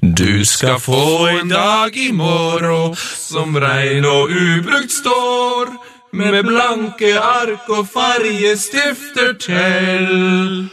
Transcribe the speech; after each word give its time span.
Du 0.00 0.44
skal 0.44 0.80
få 0.80 1.26
en 1.26 1.48
dag 1.48 1.96
i 1.96 2.12
morgen 2.12 2.96
som 3.16 3.56
rein 3.56 4.04
og 4.04 4.30
ubrukt 4.30 4.92
står. 4.92 5.72
Med 6.12 6.42
blanke 6.44 7.12
ark 7.18 7.68
og 7.68 7.86
fargestifter 7.88 9.32
til. 9.38 10.68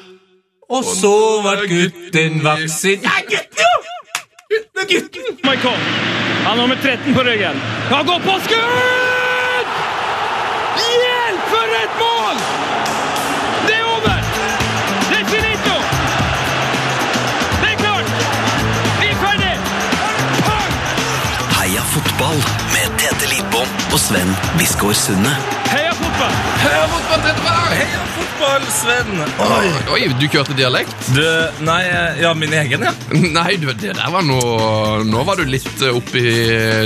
Og 0.69 0.83
så 0.83 1.17
var 1.43 1.61
gutten 1.69 2.43
vaksin 2.43 3.05
Ja, 3.05 3.19
gutten! 3.29 3.85
Gutten, 4.51 4.87
gutten! 4.89 5.37
Michael. 5.43 5.83
Han 6.43 6.45
har 6.45 6.55
nummer 6.55 6.75
13 6.75 7.13
på 7.13 7.21
ryggen. 7.21 7.61
Han 7.91 8.05
går 8.05 8.19
på 8.19 8.39
skudd! 8.47 9.06
Fotball 22.17 22.37
med 22.73 22.93
Tete 22.97 23.27
Lidbom 23.29 23.73
og 23.93 23.99
Sven 24.01 24.29
Biskår 24.57 24.95
Sunde. 24.97 25.29
Heia 25.69 25.91
fotball! 25.93 26.33
Heia 26.63 26.85
fotball, 26.89 27.19
Tete 27.27 27.43
Berg! 27.45 27.75
Heia 27.77 28.05
fotball, 28.15 28.65
Sven! 28.73 29.11
Oi, 29.45 29.67
oi, 29.93 29.99
du 30.17 30.25
kjørte 30.25 30.55
dialekt? 30.57 30.95
Du, 31.13 31.21
nei, 31.67 31.83
ja, 32.17 32.31
min 32.33 32.55
egen, 32.57 32.87
ja. 32.87 32.93
Nei, 33.37 33.59
du, 33.61 33.69
det 33.69 33.93
der 33.99 34.09
var 34.13 34.25
noe 34.25 35.03
Nå 35.05 35.21
var 35.27 35.37
du 35.37 35.45
litt 35.45 35.69
eh, 35.85 35.93
oppe 35.93 36.23
i 36.23 36.35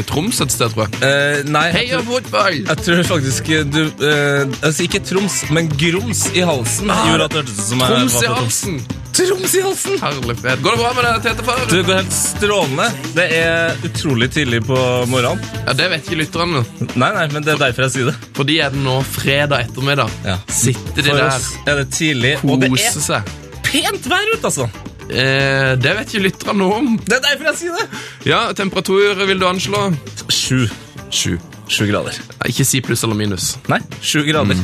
Troms 0.09 0.41
et 0.43 0.51
sted, 0.51 0.73
tror 0.75 0.89
jeg. 0.89 0.99
Eh, 1.07 1.47
nei, 1.47 1.67
jeg 1.77 1.93
tror, 1.93 2.07
fotball! 2.17 2.59
jeg 2.65 2.83
tror 2.89 3.03
faktisk 3.13 3.53
du 3.71 3.83
eh, 3.87 4.43
Altså 4.59 4.89
ikke 4.89 5.05
Troms, 5.13 5.45
men 5.55 5.71
grums 5.79 6.27
i 6.35 6.43
halsen 6.43 6.91
gjorde 6.91 7.29
at 7.29 7.37
det 7.37 7.45
hørtes 7.45 7.61
ut 7.61 7.69
som 7.69 7.85
jeg 7.85 7.95
Troms 7.95 8.19
var 8.19 8.27
i 8.27 8.35
halsen! 8.41 8.81
Troms 9.11 9.53
i 9.55 9.61
halsen! 9.61 9.97
Går 9.99 10.27
det 10.31 10.61
bra 10.63 10.91
med 10.95 11.03
deg, 11.03 11.17
Tete 11.25 11.43
Far? 11.43 11.59
Du, 11.67 11.73
det 11.75 11.81
går 11.87 11.97
helt 11.99 12.13
strålende. 12.15 12.85
Det 13.17 13.25
er 13.35 13.81
utrolig 13.89 14.29
tidlig 14.31 14.61
på 14.67 14.77
morgenen. 15.11 15.41
Ja, 15.65 15.73
Det 15.75 15.89
vet 15.91 16.07
ikke 16.07 16.19
lytterne. 16.21 16.61
Nei, 16.95 17.09
nei, 17.17 17.25
men 17.33 17.43
det 17.43 17.55
er 17.57 17.59
derfor 17.65 17.87
jeg 17.87 17.93
sier 17.97 18.09
det. 18.11 18.15
Fordi 18.37 18.55
er 18.63 18.71
det 18.73 18.79
nå 18.85 18.95
fredag 19.07 19.65
ettermiddag. 19.67 20.13
Ja. 20.27 20.37
Sitter 20.47 21.01
de 21.03 21.09
For 21.09 21.19
der, 21.19 21.27
oss 21.35 21.49
er 21.67 21.81
det 21.81 21.87
tidlig, 21.97 22.33
og 22.45 22.63
det 22.63 22.71
koser 22.71 23.01
er 23.03 23.07
seg. 23.09 23.35
pent 23.67 24.09
vær 24.13 24.31
ute, 24.31 24.41
altså. 24.51 24.69
Eh, 25.11 25.73
det 25.83 25.95
vet 25.97 26.13
ikke 26.13 26.25
lytterne 26.29 26.57
noe 26.63 26.79
om. 26.79 26.91
Det 27.03 27.17
er 27.19 27.25
derfor 27.27 27.51
jeg 27.51 27.59
sier 27.65 27.81
det. 27.81 28.01
Ja, 28.31 28.45
Temperatur 28.55 29.25
vil 29.27 29.41
du 29.43 29.47
anslå? 29.49 29.89
Sju. 30.31 30.63
Sju. 31.11 31.35
Sju 31.71 31.85
grader. 31.87 32.17
Ikke 32.49 32.65
si 32.67 32.81
pluss 32.83 33.03
eller 33.07 33.15
minus. 33.15 33.53
Nei, 33.71 33.77
sju 34.03 34.25
grader. 34.27 34.59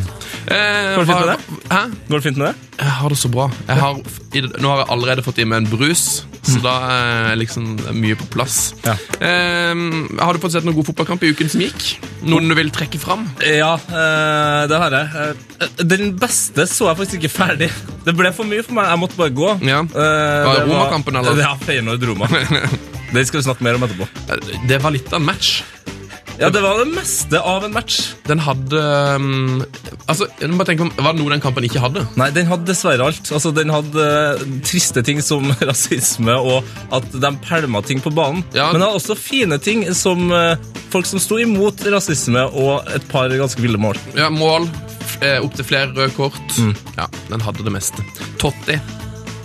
Eh, 0.47 0.95
Går 0.97 1.05
det 1.05 1.07
fint 1.07 1.21
med 1.21 1.29
det? 1.29 1.37
Hæ? 1.71 1.81
Går 2.09 2.17
det 2.19 2.23
fint 2.25 2.37
med 2.41 2.47
det? 2.49 2.55
Jeg 2.81 2.93
har 2.99 3.09
det 3.13 3.17
så 3.17 3.29
bra. 3.33 3.45
Jeg 3.67 3.79
har, 3.81 4.01
i, 4.37 4.41
nå 4.61 4.69
har 4.73 4.81
jeg 4.83 4.89
allerede 4.95 5.23
fått 5.25 5.39
i 5.41 5.45
meg 5.47 5.63
en 5.63 5.69
brus, 5.71 6.03
så 6.47 6.59
da 6.63 6.73
er 6.93 7.39
liksom 7.39 7.69
mye 7.97 8.17
på 8.19 8.27
plass. 8.35 8.57
Ja. 8.85 8.93
Eh, 9.23 9.85
har 10.19 10.35
du 10.37 10.43
fått 10.43 10.57
sett 10.57 10.67
noen 10.67 10.75
god 10.77 10.89
fotballkamp 10.91 11.23
i 11.23 11.31
uken 11.31 11.49
som 11.53 11.63
gikk? 11.63 11.87
Noen 12.27 12.51
du 12.51 12.55
vil 12.59 12.69
trekke 12.75 12.99
fram? 13.01 13.23
Ja, 13.45 13.71
eh, 13.79 14.67
det 14.71 14.81
har 14.83 14.97
jeg. 14.99 15.31
Eh, 15.63 15.71
Den 15.87 16.11
beste 16.19 16.67
så 16.69 16.91
jeg 16.91 16.99
faktisk 17.05 17.21
ikke 17.21 17.33
ferdig. 17.37 17.71
Det 18.05 18.13
ble 18.19 18.33
for 18.35 18.47
mye 18.51 18.63
for 18.67 18.75
meg. 18.77 18.91
Jeg 18.91 18.99
måtte 19.05 19.19
bare 19.23 19.33
gå. 19.35 19.49
Ja. 19.67 19.79
Eh, 19.79 20.43
Var 20.51 20.59
det 20.59 20.67
Roma-kampen, 20.67 21.15
eller? 21.23 21.39
Ja, 21.43 21.55
Feyenoord-Roma. 21.63 22.27
det 23.15 23.25
skal 23.27 23.39
vi 23.41 23.47
snakke 23.47 23.63
mer 23.65 23.79
om 23.79 23.87
etterpå. 23.87 24.07
Eh, 24.27 24.53
Det 24.67 24.83
var 24.83 24.91
litt 24.95 25.07
av 25.13 25.21
en 25.23 25.27
match. 25.31 25.57
Ja, 26.37 26.49
Det 26.53 26.61
var 26.61 26.79
det 26.83 26.91
meste 26.93 27.39
av 27.41 27.65
en 27.65 27.73
match. 27.73 28.13
Den 28.27 28.39
hadde 28.45 28.81
um, 29.17 29.63
Altså, 30.05 30.27
jeg 30.39 30.51
må 30.51 30.59
bare 30.59 30.69
tenke 30.71 30.85
om, 30.85 30.91
Var 30.97 31.15
det 31.15 31.21
noe 31.21 31.33
den 31.33 31.43
kampen 31.43 31.65
ikke 31.65 31.81
hadde? 31.81 32.03
Nei, 32.19 32.29
Den 32.35 32.49
hadde 32.49 32.67
dessverre 32.69 33.07
alt. 33.09 33.31
Altså, 33.33 33.51
Den 33.55 33.73
hadde 33.73 34.05
uh, 34.37 34.43
triste 34.67 35.03
ting 35.07 35.21
som 35.25 35.49
rasisme 35.69 36.37
og 36.37 36.67
at 36.93 37.07
de 37.13 37.31
pælma 37.43 37.81
ting 37.85 38.01
på 38.03 38.13
banen. 38.13 38.43
Ja. 38.53 38.69
Men 38.69 38.79
den 38.79 38.87
hadde 38.87 39.01
også 39.01 39.17
fine 39.17 39.57
ting 39.63 39.83
som 39.97 40.29
uh, 40.31 40.53
folk 40.93 41.09
som 41.09 41.21
sto 41.21 41.39
imot 41.41 41.81
rasisme 41.91 42.45
og 42.53 42.87
et 42.95 43.07
par 43.11 43.33
ganske 43.33 43.61
ville 43.63 43.81
mål. 43.81 43.97
Ja, 44.17 44.29
Mål, 44.33 44.67
eh, 45.21 45.39
opptil 45.41 45.65
flere 45.67 45.91
røde 45.95 46.13
kort. 46.15 46.61
Ja, 46.97 47.09
Den 47.31 47.43
hadde 47.43 47.65
det 47.65 47.73
meste. 47.73 48.05
Totti. 48.41 48.77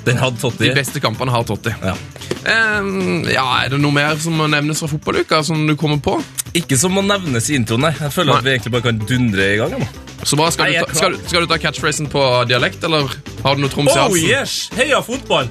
Den 0.07 0.19
hadde 0.19 0.41
Totti. 0.43 0.67
De 0.67 0.75
beste 0.75 1.01
kampene 1.03 1.31
har 1.35 1.45
Totti. 1.47 1.73
Ja. 1.83 1.95
Um, 2.43 3.23
ja, 3.31 3.45
Er 3.63 3.75
det 3.75 3.79
noe 3.83 3.95
mer 3.95 4.17
som 4.23 4.35
må 4.39 4.49
nevnes 4.51 4.81
fra 4.83 4.91
fotballuka 4.91 5.43
som 5.47 5.63
du 5.69 5.77
kommer 5.79 6.01
på? 6.03 6.17
Ikke 6.59 6.77
som 6.77 6.93
må 6.97 7.05
nevnes 7.07 7.47
i 7.51 7.57
introen, 7.61 7.87
nei. 7.87 7.93
Jeg 8.01 8.13
føler 8.13 8.41
at 8.41 8.45
vi 8.47 8.57
egentlig 8.57 8.73
bare 8.75 8.87
kan 8.91 8.99
dundre 9.09 9.47
i 9.55 9.61
gang. 9.61 9.87
Så 10.23 10.39
bra, 10.39 10.51
skal, 10.55 10.71
Nei, 10.71 10.79
du 10.83 10.91
ta, 10.91 10.99
skal, 10.99 11.17
skal 11.27 11.45
du 11.45 11.51
ta 11.51 11.59
catchphrasen 11.59 12.07
på 12.11 12.23
dialekt, 12.51 12.85
eller 12.87 13.09
har 13.43 13.57
du 13.57 13.65
noe 13.65 13.73
Troms 13.73 13.95
i 13.95 13.99
Oh 14.03 14.19
yes! 14.19 14.69
Heia 14.77 15.01
fotball! 15.03 15.51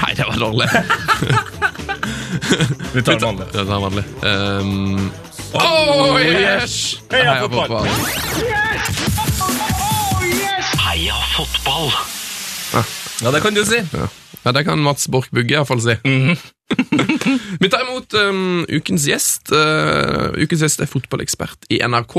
Nei, 0.00 0.12
det 0.18 0.26
var 0.26 0.38
dårlig. 0.40 0.66
Vi 2.94 3.02
tar 3.06 3.20
den 3.22 3.38
Ja, 3.38 3.46
Det 3.52 3.64
var 3.68 3.84
vanlig. 3.86 4.04
Um, 4.22 5.10
oh, 5.54 6.18
yes! 6.18 6.78
Heia 7.12 7.36
fotball! 7.46 7.86
Heia 10.86 11.20
fotball! 11.36 11.92
Ja, 13.20 13.32
det 13.34 13.42
kan 13.44 13.54
du 13.56 13.62
si. 13.68 13.80
Ja. 13.92 14.06
ja, 14.46 14.52
det 14.56 14.64
kan 14.68 14.80
Mats 14.84 15.08
Borch 15.12 15.28
Bugge 15.34 15.58
iallfall 15.58 15.82
si. 15.84 15.96
Mhm. 16.04 16.38
Vi 17.60 17.68
tar 17.68 17.82
imot 17.82 18.14
um, 18.14 18.62
ukens 18.70 19.04
gjest. 19.10 19.50
Uh, 19.50 20.30
ukens 20.38 20.62
gjest 20.62 20.80
er 20.84 20.88
fotballekspert 20.90 21.66
i 21.74 21.80
NRK. 21.82 22.14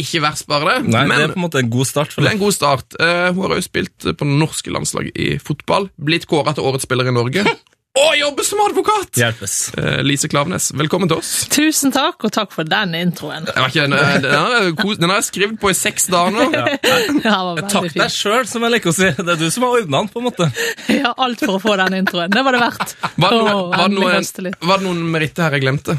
Ikke 0.00 0.20
verst, 0.22 0.46
bare 0.50 0.76
det. 0.76 0.92
Nei, 0.92 1.06
men 1.08 1.16
Det 1.18 1.24
er 1.24 1.32
på 1.32 1.40
en 1.40 1.46
måte 1.46 1.62
en 1.62 1.72
god 1.72 1.88
start. 1.88 2.12
det. 2.14 2.26
er 2.28 2.36
en 2.36 2.42
god 2.42 2.54
start. 2.54 2.94
Uh, 3.00 3.30
hun 3.32 3.42
har 3.46 3.56
også 3.56 3.70
spilt 3.70 4.06
på 4.06 4.28
det 4.28 4.36
norske 4.44 4.70
landslaget 4.70 5.16
i 5.18 5.30
fotball. 5.42 5.88
Blitt 5.98 6.28
kåra 6.30 6.54
til 6.54 6.68
årets 6.68 6.86
spiller 6.86 7.08
i 7.10 7.16
Norge. 7.16 7.44
Og 7.98 8.12
jobber 8.14 8.46
som 8.46 8.60
advokat! 8.62 9.08
Hjelpes. 9.18 9.54
Uh, 9.74 9.98
Lise 10.06 10.28
Klavenes, 10.30 10.68
velkommen 10.78 11.10
til 11.10 11.18
oss. 11.18 11.30
Tusen 11.50 11.90
takk, 11.90 12.22
og 12.22 12.30
takk 12.30 12.52
for 12.54 12.68
den 12.68 12.94
introen. 12.94 13.48
Ikke, 13.50 13.88
den, 13.90 13.96
den, 14.22 15.10
har 15.10 15.16
jeg 15.18 15.26
skrevet 15.26 15.58
på 15.58 15.72
i 15.72 15.74
seks 15.74 16.06
dager 16.12 16.36
nå. 16.36 16.46
Ja, 17.26 17.40
var 17.42 17.58
veldig 17.58 17.72
Takk 17.72 17.88
deg 17.88 17.96
fint. 17.96 18.14
sjøl, 18.14 18.46
som 18.46 18.62
jeg 18.62 18.76
liker 18.76 18.92
å 18.92 18.94
si. 18.94 19.10
Det 19.18 19.34
er 19.34 19.40
du 19.42 19.48
som 19.50 19.66
har 19.66 19.80
ordna 19.80 20.04
den. 20.04 20.12
på 20.14 20.22
en 20.22 20.28
måte. 20.28 20.46
Ja, 20.86 21.10
alt 21.18 21.42
for 21.42 21.58
å 21.58 21.62
få 21.66 21.74
den 21.82 21.98
introen. 21.98 22.30
Det 22.30 22.46
var 22.46 22.54
det 22.54 22.62
verdt. 22.62 22.94
Var 23.02 23.34
det, 23.34 23.42
noe, 23.42 23.56
Å, 23.58 23.66
var, 23.74 23.82
det 23.82 23.88
endelig 23.90 24.54
noe, 24.54 24.68
var 24.70 24.78
det 24.80 24.86
noen 24.86 25.02
meritter 25.16 25.48
her 25.48 25.58
jeg 25.58 25.66
glemte? 25.66 25.98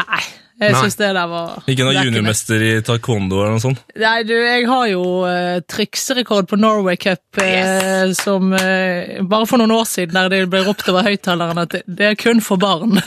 Nei, 0.00 0.22
jeg 0.60 0.76
syns 0.76 0.96
det 1.00 1.08
der 1.16 1.28
var 1.30 1.68
Ikke 1.70 1.86
noen 1.86 1.96
er 1.96 2.08
juniormester 2.08 2.62
i 2.64 2.70
taekwondo 2.84 3.38
eller 3.40 3.56
noe 3.56 3.62
sånt. 3.62 3.80
Nei, 4.00 4.16
du, 4.28 4.34
jeg 4.36 4.66
har 4.68 4.86
jo 4.90 5.04
uh, 5.24 5.60
trikserekord 5.64 6.50
på 6.50 6.58
Norway 6.60 6.98
Cup 7.00 7.40
eh, 7.40 8.12
som 8.16 8.52
uh, 8.52 9.20
bare 9.30 9.48
for 9.48 9.62
noen 9.62 9.72
år 9.78 9.86
siden, 9.88 10.16
der 10.16 10.28
det 10.32 10.42
ble 10.52 10.62
ropt 10.66 10.88
over 10.92 11.06
høyttaleren 11.06 11.62
at 11.62 11.76
det, 11.76 11.82
det 11.88 12.10
er 12.10 12.18
kun 12.20 12.42
for 12.44 12.60
barn. 12.60 13.00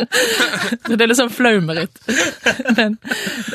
Så 0.86 0.96
det 0.96 1.04
er 1.04 1.10
liksom 1.10 1.32
flaumeritt. 1.34 2.00
Men 2.78 2.96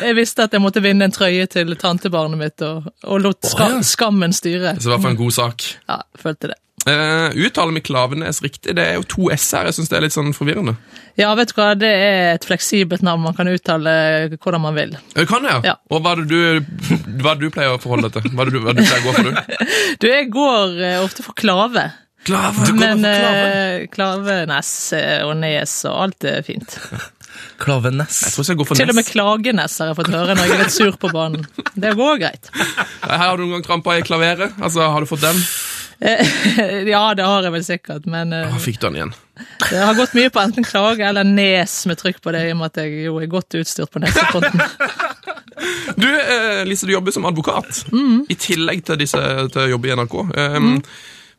jeg 0.01 0.17
visste 0.19 0.45
at 0.45 0.53
jeg 0.53 0.63
måtte 0.63 0.83
vinne 0.85 1.07
en 1.09 1.15
trøye 1.15 1.47
til 1.51 1.73
tantebarnet 1.81 2.39
mitt, 2.39 2.65
og, 2.65 2.91
og 3.05 3.23
lot 3.25 3.41
ska, 3.49 3.71
ja. 3.77 3.81
skammen 3.85 4.35
styre. 4.35 4.77
Så 4.77 4.89
det 4.89 4.93
var 4.95 5.03
for 5.07 5.15
en 5.15 5.23
god 5.23 5.35
sak. 5.39 5.67
Ja, 5.89 5.99
følte 6.19 6.53
det. 6.53 6.59
Uh, 6.85 7.33
uttaler 7.33 7.73
vi 7.73 7.81
Klavenes 7.81 8.41
riktig? 8.45 8.75
Det 8.77 8.83
er 8.83 8.99
jo 8.99 9.05
to 9.09 9.29
s 9.33 9.47
her. 9.57 9.65
Jeg 9.69 9.77
syns 9.79 9.89
det 9.89 9.97
er 9.97 10.05
litt 10.05 10.13
sånn 10.13 10.35
forvirrende. 10.37 10.75
Ja, 11.17 11.31
vet 11.37 11.49
du 11.53 11.57
hva, 11.57 11.71
det 11.79 11.89
er 11.89 12.35
et 12.35 12.45
fleksibelt 12.45 13.01
navn. 13.05 13.23
Man 13.25 13.35
kan 13.37 13.49
uttale 13.49 13.95
hvordan 14.35 14.61
man 14.67 14.77
vil. 14.77 14.93
Det 15.15 15.25
kan 15.29 15.47
jeg, 15.47 15.63
Ja. 15.65 15.77
Og 15.89 16.03
hva 16.05 16.13
er 16.13 16.23
det 16.23 16.29
du, 16.29 17.19
hva 17.23 17.33
er 17.33 17.39
det 17.39 17.47
du 17.47 17.55
pleier 17.55 17.73
å 17.73 17.81
forholde 17.81 18.11
deg 18.11 18.27
til? 18.27 18.35
Hva 18.35 18.45
er 18.45 18.51
det 18.51 18.57
du, 18.57 18.61
hva 18.61 18.73
er 18.73 18.77
det 18.77 18.85
du 18.85 18.89
pleier 18.91 19.01
å 19.01 19.07
gå 19.07 19.15
for, 19.17 19.29
du? 19.29 19.65
Du, 20.01 20.07
jeg 20.11 20.29
går 20.33 20.79
eh, 20.83 21.01
ofte 21.01 21.25
for 21.25 21.37
klave. 21.37 21.89
Klave. 22.27 22.65
Du 22.67 22.73
går 22.73 22.81
Men 22.81 23.05
eh, 23.09 23.87
klavenes 23.93 24.71
eh, 24.97 25.21
og 25.25 25.37
nes 25.41 25.75
og 25.89 25.99
alt 26.05 26.27
er 26.29 26.45
fint. 26.45 26.77
Klaveness. 27.59 28.21
Jeg 28.25 28.33
tror 28.35 28.47
jeg 28.47 28.57
går 28.57 28.61
gå 28.61 28.67
for 28.69 28.79
Til 28.79 28.91
og 28.91 28.97
med 28.97 29.07
klagenes 29.07 29.77
har 29.81 29.91
jeg 29.91 29.97
fått 29.99 30.11
høre 30.13 30.35
når 30.35 30.47
jeg 30.49 30.55
er 30.55 30.63
litt 30.63 30.75
sur 30.75 30.97
på 30.99 31.11
banen. 31.13 31.45
Det 31.73 31.93
går 31.97 32.19
greit. 32.21 32.51
Her 33.09 33.21
har 33.21 33.37
du 33.37 33.45
noen 33.45 33.57
gang 33.57 33.65
trampa 33.67 33.97
i 33.99 34.03
klaveret. 34.05 34.59
Altså, 34.59 34.87
Har 34.91 35.03
du 35.03 35.09
fått 35.09 35.25
den? 35.25 35.39
Eh, 35.99 36.33
Ja, 36.93 37.13
det 37.17 37.25
har 37.25 37.45
jeg 37.47 37.53
vel 37.55 37.63
sikkert, 37.67 38.05
men 38.09 38.33
Ah, 38.35 38.57
fikk 38.61 38.79
du 38.81 38.87
den 38.89 38.99
igjen? 38.99 39.13
det 39.69 39.81
har 39.83 39.97
gått 39.97 40.13
mye 40.15 40.29
på 40.31 40.39
enten 40.39 40.63
klage 40.63 41.03
eller 41.03 41.27
nes 41.27 41.73
med 41.89 41.99
trykk 41.99 42.21
på 42.23 42.31
det, 42.31 42.45
i 42.47 42.53
og 42.53 42.59
med 42.61 42.69
at 42.71 42.77
jeg 42.85 43.01
jo 43.09 43.17
er 43.19 43.27
godt 43.31 43.57
utstyrt 43.59 43.91
på 43.91 43.99
nesefronten. 44.03 44.63
Du, 45.95 46.07
eh, 46.07 46.65
Lise, 46.67 46.85
du 46.85 46.91
jobber 46.91 47.13
som 47.15 47.25
advokat. 47.25 47.85
Mm. 47.93 48.25
I 48.29 48.35
tillegg 48.35 48.81
til, 48.85 48.97
disse, 48.99 49.21
til 49.53 49.61
å 49.63 49.69
jobbe 49.71 49.87
i 49.87 49.93
NRK. 49.95 50.15
Um, 50.35 50.67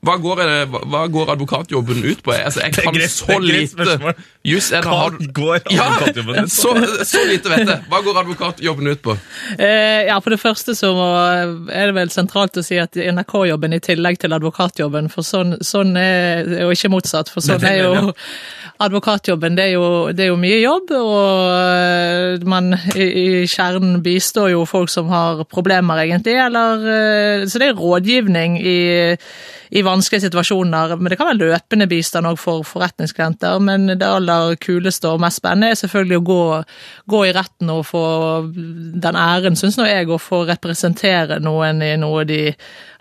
hva, 0.04 0.16
går, 0.22 0.40
eh, 0.44 0.74
hva, 0.86 1.06
går 1.10 1.30
advokatjobben 1.34 2.04
ut 2.04 2.20
på? 2.22 2.34
Altså, 2.36 2.60
jeg 2.62 2.74
kan 2.76 2.94
greit- 2.94 3.10
så 3.10 3.38
lite. 3.42 4.14
Just, 4.46 4.70
Hva 4.70 4.82
har 4.84 5.16
går 5.34 5.60
ja, 5.72 5.86
advokatjobben 5.88 6.36
ut 6.36 6.44
på? 6.44 6.50
så, 6.52 7.04
så 7.04 7.22
lite 7.26 7.50
vet 7.50 7.66
jeg. 7.66 7.80
Hva 7.90 8.02
går 8.06 8.20
advokatjobben 8.22 8.92
ut 8.92 9.02
på? 9.02 9.16
Eh, 9.58 10.06
ja, 10.06 10.20
For 10.22 10.30
det 10.30 10.38
første 10.42 10.76
så 10.78 10.92
er 11.72 11.90
det 11.90 11.96
vel 11.96 12.12
sentralt 12.14 12.60
å 12.60 12.62
si 12.62 12.78
at 12.78 12.94
NRK-jobben 12.94 13.74
i 13.74 13.80
tillegg 13.82 14.20
til 14.22 14.36
advokatjobben, 14.36 15.10
for 15.10 15.26
sånn, 15.26 15.56
sånn 15.66 15.96
er 15.98 16.46
og 16.66 16.76
ikke 16.76 16.92
motsatt, 16.92 17.32
for 17.32 17.42
sånn 17.42 17.66
er 17.66 17.82
jo 17.82 18.12
advokatjobben 18.86 19.56
det 19.56 19.70
er, 19.70 19.74
jo, 19.74 19.86
det 20.12 20.26
er 20.26 20.30
jo 20.30 20.38
mye 20.38 20.60
jobb, 20.60 20.90
og 21.00 21.50
øh, 21.56 22.46
man 22.46 22.74
i, 22.94 23.06
i 23.06 23.26
kjernen 23.50 24.02
bistår 24.04 24.52
jo 24.52 24.64
folk 24.68 24.92
som 24.92 25.10
har 25.10 25.42
problemer, 25.50 26.04
egentlig. 26.04 26.36
Eller, 26.46 27.46
så 27.48 27.58
det 27.62 27.72
er 27.72 27.78
rådgivning 27.80 28.58
i, 28.60 28.78
i 29.74 29.82
vanskelige 29.86 30.26
situasjoner. 30.26 30.96
Men 30.98 31.12
det 31.12 31.18
kan 31.20 31.30
være 31.30 31.40
løpende 31.52 31.88
bistand 31.90 32.28
òg 32.30 32.40
for 32.40 32.66
forretningsklienter. 32.66 33.60
Men 33.62 33.88
det 33.92 34.06
aller 34.06 34.56
kuleste 34.62 35.12
og 35.12 35.22
mest 35.24 35.40
spennende 35.42 35.72
er 35.72 35.80
selvfølgelig 35.80 36.20
å 36.20 36.26
gå, 36.30 36.42
gå 37.14 37.22
i 37.28 37.34
retten 37.36 37.72
og 37.72 37.84
få 37.88 38.04
den 39.06 39.20
æren, 39.20 39.58
syns 39.58 39.78
nå 39.78 39.88
jeg, 39.88 40.10
å 40.10 40.20
få 40.20 40.44
representere 40.48 41.40
noen 41.42 41.82
i 41.84 41.94
noe 42.00 42.24
de 42.28 42.40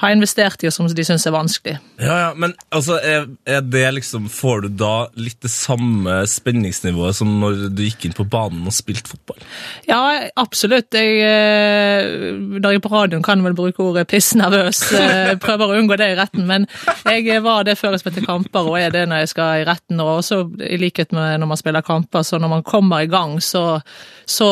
har 0.01 0.11
investert 0.11 0.63
i 0.63 0.69
og 0.69 0.73
som 0.75 0.87
de 0.91 1.05
syns 1.07 1.25
er 1.27 1.33
vanskelig. 1.35 1.77
Ja, 2.01 2.15
ja, 2.19 2.31
Men 2.35 2.53
altså, 2.75 2.97
er, 2.99 3.29
er 3.47 3.61
det 3.63 3.85
liksom 3.95 4.25
Får 4.31 4.65
du 4.65 4.69
da 4.81 5.07
litt 5.19 5.37
det 5.45 5.51
samme 5.53 6.17
spenningsnivået 6.27 7.15
som 7.15 7.29
når 7.39 7.69
du 7.75 7.83
gikk 7.85 8.07
inn 8.07 8.15
på 8.15 8.25
banen 8.27 8.65
og 8.67 8.75
spilte 8.75 9.13
fotball? 9.13 9.39
Ja, 9.87 10.01
absolutt. 10.39 10.93
Jeg, 10.95 11.21
eh, 11.23 12.35
når 12.35 12.75
jeg 12.75 12.83
på 12.83 12.91
radioen 12.91 13.23
kan 13.25 13.43
vel 13.45 13.55
bruke 13.57 13.83
ordet 13.85 14.07
pissnervøs. 14.11 14.81
eh, 14.99 15.31
Prøver 15.41 15.71
å 15.71 15.79
unngå 15.79 15.97
det 16.01 16.11
i 16.11 16.17
retten, 16.19 16.45
men 16.49 16.67
jeg 17.05 17.43
var 17.43 17.63
det 17.67 17.77
før 17.79 17.95
jeg 17.95 18.03
spilte 18.03 18.23
kamper, 18.25 18.67
og 18.69 18.77
er 18.79 18.91
det 18.93 19.05
når 19.09 19.23
jeg 19.23 19.31
skal 19.33 19.61
i 19.61 19.65
retten. 19.67 19.99
Og 20.03 20.19
også 20.19 20.41
i 20.65 20.77
likhet 20.81 21.13
med 21.15 21.39
når 21.41 21.49
man 21.53 21.59
spiller 21.61 21.85
kamper, 21.85 22.23
så 22.27 22.39
når 22.41 22.51
man 22.51 22.63
kommer 22.67 23.03
i 23.05 23.09
gang, 23.11 23.37
så, 23.43 23.79
så 24.29 24.47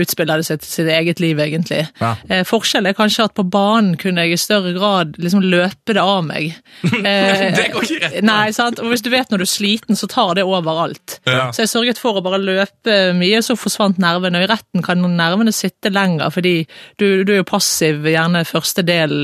utspiller 0.00 0.40
det 0.42 0.46
seg 0.48 0.60
til 0.62 0.70
sitt 0.72 0.90
eget 0.92 1.20
liv, 1.22 1.38
egentlig. 1.42 1.82
Ja. 2.00 2.14
Eh, 2.30 2.44
Forskjellen 2.46 2.90
er 2.90 2.96
kanskje 2.98 3.26
at 3.28 3.34
på 3.36 3.44
banen 3.50 3.96
kunne 4.00 4.24
jeg 4.26 4.36
i 4.36 4.40
større 4.40 4.72
grad 4.76 5.16
liksom 5.22 5.44
løpe 5.44 5.96
det 5.96 6.02
av 6.02 6.22
meg. 6.28 6.54
Eh, 7.06 7.52
Det 7.56 7.68
går 7.72 7.84
ikke 7.86 7.98
rett. 8.02 8.24
Nei, 8.26 8.50
sant? 8.56 8.80
Og 8.82 8.88
hvis 8.90 9.02
du 9.04 9.10
vet 9.12 9.30
når 9.30 9.42
du 9.42 9.44
er 9.46 9.50
sliten, 9.50 9.96
så 9.98 10.08
tar 10.10 10.34
det 10.38 10.44
overalt. 10.46 11.18
Ja. 11.28 11.48
Så 11.54 11.62
jeg 11.64 11.70
sørget 11.70 12.00
for 12.00 12.18
å 12.18 12.22
bare 12.24 12.40
løpe 12.42 12.96
mye, 13.16 13.42
så 13.44 13.54
forsvant 13.58 14.00
nervene. 14.02 14.40
Og 14.40 14.46
i 14.46 14.50
retten 14.50 14.82
kan 14.86 15.02
nervene 15.16 15.52
sitte 15.54 15.92
lenger, 15.92 16.30
fordi 16.34 16.54
du, 17.00 17.22
du 17.26 17.32
er 17.34 17.40
jo 17.42 17.46
passiv 17.48 18.06
gjerne 18.08 18.42
første 18.48 18.82
del 18.86 19.14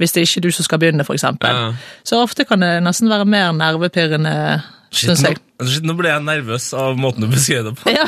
hvis 0.00 0.14
det 0.14 0.22
er 0.22 0.28
ikke 0.30 0.44
du 0.46 0.50
som 0.54 0.66
skal 0.66 0.80
begynne, 0.82 1.04
f.eks. 1.06 1.26
Ja. 1.26 1.54
Så 2.06 2.20
ofte 2.22 2.46
kan 2.46 2.62
det 2.62 2.76
nesten 2.86 3.10
være 3.10 3.26
mer 3.26 3.50
nervepirrende, 3.56 4.32
syns 4.94 5.24
jeg. 5.26 5.40
nå 5.82 5.96
ble 5.98 6.12
jeg 6.12 6.22
nervøs 6.22 6.68
av 6.78 6.94
måten 7.00 7.24
du 7.26 7.30
beskrev 7.32 7.66
det 7.66 7.74
på. 7.80 7.90
Ja, 7.96 8.06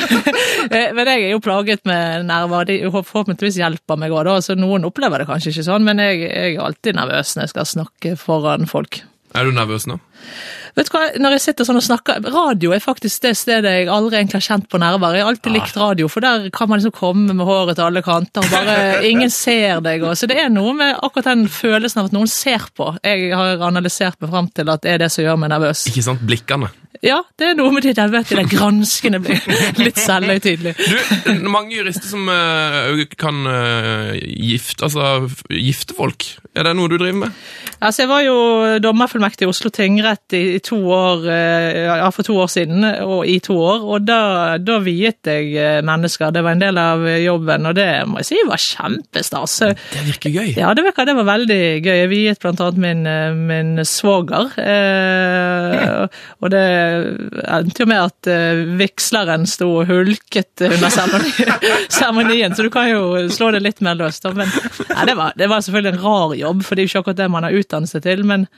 Eh, 0.68 0.90
men 0.92 1.06
jeg 1.08 1.22
er 1.24 1.30
jo 1.32 1.40
plaget 1.40 1.80
med 1.88 2.26
nerver. 2.28 2.66
De 2.68 2.74
forhåpentligvis 2.92 3.56
hjelper 3.60 3.96
meg 4.00 4.12
òg, 4.12 4.28
så 4.44 4.56
noen 4.58 4.84
opplever 4.84 5.22
det 5.22 5.28
kanskje 5.30 5.54
ikke 5.54 5.64
sånn, 5.70 5.86
men 5.86 6.02
jeg, 6.02 6.18
jeg 6.26 6.56
er 6.58 6.64
alltid 6.66 6.98
nervøs 6.98 7.30
når 7.36 7.46
jeg 7.46 7.52
skal 7.54 7.68
snakke 7.70 8.12
foran 8.20 8.68
folk. 8.68 9.00
Er 9.36 9.48
du 9.48 9.52
nervøs 9.52 9.86
nå? 9.88 9.98
Vet 10.78 10.86
du 10.86 10.94
hva, 10.94 11.02
når 11.18 11.34
jeg 11.34 11.42
sitter 11.42 11.66
sånn 11.66 11.80
og 11.80 11.82
snakker, 11.82 12.22
Radio 12.30 12.70
er 12.74 12.82
faktisk 12.82 13.24
det 13.24 13.32
stedet 13.38 13.72
jeg 13.80 13.88
aldri 13.90 14.20
egentlig 14.20 14.38
har 14.38 14.46
kjent 14.46 14.68
på 14.70 14.78
nerver. 14.78 15.16
Jeg 15.16 15.24
har 15.24 15.32
alltid 15.32 15.54
likt 15.56 15.78
radio, 15.80 16.06
for 16.12 16.22
der 16.22 16.46
kan 16.54 16.70
man 16.70 16.78
liksom 16.78 16.94
komme 16.94 17.34
med 17.34 17.48
håret 17.48 17.78
til 17.78 17.86
alle 17.88 18.02
kanter, 18.06 18.46
og 18.46 18.54
bare 18.54 18.76
ingen 19.10 19.32
ser 19.34 19.82
deg. 19.84 20.04
Og, 20.06 20.14
så 20.18 20.28
det 20.30 20.38
er 20.38 20.52
noe 20.54 20.76
med 20.78 20.94
akkurat 20.94 21.32
den 21.32 21.48
følelsen 21.50 22.04
av 22.04 22.10
at 22.10 22.14
noen 22.14 22.30
ser 22.30 22.68
på. 22.78 22.92
Jeg 23.02 23.32
har 23.34 23.64
analysert 23.66 24.20
meg 24.22 24.30
fram 24.30 24.52
til 24.54 24.70
at 24.70 24.84
det 24.84 24.94
er 24.94 25.02
det 25.02 25.10
som 25.14 25.26
gjør 25.26 25.40
meg 25.42 25.50
nervøs. 25.54 25.88
Ikke 25.90 26.06
sant? 26.06 26.22
Blikkene. 26.28 26.70
Ja, 27.04 27.20
det 27.38 27.52
er 27.52 27.54
noe 27.58 27.70
med 27.70 27.84
de 27.86 27.92
der, 27.94 28.10
vet 28.10 28.26
du, 28.26 28.34
de 28.34 28.44
granskende 28.50 29.20
blir 29.22 29.38
litt 29.78 30.00
selvhøytidelig. 30.02 30.72
Det 31.28 31.36
mange 31.46 31.76
jurister 31.76 32.08
som 32.10 32.26
uh, 32.26 32.98
kan 33.18 33.46
uh, 33.46 34.16
gifte, 34.18 34.88
altså, 34.88 35.28
gifte 35.52 35.94
folk. 35.94 36.26
Er 36.58 36.66
det 36.66 36.74
noe 36.74 36.90
du 36.90 36.96
driver 36.98 37.20
med? 37.22 37.36
Altså, 37.78 38.02
jeg 38.02 38.10
var 38.10 38.24
jo 38.26 38.38
dommerfullmektig 38.82 39.46
i 39.46 39.50
Oslo 39.50 39.70
tingrett 39.74 40.34
i, 40.34 40.42
i 40.56 40.62
to 40.64 40.80
år, 40.90 41.22
uh, 41.28 42.00
ja, 42.02 42.08
for 42.14 42.26
to 42.26 42.34
år 42.42 42.50
siden, 42.50 42.82
og 43.04 43.22
i 43.30 43.38
to 43.46 43.54
år, 43.62 43.86
og 43.86 44.08
da, 44.08 44.20
da 44.58 44.80
viet 44.82 45.30
jeg 45.30 45.84
mennesker. 45.86 46.34
Det 46.34 46.42
var 46.42 46.58
en 46.58 46.64
del 46.64 46.82
av 46.82 47.06
jobben, 47.22 47.70
og 47.70 47.78
det 47.78 47.88
må 48.10 48.24
jeg 48.24 48.30
si 48.32 48.42
var 48.48 48.64
kjempestas. 48.64 49.58
Det 49.94 50.02
virker 50.08 50.34
gøy. 50.34 50.50
Ja, 50.58 50.74
det 50.74 50.82
virker, 50.88 51.06
det 51.06 51.14
var 51.20 51.30
veldig 51.30 51.62
gøy. 51.78 51.94
Jeg 51.94 52.10
viet 52.10 52.42
blant 52.42 52.60
annet 52.64 52.82
min, 52.82 53.06
min 53.46 53.86
svoger. 53.86 54.50
Og 56.42 56.50
det 56.52 56.66
endte 57.48 57.84
jo 57.84 57.88
med 57.90 58.00
at 58.00 58.30
eh, 58.30 58.62
vigsleren 58.78 59.46
sto 59.48 59.70
og 59.80 59.90
hulket 59.90 60.64
under 60.68 60.90
seremonien, 61.98 62.56
så 62.56 62.66
du 62.66 62.70
kan 62.74 62.88
jo 62.90 63.28
slå 63.32 63.52
det 63.54 63.64
litt 63.64 63.84
mer 63.84 63.98
løst. 63.98 64.26
Men 64.34 64.50
ja, 64.88 65.04
det, 65.08 65.14
var, 65.18 65.36
det 65.36 65.50
var 65.50 65.62
selvfølgelig 65.64 65.94
en 65.96 66.02
rar 66.06 66.34
jobb, 66.38 66.64
for 66.66 66.74
det 66.74 66.82
er 66.82 66.88
jo 66.88 66.92
ikke 66.92 67.04
akkurat 67.04 67.22
det 67.22 67.30
man 67.36 67.48
har 67.48 67.60
utdannet 67.60 67.92
seg 67.92 68.04
til. 68.08 68.26
men 68.28 68.48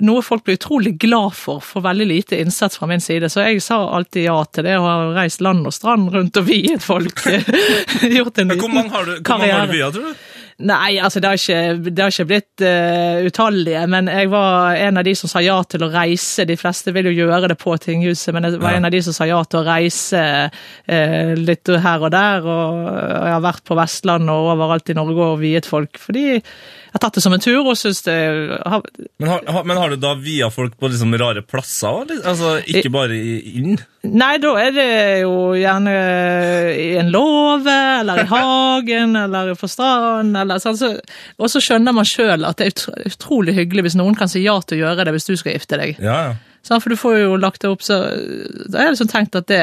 noe 0.00 0.22
folk 0.24 0.44
blir 0.46 0.56
utrolig 0.56 0.94
glad 1.00 1.34
for, 1.36 1.60
for 1.64 1.84
veldig 1.84 2.06
lite 2.08 2.40
innsats 2.40 2.78
fra 2.80 2.88
min 2.88 3.02
side. 3.04 3.28
Så 3.28 3.44
jeg 3.44 3.62
sa 3.64 3.82
alltid 3.96 4.24
ja 4.24 4.38
til 4.48 4.64
det, 4.64 4.76
og 4.80 4.88
har 4.88 5.14
reist 5.18 5.42
land 5.44 5.66
og 5.68 5.74
strand 5.76 6.08
rundt 6.14 6.40
og 6.40 6.46
viet 6.48 6.84
folk. 6.84 7.20
Gjort 8.16 8.40
en 8.40 8.54
har 8.54 8.56
du, 8.56 9.18
hvor 9.20 9.42
mange 9.42 9.52
har 9.52 9.66
du 9.68 9.76
via, 9.76 9.90
tror 9.92 10.10
du? 10.12 10.28
Nei, 10.60 10.98
altså 11.00 11.20
det 11.22 11.28
har 11.30 11.38
ikke, 11.40 11.90
det 11.90 12.02
har 12.04 12.12
ikke 12.12 12.26
blitt 12.28 12.64
uh, 12.66 13.20
utallige, 13.24 13.82
men 13.88 14.10
jeg 14.12 14.28
var 14.32 14.74
en 14.76 15.00
av 15.00 15.06
de 15.06 15.14
som 15.16 15.30
sa 15.32 15.40
ja 15.40 15.56
til 15.64 15.86
å 15.86 15.90
reise. 15.92 16.44
De 16.48 16.56
fleste 16.60 16.92
vil 16.92 17.08
jo 17.08 17.14
gjøre 17.22 17.48
det 17.52 17.56
på 17.62 17.76
tinghuset, 17.80 18.34
men 18.36 18.44
jeg 18.44 18.60
var 18.60 18.74
Ja. 18.74 18.80
en 18.82 18.88
av 18.90 18.92
de 18.92 19.00
som 19.06 19.16
sa 19.16 19.24
ja 19.30 19.38
til 19.48 19.60
å 19.62 19.66
reise 19.70 20.20
uh, 20.50 21.32
litt 21.40 21.70
her 21.70 22.04
og 22.04 22.10
der. 22.12 22.44
Og 22.44 22.90
jeg 22.90 23.32
har 23.38 23.46
vært 23.46 23.64
på 23.64 23.78
Vestlandet 23.78 24.34
og 24.34 24.50
overalt 24.56 24.92
i 24.92 24.98
Norge 25.00 25.30
og 25.32 25.40
viet 25.40 25.68
folk, 25.70 25.96
fordi 26.02 26.26
jeg 26.90 26.96
har 26.96 27.04
tatt 27.04 27.14
det 27.20 27.22
som 27.22 27.32
en 27.36 27.40
tur 27.44 27.60
og 27.70 27.76
syns 27.78 28.00
det 28.02 28.16
har, 28.66 28.82
Men 29.22 29.28
har, 29.30 29.44
har, 29.46 29.64
men 29.64 29.78
har 29.78 29.92
du 29.92 29.96
da 30.02 30.16
via 30.18 30.48
folk 30.50 30.74
på 30.76 30.88
liksom 30.90 31.14
rare 31.20 31.44
plasser? 31.46 31.86
òg? 32.02 32.10
Altså, 32.26 32.56
Ikke 32.66 32.90
bare 32.90 33.14
inn? 33.16 33.76
Nei, 34.02 34.38
da 34.40 34.54
er 34.58 34.72
det 34.74 34.86
jo 35.22 35.52
gjerne 35.54 35.92
i 36.72 36.96
en 36.98 37.10
låve, 37.12 37.74
eller 38.00 38.22
i 38.22 38.26
hagen, 38.30 39.14
eller 39.20 39.52
på 39.60 39.68
stranden, 39.70 40.34
eller 40.40 40.49
sånn. 40.58 40.78
Så, 40.80 40.90
og 41.38 41.52
så 41.52 41.62
skjønner 41.62 41.94
man 41.94 42.08
sjøl 42.08 42.46
at 42.48 42.58
det 42.58 42.70
er 42.70 43.06
utrolig 43.06 43.54
hyggelig 43.54 43.86
hvis 43.86 43.98
noen 44.00 44.18
kan 44.18 44.30
si 44.30 44.42
ja 44.42 44.56
til 44.64 44.80
å 44.80 44.88
gjøre 44.88 45.06
det 45.06 45.14
hvis 45.14 45.28
du 45.30 45.36
skal 45.38 45.54
gifte 45.54 45.78
deg. 45.80 46.00
Ja, 46.02 46.18
ja. 46.30 46.38
Sånn, 46.66 46.82
for 46.82 46.92
du 46.92 46.98
får 47.00 47.18
jo 47.22 47.36
lagt 47.40 47.62
det 47.62 47.70
opp, 47.70 47.80
så 47.84 48.02
da 48.68 48.80
har 48.82 48.90
jeg 48.90 48.98
liksom 48.98 49.12
tenkt 49.12 49.38
at 49.38 49.46
det 49.48 49.62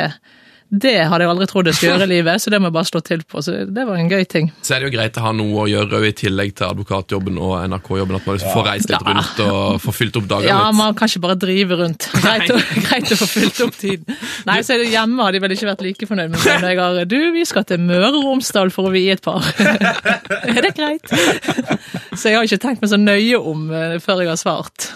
det 0.70 0.94
hadde 1.08 1.24
jeg 1.24 1.32
aldri 1.32 1.46
trodd 1.48 1.68
jeg 1.70 1.78
skulle 1.78 1.94
gjøre 1.96 2.08
i 2.08 2.12
livet, 2.12 2.42
så 2.44 2.52
det 2.52 2.58
må 2.60 2.68
jeg 2.68 2.76
bare 2.76 2.90
slå 2.90 3.00
til 3.08 3.22
på. 3.24 3.42
Så 3.46 3.54
det 3.72 3.84
var 3.88 3.96
en 4.02 4.10
gøy 4.12 4.26
ting. 4.28 4.50
Så 4.66 4.76
er 4.76 4.82
det 4.84 4.90
jo 4.90 4.96
greit 4.98 5.16
å 5.20 5.24
ha 5.24 5.32
noe 5.38 5.62
å 5.64 5.68
gjøre 5.72 6.02
i 6.10 6.12
tillegg 6.18 6.52
til 6.60 6.68
advokatjobben 6.68 7.38
og 7.40 7.54
NRK-jobben. 7.70 8.18
At 8.20 8.28
man 8.28 8.36
liksom 8.40 8.52
får 8.56 8.68
reist 8.68 8.92
litt 8.92 9.06
Ja. 9.08 9.14
rundt 9.16 9.40
og 9.46 9.80
får 9.86 9.96
fylt 9.96 10.20
opp 10.20 10.28
dagene 10.28 10.50
Ja, 10.52 10.60
litt. 10.68 10.78
man 10.82 10.98
kan 11.00 11.08
ikke 11.08 11.24
bare 11.24 11.38
drive 11.40 11.78
rundt. 11.80 12.10
Greit 12.26 12.52
å, 12.52 12.60
greit 12.90 13.14
å 13.16 13.20
få 13.22 13.30
fylt 13.32 13.62
opp 13.68 13.78
tiden. 13.80 14.20
Nei, 14.50 14.60
så 14.68 14.76
er 14.76 14.84
det 14.84 14.90
hjemme 14.92 15.24
har 15.24 15.32
de 15.38 15.40
vel 15.46 15.56
ikke 15.56 15.70
vært 15.72 15.86
like 15.88 16.10
fornøyd 16.12 16.34
med 16.36 16.40
meg 16.44 16.62
når 16.62 16.70
jeg 16.74 16.82
har 16.84 17.06
Du, 17.16 17.18
vi 17.38 17.46
skal 17.48 17.64
til 17.70 17.80
Møre 17.88 18.12
og 18.12 18.24
Romsdal 18.28 18.72
for 18.76 18.90
å 18.90 18.94
vie 18.96 19.12
et 19.16 19.24
par. 19.24 19.44
Er 20.48 20.62
det 20.64 20.74
greit? 20.78 21.08
Så 22.18 22.30
jeg 22.32 22.38
har 22.38 22.44
ikke 22.48 22.60
tenkt 22.64 22.82
meg 22.84 22.90
så 22.92 22.98
nøye 23.00 23.38
om 23.40 23.68
eh, 23.72 23.98
før 24.04 24.24
jeg 24.24 24.32
har 24.32 24.40
svart. 24.40 24.92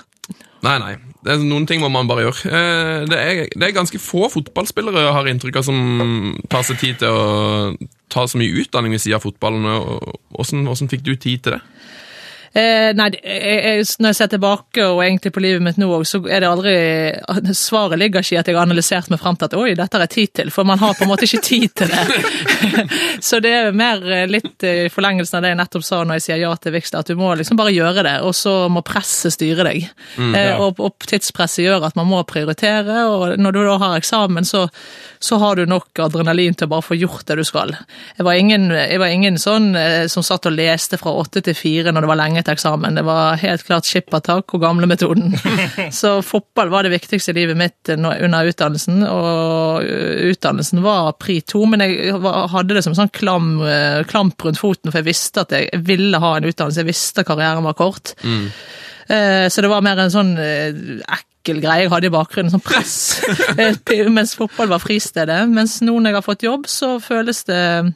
Nei, 0.61 0.75
nei. 0.77 0.91
Det 1.25 1.33
er 1.35 1.41
noen 1.45 1.65
ting 1.69 1.81
må 1.81 1.89
man 1.93 2.09
bare 2.09 2.27
gjøre. 2.27 2.49
Eh, 2.49 3.05
Det 3.09 3.17
er, 3.17 3.41
det 3.53 3.67
er 3.67 3.75
ganske 3.77 3.99
få 4.01 4.27
fotballspillere 4.29 5.07
har 5.13 5.29
inntrykk 5.29 5.57
av 5.61 5.65
som 5.65 6.35
tar 6.49 6.65
seg 6.67 6.79
tid 6.81 6.99
til 7.01 7.09
å 7.09 7.73
ta 8.13 8.25
så 8.29 8.37
mye 8.41 8.61
utdanning 8.61 8.93
ved 8.93 9.01
siden 9.01 9.17
av 9.17 9.25
fotballen. 9.25 9.65
Hvordan, 10.33 10.65
hvordan 10.69 10.91
fikk 10.91 11.03
du 11.05 11.15
tid 11.15 11.43
til 11.45 11.57
det? 11.57 11.61
Eh, 12.51 12.91
nei, 12.99 13.07
jeg, 13.15 13.59
jeg, 13.63 13.83
når 14.03 14.11
jeg 14.11 14.17
ser 14.17 14.29
tilbake, 14.33 14.83
og 14.83 14.99
egentlig 15.05 15.31
på 15.31 15.43
livet 15.43 15.63
mitt 15.63 15.77
nå 15.79 15.87
òg, 15.95 16.03
så 16.07 16.19
er 16.27 16.43
det 16.43 16.49
aldri 16.49 16.73
Svaret 17.55 17.99
ligger 17.99 18.25
ikke 18.25 18.35
i 18.35 18.39
at 18.41 18.49
jeg 18.49 18.57
har 18.57 18.67
analysert 18.67 19.07
meg 19.11 19.21
frem 19.21 19.37
til 19.39 19.47
at 19.47 19.55
oi, 19.55 19.69
dette 19.79 19.95
har 19.95 20.03
jeg 20.03 20.13
tid 20.15 20.33
til, 20.41 20.51
for 20.51 20.67
man 20.67 20.81
har 20.81 20.97
på 20.97 21.05
en 21.05 21.11
måte 21.13 21.27
ikke 21.27 21.39
tid 21.47 21.71
til 21.79 21.91
det. 21.91 22.03
så 23.27 23.39
det 23.43 23.53
er 23.55 23.77
mer 23.77 24.03
eh, 24.03 24.25
litt 24.27 24.65
i 24.67 24.89
forlengelsen 24.91 25.39
av 25.39 25.45
det 25.45 25.53
jeg 25.53 25.59
nettopp 25.61 25.85
sa 25.87 26.01
når 26.03 26.19
jeg 26.19 26.25
sier 26.25 26.41
ja 26.43 26.51
til 26.59 26.75
Vigstad, 26.75 27.05
at 27.05 27.13
du 27.13 27.21
må 27.21 27.31
liksom 27.39 27.59
bare 27.59 27.71
gjøre 27.75 28.03
det, 28.07 28.17
og 28.27 28.35
så 28.35 28.55
må 28.71 28.83
presset 28.83 29.35
styre 29.37 29.67
deg. 29.69 29.87
eh, 30.19 30.51
og, 30.59 30.81
og 30.83 31.07
tidspresset 31.07 31.63
gjør 31.63 31.87
at 31.87 31.95
man 31.99 32.09
må 32.11 32.19
prioritere, 32.27 33.05
og 33.07 33.39
når 33.39 33.55
du 33.55 33.61
da 33.69 33.77
har 33.85 33.97
eksamen, 34.01 34.47
så, 34.47 34.65
så 35.23 35.39
har 35.39 35.55
du 35.55 35.63
nok 35.71 36.03
adrenalin 36.03 36.57
til 36.57 36.67
å 36.67 36.73
bare 36.75 36.87
få 36.89 36.99
gjort 36.99 37.29
det 37.31 37.39
du 37.39 37.45
skal. 37.47 37.77
Jeg 38.17 38.27
var 38.27 38.35
ingen, 38.35 38.67
jeg 38.75 38.99
var 38.99 39.15
ingen 39.15 39.39
sånn 39.39 39.71
eh, 39.79 40.03
som 40.11 40.25
satt 40.25 40.51
og 40.51 40.57
leste 40.59 40.99
fra 40.99 41.15
åtte 41.15 41.45
til 41.47 41.55
fire 41.55 41.95
når 41.95 42.03
det 42.03 42.11
var 42.11 42.21
lenge 42.25 42.40
til 42.45 42.55
eksamen. 42.55 42.97
Det 42.97 43.03
var 43.07 43.39
helt 43.41 43.63
klart 43.67 43.87
skippertak 43.89 44.53
og 44.55 44.63
gamlemetoden. 44.63 45.33
Så 46.01 46.17
fotball 46.25 46.71
var 46.73 46.85
det 46.87 46.93
viktigste 46.95 47.33
i 47.33 47.39
livet 47.41 47.59
mitt 47.59 47.91
under 47.93 48.51
utdannelsen, 48.51 49.01
og 49.07 49.87
utdannelsen 50.31 50.83
var 50.85 51.15
pri 51.21 51.39
to, 51.45 51.63
men 51.69 51.85
jeg 51.85 52.13
hadde 52.53 52.77
det 52.77 52.85
som 52.85 52.95
en 52.95 53.03
sånn 53.03 53.15
klam, 53.15 53.51
eh, 53.65 54.01
klamp 54.09 54.45
rundt 54.45 54.61
foten, 54.61 54.91
for 54.91 55.01
jeg 55.01 55.11
visste 55.11 55.45
at 55.45 55.55
jeg 55.55 55.83
ville 55.87 56.21
ha 56.21 56.35
en 56.37 56.47
utdannelse, 56.49 56.83
jeg 56.83 56.91
visste 56.91 57.23
at 57.23 57.31
karrieren 57.31 57.67
var 57.67 57.77
kort. 57.79 58.15
Mm. 58.23 58.47
Så 59.51 59.59
det 59.59 59.67
var 59.67 59.83
mer 59.83 59.99
en 59.99 60.11
sånn 60.13 60.29
eh, 60.39 60.77
ekkel 61.41 61.61
greie 61.61 61.85
jeg 61.85 61.91
hadde 61.91 62.09
i 62.09 62.13
bakgrunnen, 62.13 62.53
sånn 62.53 62.63
press. 62.63 63.21
Eh, 63.61 64.07
Mens 64.09 64.35
fotball 64.37 64.69
var 64.71 64.81
fristedet. 64.81 65.41
Mens 65.49 65.79
nå 65.83 65.97
når 65.97 66.11
jeg 66.11 66.17
har 66.17 66.25
fått 66.25 66.45
jobb, 66.45 66.67
så 66.69 66.95
føles 67.03 67.43
det 67.49 67.57
eh, 67.57 67.89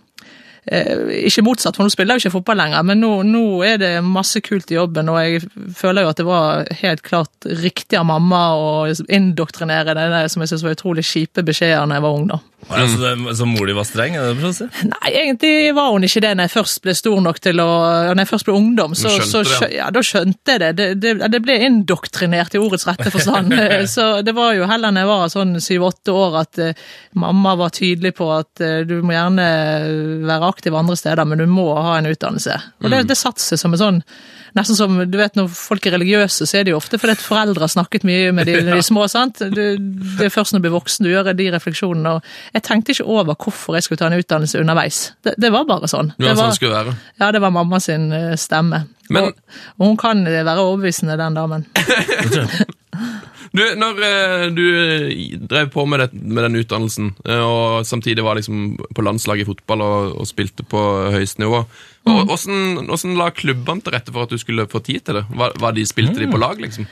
Ikke 0.65 1.43
motsatt, 1.45 1.77
for 1.77 1.85
nå 1.85 1.93
spiller 1.93 2.15
jeg 2.15 2.23
jo 2.23 2.29
ikke 2.29 2.37
fotball 2.39 2.57
lenger, 2.57 2.85
men 2.89 3.01
nå, 3.03 3.11
nå 3.29 3.43
er 3.67 3.77
det 3.81 3.91
masse 4.01 4.41
kult 4.41 4.71
i 4.73 4.79
jobben, 4.79 5.11
og 5.13 5.19
jeg 5.21 5.43
føler 5.77 6.05
jo 6.05 6.09
at 6.09 6.21
det 6.21 6.25
var 6.25 6.71
helt 6.81 7.03
klart 7.05 7.49
riktig 7.61 7.99
av 7.99 8.07
mamma 8.09 8.41
å 8.57 8.71
indoktrinere 8.89 9.93
det 9.93 10.23
som 10.33 10.41
jeg 10.41 10.49
syntes 10.53 10.65
var 10.65 10.77
utrolig 10.77 11.05
kjipe 11.05 11.45
beskjeder 11.45 11.85
da 11.85 11.99
jeg 11.99 12.05
var 12.07 12.17
ung. 12.17 12.25
da. 12.33 12.41
Ja, 12.69 12.87
så, 12.89 12.97
det, 12.97 13.35
så 13.37 13.45
mor 13.45 13.67
di 13.67 13.73
var 13.77 13.85
streng? 13.85 14.15
er 14.17 14.31
det 14.31 14.39
for 14.39 14.49
å 14.49 14.53
si? 14.55 14.65
Nei, 14.89 15.11
egentlig 15.11 15.53
var 15.77 15.91
hun 15.93 16.07
ikke 16.07 16.21
det 16.23 16.31
når 16.37 16.47
jeg 16.47 16.53
først 16.55 16.81
ble 16.81 16.95
stor 16.97 17.19
nok 17.21 17.39
til 17.43 17.61
å 17.61 17.67
Når 18.09 18.21
jeg 18.23 18.29
først 18.31 18.47
ble 18.47 18.55
ungdom. 18.57 18.95
Så, 18.97 19.11
skjønte 19.13 19.29
så 19.29 19.41
skjø- 19.45 19.71
ja, 19.75 19.89
da 19.93 20.03
skjønte 20.05 20.55
jeg 20.55 20.63
det. 20.63 20.71
Det, 20.79 20.87
det. 21.03 21.13
det 21.35 21.41
ble 21.45 21.57
indoktrinert 21.67 22.57
i 22.57 22.61
ordets 22.61 22.87
rette 22.89 23.11
forstand. 23.13 23.53
så 23.95 24.07
det 24.25 24.33
var 24.37 24.55
jo 24.57 24.69
heller 24.69 24.95
når 24.95 25.05
jeg 25.05 25.11
var 25.11 25.33
sånn 25.35 25.57
syv-åtte 25.67 26.15
år 26.15 26.39
at 26.41 26.61
uh, 26.61 26.87
mamma 27.21 27.53
var 27.59 27.75
tydelig 27.75 28.15
på 28.17 28.31
at 28.33 28.63
uh, 28.65 28.79
du 28.87 28.97
må 29.05 29.13
gjerne 29.13 29.49
være 30.25 30.49
aktiv 30.49 30.75
andre 30.75 30.97
steder, 30.99 31.29
men 31.29 31.43
du 31.43 31.45
må 31.49 31.69
ha 31.75 31.99
en 31.99 32.09
utdannelse. 32.09 32.57
Og 32.81 32.89
det, 32.89 33.05
det 33.11 33.19
satte 33.19 33.43
seg 33.43 33.61
som 33.61 33.77
en 33.77 33.83
sånn 33.83 34.01
Nesten 34.55 34.77
som 34.77 34.97
du 35.11 35.17
vet 35.19 35.35
når 35.35 35.49
folk 35.51 35.85
er 35.85 35.97
religiøse, 35.97 36.47
så 36.47 36.59
er 36.59 36.65
det 36.67 36.71
jo 36.73 36.79
ofte 36.79 36.99
fordi 37.01 37.17
foreldre 37.19 37.65
har 37.65 37.73
snakket 37.73 38.05
mye 38.07 38.31
med 38.35 38.47
de, 38.47 38.57
de 38.71 38.81
små. 38.85 39.07
sant? 39.11 39.41
Du, 39.51 39.61
det 39.75 40.29
er 40.29 40.33
først 40.33 40.55
når 40.55 40.61
du 40.63 40.67
blir 40.67 40.75
voksen 40.77 41.05
du 41.07 41.11
gjør 41.11 41.31
de 41.35 41.49
refleksjonene. 41.53 42.15
og 42.17 42.55
Jeg 42.55 42.65
tenkte 42.67 42.95
ikke 42.95 43.07
over 43.17 43.35
hvorfor 43.35 43.75
jeg 43.77 43.87
skulle 43.87 44.01
ta 44.01 44.09
en 44.09 44.17
utdannelse 44.19 44.61
underveis. 44.63 45.01
Det, 45.25 45.35
det 45.41 45.51
var 45.53 45.67
bare 45.69 45.91
sånn. 45.91 46.13
Det 46.17 46.29
var 46.31 46.39
sånn 46.39 46.53
det 46.55 46.59
skulle 46.61 46.79
være. 46.79 46.97
ja, 47.19 47.31
det 47.35 47.43
var 47.43 47.55
mamma 47.55 47.81
sin 47.83 48.11
eh, 48.15 48.33
stemme. 48.39 48.85
Men- 49.09 49.29
og, 49.29 49.43
og 49.77 49.89
hun 49.91 49.97
kan 50.01 50.23
være 50.25 50.59
overbevisende, 50.63 51.19
den 51.19 51.37
damen. 51.37 51.67
Du, 53.55 53.61
når 53.79 53.99
eh, 54.03 54.45
du 54.51 54.65
drev 55.47 55.69
på 55.71 55.85
med, 55.87 56.01
det, 56.03 56.09
med 56.13 56.43
den 56.43 56.57
utdannelsen, 56.59 57.13
eh, 57.23 57.39
og 57.39 57.85
samtidig 57.87 58.23
var 58.25 58.35
liksom 58.35 58.73
på 58.95 59.05
landslaget 59.05 59.45
i 59.45 59.47
fotball 59.47 59.83
og, 59.85 60.09
og 60.19 60.27
spilte 60.27 60.65
på 60.67 60.81
høyeste 61.13 61.39
nivå, 61.39 61.61
og, 62.05 62.19
hvordan, 62.29 62.85
hvordan 62.85 63.15
la 63.17 63.31
klubbene 63.33 63.81
til 63.81 63.93
rette 63.95 64.13
for 64.13 64.27
at 64.27 64.33
du 64.33 64.37
skulle 64.37 64.67
få 64.69 64.81
tid 64.85 65.07
til 65.07 65.17
det? 65.17 65.23
Var, 65.39 65.55
var 65.61 65.73
de, 65.73 65.85
spilte 65.89 66.21
de 66.21 66.27
på 66.29 66.37
lag, 66.37 66.59
liksom? 66.61 66.85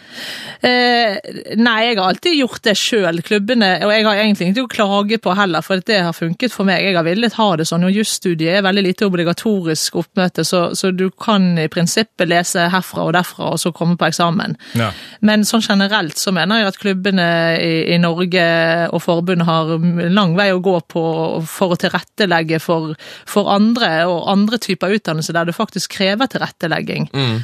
Eh, 0.66 1.20
nei, 1.60 1.76
jeg 1.86 2.00
har 2.00 2.08
alltid 2.08 2.38
gjort 2.40 2.64
det 2.66 2.74
sjøl, 2.80 3.22
klubbene. 3.26 3.70
Og 3.86 3.94
jeg 3.94 4.08
har 4.08 4.22
egentlig 4.24 4.48
ingenting 4.48 4.66
å 4.66 4.72
klage 4.72 5.20
på 5.22 5.36
heller, 5.38 5.62
for 5.66 5.84
det 5.86 6.00
har 6.08 6.18
funket 6.18 6.56
for 6.56 6.66
meg. 6.66 6.82
Jeg 6.82 6.98
har 6.98 7.06
villet 7.06 7.38
ha 7.38 7.48
det 7.60 7.68
sånn. 7.70 7.86
Og 7.86 7.94
jusstudiet 7.94 8.58
er 8.58 8.66
veldig 8.66 8.86
lite 8.88 9.06
obligatorisk 9.06 10.00
oppmøte, 10.02 10.46
så, 10.50 10.64
så 10.78 10.90
du 10.90 11.06
kan 11.14 11.52
i 11.62 11.68
prinsippet 11.70 12.32
lese 12.32 12.66
herfra 12.74 13.06
og 13.06 13.14
derfra, 13.14 13.52
og 13.54 13.62
så 13.62 13.74
komme 13.76 14.00
på 14.00 14.10
eksamen. 14.10 14.58
Ja. 14.80 14.90
Men 15.22 15.46
sånn 15.46 15.62
generelt 15.66 16.18
så 16.18 16.34
mener 16.34 16.64
jeg 16.64 16.72
at 16.72 16.82
klubbene 16.82 17.30
i, 17.62 17.74
i 17.94 18.02
Norge 18.02 18.48
og 18.90 19.06
forbundet 19.06 19.46
har 19.46 19.76
lang 20.10 20.34
vei 20.40 20.50
å 20.56 20.62
gå 20.64 20.80
på 20.90 21.06
for 21.46 21.76
å 21.76 21.80
tilrettelegge 21.80 22.58
for, 22.64 22.98
for 23.30 23.54
andre 23.54 24.08
og 24.10 24.26
andre 24.32 24.58
typer 24.64 24.98
utdannelse 25.04 25.36
der 25.36 25.52
det 25.52 25.58
faktisk 25.58 25.98
krever 26.00 26.32
tilrettelegging. 26.32 27.10
Mm. 27.14 27.42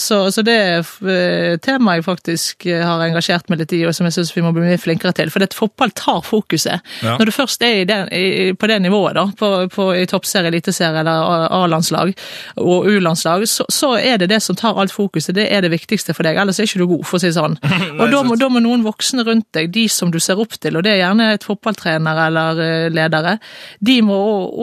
Så, 0.00 0.16
så 0.32 0.42
det 0.46 0.54
er 0.56 0.88
eh, 1.04 1.58
temaet 1.62 2.00
jeg 2.00 2.06
faktisk 2.06 2.66
eh, 2.68 2.82
har 2.84 3.02
engasjert 3.04 3.48
meg 3.50 3.62
litt 3.62 3.74
i, 3.76 3.82
og 3.88 3.94
som 3.96 4.08
jeg 4.08 4.16
syns 4.16 4.32
vi 4.34 4.42
må 4.44 4.52
bli 4.56 4.64
mye 4.66 4.80
flinkere 4.80 5.12
til. 5.16 5.32
For 5.32 5.42
det, 5.42 5.50
fotball 5.56 5.92
tar 5.96 6.22
fokuset. 6.26 6.84
Ja. 7.04 7.16
Når 7.18 7.28
du 7.28 7.34
først 7.34 7.64
er 7.66 7.82
i 7.82 7.86
den, 7.88 8.08
i, 8.14 8.52
på 8.58 8.70
det 8.70 8.78
nivået, 8.84 9.16
da, 9.18 9.26
på, 9.38 9.50
på, 9.74 9.88
i 9.98 10.06
toppserie, 10.08 10.50
eliteserie 10.52 11.02
eller 11.02 11.48
A-landslag 11.58 12.14
og 12.62 12.88
U-landslag, 12.88 13.46
så, 13.50 13.66
så 13.72 13.94
er 13.98 14.20
det 14.22 14.30
det 14.32 14.40
som 14.44 14.58
tar 14.58 14.78
alt 14.78 14.94
fokuset. 14.94 15.34
Det 15.36 15.48
er 15.52 15.64
det 15.64 15.72
viktigste 15.74 16.16
for 16.16 16.26
deg, 16.26 16.38
ellers 16.40 16.60
er 16.60 16.68
ikke 16.68 16.82
du 16.82 16.88
god, 16.94 17.06
for 17.08 17.18
å 17.18 17.22
si 17.22 17.30
det 17.30 17.38
sånn. 17.38 17.58
og 18.00 18.14
da 18.14 18.22
må, 18.26 18.38
da 18.40 18.50
må 18.52 18.62
noen 18.64 18.86
voksne 18.86 19.26
rundt 19.28 19.48
deg, 19.56 19.72
de 19.74 19.88
som 19.92 20.12
du 20.14 20.20
ser 20.22 20.40
opp 20.40 20.56
til, 20.58 20.78
og 20.78 20.86
det 20.86 20.94
er 20.94 21.02
gjerne 21.02 21.32
et 21.34 21.46
fotballtrener 21.46 22.22
eller 22.28 22.62
eh, 22.64 22.88
ledere, 22.92 23.38
de 23.84 23.98
må 24.04 24.18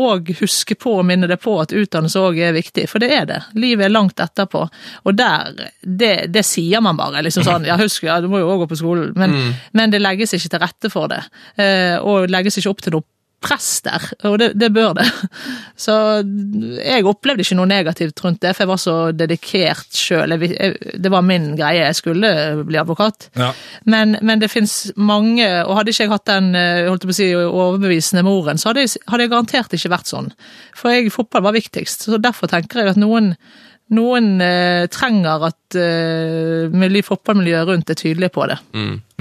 òg 0.10 0.34
huske 0.42 0.78
på 0.80 0.98
og 1.00 1.06
minne 1.08 1.30
deg 1.30 1.42
på 1.44 1.58
at 1.62 1.74
utdannelse 1.76 2.15
òg 2.20 2.40
er 2.42 2.56
viktig, 2.56 2.88
for 2.92 3.04
det 3.04 3.12
er 3.14 3.26
det. 3.30 3.40
Livet 3.60 3.88
er 3.88 3.94
langt 3.94 4.20
etterpå. 4.22 4.66
Og 5.06 5.18
der, 5.18 5.68
det, 5.82 6.14
det 6.34 6.46
sier 6.48 6.84
man 6.84 7.00
bare. 7.00 7.24
liksom 7.26 7.46
sånn, 7.48 7.68
ja 7.70 7.78
husk, 7.80 8.06
ja, 8.08 8.20
du 8.24 8.30
må 8.32 8.42
jo 8.42 8.52
òg 8.54 8.64
gå 8.64 8.72
på 8.74 8.80
skolen, 8.84 9.12
men, 9.20 9.36
men 9.76 9.94
det 9.94 10.04
legges 10.04 10.36
ikke 10.38 10.54
til 10.56 10.64
rette 10.64 10.94
for 10.94 11.12
det. 11.12 11.22
Eh, 11.62 11.98
og 12.00 12.30
legges 12.32 12.60
ikke 12.62 12.74
opp 12.74 12.86
til 12.86 12.98
noe 12.98 13.08
press 13.44 13.82
der, 13.86 14.04
og 14.26 14.38
det, 14.42 14.48
det 14.58 14.72
bør 14.74 14.96
det. 14.98 15.06
Så 15.86 15.94
jeg 16.80 17.06
opplevde 17.06 17.44
ikke 17.44 17.58
noe 17.60 17.70
negativt 17.70 18.22
rundt 18.24 18.42
det, 18.42 18.54
for 18.56 18.66
jeg 18.66 18.72
var 18.72 18.82
så 18.82 18.96
dedikert 19.14 20.00
sjøl. 20.00 20.34
Det 20.36 21.12
var 21.12 21.26
min 21.26 21.52
greie, 21.60 21.84
jeg 21.84 21.98
skulle 22.00 22.32
bli 22.66 22.80
advokat. 22.80 23.30
Ja. 23.38 23.52
Men, 23.92 24.18
men 24.26 24.42
det 24.42 24.50
fins 24.54 24.92
mange, 24.96 25.46
og 25.66 25.76
hadde 25.78 25.94
ikke 25.94 26.08
jeg 26.08 26.14
hatt 26.14 26.28
den 26.32 26.50
eh, 26.58 26.88
holdt 26.90 27.06
på 27.06 27.14
å 27.14 27.18
si, 27.20 27.30
overbevisende 27.36 28.26
moren, 28.26 28.62
så 28.62 28.72
hadde 28.72 28.88
jeg, 28.88 28.96
hadde 29.12 29.28
jeg 29.28 29.34
garantert 29.36 29.78
ikke 29.78 29.94
vært 29.94 30.12
sånn. 30.12 30.32
For 30.78 30.96
jeg, 30.96 31.14
fotball 31.14 31.46
var 31.46 31.58
viktigst, 31.58 32.08
så 32.08 32.22
derfor 32.22 32.52
tenker 32.52 32.82
jeg 32.82 32.96
at 32.96 33.02
noen 33.02 33.34
noen 33.94 34.42
eh, 34.42 34.88
trenger 34.90 35.44
at 35.52 35.78
eh, 35.78 37.02
fotballmiljøet 37.06 37.70
rundt 37.70 37.92
er 37.94 38.00
tydelige 38.00 38.34
på 38.34 38.48
det. 38.50 38.58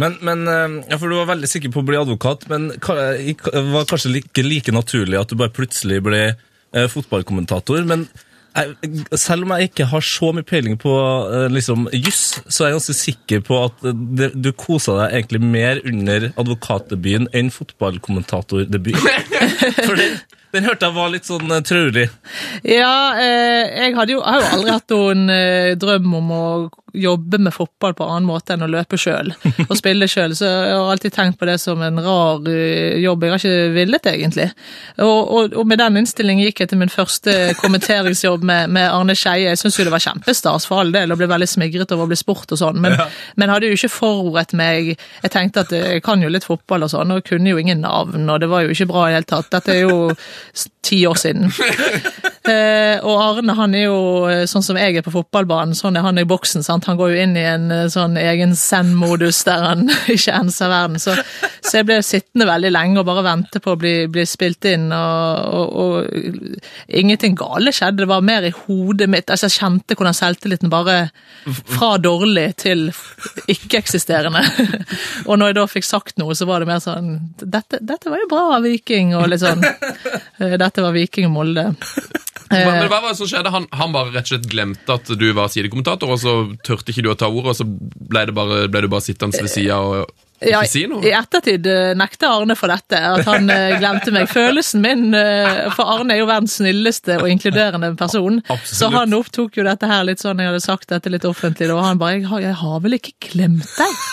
Men, 0.01 0.17
men 0.25 0.47
eh, 0.49 0.77
ja, 0.89 0.99
for 0.99 1.13
Du 1.13 1.19
var 1.19 1.33
veldig 1.35 1.51
sikker 1.51 1.73
på 1.75 1.83
å 1.83 1.89
bli 1.89 2.01
advokat, 2.01 2.47
men 2.49 2.71
det 2.73 3.65
var 3.75 3.89
kanskje 3.91 4.15
ikke 4.23 4.47
like 4.47 4.73
naturlig 4.73 5.21
at 5.21 5.29
du 5.29 5.37
bare 5.41 5.53
plutselig 5.53 6.01
ble 6.07 6.23
eh, 6.31 6.87
fotballkommentator. 6.89 7.85
Men 7.89 8.07
jeg, 8.55 8.75
selv 9.19 9.45
om 9.45 9.53
jeg 9.57 9.71
ikke 9.71 9.89
har 9.91 10.05
så 10.07 10.31
mye 10.35 10.47
peiling 10.47 10.79
på 10.81 10.93
eh, 11.27 11.49
liksom, 11.53 11.89
juss, 11.93 12.39
så 12.47 12.65
er 12.65 12.73
jeg 12.73 12.79
ganske 12.79 12.97
sikker 13.01 13.45
på 13.47 13.59
at 13.67 13.85
eh, 13.89 14.05
det, 14.21 14.31
du 14.39 14.53
kosa 14.57 14.95
deg 15.01 15.19
egentlig 15.19 15.43
mer 15.43 15.83
under 15.85 16.31
advokatdebuten 16.41 17.29
enn 17.35 17.51
fotballkommentatordebut. 17.55 18.97
For 19.87 19.99
den 20.55 20.69
hørte 20.69 20.89
jeg 20.89 20.97
var 20.97 21.11
litt 21.13 21.29
sånn 21.29 21.51
uh, 21.51 21.61
traurig. 21.67 22.07
Ja, 22.63 22.95
eh, 23.19 23.91
jeg, 23.91 23.95
jo, 24.13 24.21
jeg 24.21 24.25
har 24.25 24.41
jo 24.41 24.55
aldri 24.55 24.75
hatt 24.75 24.95
noen 24.95 25.29
eh, 25.35 25.75
drøm 25.81 26.17
om 26.21 26.33
å 26.35 26.47
jobbe 26.95 27.41
med 27.43 27.51
fotball 27.51 27.95
på 27.99 28.07
annen 28.07 28.29
måte 28.29 28.55
enn 28.55 28.63
å 28.63 28.69
løpe 28.71 28.95
sjøl 29.01 29.33
og 29.65 29.73
spille 29.75 30.07
sjøl, 30.07 30.31
så 30.39 30.47
jeg 30.47 30.77
har 30.77 30.91
alltid 30.93 31.15
tenkt 31.17 31.41
på 31.41 31.49
det 31.49 31.57
som 31.59 31.81
en 31.83 31.99
rar 31.99 32.45
uh, 32.47 32.95
jobb. 33.03 33.25
Jeg 33.27 33.35
har 33.35 33.43
ikke 33.43 33.73
villet, 33.75 34.07
egentlig. 34.13 34.47
Og, 35.03 35.19
og, 35.25 35.57
og 35.59 35.67
med 35.67 35.83
den 35.83 35.99
innstillingen 36.03 36.47
gikk 36.47 36.63
jeg 36.63 36.71
til 36.71 36.81
min 36.81 36.93
første 36.93 37.35
kommenteringsjobb 37.59 38.47
med, 38.47 38.71
med 38.77 38.87
Arne 38.87 39.17
Skeie. 39.19 39.51
Jeg 39.51 39.61
syns 39.61 39.81
jo 39.81 39.89
det 39.89 39.95
var 39.95 40.05
kjempestas 40.05 40.69
for 40.71 40.85
all 40.85 40.95
del, 40.95 41.11
og 41.11 41.19
ble 41.19 41.29
veldig 41.31 41.51
smigret 41.51 41.97
over 41.97 42.07
å 42.07 42.13
bli 42.13 42.21
spurt 42.21 42.55
og 42.55 42.63
sånn, 42.63 42.79
men, 42.85 42.95
men 43.41 43.51
hadde 43.53 43.73
jo 43.73 43.79
ikke 43.79 43.93
forberedt 43.97 44.55
meg. 44.59 44.95
Jeg 45.25 45.35
tenkte 45.35 45.67
at 45.67 45.75
jeg 45.75 46.05
kan 46.07 46.23
jo 46.23 46.31
litt 46.31 46.47
fotball 46.47 46.87
og 46.87 46.95
sånn, 46.95 47.17
og 47.17 47.27
kunne 47.27 47.51
jo 47.51 47.59
ingen 47.59 47.83
navn, 47.83 48.29
og 48.31 48.39
det 48.43 48.51
var 48.53 48.63
jo 48.63 48.75
ikke 48.75 48.91
bra 48.93 49.09
i 49.09 49.13
det 49.13 49.19
hele 49.19 49.31
tatt. 49.35 49.51
Dette 49.57 49.75
er 49.75 49.83
jo 49.83 49.99
ti 50.85 51.07
år 51.07 51.15
siden. 51.15 51.53
Eh, 52.45 52.99
og 53.01 53.23
Arne 53.25 53.55
han 53.57 53.73
er 53.73 53.87
jo 53.87 54.01
eh, 54.29 54.43
sånn 54.45 54.61
som 54.61 54.77
jeg 54.77 54.99
er 54.99 55.05
på 55.07 55.15
fotballbanen, 55.15 55.73
sånn 55.73 55.97
er 55.97 56.03
han 56.05 56.21
i 56.21 56.27
boksen. 56.29 56.61
sant? 56.61 56.85
Han 56.85 56.99
går 56.99 57.15
jo 57.15 57.23
inn 57.23 57.39
i 57.41 57.45
en 57.49 57.71
eh, 57.73 57.87
sånn 57.89 58.19
egen 58.21 58.53
zen-modus 58.53 59.39
der 59.49 59.65
han 59.65 59.87
ikke 60.13 60.35
enser 60.43 60.69
verden. 60.69 61.01
Så, 61.01 61.15
så 61.65 61.79
jeg 61.79 61.89
ble 61.89 61.97
sittende 62.05 62.45
veldig 62.51 62.75
lenge 62.75 63.01
og 63.01 63.09
bare 63.09 63.25
vente 63.25 63.63
på 63.65 63.73
å 63.73 63.79
bli, 63.81 63.95
bli 64.13 64.27
spilt 64.29 64.69
inn. 64.69 64.91
Og, 64.93 65.57
og, 65.57 65.73
og 65.81 66.93
ingenting 67.01 67.33
gale 67.41 67.73
skjedde, 67.73 68.03
det 68.03 68.11
var 68.13 68.29
mer 68.29 68.45
i 68.45 68.53
hodet 68.53 69.09
mitt. 69.09 69.33
altså 69.33 69.49
Jeg 69.49 69.57
kjente 69.63 69.97
hvordan 69.97 70.21
selvtilliten 70.21 70.75
bare 70.75 70.99
fra 71.73 71.95
dårlig 71.97 72.51
til 72.61 72.91
ikke-eksisterende. 73.49 74.45
og 75.31 75.41
når 75.41 75.55
jeg 75.55 75.59
da 75.63 75.67
fikk 75.79 75.89
sagt 75.89 76.21
noe, 76.21 76.37
så 76.37 76.45
var 76.49 76.61
det 76.61 76.69
mer 76.69 76.85
sånn 76.85 77.15
Dette, 77.41 77.81
dette 77.81 78.13
var 78.13 78.21
jo 78.21 78.29
bra, 78.29 78.61
Viking, 78.65 79.17
og 79.17 79.31
litt 79.33 79.41
sånn 79.41 79.65
Dette 80.39 80.83
var 80.83 80.95
Viking 80.97 81.31
Molde. 81.31 81.71
Men 82.55 82.89
hva 82.91 83.01
var 83.01 83.09
det 83.13 83.19
som 83.19 83.29
skjedde? 83.31 83.51
Han, 83.55 83.67
han 83.75 83.95
bare 83.95 84.13
rett 84.15 84.29
og 84.29 84.35
slett 84.35 84.51
glemte 84.51 84.95
at 84.99 85.09
du 85.19 85.25
var 85.37 85.49
sidekommentator, 85.53 86.11
og 86.15 86.21
så 86.21 86.35
tørte 86.67 86.93
ikke 86.93 87.05
du 87.07 87.11
å 87.13 87.17
ta 87.19 87.31
ordet, 87.31 87.55
og 87.55 87.59
så 87.59 87.67
ble, 87.67 88.27
det 88.29 88.35
bare, 88.37 88.67
ble 88.71 88.85
du 88.85 88.91
bare 88.93 89.05
sittende 89.05 89.41
ved 89.43 89.51
sida 89.51 89.81
og 89.81 90.13
Ja, 90.45 90.61
si 90.69 90.85
noe? 90.91 91.01
I 91.07 91.15
ettertid 91.17 91.67
eh, 91.71 91.95
nekter 91.97 92.29
Arne 92.29 92.57
for 92.59 92.69
dette, 92.71 93.01
at 93.01 93.25
han 93.31 93.49
eh, 93.51 93.79
glemte 93.81 94.13
meg. 94.13 94.29
Følelsen 94.29 94.83
min 94.85 95.17
eh, 95.17 95.71
For 95.73 95.89
Arne 95.97 96.15
er 96.17 96.21
jo 96.21 96.29
verdens 96.29 96.59
snilleste 96.61 97.17
og 97.23 97.31
inkluderende 97.33 97.95
person. 97.97 98.43
Absolutt. 98.53 98.77
Så 98.77 98.91
han 98.93 99.17
opptok 99.17 99.57
jo 99.59 99.65
dette 99.67 99.89
her 99.89 100.05
litt 100.05 100.23
sånn, 100.23 100.43
jeg 100.43 100.53
hadde 100.53 100.65
sagt 100.67 100.91
dette 100.93 101.13
litt 101.15 101.25
offentlig, 101.29 101.71
og 101.73 101.81
han 101.87 102.03
bare 102.03 102.19
jeg 102.19 102.29
har, 102.29 102.45
'Jeg 102.45 102.61
har 102.61 102.85
vel 102.85 102.99
ikke 103.01 103.17
glemt 103.31 103.73
deg?' 103.79 104.05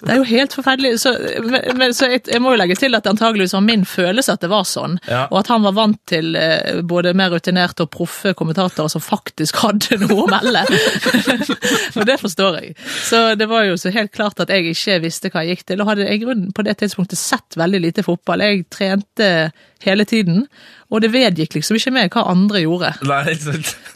Det 0.00 0.12
er 0.14 0.18
jo 0.20 0.26
helt 0.28 0.54
forferdelig. 0.54 0.92
Så, 1.02 1.12
men, 1.78 1.94
så 1.96 2.08
jeg, 2.12 2.22
jeg 2.30 2.42
må 2.44 2.52
jo 2.54 2.60
legge 2.60 2.76
til 2.78 2.94
at 2.94 3.04
det 3.06 3.12
antageligvis 3.14 3.54
var 3.56 3.64
min 3.66 3.84
følelse 3.88 4.34
at 4.36 4.44
det 4.44 4.50
var 4.52 4.66
sånn, 4.68 4.98
Ja. 5.08 5.24
og 5.30 5.40
at 5.40 5.50
han 5.52 5.64
var 5.66 5.74
vant 5.76 5.98
til 6.10 6.36
eh, 6.38 6.80
både 6.86 7.14
mer 7.18 7.32
rutinerte 7.34 7.86
og 7.86 7.90
proffe 7.94 8.34
kommentatorer 8.38 8.92
som 8.92 9.02
faktisk 9.04 9.58
hadde 9.64 9.98
noe 10.04 10.24
å 10.24 10.28
melde. 10.30 10.62
og 11.98 12.04
det 12.08 12.18
forstår 12.20 12.60
jeg. 12.60 12.74
Så 13.08 13.22
det 13.38 13.48
var 13.50 13.66
jo 13.68 13.76
så 13.80 13.92
helt 13.94 14.12
klart 14.14 14.40
at 14.44 14.52
jeg 14.52 14.70
ikke 14.74 14.98
visste 15.06 15.32
hva 15.32 15.44
jeg 15.44 15.58
gikk 15.58 15.66
til, 15.72 15.82
og 15.82 15.90
hadde 15.92 16.06
jeg 16.08 16.22
grunnen 16.24 16.52
på 16.54 16.64
det 16.66 16.76
tidspunktet 16.82 17.18
sett 17.20 17.58
veldig 17.58 17.80
lite 17.88 18.04
fotball. 18.06 18.44
Jeg 18.44 18.66
trente 18.72 19.30
hele 19.86 20.04
tiden, 20.08 20.46
og 20.88 21.02
det 21.04 21.10
vedgikk 21.12 21.54
liksom 21.58 21.76
ikke 21.78 21.92
meg 21.94 22.14
hva 22.14 22.24
andre 22.30 22.62
gjorde. 22.64 22.90
Nei? 23.06 23.34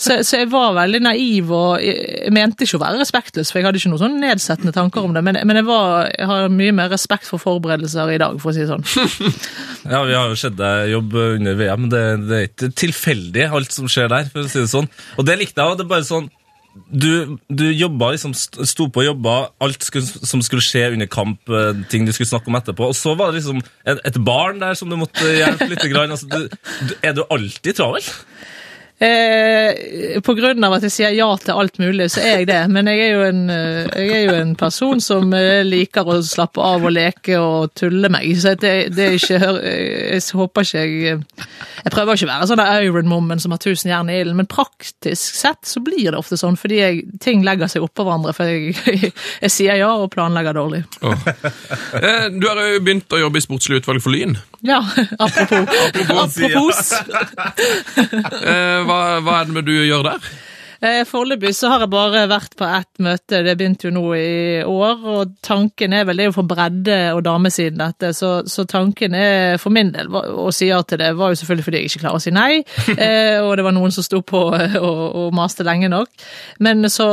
Så, 0.03 0.19
så 0.27 0.43
jeg 0.43 0.51
var 0.53 0.75
veldig 0.77 1.01
naiv 1.05 1.51
og 1.55 1.83
jeg, 1.83 2.31
mente 2.35 2.67
ikke 2.67 2.79
å 2.79 2.83
være 2.83 3.01
respektløs, 3.01 3.51
for 3.51 3.61
jeg 3.61 3.67
hadde 3.69 3.81
ikke 3.81 3.93
noen 3.93 4.03
sånn 4.03 4.21
nedsettende 4.23 4.75
tanker 4.77 5.07
om 5.07 5.17
det, 5.17 5.23
men, 5.25 5.41
men 5.49 5.61
jeg 5.61 5.67
var 5.69 6.11
jeg 6.13 6.29
har 6.29 6.53
mye 6.53 6.75
mer 6.77 6.93
respekt 6.93 7.29
for 7.31 7.43
forberedelser 7.43 8.13
i 8.15 8.21
dag, 8.23 8.39
for 8.43 8.53
å 8.53 8.57
si 8.57 8.65
det 8.65 8.71
sånn. 8.71 8.87
Ja, 9.93 10.05
Vi 10.07 10.15
har 10.15 10.29
jo 10.31 10.37
sett 10.39 10.55
deg 10.59 10.93
jobbe 10.93 11.25
under 11.39 11.57
VM. 11.59 11.89
Det, 11.91 12.03
det 12.29 12.37
er 12.37 12.45
ikke 12.47 12.69
tilfeldig, 12.79 13.49
alt 13.59 13.75
som 13.75 13.89
skjer 13.91 14.13
der. 14.13 14.29
for 14.31 14.45
å 14.45 14.51
si 14.51 14.61
det 14.63 14.71
sånn. 14.71 14.87
Og 15.19 15.27
det 15.27 15.39
likte 15.41 15.59
jeg. 15.59 15.73
og 15.73 15.81
det 15.81 15.87
er 15.87 15.91
bare 15.91 16.07
sånn, 16.07 16.29
Du, 16.89 17.37
du 17.53 17.65
jobba 17.69 18.13
liksom, 18.15 18.33
sto 18.37 18.87
på 18.89 19.03
og 19.03 19.09
jobba 19.11 19.35
alt 19.65 19.85
skulle, 19.85 20.07
som 20.09 20.41
skulle 20.45 20.65
skje 20.65 20.87
under 20.95 21.09
kamp, 21.11 21.41
eh, 21.53 21.83
ting 21.93 22.07
du 22.09 22.13
skulle 22.15 22.31
snakke 22.31 22.49
om 22.49 22.57
etterpå. 22.57 22.89
Og 22.89 22.97
så 22.97 23.13
var 23.19 23.33
det 23.33 23.43
liksom 23.43 23.61
et, 23.61 24.01
et 24.09 24.19
barn 24.25 24.63
der 24.63 24.79
som 24.79 24.89
du 24.93 24.97
måtte 25.01 25.35
hjelpe 25.37 25.69
litt. 25.69 25.85
Grann. 25.93 26.15
Altså, 26.15 26.29
du, 26.31 26.49
du, 26.89 26.95
er 27.03 27.17
du 27.17 27.25
alltid 27.29 27.77
travel? 27.77 28.07
Eh, 29.03 30.21
på 30.23 30.35
grunn 30.39 30.63
av 30.63 30.77
at 30.77 30.85
jeg 30.87 30.93
sier 30.95 31.15
ja 31.17 31.27
til 31.43 31.57
alt 31.59 31.79
mulig, 31.83 32.07
så 32.13 32.21
er 32.23 32.37
jeg 32.43 32.47
det. 32.53 32.61
Men 32.71 32.87
jeg 32.87 33.01
er 33.03 33.11
jo 33.17 33.23
en, 33.27 33.41
eh, 33.51 33.89
er 33.99 34.21
jo 34.29 34.35
en 34.37 34.53
person 34.59 35.01
som 35.03 35.33
eh, 35.35 35.65
liker 35.67 36.07
å 36.07 36.21
slappe 36.23 36.63
av 36.63 36.85
og 36.87 36.95
leke 36.95 37.39
og 37.43 37.73
tulle 37.79 38.11
meg. 38.13 38.29
Så 38.39 38.55
det, 38.61 38.75
det 38.95 39.09
er 39.09 39.17
ikke 39.19 39.41
Jeg 39.43 40.23
håper 40.39 40.67
ikke 40.67 40.83
jeg 40.85 41.17
Jeg 41.83 41.93
prøver 41.95 42.15
ikke 42.15 42.29
å 42.29 42.31
være 42.31 42.49
sånn 42.53 42.63
Iron 42.85 43.11
Woman 43.11 43.43
som 43.43 43.55
har 43.55 43.59
tusen 43.63 43.91
jern 43.91 44.11
i 44.13 44.21
ilden, 44.21 44.39
men 44.39 44.47
praktisk 44.51 45.35
sett 45.41 45.67
så 45.67 45.83
blir 45.83 46.13
det 46.13 46.21
ofte 46.21 46.39
sånn 46.39 46.59
fordi 46.61 46.79
jeg, 46.79 47.03
ting 47.25 47.43
legger 47.47 47.71
seg 47.73 47.83
oppå 47.83 48.07
hverandre. 48.07 48.35
For 48.37 48.47
jeg, 48.47 48.77
jeg 49.45 49.51
sier 49.53 49.81
ja 49.83 49.91
og 49.99 50.13
planlegger 50.15 50.55
dårlig. 50.61 50.85
Eh, 51.03 52.29
Du 52.39 52.47
har 52.47 52.63
jo 52.69 52.81
begynt 52.85 53.11
å 53.13 53.23
jobbe 53.25 53.41
i 53.43 53.45
sportslig 53.45 53.83
utvalg 53.83 54.03
for 54.05 54.15
Lyn. 54.15 54.37
Ja, 54.63 54.79
apropos. 55.19 55.67
apropos. 56.23 56.93
Eh, 58.47 58.92
Hva, 58.93 59.21
hva 59.25 59.39
er 59.41 59.49
det 59.49 59.63
du 59.65 59.73
gjør 59.73 60.03
der? 60.05 60.27
Eh, 60.83 61.05
Foreløpig 61.07 61.53
så 61.55 61.71
har 61.71 61.85
jeg 61.85 61.93
bare 61.93 62.25
vært 62.27 62.57
på 62.59 62.67
ett 62.67 63.03
møte, 63.03 63.43
det 63.47 63.55
begynte 63.59 63.87
jo 63.87 63.95
nå 63.95 64.05
i 64.19 64.63
år. 64.67 65.05
Og 65.13 65.35
tanken 65.47 65.95
er 65.95 66.07
vel 66.09 66.19
det 66.19 66.27
er 66.27 66.31
jo 66.33 66.37
for 66.41 66.49
bredde- 66.51 67.13
og 67.15 67.23
damesiden 67.27 67.79
dette, 67.79 68.11
så, 68.19 68.33
så 68.51 68.65
tanken 68.67 69.15
er 69.15 69.61
for 69.63 69.75
min 69.75 69.93
del 69.95 70.11
å 70.11 70.49
si 70.55 70.73
ja 70.73 70.81
til 70.83 70.99
det 70.99 71.13
var 71.19 71.31
jo 71.31 71.39
selvfølgelig 71.39 71.67
fordi 71.69 71.83
jeg 71.83 71.91
ikke 71.91 72.03
klarer 72.05 72.19
å 72.19 72.25
si 72.25 72.35
nei. 72.35 72.53
Eh, 73.03 73.41
og 73.43 73.57
det 73.57 73.65
var 73.65 73.75
noen 73.75 73.91
som 73.95 74.05
sto 74.05 74.21
på 74.27 74.39
og, 74.53 75.01
og 75.19 75.33
maste 75.35 75.65
lenge 75.67 75.89
nok. 75.91 76.11
Men 76.63 76.85
så 76.93 77.07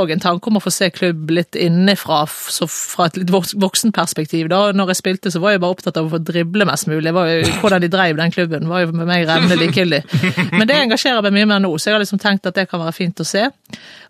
òg 0.00 0.10
en 0.12 0.22
tanke 0.22 0.50
om 0.50 0.58
å 0.58 0.62
få 0.62 0.72
se 0.74 0.90
klubb 0.92 1.30
litt 1.32 1.56
innenfra, 1.56 2.22
fra 2.28 3.06
et 3.06 3.16
litt 3.20 3.30
voksenperspektiv. 3.32 4.50
Da 4.50 4.74
når 4.76 4.92
jeg 4.92 5.00
spilte, 5.00 5.32
så 5.32 5.40
var 5.40 5.54
jeg 5.54 5.62
bare 5.62 5.76
opptatt 5.76 6.00
av 6.00 6.08
å 6.08 6.12
få 6.12 6.20
drible 6.24 6.66
mest 6.68 6.90
mulig. 6.90 7.14
Var 7.16 7.30
jo, 7.30 7.54
hvordan 7.62 7.84
de 7.84 7.92
drev 7.92 8.18
den 8.20 8.34
klubben, 8.34 8.68
var 8.68 8.84
jo 8.84 8.90
med 8.92 9.08
meg 9.08 9.24
revnende 9.28 9.58
likegyldig. 9.62 10.02
Men 10.58 10.66
det 10.68 10.80
engasjerer 10.82 11.24
meg 11.24 11.38
mye 11.38 11.50
mer 11.54 11.64
nå, 11.64 11.72
så 11.78 11.90
jeg 11.90 11.96
har 11.96 12.04
liksom 12.04 12.20
tenkt 12.22 12.50
at 12.50 12.58
det 12.58 12.66
kan 12.70 12.82
være 12.82 12.96
fint 12.96 13.09
å 13.18 13.26
se. 13.26 13.48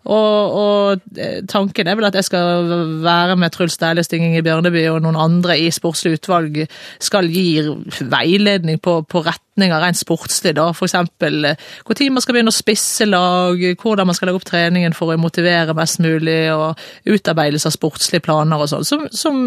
Og, 0.01 0.55
og 0.57 1.19
eh, 1.21 1.41
tanken 1.49 1.87
er 1.87 1.97
vel 1.97 2.07
at 2.07 2.15
jeg 2.17 2.25
skal 2.25 2.71
være 3.03 3.35
med 3.37 3.53
Truls 3.53 3.77
Dæhlie, 3.77 4.05
Stinging 4.05 4.33
i 4.37 4.43
Bjørneby 4.45 4.87
og 4.89 5.01
noen 5.05 5.19
andre 5.21 5.59
i 5.61 5.69
sportslig 5.73 6.17
utvalg, 6.17 6.63
skal 7.01 7.29
gi 7.29 7.61
veiledning 8.09 8.81
på, 8.81 8.99
på 9.05 9.21
retninger 9.27 9.83
rent 9.83 9.99
sportslig, 9.99 10.55
da. 10.57 10.71
For 10.77 10.89
eksempel 10.89 11.51
eh, 11.51 11.69
man 12.09 12.23
skal 12.23 12.37
begynne 12.37 12.53
å 12.53 12.57
spisse 12.57 13.05
lag, 13.05 13.61
hvordan 13.81 14.09
man 14.09 14.17
skal 14.17 14.31
legge 14.31 14.41
opp 14.41 14.49
treningen 14.49 14.97
for 14.97 15.13
å 15.13 15.21
motivere 15.21 15.77
mest 15.77 16.01
mulig, 16.01 16.43
og 16.53 16.81
utarbeidelse 17.05 17.69
av 17.69 17.77
sportslige 17.77 18.25
planer 18.25 18.61
og 18.61 18.71
sånn, 18.73 18.87
som, 18.87 19.09
som 19.13 19.43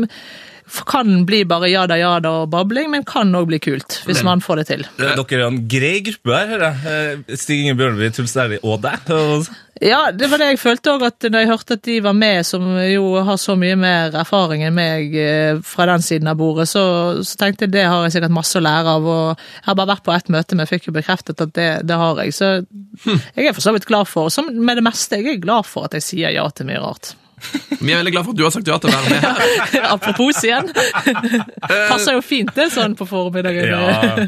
kan 0.89 1.25
bli 1.29 1.43
bare 1.49 1.69
jada 1.71 1.99
jada 2.01 2.31
og 2.43 2.51
babling, 2.53 2.91
men 2.93 3.05
kan 3.09 3.35
òg 3.37 3.49
bli 3.51 3.61
kult, 3.63 4.01
hvis 4.09 4.23
man 4.27 4.43
får 4.45 4.63
det 4.63 4.67
til. 4.71 4.87
Dere 4.99 5.25
er 5.25 5.45
en 5.47 5.61
grei 5.71 5.99
gruppe 6.07 6.33
her, 6.35 6.55
hører 6.55 6.65
jeg. 6.71 7.21
Eh, 7.29 7.37
Stig 7.41 7.65
Inge 7.65 7.77
Bjørnby, 7.79 8.09
Truls 8.15 8.35
Dæhlie 8.37 8.63
og 8.65 8.83
deg. 8.85 9.13
Ja, 9.83 10.13
det 10.15 10.29
var 10.31 10.39
det 10.39 10.53
jeg 10.53 10.61
følte 10.63 10.93
òg, 10.95 11.03
at 11.03 11.25
når 11.27 11.43
jeg 11.43 11.49
hørte 11.51 11.75
at 11.75 11.83
de 11.83 11.97
var 12.05 12.15
med, 12.15 12.45
som 12.47 12.63
jo 12.87 13.09
har 13.27 13.39
så 13.43 13.57
mye 13.59 13.75
mer 13.75 14.15
erfaring 14.21 14.63
enn 14.63 14.77
meg 14.77 15.17
eh, 15.19 15.59
fra 15.67 15.89
den 15.91 16.05
siden 16.05 16.31
av 16.31 16.39
bordet, 16.39 16.69
så, 16.71 16.85
så 17.27 17.41
tenkte 17.41 17.67
jeg 17.67 17.75
det 17.75 17.83
har 17.91 18.05
jeg 18.07 18.15
sikkert 18.15 18.37
masse 18.37 18.55
å 18.61 18.63
lære 18.63 18.95
av. 18.95 19.09
Og 19.11 19.25
jeg 19.35 19.67
har 19.67 19.79
bare 19.81 19.91
vært 19.97 20.07
på 20.07 20.15
ett 20.15 20.31
møte, 20.31 20.55
men 20.55 20.63
jeg 20.63 20.77
fikk 20.77 20.89
jo 20.89 20.95
bekreftet 20.95 21.43
at 21.43 21.57
det, 21.59 21.69
det 21.91 21.99
har 21.99 22.23
jeg. 22.23 22.37
Så 22.39 22.53
jeg 23.35 23.49
er 23.49 23.57
for 23.57 23.67
så 23.67 23.75
vidt 23.75 23.91
glad 23.91 24.07
for, 24.09 24.31
som 24.31 24.47
med 24.55 24.79
det 24.79 24.87
meste, 24.87 25.19
jeg 25.19 25.35
er 25.35 25.43
glad 25.43 25.67
for 25.67 25.91
at 25.91 25.99
jeg 25.99 26.07
sier 26.07 26.39
ja 26.39 26.47
til 26.55 26.71
mye 26.71 26.81
rart. 26.87 27.17
Vi 27.85 27.93
er 27.93 28.01
veldig 28.01 28.15
glad 28.15 28.25
for 28.25 28.33
at 28.33 28.39
du 28.39 28.45
har 28.47 28.53
sagt 28.55 28.69
ja 28.71 28.79
til 28.81 28.91
å 28.91 28.95
være 28.95 29.13
med 29.13 29.25
her. 29.27 29.87
Apropos 29.91 30.41
igjen. 30.47 30.71
Passer 31.69 32.17
jo 32.17 32.25
fint 32.25 32.53
det 32.57 32.71
sånn 32.73 32.97
på 32.99 33.07
formiddagen. 33.09 33.71
Ja. 33.71 34.27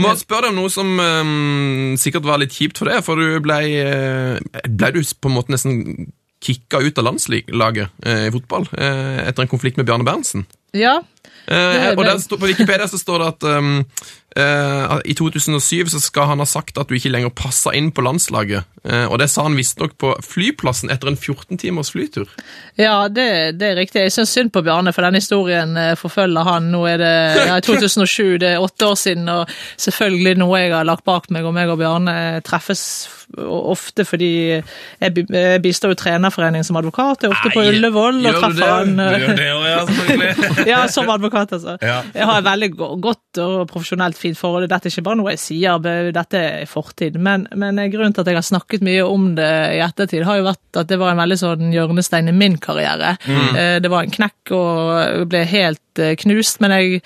Må 0.00 0.14
spørre 0.18 0.48
deg 0.48 0.54
om 0.54 0.60
noe 0.64 0.72
som 0.72 0.92
um, 0.98 1.96
sikkert 2.00 2.26
var 2.26 2.42
litt 2.42 2.54
kjipt 2.56 2.80
for 2.82 2.90
deg, 2.90 3.02
for 3.06 3.20
du 3.20 3.38
ble, 3.44 3.60
eh, 3.82 4.62
ble 4.66 4.92
du 4.96 5.02
på 5.02 5.30
en 5.30 5.36
måte 5.38 5.54
nesten 5.54 6.10
kicka 6.42 6.82
ut 6.84 6.98
av 7.00 7.08
landslaget 7.08 8.06
eh, 8.06 8.26
i 8.28 8.32
fotball 8.34 8.66
eh, 8.76 9.22
etter 9.26 9.44
en 9.44 9.50
konflikt 9.50 9.78
med 9.80 9.88
Bjarne 9.88 10.06
Berntsen. 10.06 10.44
Ja, 10.72 11.00
Eh, 11.46 11.94
og 11.94 12.04
der 12.04 12.36
På 12.36 12.46
Wikipedia 12.46 12.88
så 12.88 12.98
står 12.98 13.22
det 13.22 13.26
at 13.26 13.44
um, 13.58 13.84
eh, 14.36 14.96
i 15.04 15.14
2007 15.14 15.92
så 15.92 16.00
skal 16.02 16.26
han 16.32 16.42
ha 16.42 16.46
sagt 16.46 16.78
at 16.78 16.88
du 16.90 16.96
ikke 16.98 17.12
lenger 17.12 17.30
passer 17.30 17.76
inn 17.78 17.92
på 17.94 18.02
landslaget. 18.02 18.66
Eh, 18.82 19.06
og 19.06 19.20
det 19.22 19.28
sa 19.30 19.46
han 19.46 19.56
visstnok 19.58 19.94
på 19.98 20.12
flyplassen 20.26 20.90
etter 20.90 21.12
en 21.12 21.16
14 21.18 21.58
timers 21.62 21.92
flytur. 21.94 22.26
Ja, 22.78 23.06
det, 23.08 23.58
det 23.60 23.70
er 23.70 23.78
riktig. 23.78 24.02
Jeg 24.08 24.16
syns 24.16 24.34
synd 24.34 24.52
på 24.54 24.64
Bjarne, 24.66 24.94
for 24.94 25.06
den 25.06 25.20
historien 25.20 25.76
eh, 25.78 25.94
forfølger 25.98 26.50
han. 26.50 26.70
Nå 26.74 26.82
er 26.90 27.02
det 27.02 27.14
ja, 27.46 27.60
2007, 27.62 28.38
det 28.42 28.56
er 28.56 28.62
åtte 28.66 28.90
år 28.90 28.98
siden, 28.98 29.30
og 29.30 29.52
selvfølgelig 29.86 30.36
noe 30.42 30.64
jeg 30.64 30.74
har 30.74 30.88
lagt 30.88 31.06
bak 31.06 31.30
meg. 31.30 31.46
Og 31.46 31.54
meg 31.54 31.70
og 31.70 31.78
Bjarne 31.82 32.16
treffes 32.46 32.86
ofte 33.36 34.04
fordi 34.06 34.30
jeg 34.54 35.60
bistår 35.62 35.92
jo 35.92 35.98
Trenerforeningen 35.98 36.64
som 36.66 36.78
advokat. 36.78 37.22
Jeg 37.22 37.30
er 37.30 37.34
ofte 37.34 37.50
på 37.54 37.64
Ullevål 37.66 38.20
og 38.22 38.38
treffer 38.38 38.60
det? 38.60 38.68
han. 38.70 38.94
Du 38.96 39.02
eh, 39.02 39.18
gjør 39.22 39.34
det 39.36 39.48
ja, 39.72 39.80
selvfølgelig. 39.90 40.50
ja, 40.70 40.82
som 40.92 41.10
advokat, 41.12 41.54
altså. 41.56 41.76
Ja. 41.82 42.00
Jeg 42.14 42.28
har 42.28 42.40
et 42.40 42.48
veldig 42.48 42.70
godt 43.04 43.40
og 43.42 43.56
profesjonelt 43.70 44.18
fint 44.18 44.38
forhold. 44.38 44.68
Dette 44.70 44.88
er 44.88 44.94
ikke 44.94 45.06
bare 45.08 45.20
noe 45.20 45.34
jeg 45.34 45.42
sier, 45.42 45.88
dette 46.14 46.42
er 46.42 46.70
fortid. 46.70 47.18
Men, 47.22 47.46
men 47.54 47.80
grunnen 47.92 48.16
til 48.16 48.24
at 48.24 48.32
jeg 48.32 48.40
har 48.40 48.46
snakket 48.46 48.84
mye 48.86 49.06
om 49.06 49.32
det 49.38 49.52
i 49.76 49.82
ettertid, 49.84 50.26
har 50.26 50.40
jo 50.40 50.48
vært 50.48 50.80
at 50.82 50.90
det 50.90 51.00
var 51.00 51.14
en 51.14 51.22
veldig 51.22 51.40
sånn 51.40 51.74
hjørnestein 51.74 52.32
i 52.32 52.36
min 52.36 52.58
karriere. 52.62 53.16
Mm. 53.26 53.82
Det 53.84 53.92
var 53.92 54.06
en 54.06 54.16
knekk 54.16 54.54
og 54.56 55.26
ble 55.30 55.42
helt 55.48 56.02
eh, 56.02 56.16
knust, 56.20 56.60
men 56.62 56.74
jeg 56.76 57.02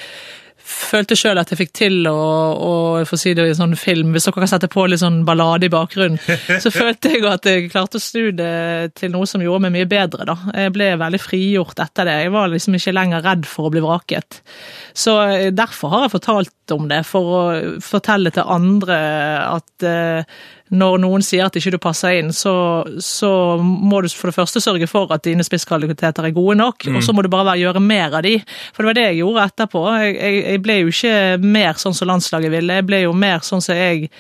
følte 0.71 1.17
sjøl 1.19 1.41
at 1.41 1.51
jeg 1.53 1.59
fikk 1.61 1.73
til 1.77 2.07
å, 2.11 2.15
å 2.55 2.73
få 3.09 3.19
si 3.21 3.33
det 3.37 3.47
i 3.47 3.53
en 3.53 3.59
sånn 3.59 3.77
film, 3.79 4.13
hvis 4.15 4.29
dere 4.29 4.37
kan 4.39 4.51
sette 4.51 4.71
på 4.71 4.87
litt 4.89 5.03
sånn 5.03 5.21
ballade 5.29 5.69
i 5.69 5.73
bakgrunnen, 5.73 6.21
så 6.63 6.73
følte 6.75 7.13
jeg 7.15 7.27
at 7.29 7.49
jeg 7.49 7.71
klarte 7.73 8.01
å 8.01 8.05
snu 8.05 8.31
det 8.37 8.95
til 8.99 9.13
noe 9.15 9.29
som 9.29 9.43
gjorde 9.45 9.67
meg 9.67 9.75
mye 9.79 9.91
bedre. 9.91 10.29
da. 10.29 10.37
Jeg 10.65 10.75
ble 10.77 10.93
veldig 11.01 11.23
frigjort 11.23 11.83
etter 11.83 12.09
det. 12.09 12.17
Jeg 12.25 12.35
var 12.37 12.53
liksom 12.53 12.79
ikke 12.79 12.97
lenger 12.97 13.27
redd 13.27 13.49
for 13.51 13.69
å 13.69 13.75
bli 13.75 13.85
vraket. 13.85 14.41
Så 14.97 15.17
eh, 15.27 15.51
derfor 15.55 15.95
har 15.95 16.07
jeg 16.07 16.15
fortalt 16.17 16.77
om 16.77 16.89
det, 16.91 17.03
for 17.09 17.35
å 17.35 17.43
fortelle 17.85 18.33
til 18.35 18.47
andre 18.47 18.99
at 19.49 19.87
eh, 19.87 20.41
når 20.71 21.01
noen 21.03 21.25
sier 21.25 21.49
at 21.49 21.57
ikke 21.59 21.73
du 21.75 21.79
passer 21.83 22.21
inn, 22.21 22.31
så, 22.35 22.53
så 23.03 23.31
må 23.59 24.03
du 24.05 24.09
for 24.15 24.31
det 24.31 24.37
første 24.37 24.63
sørge 24.63 24.87
for 24.91 25.11
at 25.15 25.25
dine 25.27 25.43
spisskvaliteter 25.47 26.29
er 26.29 26.35
gode 26.37 26.57
nok, 26.61 26.87
og 26.95 27.01
så 27.03 27.15
må 27.15 27.25
du 27.27 27.31
bare 27.33 27.49
være, 27.49 27.63
gjøre 27.65 27.83
mer 27.83 28.15
av 28.21 28.23
de. 28.27 28.37
For 28.71 28.83
det 28.85 28.91
var 28.91 28.99
det 29.01 29.07
jeg 29.09 29.21
gjorde 29.23 29.47
etterpå. 29.51 29.83
Jeg, 30.05 30.15
jeg, 30.15 30.43
jeg 30.45 30.63
ble 30.67 30.77
jo 30.79 30.93
ikke 30.95 31.17
mer 31.43 31.81
sånn 31.83 31.97
som 31.99 32.13
landslaget 32.13 32.55
ville, 32.55 32.79
jeg 32.79 32.87
ble 32.87 33.03
jo 33.03 33.17
mer 33.17 33.43
sånn 33.47 33.65
som 33.65 33.79
jeg 33.79 34.13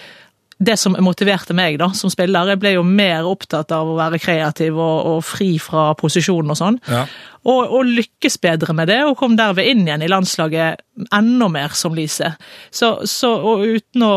det 0.61 0.77
som 0.77 0.93
motiverte 1.01 1.55
meg 1.57 1.79
da, 1.81 1.89
som 1.97 2.13
spiller. 2.13 2.51
Jeg 2.53 2.61
ble 2.61 2.75
jo 2.75 2.83
mer 2.85 3.25
opptatt 3.29 3.73
av 3.73 3.89
å 3.89 3.97
være 3.97 4.21
kreativ 4.21 4.77
og, 4.77 4.99
og 5.09 5.23
fri 5.25 5.55
fra 5.63 5.91
posisjon 5.97 6.53
og 6.53 6.59
sånn. 6.59 6.77
Ja. 6.91 7.07
Og, 7.49 7.73
og 7.79 7.89
lykkes 7.89 8.37
bedre 8.45 8.75
med 8.77 8.91
det, 8.93 8.99
og 9.09 9.17
kom 9.17 9.39
derved 9.39 9.65
inn 9.65 9.87
igjen 9.87 10.05
i 10.05 10.11
landslaget 10.13 10.85
enda 11.17 11.49
mer 11.49 11.73
som 11.79 11.97
Lise. 11.97 12.35
Så, 12.69 12.93
så, 13.09 13.33
og 13.33 13.65
uten 13.65 14.05
å 14.05 14.15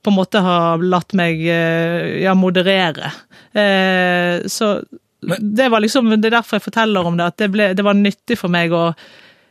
på 0.00 0.12
en 0.12 0.16
måte 0.16 0.40
ha 0.44 0.78
latt 0.80 1.12
meg 1.18 1.44
eh, 1.44 2.22
ja, 2.24 2.32
moderere. 2.32 3.12
Eh, 3.52 4.48
så 4.48 4.78
det 5.20 5.68
var 5.68 5.84
liksom, 5.84 6.08
det 6.16 6.30
er 6.30 6.38
derfor 6.38 6.56
jeg 6.56 6.70
forteller 6.70 7.04
om 7.04 7.20
det, 7.20 7.26
at 7.34 7.42
det, 7.42 7.50
ble, 7.52 7.72
det 7.76 7.84
var 7.84 7.98
nyttig 7.98 8.40
for 8.40 8.52
meg 8.52 8.72
å 8.72 8.94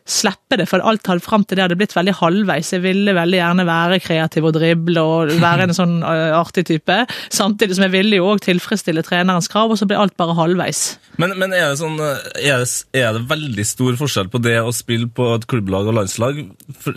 slippe 0.10 0.58
det, 0.60 0.68
for 0.70 0.84
alt 0.86 1.08
hadde 1.10 1.24
fram 1.24 1.46
til 1.46 1.60
det 1.60 1.66
hadde 1.68 1.78
blitt 1.80 1.96
veldig 1.96 2.16
halvveis. 2.20 2.74
Jeg 2.74 2.84
ville 2.84 3.16
veldig 3.18 3.40
gjerne 3.40 3.66
være 3.70 4.00
kreativ 4.04 4.50
og 4.50 4.56
drible 4.58 5.04
og 5.06 5.34
være 5.42 5.68
en 5.68 5.76
sånn 5.78 5.96
artig 6.04 6.66
type, 6.70 6.98
samtidig 7.34 7.78
som 7.78 7.88
jeg 7.88 7.96
ville 7.96 8.20
jo 8.20 8.32
òg 8.34 8.44
tilfredsstille 8.46 9.04
trenerens 9.06 9.50
krav, 9.52 9.72
og 9.72 9.80
så 9.80 9.88
ble 9.90 10.00
alt 10.00 10.18
bare 10.20 10.38
halvveis. 10.38 10.84
Men, 11.22 11.36
men 11.40 11.54
er, 11.56 11.72
det 11.72 11.82
sånn, 11.82 11.98
er, 12.00 12.64
det, 12.64 12.70
er 13.00 13.16
det 13.16 13.26
veldig 13.30 13.66
stor 13.68 13.98
forskjell 14.00 14.30
på 14.34 14.42
det 14.44 14.58
å 14.64 14.74
spille 14.76 15.10
på 15.14 15.34
et 15.36 15.48
klubblag 15.50 15.90
og 15.92 16.00
landslag, 16.00 16.44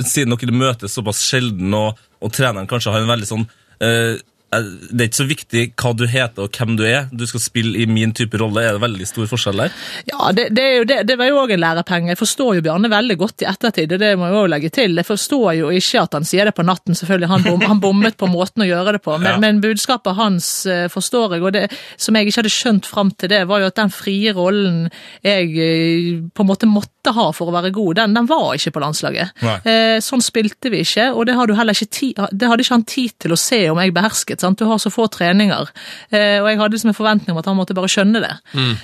siden 0.07 0.37
dere 0.37 0.57
møtes 0.57 0.97
såpass 0.97 1.25
sjelden, 1.27 1.75
og, 1.77 2.01
og 2.23 2.35
treneren 2.35 2.71
kanskje 2.71 2.95
har 2.95 3.05
en 3.05 3.13
veldig 3.13 3.29
sånn 3.29 3.49
eh, 3.83 4.21
det 4.53 5.01
er 5.01 5.09
ikke 5.09 5.21
så 5.23 5.27
viktig 5.29 5.63
hva 5.81 5.93
du 5.97 6.03
heter 6.11 6.45
og 6.45 6.57
hvem 6.59 6.75
du 6.77 6.83
er. 6.85 7.07
Du 7.13 7.25
skal 7.29 7.41
spille 7.41 7.79
i 7.81 7.87
min 7.89 8.13
type 8.13 8.37
rolle. 8.41 8.61
Er 8.69 8.77
det 8.77 8.83
veldig 8.83 9.07
stor 9.09 9.29
forskjell 9.31 9.63
der? 9.63 9.77
Ja, 10.11 10.29
det, 10.37 10.51
det, 10.53 10.67
det, 10.91 10.99
det 11.09 11.17
var 11.17 11.31
jo 11.31 11.39
òg 11.41 11.55
en 11.55 11.63
lærepenge. 11.63 12.11
Jeg 12.13 12.21
forstår 12.21 12.59
jo 12.59 12.65
Bjarne 12.67 12.91
veldig 12.93 13.17
godt 13.23 13.45
i 13.45 13.49
ettertid, 13.49 13.95
og 13.97 14.03
det 14.03 14.11
må 14.21 14.29
jeg 14.29 14.37
også 14.43 14.51
legge 14.53 14.73
til. 14.77 14.99
Jeg 15.01 15.09
forstår 15.09 15.47
jo 15.57 15.71
ikke 15.73 16.03
at 16.05 16.17
han 16.19 16.29
sier 16.29 16.51
det 16.51 16.55
på 16.59 16.67
natten, 16.69 16.99
selvfølgelig. 16.99 17.31
Han, 17.33 17.47
bom, 17.49 17.65
han 17.71 17.81
bommet 17.81 18.19
på 18.21 18.29
måten 18.29 18.67
å 18.67 18.69
gjøre 18.69 18.99
det 18.99 19.03
på, 19.07 19.17
men, 19.17 19.31
Ja. 19.33 19.39
men 19.41 19.63
budskapet 19.65 20.19
hans 20.21 20.51
eh, 20.69 20.85
forstår 20.93 21.39
jeg. 21.39 21.47
Og 21.49 21.57
det 21.57 21.65
som 21.97 22.19
jeg 22.21 22.29
ikke 22.29 22.43
hadde 22.43 22.53
skjønt 22.53 22.91
fram 22.93 23.15
til 23.17 23.33
det, 23.33 23.41
var 23.49 23.65
jo 23.65 23.71
at 23.73 23.81
den 23.81 23.95
frie 23.95 24.35
rollen 24.37 24.85
jeg 25.25 25.49
eh, 25.57 26.21
på 26.35 26.45
en 26.45 26.51
måte 26.53 26.69
måtte 26.69 27.15
ha 27.17 27.31
for 27.35 27.49
å 27.49 27.57
være 27.57 27.73
god, 27.75 27.97
den, 28.03 28.13
den 28.21 28.29
var 28.31 28.53
ikke 28.59 28.75
på 28.77 28.85
landslaget. 28.85 29.33
Nei. 29.43 29.57
Eh, 29.65 29.97
sånn 30.05 30.23
spilte 30.23 30.71
vi 30.71 30.85
ikke, 30.85 31.09
og 31.17 31.25
det, 31.31 31.39
hadde, 31.41 31.57
ikke 31.73 31.89
ti, 31.91 32.13
det 32.31 32.53
hadde 32.53 32.67
ikke 32.67 32.77
han 32.77 32.87
tid 32.87 33.17
til 33.25 33.35
å 33.35 33.41
se 33.41 33.65
om 33.73 33.81
jeg 33.81 33.97
behersket. 33.97 34.42
Sant? 34.43 34.61
Du 34.61 34.69
har 34.69 34.81
så 34.83 34.93
få 34.93 35.07
treninger. 35.13 35.71
Eh, 36.11 36.39
og 36.43 36.51
jeg 36.51 36.61
hadde 36.61 36.77
liksom 36.77 36.93
en 36.93 36.99
forventning 36.99 37.35
om 37.35 37.41
at 37.43 37.51
han 37.51 37.59
måtte 37.59 37.77
bare 37.79 37.91
skjønne 37.93 38.23
det. 38.25 38.33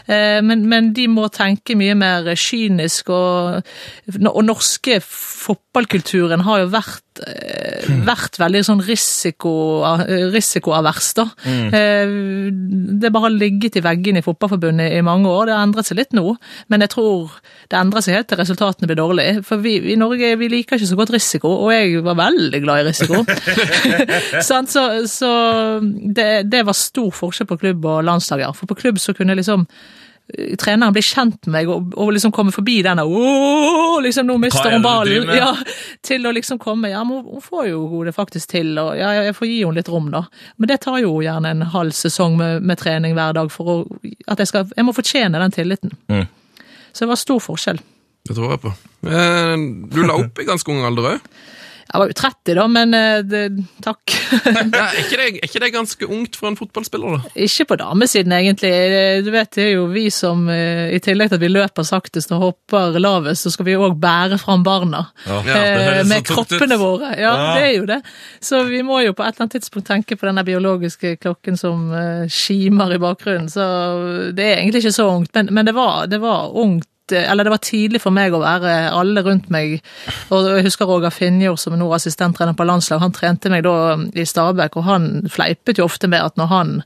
Eh, 0.06 0.38
men, 0.44 0.64
men 0.70 0.92
de 0.96 1.08
må 1.10 1.28
tenke 1.34 1.76
mye 1.78 1.96
mer 1.98 2.30
kynisk, 2.38 3.12
og, 3.14 3.66
og 4.30 4.40
norske 4.46 5.00
fotballkulturen 5.04 6.46
har 6.46 6.64
jo 6.64 6.72
vært, 6.74 7.04
eh, 7.26 7.88
vært 8.06 8.38
veldig 8.40 8.62
sånn 8.66 8.82
risiko, 8.84 9.52
risikoavers, 10.32 11.10
da. 11.18 11.26
Eh, 11.48 12.12
det 12.98 13.12
bare 13.14 13.28
har 13.28 13.34
ligget 13.34 13.78
i 13.78 13.84
veggene 13.84 14.22
i 14.22 14.26
Fotballforbundet 14.26 14.96
i 14.96 15.04
mange 15.06 15.30
år. 15.30 15.48
Det 15.48 15.56
har 15.56 15.66
endret 15.66 15.88
seg 15.88 16.00
litt 16.00 16.16
nå, 16.16 16.34
men 16.68 16.84
jeg 16.84 16.92
tror 16.94 17.38
det 17.68 17.78
endrer 17.78 18.04
seg 18.04 18.18
helt 18.18 18.30
til 18.30 18.40
resultatene 18.40 18.88
blir 18.90 19.00
dårlige. 19.00 19.44
For 19.46 19.62
vi 19.64 19.76
i 19.92 19.98
Norge 20.00 20.34
vi 20.40 20.50
liker 20.52 20.78
ikke 20.78 20.90
så 20.90 20.98
godt 20.98 21.14
risiko, 21.14 21.52
og 21.66 21.72
jeg 21.74 22.02
var 22.06 22.18
veldig 22.18 22.62
glad 22.64 22.82
i 22.82 22.88
risiko. 22.90 23.24
Så 24.48 24.62
så 25.08 25.30
det, 26.14 26.50
det 26.50 26.64
var 26.66 26.76
stor 26.76 27.10
forskjell 27.14 27.48
på 27.48 27.58
klubb 27.60 27.86
og 27.88 28.04
landslag, 28.06 28.42
ja. 28.44 28.50
For 28.56 28.70
på 28.70 28.76
klubb 28.78 29.00
så 29.02 29.14
kunne 29.16 29.36
liksom 29.38 29.64
eh, 29.66 30.07
treneren 30.60 30.92
blir 30.92 31.04
kjent 31.06 31.46
med 31.46 31.54
meg 31.54 31.70
og, 31.72 31.94
og 31.96 32.10
liksom 32.12 32.32
kommer 32.36 32.52
forbi 32.52 32.78
denne 32.84 33.04
liksom 34.04 34.28
nå 34.28 34.36
mister 34.42 34.68
er 34.68 34.76
hun 34.76 34.84
ballen. 34.84 35.30
Ja, 35.32 35.54
til 36.04 36.26
å 36.28 36.32
liksom 36.36 36.60
komme 36.60 36.90
Ja, 36.92 37.00
men 37.08 37.24
hun 37.24 37.42
får 37.44 37.70
jo 37.70 38.02
det 38.04 38.14
faktisk 38.16 38.52
til, 38.52 38.74
og 38.80 38.92
ja, 38.98 39.12
jeg 39.28 39.36
får 39.38 39.48
gi 39.48 39.58
henne 39.62 39.80
litt 39.80 39.88
rom, 39.92 40.10
da. 40.12 40.24
Men 40.56 40.70
det 40.70 40.80
tar 40.84 40.98
jo 41.02 41.14
gjerne 41.24 41.54
en 41.54 41.64
halv 41.72 41.96
sesong 41.96 42.36
med, 42.40 42.62
med 42.62 42.80
trening 42.80 43.16
hver 43.16 43.36
dag 43.38 43.52
for 43.52 43.72
å, 43.72 43.76
at 44.28 44.40
jeg 44.42 44.50
skal 44.52 44.68
Jeg 44.76 44.86
må 44.86 44.94
fortjene 44.96 45.40
den 45.40 45.54
tilliten. 45.54 45.96
Mm. 46.12 46.26
Så 46.92 47.04
det 47.04 47.12
var 47.12 47.20
stor 47.20 47.40
forskjell. 47.42 47.80
Det 48.28 48.36
tror 48.36 48.52
jeg 48.52 48.62
på. 48.66 48.74
Eh, 49.08 49.54
Du 49.94 50.02
la 50.04 50.18
opp 50.20 50.40
i 50.40 50.48
ganske 50.48 50.72
ung 50.72 50.84
alder 50.84 51.14
òg. 51.14 51.30
Jeg 51.88 52.00
var 52.02 52.10
jo 52.10 52.14
30 52.20 52.54
da, 52.58 52.64
men 52.68 52.94
eh, 52.94 53.22
det, 53.24 53.42
takk. 53.80 54.02
Ja, 54.44 54.88
er, 54.90 54.98
ikke 55.00 55.16
det- 55.16 55.26
er 55.40 55.46
ikke 55.48 55.60
det 55.62 55.70
ganske 55.72 56.04
ungt 56.12 56.36
for 56.36 56.48
en 56.50 56.56
fotballspiller, 56.58 57.14
da? 57.16 57.30
Ikke 57.46 57.64
på 57.70 57.78
damesiden, 57.80 58.32
egentlig. 58.36 58.72
Du 59.24 59.30
vet, 59.32 59.50
det 59.56 59.62
er 59.64 59.70
jo 59.78 59.86
vi 59.88 60.02
som, 60.12 60.42
eh, 60.52 60.90
i 60.92 60.98
tillegg 61.00 61.30
til 61.32 61.38
at 61.38 61.44
vi 61.46 61.48
løper 61.48 61.86
saktest 61.88 62.34
og 62.36 62.42
hopper 62.44 62.98
lavest, 63.00 63.46
så 63.46 63.52
skal 63.54 63.64
vi 63.70 63.76
òg 63.80 63.96
bære 64.02 64.36
fram 64.42 64.62
barna. 64.66 65.06
Ja, 65.24 65.38
Eh, 65.48 66.04
med 66.06 66.28
kroppene 66.28 66.76
ut. 66.76 66.80
våre. 66.82 67.14
Ja, 67.16 67.32
Ja. 67.32 67.54
det 67.56 67.64
er 67.70 67.74
jo 67.78 67.86
det. 67.88 68.02
Så 68.40 68.60
vi 68.68 68.82
må 68.84 69.00
jo 69.06 69.14
på 69.16 69.24
et 69.24 69.32
eller 69.34 69.46
annet 69.48 69.56
tidspunkt 69.56 69.88
tenke 69.88 70.16
på 70.20 70.28
denne 70.28 70.44
biologiske 70.44 71.16
klokken 71.24 71.56
som 71.56 71.88
skimer 72.28 72.92
i 72.94 72.98
bakgrunnen. 73.00 73.48
Så 73.48 73.64
det 74.36 74.44
er 74.44 74.60
egentlig 74.60 74.84
ikke 74.84 74.92
så 75.00 75.08
ungt, 75.16 75.32
men, 75.34 75.48
men 75.56 75.64
det, 75.66 75.74
var, 75.74 76.06
det 76.06 76.20
var 76.20 76.52
ungt. 76.52 76.84
Eh, 77.12 77.30
Eller 77.30 77.44
det 77.44 77.52
var 77.54 77.62
tidlig 77.64 78.00
for 78.02 78.10
meg 78.14 78.32
å 78.36 78.40
være 78.42 78.90
alle 78.92 79.22
rundt 79.26 79.48
meg. 79.50 79.80
Og 80.34 80.48
jeg 80.56 80.64
husker 80.68 80.86
Roger 80.90 81.10
Finjord, 81.14 81.58
som 81.58 81.74
er 81.76 81.84
assistenttrener 81.96 82.54
på 82.58 82.66
landslag, 82.68 83.00
han 83.00 83.12
trente 83.16 83.50
meg 83.52 83.62
da 83.64 83.96
i 84.14 84.24
Stabæk, 84.28 84.76
og 84.76 84.84
han 84.88 85.08
fleipet 85.30 85.78
jo 85.78 85.84
ofte 85.88 86.08
med 86.08 86.22
at 86.24 86.36
når 86.40 86.46
han 86.52 86.76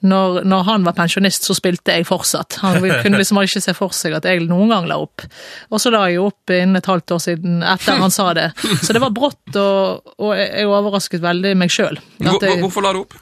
når, 0.00 0.44
når 0.48 0.62
han 0.64 0.84
var 0.86 0.94
pensjonist, 0.96 1.44
så 1.44 1.52
spilte 1.52 1.92
jeg 1.92 2.06
fortsatt. 2.08 2.56
Han 2.62 2.78
kunne 3.02 3.18
liksom 3.20 3.36
ikke 3.42 3.60
se 3.60 3.74
for 3.76 3.92
seg 3.92 4.14
at 4.16 4.24
jeg 4.24 4.46
noen 4.48 4.70
gang 4.72 4.86
la 4.88 4.96
opp. 5.02 5.26
Og 5.68 5.76
så 5.82 5.92
la 5.92 6.06
jeg 6.08 6.22
opp 6.24 6.48
innen 6.56 6.80
et 6.80 6.88
halvt 6.88 7.12
år 7.12 7.20
siden 7.20 7.58
etter 7.62 8.00
han 8.00 8.10
sa 8.14 8.30
det. 8.32 8.46
Så 8.80 8.96
det 8.96 9.02
var 9.04 9.12
brått, 9.12 9.52
og, 9.60 10.14
og 10.16 10.32
jeg 10.40 10.64
overrasket 10.72 11.20
veldig 11.20 11.52
meg 11.60 11.68
sjøl. 11.74 12.00
Hvor, 12.16 12.40
hvor- 12.48 12.62
hvorfor 12.64 12.86
la 12.88 12.94
du 12.96 13.02
opp? 13.04 13.18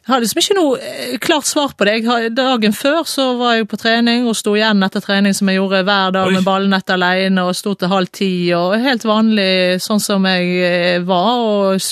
Jeg 0.00 0.14
har 0.14 0.22
liksom 0.22 0.40
ikke 0.40 0.56
noe 0.56 0.76
eh, 0.80 1.16
klart 1.22 1.46
svar 1.46 1.74
på 1.76 1.86
det. 1.86 1.98
Har, 2.06 2.28
dagen 2.32 2.72
før 2.76 3.02
så 3.08 3.34
var 3.38 3.58
jeg 3.58 3.68
på 3.70 3.78
trening 3.80 4.24
og 4.30 4.36
sto 4.38 4.54
igjen 4.56 4.80
etter 4.86 5.04
trening 5.04 5.36
som 5.36 5.50
jeg 5.50 5.60
gjorde 5.60 5.82
hver 5.84 6.14
dag 6.16 6.30
Oi. 6.30 6.34
med 6.38 6.46
ballnett 6.46 6.94
alene 6.94 7.44
og 7.46 7.58
sto 7.58 7.74
til 7.76 7.92
halv 7.92 8.08
ti 8.16 8.32
og 8.56 8.78
helt 8.80 9.04
vanlig 9.06 9.80
sånn 9.84 10.00
som 10.02 10.24
jeg 10.30 10.48
eh, 10.64 10.96
var 11.04 11.44
og 11.44 11.84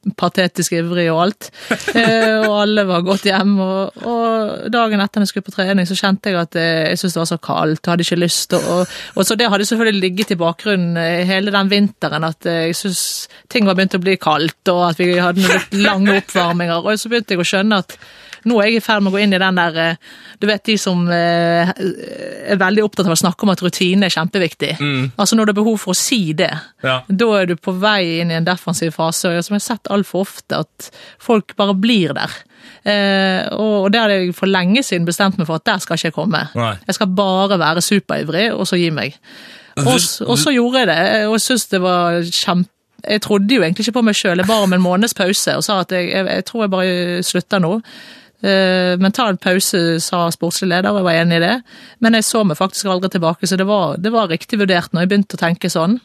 superpatetisk 0.00 0.72
ivrig 0.72 1.10
og 1.12 1.22
alt. 1.26 1.50
Eh, 1.90 2.46
og 2.46 2.54
alle 2.60 2.84
var 2.86 3.02
gått 3.02 3.24
hjem 3.26 3.56
og, 3.60 4.04
og 4.06 4.68
dagen 4.70 5.00
etter 5.02 5.24
jeg 5.24 5.30
skulle 5.30 5.46
på 5.48 5.54
trening 5.54 5.88
så 5.88 5.96
kjente 5.98 6.30
jeg 6.30 6.38
at 6.38 6.56
eh, 6.60 6.90
jeg 6.92 7.00
syntes 7.00 7.16
det 7.16 7.20
var 7.20 7.28
så 7.30 7.38
kaldt 7.42 7.82
og 7.82 7.90
hadde 7.92 8.04
ikke 8.06 8.18
lyst 8.20 8.54
og, 8.56 8.92
og 9.16 9.26
så 9.26 9.36
det 9.38 9.48
hadde 9.50 9.66
selvfølgelig 9.66 10.02
ligget 10.04 10.32
i 10.34 10.38
bakgrunnen 10.38 11.00
eh, 11.00 11.24
hele 11.26 11.52
den 11.54 11.72
vinteren 11.72 12.28
at 12.28 12.46
jeg 12.46 12.76
syntes 12.78 13.02
ting 13.50 13.66
var 13.66 13.78
begynt 13.78 13.98
å 13.98 14.02
bli 14.04 14.14
kaldt 14.22 14.70
og 14.70 14.84
at 14.92 15.02
vi 15.02 15.10
hadde 15.18 15.42
noen 15.42 15.56
litt 15.56 15.78
lange 15.82 16.16
oppvarminger 16.20 16.86
og 16.86 17.00
så 17.00 17.10
begynte 17.10 17.34
jeg 17.34 17.42
å 17.42 17.48
skjønne 17.50 17.82
at 17.82 17.98
nå 18.48 18.58
er 18.60 18.70
jeg 18.70 18.80
i 18.80 18.84
ferd 18.84 19.02
med 19.04 19.10
å 19.12 19.14
gå 19.16 19.22
inn 19.24 19.34
i 19.36 19.40
den 19.42 19.58
der 19.58 19.78
eh, 19.82 19.96
Du 20.40 20.46
vet 20.48 20.64
de 20.64 20.76
som 20.80 21.02
eh, 21.12 21.72
er 21.74 22.60
veldig 22.60 22.84
opptatt 22.86 23.08
av 23.10 23.16
å 23.16 23.20
snakke 23.20 23.44
om 23.46 23.52
at 23.52 23.62
rutine 23.64 24.08
er 24.08 24.14
kjempeviktig. 24.14 24.72
Altså 25.20 25.36
når 25.36 25.50
det 25.50 25.54
er 25.54 25.60
behov 25.60 25.80
for 25.82 25.92
å 25.94 25.98
si 25.98 26.32
det, 26.36 26.50
Ja. 26.86 27.00
da 27.08 27.30
er 27.40 27.50
du 27.50 27.56
på 27.60 27.74
vei 27.80 28.20
inn 28.20 28.30
i 28.32 28.38
en 28.38 28.46
defensiv 28.48 28.94
fase. 28.96 29.28
Og 29.34 29.44
som 29.44 29.56
jeg 29.56 29.60
har 29.62 29.66
sett 29.76 29.92
altfor 29.92 30.24
ofte, 30.24 30.62
at 30.64 30.90
folk 31.20 31.56
bare 31.60 31.74
blir 31.76 32.14
der. 32.16 32.32
Eh, 32.84 33.46
og 33.56 33.90
det 33.92 34.00
hadde 34.00 34.18
jeg 34.22 34.34
for 34.36 34.48
lenge 34.50 34.82
siden 34.86 35.06
bestemt 35.08 35.38
meg 35.38 35.48
for 35.48 35.60
at 35.60 35.68
der 35.68 35.80
skal 35.84 35.98
ikke 35.98 36.10
jeg 36.10 36.16
komme. 36.16 36.42
Nei. 36.56 36.74
Jeg 36.88 36.96
skal 36.96 37.12
bare 37.16 37.58
være 37.60 37.84
superivrig, 37.84 38.50
og 38.56 38.66
så 38.68 38.80
gi 38.80 38.90
meg. 38.94 39.16
Og, 39.80 39.96
og 40.26 40.36
så 40.40 40.52
gjorde 40.52 40.82
jeg 40.82 40.88
det, 40.90 41.00
og 41.28 41.36
jeg 41.38 41.44
syns 41.46 41.68
det 41.72 41.80
var 41.84 42.20
kjempe 42.26 42.68
jeg 43.00 43.22
trodde 43.24 43.54
jo 43.54 43.62
egentlig 43.64 43.86
ikke 43.86 43.96
på 43.96 44.02
meg 44.04 44.16
sjøl. 44.18 44.40
Jeg 44.42 44.48
ba 44.50 44.58
om 44.60 44.74
en 44.76 44.82
måneds 44.84 45.14
pause 45.16 45.54
og 45.56 45.64
sa 45.64 45.78
at 45.80 45.92
jeg, 45.94 46.10
jeg, 46.12 46.26
jeg 46.26 46.44
tror 46.44 46.66
jeg 46.66 46.72
bare 46.74 47.22
slutter 47.24 47.62
nå. 47.64 47.70
Eh, 48.40 48.96
mental 49.00 49.36
pause, 49.36 50.00
sa 50.00 50.22
sportslig 50.32 50.70
leder, 50.70 50.96
jeg 50.96 51.06
var 51.06 51.18
enig 51.18 51.40
i 51.40 51.44
det. 51.44 51.56
Men 52.00 52.16
jeg 52.16 52.28
så 52.28 52.44
meg 52.46 52.58
faktisk 52.60 52.88
aldri 52.88 53.12
tilbake, 53.12 53.48
så 53.48 53.58
det 53.60 53.66
var, 53.68 53.98
det 54.00 54.12
var 54.14 54.30
riktig 54.32 54.60
vurdert 54.62 54.94
når 54.94 55.04
jeg 55.04 55.12
begynte 55.12 55.36
å 55.36 55.42
tenke 55.44 55.72
sånn. 55.72 55.98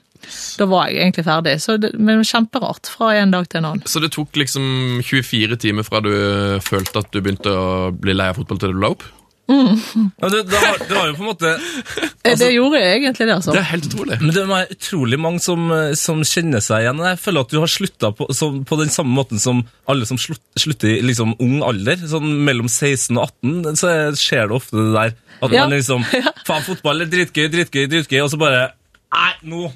Da 0.57 0.65
var 0.67 0.89
jeg 0.89 1.03
egentlig 1.03 1.25
ferdig. 1.27 1.55
Så 1.61 1.77
det, 1.79 1.91
men 2.01 2.23
kjemperart 2.25 2.89
fra 2.89 3.11
en 3.19 3.33
dag 3.35 3.47
til 3.49 3.61
en 3.61 3.69
annen. 3.71 3.85
Så 3.87 4.01
det 4.03 4.11
tok 4.15 4.35
liksom 4.39 5.03
24 5.05 5.59
timer 5.61 5.85
fra 5.87 6.01
du 6.03 6.11
følte 6.65 7.03
at 7.03 7.11
du 7.13 7.21
begynte 7.21 7.53
å 7.53 7.91
bli 7.93 8.15
lei 8.15 8.31
av 8.31 8.39
fotball 8.39 8.61
til 8.61 8.73
du 8.75 8.81
la 8.81 8.91
opp? 8.95 9.05
Ja, 9.47 10.29
det, 10.31 10.39
det, 10.49 10.57
var, 10.57 10.77
det 10.89 10.95
var 10.95 11.07
jo 11.09 11.15
på 11.17 11.21
en 11.21 11.27
måte 11.29 11.49
altså, 11.53 12.39
det 12.41 12.47
gjorde 12.55 12.79
jeg 12.81 12.95
egentlig, 13.01 13.27
det, 13.29 13.35
altså. 13.35 13.53
Det 13.53 13.59
er 13.61 13.67
helt 13.69 13.85
utrolig. 13.91 14.17
Men 14.21 14.31
det 14.33 14.43
er 14.45 14.71
utrolig 14.75 15.19
mange 15.21 15.43
som, 15.43 15.67
som 15.99 16.23
kjenner 16.25 16.63
seg 16.65 16.81
igjen. 16.85 17.03
Jeg 17.05 17.19
føler 17.21 17.45
at 17.45 17.53
du 17.53 17.59
har 17.61 17.69
slutta 17.71 18.09
på, 18.17 18.27
på 18.71 18.79
den 18.81 18.89
samme 18.95 19.13
måten 19.13 19.41
som 19.41 19.61
alle 19.91 20.07
som 20.09 20.17
slutt, 20.21 20.41
slutter 20.57 20.95
i 20.95 21.01
liksom 21.05 21.35
ung 21.43 21.59
alder. 21.67 22.01
Sånn 22.09 22.25
mellom 22.47 22.71
16 22.71 23.13
og 23.21 23.27
18 23.45 23.77
så 23.83 23.91
er- 23.93 24.17
skjer 24.19 24.49
det 24.49 24.57
ofte 24.57 24.81
det 24.81 24.93
der. 24.97 25.15
At 25.45 25.51
Ja. 25.53 25.65
man 25.67 25.75
liksom 25.77 26.05
Faen, 26.47 26.63
fotball 26.65 27.05
er 27.05 27.11
dritgøy, 27.11 27.49
dritgøy, 27.53 27.85
dritgøy, 27.91 28.21
og 28.25 28.31
så 28.33 28.39
bare 28.41 28.69
Nei, 29.15 29.31
nå 29.51 29.67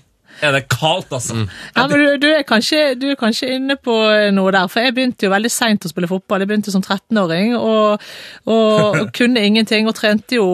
er 0.41 0.56
det 0.56 0.63
kaldt, 0.71 1.13
altså. 1.15 1.36
Ja, 1.75 1.86
men 1.88 1.99
du, 1.99 2.06
du, 2.23 2.28
er 2.32 2.43
kanskje, 2.47 2.95
du 2.99 3.08
er 3.12 3.19
kanskje 3.19 3.52
inne 3.56 3.78
på 3.80 3.95
noe 4.36 4.54
der, 4.56 4.67
for 4.71 4.84
jeg 4.84 4.95
begynte 4.97 5.28
jo 5.28 5.34
veldig 5.34 5.52
seint 5.54 5.86
å 5.86 5.91
spille 5.91 6.10
fotball. 6.10 6.43
Jeg 6.43 6.52
begynte 6.52 6.73
som 6.73 6.84
13-åring 6.84 7.56
og, 7.58 8.06
og, 8.45 8.99
og 9.04 9.12
kunne 9.17 9.43
ingenting, 9.45 9.89
og 9.89 9.97
trente 9.99 10.39
jo 10.39 10.49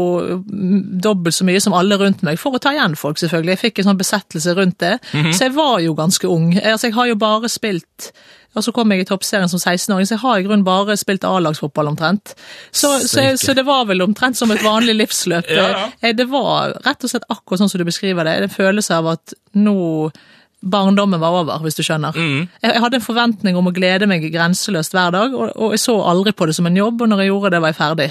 mm, 0.46 1.02
dobbelt 1.04 1.38
så 1.38 1.48
mye 1.48 1.64
som 1.64 1.76
alle 1.78 2.00
rundt 2.02 2.26
meg, 2.28 2.40
for 2.42 2.58
å 2.58 2.62
ta 2.62 2.76
igjen 2.76 2.98
folk, 3.00 3.20
selvfølgelig. 3.22 3.56
Jeg 3.56 3.64
fikk 3.66 3.84
en 3.84 3.92
sånn 3.92 4.02
besettelse 4.02 4.56
rundt 4.58 4.80
det. 4.84 4.96
Så 5.36 5.48
jeg 5.48 5.56
var 5.56 5.78
jo 5.84 5.96
ganske 5.98 6.30
ung. 6.32 6.54
Altså, 6.60 6.90
jeg 6.90 6.98
har 6.98 7.12
jo 7.12 7.20
bare 7.20 7.52
spilt 7.52 8.12
og 8.56 8.64
så 8.64 8.72
kom 8.76 8.92
jeg 8.94 9.04
i 9.04 9.08
toppserien 9.10 9.50
som 9.52 9.60
16-åring, 9.60 10.08
så 10.08 10.16
jeg 10.16 10.24
har 10.24 10.40
i 10.40 10.46
grunnen 10.48 10.64
bare 10.68 10.96
spilt 11.00 11.26
A-lagsfotball 11.28 11.90
omtrent. 11.92 12.34
Så, 12.72 12.94
så, 13.08 13.26
så 13.42 13.56
det 13.58 13.66
var 13.68 13.86
vel 13.90 14.02
omtrent 14.06 14.40
som 14.40 14.52
et 14.56 14.64
vanlig 14.66 14.96
livsløp. 15.02 15.50
Ja, 15.56 15.66
ja. 15.72 15.84
Eh, 16.02 16.16
Det 16.16 16.26
var 16.32 16.78
rett 16.86 17.04
og 17.04 17.12
slett 17.12 17.28
akkurat 17.30 17.62
sånn 17.62 17.70
som 17.72 17.82
du 17.82 17.86
beskriver 17.88 18.26
det. 18.28 18.38
En 18.46 18.52
følelse 18.54 18.96
av 18.98 19.12
at 19.16 19.36
nå 19.56 19.76
barndommen 20.66 21.20
var 21.22 21.36
over, 21.44 21.60
hvis 21.62 21.78
du 21.78 21.84
skjønner. 21.86 22.16
Mm. 22.18 22.48
Jeg, 22.64 22.72
jeg 22.72 22.82
hadde 22.82 22.98
en 22.98 23.06
forventning 23.06 23.58
om 23.60 23.68
å 23.70 23.74
glede 23.76 24.08
meg 24.10 24.24
grenseløst 24.34 24.96
hver 24.96 25.12
dag, 25.14 25.36
og, 25.38 25.52
og 25.56 25.76
jeg 25.76 25.84
så 25.84 26.00
aldri 26.10 26.34
på 26.34 26.48
det 26.50 26.56
som 26.58 26.66
en 26.70 26.80
jobb, 26.80 27.04
og 27.06 27.12
når 27.12 27.22
jeg 27.26 27.30
gjorde 27.34 27.52
det, 27.54 27.62
var 27.62 27.74
jeg 27.74 27.80
ferdig. 27.84 28.08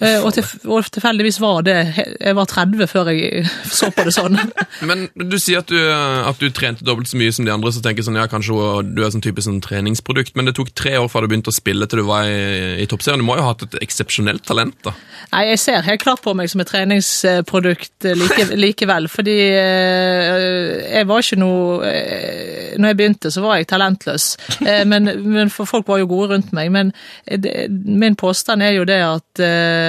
Eh, 0.00 0.18
Og, 0.20 0.28
til, 0.36 0.44
og 0.68 0.84
tilfeldigvis 0.92 1.38
var 1.40 1.62
det 1.64 1.76
Jeg 2.20 2.34
var 2.36 2.44
30 2.50 2.84
før 2.90 3.08
jeg 3.14 3.46
så 3.78 3.88
på 3.96 4.04
det 4.04 4.12
sånn. 4.12 4.36
Men 4.84 5.06
du 5.16 5.38
sier 5.40 5.62
at 5.62 5.70
du, 5.72 5.78
at 5.88 6.36
du 6.42 6.50
trente 6.52 6.84
dobbelt 6.84 7.08
så 7.08 7.16
mye 7.16 7.32
som 7.32 7.46
de 7.48 7.52
andre, 7.54 7.72
så 7.72 7.80
tenker 7.80 8.02
jeg 8.02 8.08
sånn, 8.10 8.18
ja, 8.20 8.26
kanskje 8.28 8.58
du 8.92 9.00
er 9.04 9.14
sånn 9.14 9.24
typisk 9.24 9.46
sånn 9.48 9.62
treningsprodukt, 9.64 10.34
men 10.36 10.50
det 10.50 10.56
tok 10.58 10.74
tre 10.76 10.96
år 11.00 11.08
fra 11.08 11.22
du 11.24 11.30
begynte 11.32 11.52
å 11.52 11.56
spille 11.56 11.88
til 11.88 12.02
du 12.02 12.06
var 12.10 12.28
i, 12.28 12.76
i 12.82 12.88
toppserien. 12.90 13.22
Du 13.22 13.26
må 13.28 13.38
jo 13.38 13.46
ha 13.46 13.54
hatt 13.54 13.64
et 13.68 13.78
eksepsjonelt 13.86 14.44
talent, 14.48 14.76
da. 14.84 14.92
Nei, 15.32 15.46
jeg 15.52 15.62
ser 15.62 15.86
helt 15.88 16.02
klart 16.04 16.20
på 16.24 16.34
meg 16.36 16.50
som 16.52 16.60
et 16.62 16.68
treningsprodukt 16.70 18.06
like, 18.20 18.48
likevel, 18.66 19.08
fordi 19.12 19.38
eh, 19.48 20.92
jeg 20.98 21.08
var 21.08 21.24
ikke 21.24 21.40
noe 21.40 21.80
eh, 21.88 22.76
når 22.76 22.92
jeg 22.92 22.98
begynte, 23.00 23.32
så 23.32 23.42
var 23.44 23.60
jeg 23.60 23.70
talentløs. 23.72 24.28
Eh, 24.60 24.84
men, 24.88 25.08
men 25.24 25.52
for 25.52 25.68
folk 25.68 25.88
var 25.88 26.02
jo 26.02 26.10
gode 26.10 26.34
rundt 26.34 26.52
meg. 26.56 26.70
Men 26.74 26.92
det, 27.24 27.54
min 27.72 28.16
påstand 28.18 28.64
er 28.64 28.76
jo 28.76 28.84
det 28.88 29.00
at 29.06 29.42
eh, 29.44 29.85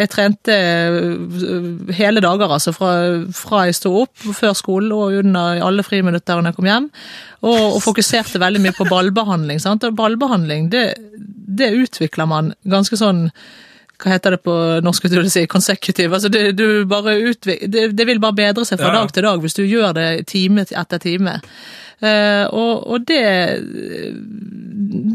jeg 0.00 0.10
trente 0.12 0.54
eh, 0.54 1.92
hele 1.98 2.22
dager, 2.24 2.50
altså 2.56 2.74
fra, 2.76 2.90
fra 3.34 3.66
jeg 3.68 3.78
sto 3.78 3.94
opp, 4.02 4.16
før 4.36 4.56
skolen 4.58 4.92
og 4.96 5.20
under 5.22 5.62
alle 5.64 5.84
friminutter 5.86 6.40
når 6.40 6.52
jeg 6.52 6.58
kom 6.58 6.70
hjem. 6.70 6.90
Og, 7.42 7.62
og 7.76 7.80
fokuserte 7.84 8.42
veldig 8.42 8.62
mye 8.64 8.76
på 8.76 8.88
ballbehandling. 8.90 9.62
Sant? 9.62 9.86
Og 9.86 9.96
ballbehandling, 9.98 10.68
det, 10.74 10.84
det 11.60 11.72
utvikler 11.78 12.28
man 12.30 12.52
ganske 12.68 12.98
sånn 12.98 13.28
hva 13.98 14.12
heter 14.14 14.36
det 14.36 14.44
på 14.46 14.54
norsk, 14.86 15.08
du 15.10 15.26
si, 15.26 15.42
consecutive. 15.50 16.14
Altså 16.14 16.30
det, 16.30 16.52
det 16.54 18.06
vil 18.06 18.20
bare 18.22 18.36
bedre 18.38 18.66
seg 18.66 18.78
fra 18.78 18.92
Ja. 18.92 19.00
dag 19.00 19.12
til 19.12 19.26
dag 19.26 19.42
hvis 19.42 19.58
du 19.58 19.64
gjør 19.64 19.96
det 19.96 20.26
time 20.30 20.62
etter 20.62 21.02
time. 21.02 21.40
Eh, 21.98 22.44
og, 22.54 22.84
og 22.86 23.06
det 23.10 23.22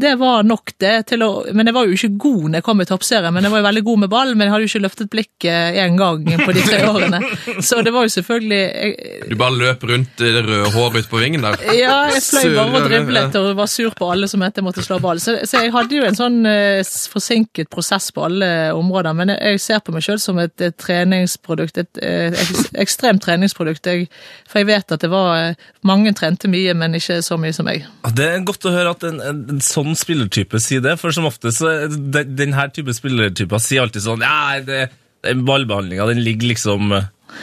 Det 0.04 0.10
var 0.20 0.42
nok 0.44 0.74
det 0.76 1.06
til 1.08 1.22
å 1.24 1.28
Men 1.56 1.64
jeg 1.64 1.72
var 1.72 1.86
jo 1.88 1.94
ikke 1.96 2.18
god 2.20 2.42
når 2.44 2.58
jeg 2.58 2.64
kom 2.66 2.82
i 2.82 2.86
toppserien, 2.88 3.32
men 3.32 3.46
jeg 3.46 3.52
var 3.54 3.62
jo 3.62 3.66
veldig 3.68 3.82
god 3.86 4.00
med 4.02 4.10
ball, 4.12 4.32
men 4.34 4.44
jeg 4.44 4.52
hadde 4.52 4.66
jo 4.66 4.70
ikke 4.70 4.82
løftet 4.84 5.10
blikket 5.14 5.78
én 5.80 5.96
gang 5.96 6.26
på 6.42 6.52
de 6.52 6.64
tre 6.66 6.82
årene. 6.92 7.20
Så 7.64 7.80
det 7.86 7.92
var 7.94 8.04
jo 8.04 8.12
selvfølgelig 8.12 8.60
jeg, 8.60 9.30
Du 9.30 9.36
bare 9.40 9.56
løp 9.56 9.86
rundt 9.88 10.20
i 10.20 10.32
det 10.34 10.42
røde 10.44 10.72
håret 10.74 10.98
ute 11.00 11.12
på 11.14 11.22
vingen 11.22 11.46
der. 11.46 11.56
ja, 11.72 11.94
jeg 12.12 12.22
fløy 12.26 12.52
bare 12.58 12.82
og 12.82 12.88
driblet 12.90 13.38
og 13.40 13.48
var 13.62 13.70
sur 13.72 13.96
på 13.96 14.10
alle 14.12 14.28
som 14.30 14.44
mente 14.44 14.60
jeg 14.60 14.68
måtte 14.68 14.84
slå 14.84 15.00
ball. 15.02 15.22
Så, 15.24 15.38
så 15.48 15.64
jeg 15.64 15.72
hadde 15.74 15.98
jo 15.98 16.04
en 16.04 16.20
sånn 16.20 16.38
eh, 16.50 16.84
forsinket 17.14 17.72
prosess 17.72 18.10
på 18.14 18.26
alle 18.28 18.50
områder, 18.76 19.16
men 19.16 19.32
jeg, 19.32 19.56
jeg 19.56 19.64
ser 19.64 19.82
på 19.84 19.96
meg 19.96 20.04
sjøl 20.04 20.20
som 20.22 20.38
et, 20.42 20.54
et 20.60 20.76
treningsprodukt, 20.84 21.80
et, 21.80 22.04
et 22.04 22.78
ekstremt 22.84 23.24
treningsprodukt. 23.24 23.88
Jeg, 23.88 24.10
for 24.50 24.60
jeg 24.60 24.70
vet 24.74 24.96
at 24.98 25.00
det 25.04 25.10
var 25.12 25.32
eh, 25.40 25.68
mange 25.88 26.12
trente 26.16 26.50
mye, 26.52 26.73
men 26.76 26.98
ikke 26.98 27.20
så 27.24 27.38
mye 27.40 27.54
som 27.56 27.68
meg. 27.68 27.86
Det 28.16 28.26
er 28.26 28.44
godt 28.46 28.68
å 28.68 28.74
høre 28.74 28.94
at 28.96 29.06
en, 29.08 29.20
en, 29.22 29.40
en 29.54 29.64
sånn 29.64 29.96
spillertype 29.98 30.60
sier 30.62 30.84
det, 30.84 30.96
for 31.00 31.14
som 31.14 31.28
ofte 31.28 31.52
så 31.54 31.74
den 31.88 32.54
her 32.56 32.72
type 32.74 32.94
spillertyper 32.94 33.62
sier 33.62 33.84
alltid 33.84 34.04
sånn 34.04 34.24
Ja, 34.24 34.60
det, 34.64 34.86
den 35.24 35.44
ballbehandlinga, 35.48 36.06
den 36.10 36.22
ligger 36.24 36.52
liksom 36.52 36.94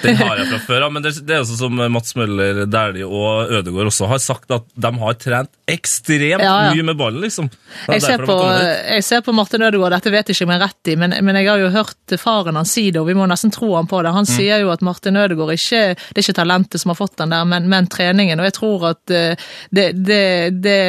Den 0.01 0.17
har 0.19 0.39
jeg 0.39 0.49
fra 0.49 0.59
før 0.65 0.85
av. 0.87 0.93
Men 0.95 1.05
det, 1.05 1.13
det 1.27 1.35
er 1.35 1.43
også 1.43 1.57
som 1.59 1.81
Mats 1.93 2.15
Møller 2.17 2.63
Dæhlie 2.65 3.07
og 3.07 3.51
Ødegaard 3.51 3.91
også 3.91 4.09
har 4.11 4.21
sagt, 4.23 4.51
at 4.51 4.67
de 4.73 4.91
har 5.03 5.17
trent 5.21 5.51
ekstremt 5.71 6.43
Ja, 6.43 6.55
ja. 6.67 6.73
mye 6.75 6.85
med 6.91 6.97
ballen, 6.99 7.21
liksom. 7.23 7.49
Jeg 7.87 8.03
ser, 8.03 8.23
på, 8.27 8.35
har 8.43 8.65
jeg 8.97 9.05
ser 9.07 9.23
på 9.25 9.33
Martin 9.35 9.63
Ødegaard, 9.67 9.95
dette 9.95 10.13
vet 10.13 10.31
jeg 10.31 10.37
ikke 10.37 10.47
om 10.47 10.53
jeg 10.53 10.59
er 10.59 10.65
rett 10.65 10.91
i, 10.91 10.97
men, 10.99 11.15
men 11.25 11.39
jeg 11.39 11.49
har 11.49 11.61
jo 11.61 11.71
hørt 11.75 12.15
faren 12.21 12.59
hans 12.59 12.73
si 12.75 12.87
det, 12.89 12.99
og 13.01 13.07
vi 13.09 13.15
må 13.17 13.27
nesten 13.29 13.53
tro 13.53 13.73
han 13.75 13.89
på 13.89 14.01
det. 14.01 14.11
Mm. 14.11 14.19
Han 14.21 14.29
sier 14.29 14.63
jo 14.63 14.71
at 14.73 14.83
Martin 14.85 15.19
Ødegaard 15.19 15.55
ikke 15.55 15.81
Det 15.95 16.19
er 16.19 16.25
ikke 16.25 16.39
talentet 16.41 16.83
som 16.83 16.93
har 16.93 16.99
fått 16.99 17.17
den 17.21 17.33
der, 17.35 17.47
men, 17.47 17.69
men 17.71 17.89
treningen. 17.91 18.39
Og 18.41 18.49
jeg 18.49 18.57
tror 18.57 18.85
at 18.93 19.15
eh, 19.15 19.49
det, 19.71 19.87
det, 20.07 20.23
det 20.63 20.79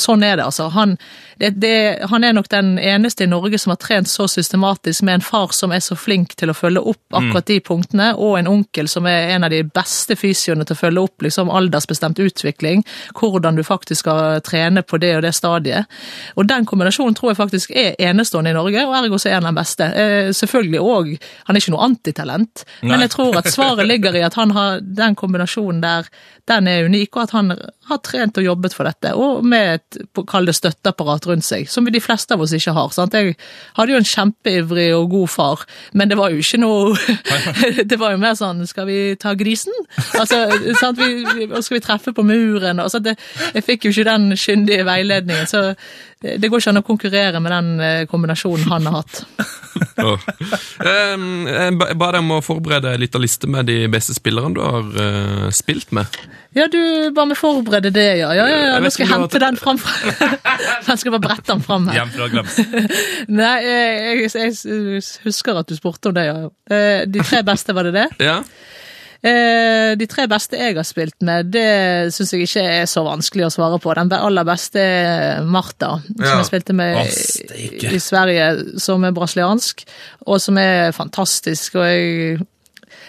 Sånn 0.00 0.24
er 0.24 0.38
det, 0.38 0.46
altså. 0.46 0.68
Han, 0.74 0.96
det, 1.40 1.50
det, 1.60 1.74
han 2.10 2.24
er 2.24 2.34
nok 2.36 2.50
den 2.52 2.74
eneste 2.78 3.24
i 3.24 3.30
Norge 3.30 3.58
som 3.58 3.72
har 3.72 3.80
trent 3.80 4.10
så 4.10 4.28
systematisk 4.28 5.02
med 5.08 5.20
en 5.20 5.24
far 5.24 5.54
som 5.56 5.72
er 5.72 5.80
så 5.84 5.96
flink 5.98 6.36
til 6.38 6.52
å 6.52 6.56
følge 6.56 6.84
opp 6.84 7.00
Mm. 7.10 7.18
akkurat 7.18 7.46
de 7.46 7.60
punktene, 7.60 8.08
og 8.14 8.38
en 8.38 8.46
onkel 8.46 8.88
som 8.88 9.06
er 9.06 9.34
en 9.34 9.44
av 9.44 9.50
de 9.50 9.62
beste 9.66 10.14
fysioene 10.16 10.64
til 10.66 10.76
å 10.76 10.78
følge 10.78 11.02
opp 11.02 11.24
liksom 11.24 11.50
aldersbestemt 11.50 12.20
utvikling, 12.22 12.84
hvordan 13.18 13.58
du 13.58 13.64
faktisk 13.66 14.04
skal 14.04 14.40
trene 14.46 14.84
på 14.86 15.00
det 15.02 15.16
og 15.16 15.24
det 15.26 15.32
stadiet. 15.34 15.90
Og 16.36 16.46
den 16.46 16.66
kombinasjonen 16.70 17.16
tror 17.18 17.32
jeg 17.32 17.40
faktisk 17.40 17.74
er 17.74 17.98
enestående 17.98 18.52
i 18.52 18.56
Norge, 18.56 18.84
og 18.86 18.94
ergo 18.94 19.18
så 19.18 19.30
er 19.32 19.40
han 19.40 19.48
den 19.48 19.58
beste. 19.58 19.84
Eh, 19.90 20.30
selvfølgelig 20.36 20.80
òg, 20.80 21.10
han 21.48 21.56
er 21.56 21.64
ikke 21.64 21.74
noe 21.74 21.88
antitalent, 21.88 22.64
men 22.82 23.00
jeg 23.00 23.10
tror 23.16 23.40
at 23.40 23.50
svaret 23.50 23.90
ligger 23.90 24.14
i 24.14 24.22
at 24.22 24.38
han 24.38 24.54
har 24.54 24.80
den 24.80 25.18
kombinasjonen 25.18 25.82
der, 25.82 26.06
den 26.46 26.68
er 26.70 26.86
unik, 26.86 27.16
og 27.16 27.22
at 27.22 27.34
han 27.34 27.56
har 27.90 28.02
trent 28.06 28.38
og 28.38 28.46
jobbet 28.46 28.74
for 28.74 28.86
dette, 28.86 29.14
og 29.18 29.44
med 29.44 29.80
et 29.80 30.00
kall 30.30 30.46
det 30.46 30.54
støtteapparat 30.54 31.26
rundt 31.30 31.46
seg, 31.46 31.68
som 31.70 31.86
de 31.90 32.02
fleste 32.02 32.34
av 32.34 32.42
oss 32.44 32.54
ikke 32.56 32.74
har. 32.76 32.90
Sant? 32.94 33.14
Jeg 33.16 33.36
hadde 33.78 33.94
jo 33.94 34.00
en 34.00 34.10
kjempeivrig 34.10 34.88
og 34.96 35.08
god 35.14 35.32
far, 35.32 35.64
men 35.94 36.10
det 36.10 36.18
var 36.20 36.34
jo 36.34 36.42
ikke 36.42 36.60
noe 36.60 36.94
Det 37.90 37.98
var 37.98 38.14
jo 38.14 38.20
mer 38.20 38.36
sånn 38.38 38.62
Skal 38.68 38.86
vi 38.88 38.98
ta 39.20 39.32
grisen? 39.38 39.74
Altså, 40.18 40.42
sant? 40.78 41.00
Vi, 41.00 41.48
skal 41.62 41.76
vi 41.76 41.82
treffe 41.84 42.14
på 42.16 42.24
muren? 42.26 42.82
Altså, 42.82 43.00
det, 43.02 43.16
jeg 43.54 43.66
fikk 43.66 43.86
jo 43.86 43.94
ikke 43.94 44.08
den 44.10 44.36
kyndige 44.38 44.86
veiledningen, 44.88 45.48
så 45.50 45.62
det 46.20 46.50
går 46.52 46.60
ikke 46.60 46.72
an 46.74 46.80
å 46.82 46.84
konkurrere 46.84 47.40
med 47.40 47.52
den 47.54 47.68
eh, 47.80 48.02
kombinasjonen 48.10 48.68
han 48.68 48.88
har 48.90 49.00
hatt. 49.02 49.22
Um, 50.00 51.44
jeg 51.46 51.76
ba- 51.78 52.10
deg 52.10 52.18
om 52.22 52.30
å 52.34 52.38
forberede 52.42 52.90
ei 52.94 52.98
lita 53.02 53.20
liste 53.20 53.46
med 53.50 53.68
de 53.68 53.84
beste 53.92 54.14
spillerne 54.16 54.56
du 54.56 54.60
har 54.64 54.86
eh, 55.04 55.44
spilt 55.54 55.92
med. 55.94 56.16
Ja, 56.56 56.64
du 56.72 56.78
ba 57.14 57.26
meg 57.28 57.38
forberede 57.38 57.92
det, 57.94 58.06
ja. 58.18 58.32
Ja, 58.34 58.46
ja, 58.50 58.58
ja. 58.64 58.78
Nå 58.82 58.90
skal 58.90 59.06
jeg 59.06 59.12
hente 59.12 59.40
den 59.42 59.58
fram. 59.60 59.78
Jeg 59.78 60.96
skal 61.02 61.14
bare 61.14 61.22
brette 61.28 61.52
den 61.52 61.62
fram 61.62 61.86
her. 61.90 62.00
Nei, 63.40 63.52
jeg, 63.62 64.32
jeg, 64.34 65.04
husker 65.28 65.60
at 65.62 65.70
du 65.70 65.76
spurte 65.78 66.10
om 66.10 66.16
det, 66.18 66.26
ja. 66.26 66.38
Eh, 66.72 67.04
De 67.06 67.22
tre 67.30 67.44
beste, 67.46 67.76
var 67.76 67.86
det 67.88 67.94
det? 68.00 68.08
Ja? 68.26 68.40
Eh, 69.22 69.92
De 70.00 70.06
tre 70.08 70.24
beste 70.30 70.56
jeg 70.56 70.76
har 70.78 70.86
spilt 70.88 71.16
med, 71.26 71.50
det 71.52 72.12
syns 72.14 72.30
jeg 72.32 72.46
ikke 72.46 72.62
er 72.80 72.86
så 72.88 73.02
vanskelig 73.04 73.46
å 73.48 73.52
svare 73.52 73.78
på. 73.82 73.92
Den 73.98 74.12
aller 74.16 74.46
beste 74.48 74.80
er 74.80 75.42
Martha, 75.44 75.98
som 76.06 76.24
Ja. 76.24 76.36
jeg 76.38 76.46
spilte 76.48 76.72
med 76.72 76.96
Å, 76.96 77.04
i, 77.92 77.98
Sverige, 78.00 78.78
som 78.80 79.04
er 79.04 79.12
brasiliansk, 79.12 79.84
og 80.26 80.40
som 80.40 80.56
er 80.58 80.92
fantastisk. 80.96 81.74
Og 81.76 81.84
jeg 81.84 82.38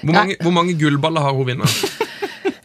Hvor 0.03 0.13
mange, 0.13 0.35
hvor 0.41 0.51
mange 0.51 0.75
gullballer 0.79 1.21
har 1.21 1.33
hun 1.33 1.47
vunnet? 1.47 1.69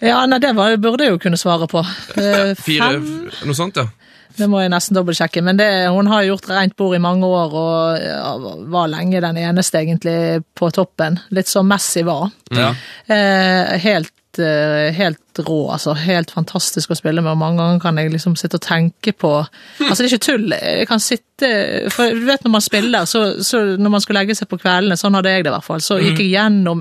Ja, 0.03 0.27
nei, 0.29 0.37
det 0.39 0.51
var, 0.55 0.75
burde 0.77 1.05
jeg 1.07 1.15
jo 1.15 1.19
kunne 1.19 1.39
svare 1.41 1.67
på. 1.71 1.81
Eh, 2.21 2.53
Fire? 2.61 2.91
Fem? 3.01 3.31
Noe 3.49 3.55
sånt, 3.57 3.77
ja? 3.81 3.87
Det 4.37 4.49
må 4.51 4.61
jeg 4.61 4.72
nesten 4.72 4.96
dobbeltsjekke, 4.99 5.42
men 5.44 5.59
det, 5.61 5.68
hun 5.94 6.11
har 6.11 6.27
gjort 6.27 6.51
rent 6.53 6.77
bord 6.77 6.96
i 6.96 7.03
mange 7.03 7.29
år 7.29 7.57
og 7.57 8.03
ja, 8.03 8.35
var 8.72 8.90
lenge 8.92 9.22
den 9.25 9.40
eneste 9.40 9.81
egentlig 9.81 10.44
på 10.57 10.70
toppen. 10.75 11.18
Litt 11.37 11.49
som 11.51 11.68
Messi 11.70 12.05
var. 12.07 12.29
Ja. 12.55 12.72
Eh, 13.09 13.77
helt, 13.83 14.12
eh, 14.42 14.92
helt 14.96 15.38
rå, 15.38 15.70
altså. 15.72 15.94
Helt 15.99 16.31
fantastisk 16.31 16.90
å 16.92 16.96
spille 16.99 17.22
med, 17.22 17.33
og 17.35 17.40
mange 17.40 17.61
ganger 17.61 17.81
kan 17.83 17.99
jeg 18.01 18.12
liksom 18.12 18.37
sitte 18.38 18.59
og 18.61 18.64
tenke 18.64 19.12
på 19.12 19.33
Altså, 19.37 20.03
det 20.03 20.07
er 20.07 20.14
ikke 20.14 20.27
tull. 20.27 20.53
Jeg 20.57 20.87
kan 20.88 21.03
sitte 21.03 21.49
For 21.92 22.14
du 22.16 22.25
vet 22.25 22.44
når 22.46 22.53
man 22.55 22.64
spiller, 22.64 23.05
så, 23.05 23.22
så 23.44 23.61
når 23.77 23.92
man 23.92 24.01
skulle 24.01 24.22
legge 24.22 24.37
seg 24.38 24.49
på 24.49 24.59
kveldene, 24.61 24.96
sånn 24.96 25.16
hadde 25.18 25.35
jeg 25.35 25.44
det 25.44 25.51
i 25.51 25.55
hvert 25.55 25.66
fall, 25.66 25.83
så 25.85 25.99
gikk 26.01 26.22
jeg 26.22 26.33
gjennom 26.33 26.81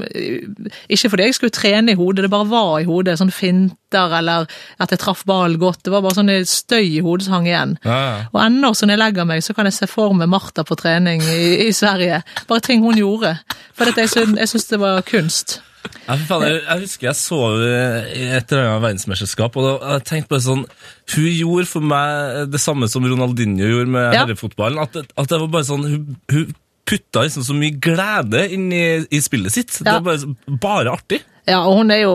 Ikke 0.88 1.12
fordi 1.12 1.28
jeg 1.28 1.36
skulle 1.36 1.56
trene 1.56 1.92
i 1.92 2.00
hodet, 2.00 2.24
det 2.26 2.32
bare 2.32 2.48
var 2.48 2.78
i 2.80 2.88
hodet. 2.88 3.18
Sånn 3.20 3.34
finter 3.36 4.16
eller 4.20 4.48
at 4.82 4.92
jeg 4.92 5.02
traff 5.04 5.26
ballen 5.28 5.60
godt. 5.60 5.84
Det 5.84 5.92
var 5.94 6.04
bare 6.06 6.18
sånn 6.18 6.32
støy 6.48 6.98
i 6.98 7.04
hodet 7.04 7.28
som 7.28 7.38
hang 7.38 7.50
igjen. 7.52 7.78
Ja, 7.84 8.00
ja. 8.00 8.18
Og 8.32 8.42
ennå 8.44 8.72
så 8.76 8.88
når 8.88 8.96
jeg 8.96 9.04
legger 9.04 9.30
meg, 9.30 9.44
så 9.44 9.56
kan 9.56 9.68
jeg 9.68 9.78
se 9.78 9.92
for 9.92 10.16
meg 10.16 10.32
Martha 10.32 10.66
på 10.68 10.80
trening 10.80 11.24
i, 11.24 11.68
i 11.68 11.70
Sverige. 11.76 12.24
Bare 12.50 12.64
ting 12.64 12.84
hun 12.84 13.00
gjorde. 13.00 13.36
For 13.76 13.92
jeg 13.92 14.12
syns 14.12 14.70
det 14.72 14.82
var 14.82 15.04
kunst. 15.08 15.60
Faen, 16.28 16.44
jeg, 16.48 16.60
jeg 16.66 16.82
husker 16.86 17.08
jeg 17.10 17.18
så 17.20 17.40
et 17.62 18.52
eller 18.52 18.68
annet 18.70 18.84
verdensmesterskap, 18.86 19.56
og 19.60 19.66
da, 19.68 19.94
jeg 19.96 20.06
tenkte 20.10 20.34
bare 20.36 20.46
sånn 20.46 20.66
Hun 21.16 21.30
gjorde 21.32 21.66
for 21.70 21.86
meg 21.94 22.52
det 22.54 22.62
samme 22.64 22.90
som 22.92 23.06
Ronaldinho 23.08 23.66
gjorde 23.72 23.92
med 23.96 24.08
Ja. 24.14 24.24
herrefotballen. 24.26 24.80
At, 24.82 24.96
at 25.18 25.30
det 25.32 25.40
var 25.42 25.52
bare 25.60 25.68
sånn 25.68 25.86
Hun, 25.90 26.16
hun 26.32 26.54
putta 26.86 27.26
liksom 27.26 27.46
så 27.48 27.56
mye 27.58 27.78
glede 27.82 28.46
inn 28.54 28.68
i, 28.74 28.86
i 29.10 29.22
spillet 29.24 29.54
sitt. 29.54 29.80
Det 29.82 29.94
er 29.94 30.04
bare, 30.06 30.36
bare 30.62 30.94
artig. 30.94 31.24
Ja, 31.46 31.60
og 31.62 31.76
hun 31.78 31.92
er 31.94 32.00
jo, 32.02 32.14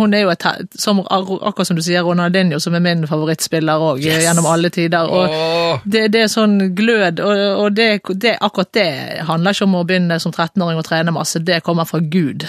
hun 0.00 0.14
er 0.16 0.22
jo 0.22 0.30
et, 0.32 0.44
som, 0.80 1.02
akkurat 1.04 1.68
som 1.68 1.76
du 1.76 1.82
sier, 1.84 2.00
Ronaldinho, 2.04 2.56
som 2.64 2.74
er 2.76 2.80
min 2.84 3.04
favorittspiller 3.08 3.82
òg, 3.84 4.00
gjennom 4.00 4.48
alle 4.48 4.70
tider. 4.72 5.10
Og 5.12 5.84
det, 5.84 6.06
det 6.14 6.22
er 6.24 6.32
sånn 6.32 6.70
glød, 6.76 7.20
og, 7.20 7.42
og 7.60 7.76
det, 7.76 7.90
det, 8.24 8.38
akkurat 8.40 8.72
det 8.76 8.88
handler 9.28 9.56
ikke 9.56 9.68
om 9.68 9.76
å 9.82 9.84
begynne 9.88 10.16
som 10.22 10.32
13-åring 10.32 10.80
å 10.80 10.86
trene 10.86 11.12
masse, 11.12 11.44
det 11.44 11.60
kommer 11.66 11.88
fra 11.88 12.00
Gud. 12.00 12.46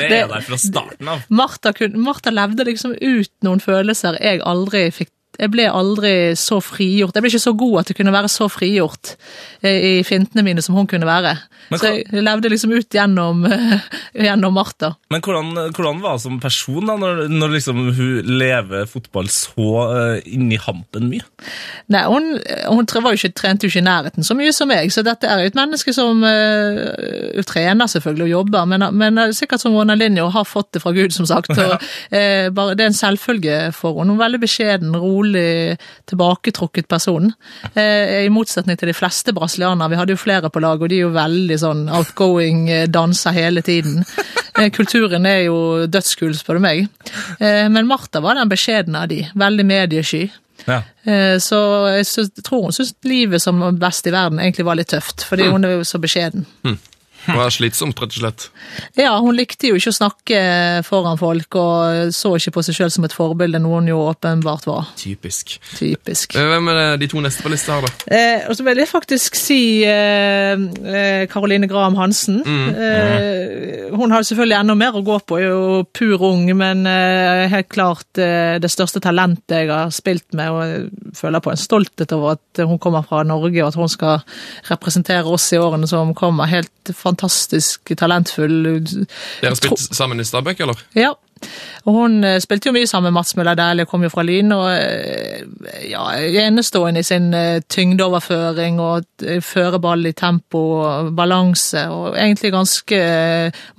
Det 0.00 0.16
er 0.16 0.28
der 0.30 0.42
fra 0.44 0.56
starten 0.58 1.08
av. 1.10 1.22
Martha, 1.28 1.72
Martha 2.00 2.32
levde 2.32 2.64
liksom 2.66 2.94
ut 2.96 3.30
noen 3.44 3.60
følelser 3.62 4.16
jeg 4.22 4.40
aldri 4.46 4.86
fikk 4.94 5.12
jeg 5.38 5.52
ble 5.52 5.68
aldri 5.70 6.12
så 6.38 6.58
frigjort. 6.64 7.14
Jeg 7.16 7.24
ble 7.24 7.30
ikke 7.32 7.42
så 7.42 7.54
god 7.56 7.80
at 7.82 7.90
jeg 7.90 8.00
kunne 8.00 8.14
være 8.14 8.30
så 8.32 8.48
frigjort 8.50 9.14
eh, 9.62 10.00
i 10.00 10.04
fintene 10.06 10.44
mine 10.46 10.64
som 10.64 10.76
hun 10.76 10.88
kunne 10.90 11.08
være. 11.08 11.36
Men 11.70 11.80
så 11.80 11.92
jeg 11.94 12.24
levde 12.26 12.50
liksom 12.50 12.72
ut 12.74 12.96
gjennom, 12.96 13.44
gjennom 14.26 14.56
Martha. 14.56 14.92
Men 15.12 15.22
hvordan, 15.22 15.52
hvordan 15.76 16.02
var 16.02 16.16
hun 16.18 16.22
som 16.24 16.40
person 16.42 16.90
da, 16.90 16.96
når, 16.98 17.22
når 17.30 17.54
liksom 17.54 17.82
hun 17.96 18.32
lever 18.40 18.88
fotball 18.90 19.30
så 19.32 19.68
uh, 19.92 20.18
inni 20.26 20.58
hampen 20.60 21.08
mye? 21.12 21.24
Nei, 21.94 22.02
hun, 22.10 22.32
hun 22.66 22.90
jo 22.90 23.14
ikke, 23.14 23.32
trente 23.38 23.66
jo 23.66 23.72
ikke 23.72 23.84
i 23.84 23.86
nærheten 23.86 24.26
så 24.26 24.36
mye 24.38 24.52
som 24.56 24.70
meg, 24.70 24.90
så 24.92 25.04
dette 25.06 25.30
er 25.30 25.44
jo 25.44 25.52
et 25.52 25.58
menneske 25.58 25.94
som 25.94 26.24
uh, 26.26 27.40
trener 27.48 27.90
selvfølgelig 27.90 28.26
og 28.28 28.34
jobber, 28.34 28.68
men, 28.74 28.86
men 28.98 29.22
sikkert 29.36 29.62
som 29.62 29.78
Ronaldinho 29.78 30.28
har 30.34 30.48
fått 30.48 30.72
det 30.74 30.82
fra 30.82 30.92
Gud, 30.96 31.14
som 31.14 31.28
sagt. 31.28 31.54
Og, 31.54 31.76
uh, 31.78 32.46
bare, 32.56 32.74
det 32.74 32.86
er 32.86 32.92
en 32.92 33.00
selvfølge 33.00 33.60
for 33.76 33.94
henne. 33.94 34.10
Hun 34.10 34.18
er 34.18 34.24
veldig 34.26 34.42
beskjeden, 34.42 34.96
rolig, 34.98 35.19
tilbaketrukket 36.10 36.88
person. 36.88 37.32
Eh, 37.74 38.24
I 38.24 38.32
motsetning 38.32 38.78
til 38.78 38.90
de 38.90 38.96
fleste 38.96 39.34
brasilianere. 39.36 39.90
Vi 39.90 39.98
hadde 40.00 40.14
jo 40.14 40.20
flere 40.20 40.50
på 40.50 40.62
lag, 40.62 40.80
og 40.80 40.88
de 40.88 40.98
er 40.98 41.06
jo 41.06 41.14
veldig 41.14 41.58
sånn 41.62 41.88
outgoing, 41.88 42.68
eh, 42.70 42.86
danser 42.86 43.36
hele 43.36 43.62
tiden. 43.62 44.04
Eh, 44.58 44.70
Kulturen 44.74 45.26
er 45.26 45.44
jo 45.46 45.86
dødskul, 45.86 46.34
spør 46.34 46.58
du 46.58 46.64
meg. 46.64 46.88
Men 47.40 47.86
Martha 47.86 48.20
var 48.20 48.34
den 48.34 48.50
beskjedne 48.50 49.04
av 49.04 49.08
de. 49.08 49.22
Veldig 49.38 49.64
mediesky. 49.64 50.24
Ja. 50.66 50.82
Så 51.40 51.58
jeg 51.94 52.44
tror 52.44 52.66
hun 52.66 52.74
syntes 52.74 52.92
livet 53.08 53.40
som 53.40 53.62
best 53.78 54.06
i 54.06 54.12
verden 54.12 54.38
egentlig 54.42 54.66
var 54.66 54.76
litt 54.76 54.90
tøft, 54.92 55.24
fordi 55.24 55.48
hun 55.48 55.64
er 55.64 55.78
jo 55.78 55.86
så 55.88 56.02
beskjeden. 56.02 56.44
Det 57.26 57.36
var 57.36 57.50
slitsomt, 57.52 57.98
rett 58.00 58.14
og 58.16 58.22
slett. 58.22 58.46
Ja, 58.98 59.12
hun 59.20 59.36
likte 59.36 59.68
jo 59.70 59.76
ikke 59.78 59.92
å 59.92 59.96
snakke 59.96 60.38
foran 60.86 61.18
folk, 61.20 61.54
og 61.60 62.14
så 62.16 62.32
ikke 62.38 62.54
på 62.56 62.64
seg 62.66 62.78
sjøl 62.78 62.92
som 62.94 63.06
et 63.06 63.14
forbilde, 63.14 63.60
noe 63.62 63.80
hun 63.80 63.90
jo 63.90 63.98
åpenbart 64.08 64.66
var. 64.68 64.88
Typisk. 65.00 65.58
Typisk. 65.76 66.34
Eh, 66.38 66.48
Hvem 66.50 66.70
er 66.72 66.96
de 67.00 67.08
to 67.12 67.20
neste 67.22 67.44
på 67.44 67.52
lista 67.52 67.76
her, 67.76 67.86
da? 67.86 68.16
Eh, 68.16 68.46
og 68.48 68.56
så 68.56 68.66
vil 68.66 68.80
jeg 68.82 68.90
faktisk 68.90 69.36
si 69.38 69.60
Karoline 71.30 71.68
eh, 71.68 71.70
Graham 71.70 71.98
Hansen. 72.00 72.40
Eh, 72.44 73.90
hun 73.96 74.10
har 74.14 74.24
selvfølgelig 74.26 74.58
enda 74.60 74.76
mer 74.78 74.96
å 74.98 75.04
gå 75.06 75.18
på, 75.26 75.38
er 75.40 75.48
jo 75.50 75.82
pur 75.96 76.24
ung, 76.30 76.46
men 76.56 76.84
eh, 76.88 77.46
helt 77.52 77.70
klart 77.72 78.20
eh, 78.20 78.56
det 78.62 78.70
største 78.72 79.02
talentet 79.04 79.60
jeg 79.60 79.70
har 79.70 79.92
spilt 79.94 80.32
med, 80.38 80.50
og 80.50 81.14
føler 81.16 81.42
på 81.44 81.52
en 81.52 81.60
stolthet 81.60 82.12
over 82.16 82.36
at 82.38 82.62
hun 82.64 82.80
kommer 82.82 83.04
fra 83.06 83.22
Norge, 83.26 83.60
og 83.62 83.72
at 83.72 83.78
hun 83.80 83.90
skal 83.92 84.22
representere 84.70 85.26
oss 85.30 85.50
i 85.54 85.60
årene 85.60 85.88
som 85.90 86.14
kommer. 86.16 86.48
Helt 86.50 86.94
fantastisk 87.10 87.92
talentfull. 87.98 88.62
Dere 88.64 89.50
har 89.50 89.58
spilt 89.58 89.90
sammen 89.96 90.22
i 90.22 90.26
Stabæk, 90.28 90.62
eller? 90.66 90.86
Ja. 90.98 91.12
Og 91.88 91.96
hun 91.96 92.24
eh, 92.26 92.38
spilte 92.42 92.68
jo 92.68 92.74
mye 92.76 92.88
sammen 92.88 93.08
med 93.08 93.18
Mats 93.20 93.34
Møller 93.38 93.56
Dæhlie, 93.58 93.88
kom 93.88 94.04
jo 94.04 94.10
fra 94.12 94.24
Lyn, 94.26 94.52
og 94.52 94.66
eh, 94.74 95.44
ja, 95.90 96.04
enestående 96.44 97.00
i 97.00 97.06
sin 97.06 97.30
eh, 97.36 97.62
tyngdeoverføring 97.70 98.80
og 98.84 99.24
føreball 99.44 100.10
i 100.10 100.14
tempo 100.16 100.60
og 100.80 101.10
balanse, 101.16 101.86
og 101.92 102.18
egentlig 102.18 102.52
ganske 102.54 103.00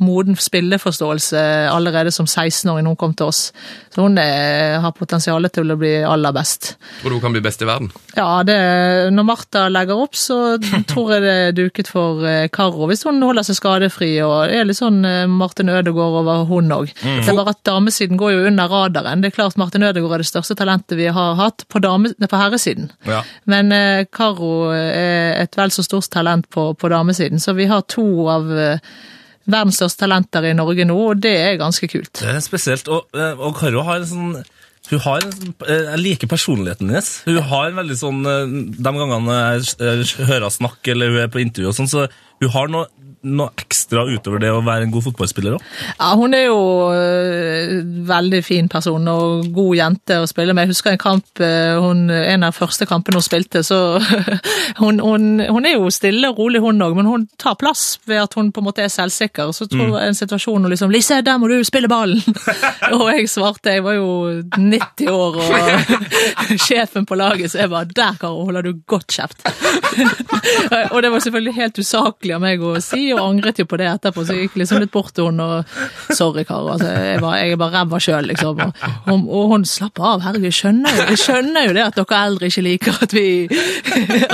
moden 0.01 0.37
spilleforståelse 0.37 1.41
allerede 1.71 2.13
som 2.13 2.29
16-åring 2.29 2.85
når 2.85 2.95
hun 2.95 2.99
kom 2.99 3.15
til 3.17 3.29
oss. 3.29 3.41
Så 3.91 4.05
hun 4.05 4.17
har 4.17 4.93
potensial 4.95 5.43
til 5.51 5.73
å 5.73 5.75
bli 5.75 5.91
aller 6.07 6.31
best. 6.35 6.75
Tror 7.01 7.11
du 7.11 7.17
hun 7.17 7.23
kan 7.25 7.33
bli 7.35 7.41
best 7.43 7.61
i 7.61 7.67
verden? 7.67 7.89
Ja, 8.15 8.43
det, 8.47 8.55
når 9.11 9.27
Martha 9.27 9.65
legger 9.71 9.99
opp, 9.99 10.15
så 10.17 10.55
tror 10.91 11.15
jeg 11.15 11.25
det 11.25 11.33
er 11.33 11.57
duket 11.57 11.91
for 11.91 12.23
Karo, 12.53 12.87
hvis 12.89 13.03
hun 13.07 13.21
holder 13.25 13.45
seg 13.45 13.59
skadefri, 13.59 14.13
og 14.25 14.53
er 14.53 14.69
litt 14.69 14.79
sånn 14.79 15.01
Martin 15.33 15.73
Ødegaard 15.73 16.21
over 16.21 16.45
hun 16.49 16.71
òg. 16.77 16.93
Det 17.01 17.27
er 17.27 17.37
bare 17.37 17.50
at 17.51 17.61
damesiden 17.67 18.19
går 18.19 18.33
jo 18.33 18.43
under 18.49 18.71
radaren. 18.71 19.23
Det 19.23 19.31
er 19.31 19.37
klart 19.37 19.59
Martin 19.59 19.85
Ødegaard 19.87 20.19
er 20.19 20.25
det 20.25 20.31
største 20.31 20.57
talentet 20.59 20.97
vi 20.99 21.09
har 21.13 21.37
hatt 21.39 21.65
på, 21.71 21.81
dame, 21.83 22.13
på 22.15 22.41
herresiden. 22.41 22.91
Ja. 23.07 23.21
Men 23.51 23.71
eh, 23.75 24.05
Karo 24.11 24.71
er 24.73 25.37
et 25.43 25.57
vel 25.59 25.73
så 25.73 25.85
stort 25.85 26.09
talent 26.11 26.49
på, 26.51 26.71
på 26.73 26.91
damesiden, 26.91 27.41
så 27.43 27.55
vi 27.57 27.69
har 27.71 27.85
to 27.91 28.07
av 28.31 28.49
eh, 28.55 28.81
verdens 29.51 29.79
største 29.81 30.05
talenter 30.05 30.49
i 30.49 30.55
Norge 30.57 30.87
nå, 30.87 30.97
og 31.11 31.21
det 31.23 31.35
er 31.43 31.61
ganske 31.61 31.89
kult. 31.91 32.13
Det 32.21 32.33
er 32.35 32.41
spesielt. 32.43 32.89
Og, 32.91 33.07
eh, 33.17 33.37
og 33.37 33.55
Karo 33.59 33.85
har 33.87 34.01
en 34.01 34.11
sånn 34.11 34.33
hun 34.89 34.99
har 34.99 35.21
en, 35.23 35.53
eh, 35.67 35.85
Jeg 35.91 35.99
liker 35.99 36.27
personligheten 36.27 36.89
hennes. 36.89 37.21
Hun 37.25 37.37
har 37.37 37.69
en 37.69 37.77
veldig 37.79 37.97
sånn 37.97 38.25
eh, 38.25 38.55
De 38.75 38.93
gangene 38.97 39.37
jeg 39.37 39.75
eh, 39.79 40.25
hører 40.25 40.41
henne 40.41 40.57
snakke 40.57 40.91
eller 40.91 41.13
hun 41.13 41.21
er 41.23 41.31
på 41.31 41.43
intervju, 41.43 41.69
og 41.69 41.77
sånn, 41.77 41.91
så 41.91 42.07
hun 42.41 42.51
har 42.55 42.71
noe, 42.73 42.87
noe 43.21 43.51
ekstra 43.61 44.03
utover 44.09 44.41
det 44.41 44.49
å 44.49 44.63
være 44.65 44.87
en 44.87 44.93
god 44.93 45.05
fotballspiller 45.05 45.55
òg. 45.57 45.65
Ja, 45.99 46.09
hun 46.17 46.33
er 46.33 46.47
jo 46.47 46.61
en 46.91 47.91
veldig 48.07 48.41
fin 48.45 48.69
person 48.71 49.05
og 49.11 49.51
god 49.53 49.75
jente 49.77 50.17
å 50.21 50.29
spille 50.29 50.55
med. 50.57 50.65
Jeg 50.65 50.75
husker 50.75 50.95
en 50.95 51.01
kamp, 51.01 51.27
øh, 51.43 51.77
hun, 51.83 52.07
en 52.09 52.45
av 52.47 52.57
første 52.57 52.87
kampene 52.89 53.19
hun 53.19 53.25
spilte, 53.25 53.61
så 53.65 53.99
hun, 54.81 55.01
hun, 55.03 55.43
hun 55.45 55.69
er 55.69 55.77
jo 55.77 55.91
stille 55.93 56.31
og 56.31 56.41
rolig 56.41 56.63
hun 56.63 56.81
òg, 56.81 56.95
men 56.97 57.09
hun 57.09 57.27
tar 57.41 57.57
plass 57.61 57.99
ved 58.09 58.23
at 58.23 58.37
hun 58.37 58.49
på 58.53 58.63
en 58.63 58.69
måte 58.69 58.85
er 58.85 58.91
selvsikker. 58.93 59.53
Så 59.53 59.69
tror 59.71 59.99
jeg 59.99 60.11
en 60.11 60.17
situasjon 60.17 60.61
hun 60.61 60.71
liksom 60.73 60.91
'Lise, 60.91 61.21
der 61.25 61.37
må 61.37 61.51
du 61.51 61.59
spille 61.67 61.91
ballen!' 61.91 62.23
og 62.97 63.05
jeg 63.13 63.29
svarte, 63.29 63.77
jeg 63.77 63.85
var 63.85 63.99
jo 63.99 64.41
90 64.57 65.11
år 65.13 65.39
og 65.45 66.57
sjefen 66.65 67.05
på 67.05 67.19
laget, 67.19 67.53
så 67.53 67.61
jeg 67.63 67.73
bare 67.73 67.85
'Der, 67.85 68.17
Karo, 68.19 68.45
holder 68.49 68.61
du 68.65 68.73
godt 68.87 69.13
kjeft'. 69.13 69.45
og 70.91 71.03
det 71.03 71.11
var 71.11 71.19
selvfølgelig 71.19 71.55
helt 71.55 71.79
usaklig 71.79 72.35
av 72.35 72.41
meg 72.41 72.61
å 72.61 72.75
si, 72.81 73.10
og 73.15 73.23
angret 73.23 73.61
jo 73.61 73.67
på 73.69 73.79
det 73.79 73.87
etterpå, 73.91 74.25
så 74.25 74.35
jeg 74.35 74.47
gikk 74.47 74.59
liksom 74.61 74.81
litt 74.83 74.93
bort 74.93 75.13
til 75.15 75.29
henne 75.29 75.45
og 75.45 75.75
'sorry, 76.17 76.43
Karo', 76.47 76.73
altså, 76.75 76.89
jeg, 76.89 77.21
var, 77.21 77.37
jeg 77.39 77.55
er 77.55 77.61
bare 77.61 77.75
ræva 77.79 77.99
sjøl, 78.01 78.29
liksom. 78.31 78.59
Og, 78.65 78.73
og, 79.07 79.29
og 79.29 79.53
hun 79.53 79.65
slapp 79.65 79.99
av, 79.99 80.23
herregud, 80.25 80.53
skjønner 80.55 80.97
jo, 80.97 81.07
jeg 81.11 81.21
skjønner 81.23 81.67
jo 81.67 81.75
det 81.77 81.85
at 81.85 81.99
dere 81.99 82.21
eldre 82.27 82.51
ikke 82.51 82.65
liker 82.65 82.99
at 83.07 83.15
vi, 83.15 83.25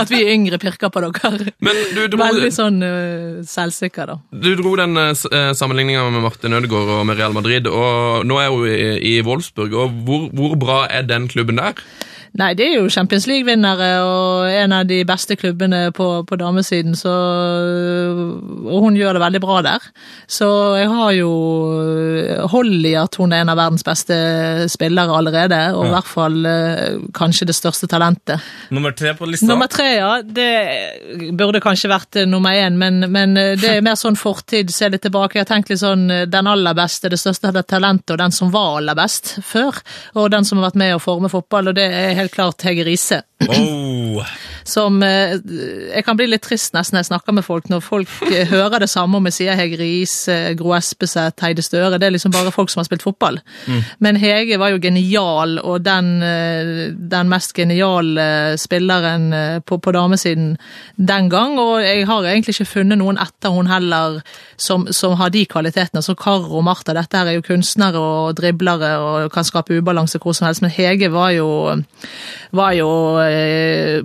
at 0.04 0.14
vi 0.14 0.24
yngre 0.34 0.60
pirker 0.62 0.94
på 0.94 1.04
dere. 1.06 1.54
Men 1.64 1.82
du 1.96 2.04
dro, 2.08 2.24
Veldig 2.28 2.52
sånn 2.54 2.82
uh, 2.84 3.46
selvsikker, 3.48 4.14
da. 4.14 4.18
du 4.32 4.52
dro 4.60 4.76
den 4.80 4.98
uh, 5.00 5.14
eh, 5.14 5.52
sammenligninga 5.58 6.08
med 6.12 6.26
Martin 6.26 6.58
Ødegaard 6.58 6.94
og 6.98 7.06
med 7.08 7.20
Real 7.20 7.36
Madrid, 7.36 7.70
og 7.72 8.28
nå 8.28 8.42
er 8.42 8.52
hun 8.54 8.68
i, 8.68 9.16
i 9.16 9.16
Wolfsburg. 9.26 9.74
og 9.74 10.04
hvor, 10.08 10.30
hvor 10.36 10.56
bra 10.60 10.80
er 10.92 11.08
den 11.08 11.28
klubben 11.32 11.62
der? 11.62 11.80
Nei, 12.38 12.52
det 12.54 12.68
er 12.68 12.76
jo 12.78 12.90
Champions 12.94 13.26
League-vinnere 13.26 13.88
og 14.06 14.52
en 14.54 14.74
av 14.78 14.86
de 14.86 15.00
beste 15.10 15.34
klubbene 15.40 15.88
på, 15.96 16.06
på 16.30 16.38
damesiden, 16.38 16.94
så 16.98 17.14
Og 18.68 18.84
hun 18.84 18.98
gjør 18.98 19.18
det 19.18 19.24
veldig 19.24 19.42
bra 19.42 19.62
der. 19.66 19.88
Så 20.30 20.48
jeg 20.78 20.90
har 20.92 21.12
jo 21.18 21.32
hold 22.52 22.86
i 22.86 22.94
at 23.00 23.18
hun 23.18 23.34
er 23.34 23.42
en 23.42 23.54
av 23.54 23.58
verdens 23.58 23.86
beste 23.86 24.18
spillere 24.70 25.16
allerede, 25.18 25.60
og 25.74 25.88
i 25.88 25.94
hvert 25.96 26.12
fall 26.12 26.38
eh, 26.50 27.00
kanskje 27.18 27.48
det 27.50 27.56
største 27.58 27.90
talentet. 27.90 28.44
Nummer 28.76 28.94
tre 28.98 29.16
på 29.18 29.30
lista. 29.30 29.48
Nummer 29.50 29.72
tre, 29.72 29.88
ja. 29.98 30.12
Det 30.22 31.32
burde 31.40 31.64
kanskje 31.64 31.90
vært 31.90 32.22
eh, 32.22 32.30
nummer 32.30 32.54
én, 32.54 32.78
men, 32.78 33.08
men 33.14 33.34
det 33.34 33.72
er 33.72 33.86
mer 33.86 33.98
sånn 33.98 34.20
fortid. 34.20 34.70
Se 34.74 34.92
litt 34.92 35.06
tilbake. 35.08 35.40
Jeg 35.40 35.48
har 35.48 35.52
tenkt 35.56 35.74
litt 35.74 35.82
sånn 35.82 36.06
den 36.30 36.54
aller 36.54 36.78
beste, 36.78 37.10
det 37.10 37.22
største 37.22 37.54
talentet, 37.64 38.14
og 38.14 38.22
den 38.22 38.36
som 38.36 38.54
var 38.54 38.78
aller 38.82 38.98
best 38.98 39.38
før. 39.48 39.82
Og 40.20 40.30
den 40.34 40.46
som 40.46 40.62
har 40.62 40.70
vært 40.70 40.82
med 40.84 40.96
å 40.98 41.02
forme 41.02 41.34
fotball, 41.34 41.72
og 41.72 41.80
det 41.80 41.88
er 41.88 42.18
helt 42.18 42.27
klart 42.28 42.62
Hege 42.66 42.86
Riise. 42.86 43.24
Oh. 43.46 44.24
Som 44.66 45.04
eh, 45.06 45.38
Jeg 45.94 46.04
kan 46.04 46.18
bli 46.18 46.26
litt 46.28 46.42
trist 46.44 46.74
nesten 46.74 46.98
når 46.98 47.04
jeg 47.04 47.10
snakker 47.12 47.36
med 47.38 47.46
folk, 47.46 47.68
når 47.70 47.84
folk 47.86 48.10
eh, 48.32 48.48
hører 48.50 48.82
det 48.84 48.90
samme 48.90 49.20
om 49.20 49.30
jeg 49.30 49.36
sier 49.38 49.60
Hege 49.60 49.78
Riis, 49.80 50.16
Gro 50.58 50.74
Espeseth, 50.76 51.44
Heide 51.46 51.64
Støre. 51.64 52.00
Det 52.02 52.08
er 52.08 52.16
liksom 52.16 52.34
bare 52.34 52.52
folk 52.52 52.72
som 52.74 52.82
har 52.82 52.88
spilt 52.90 53.06
fotball. 53.06 53.40
Men 54.04 54.18
Hege 54.20 54.58
var 54.60 54.74
jo 54.74 54.82
genial, 54.82 55.58
og 55.62 55.86
den, 55.86 56.10
eh, 56.26 56.74
den 56.98 57.32
mest 57.32 57.54
geniale 57.56 58.58
spilleren 58.60 59.34
eh, 59.34 59.60
på, 59.60 59.78
på 59.78 59.94
damesiden 59.96 60.56
den 60.98 61.30
gang. 61.30 61.58
Og 61.62 61.82
jeg 61.84 62.08
har 62.10 62.26
egentlig 62.26 62.58
ikke 62.58 62.72
funnet 62.74 63.00
noen 63.00 63.22
etter 63.22 63.54
hun 63.54 63.70
heller 63.72 64.20
som, 64.58 64.88
som 64.92 65.16
har 65.22 65.32
de 65.34 65.46
kvalitetene. 65.46 66.04
Så 66.04 66.18
Karo 66.20 66.60
og 66.60 66.66
Martha, 66.68 66.96
dette 66.98 67.18
her 67.18 67.32
er 67.32 67.38
jo 67.38 67.46
kunstnere 67.46 68.02
og 68.02 68.38
driblere 68.40 68.96
og 69.00 69.32
kan 69.34 69.48
skape 69.48 69.78
ubalanse 69.78 70.20
hvor 70.22 70.36
som 70.38 70.50
helst. 70.50 70.66
Men 70.66 70.74
Hege 70.74 71.12
var 71.14 71.32
jo, 71.38 71.50
var 72.52 72.76
jo 72.78 72.90
eh, 73.32 74.00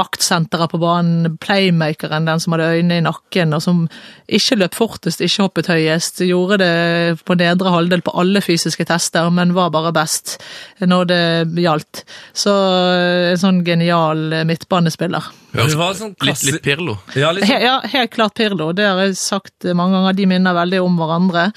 maktsenteret 0.00 0.72
på 0.72 0.80
banen, 0.82 1.36
playmakeren, 1.42 2.28
den 2.28 2.42
som 2.42 2.54
hadde 2.54 2.70
øynene 2.76 3.00
i 3.00 3.04
nakken, 3.04 3.54
og 3.56 3.62
som 3.64 3.82
ikke 4.30 4.60
løp 4.60 4.78
fortest, 4.78 5.22
ikke 5.24 5.46
hoppet 5.46 5.70
høyest. 5.72 6.22
Gjorde 6.26 6.60
det 6.62 7.20
på 7.26 7.36
nedre 7.40 7.74
halvdel 7.74 8.04
på 8.06 8.14
alle 8.20 8.42
fysiske 8.44 8.86
tester, 8.88 9.30
men 9.34 9.56
var 9.56 9.72
bare 9.74 9.94
best 9.96 10.38
når 10.80 11.10
det 11.10 11.22
gjaldt. 11.64 12.04
Så 12.32 12.54
eh, 12.54 13.30
en 13.34 13.44
sånn 13.44 13.62
genial 13.66 14.28
eh, 14.32 14.46
midtbanespiller. 14.48 15.30
Høres 15.50 15.74
var 15.78 15.96
sånn 15.98 16.12
litt, 16.26 16.42
litt 16.46 16.60
Pirlo. 16.62 16.94
Ja, 17.18 17.32
litt 17.34 17.46
sånn. 17.48 17.64
ja, 17.64 17.76
helt 17.92 18.12
klart 18.14 18.36
Pirlo. 18.38 18.70
Det 18.76 18.86
har 18.86 19.00
jeg 19.02 19.16
sagt 19.18 19.66
mange 19.74 19.98
ganger. 19.98 20.16
De 20.18 20.28
minner 20.30 20.56
veldig 20.56 20.80
om 20.84 20.96
hverandre. 21.00 21.48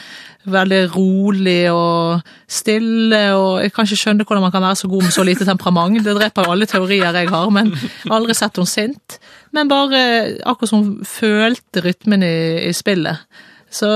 Veldig 0.54 0.82
rolig 0.96 1.62
og 1.72 2.34
stille, 2.52 3.22
og 3.38 3.62
jeg 3.64 3.76
kan 3.76 3.88
ikke 3.88 4.02
skjønne 4.02 4.26
hvordan 4.28 4.44
man 4.48 4.56
kan 4.56 4.66
være 4.66 4.82
så 4.82 4.90
god 4.92 5.06
med 5.06 5.16
så 5.16 5.26
lite 5.28 5.48
temperament. 5.48 6.02
Det 6.04 6.18
dreper 6.18 6.48
jo 6.48 6.56
alle 6.56 6.70
teorier 6.70 7.22
jeg 7.22 7.32
har, 7.32 7.54
men 7.54 7.72
aldri 8.18 8.36
sett 8.38 8.60
henne 8.60 8.74
sint. 8.74 9.20
Men 9.56 9.72
bare 9.72 10.04
akkurat 10.42 10.74
som 10.74 10.84
hun 10.84 10.94
følte 11.08 11.86
rytmen 11.86 12.26
i, 12.26 12.36
i 12.68 12.74
spillet. 12.76 13.24
Så 13.74 13.88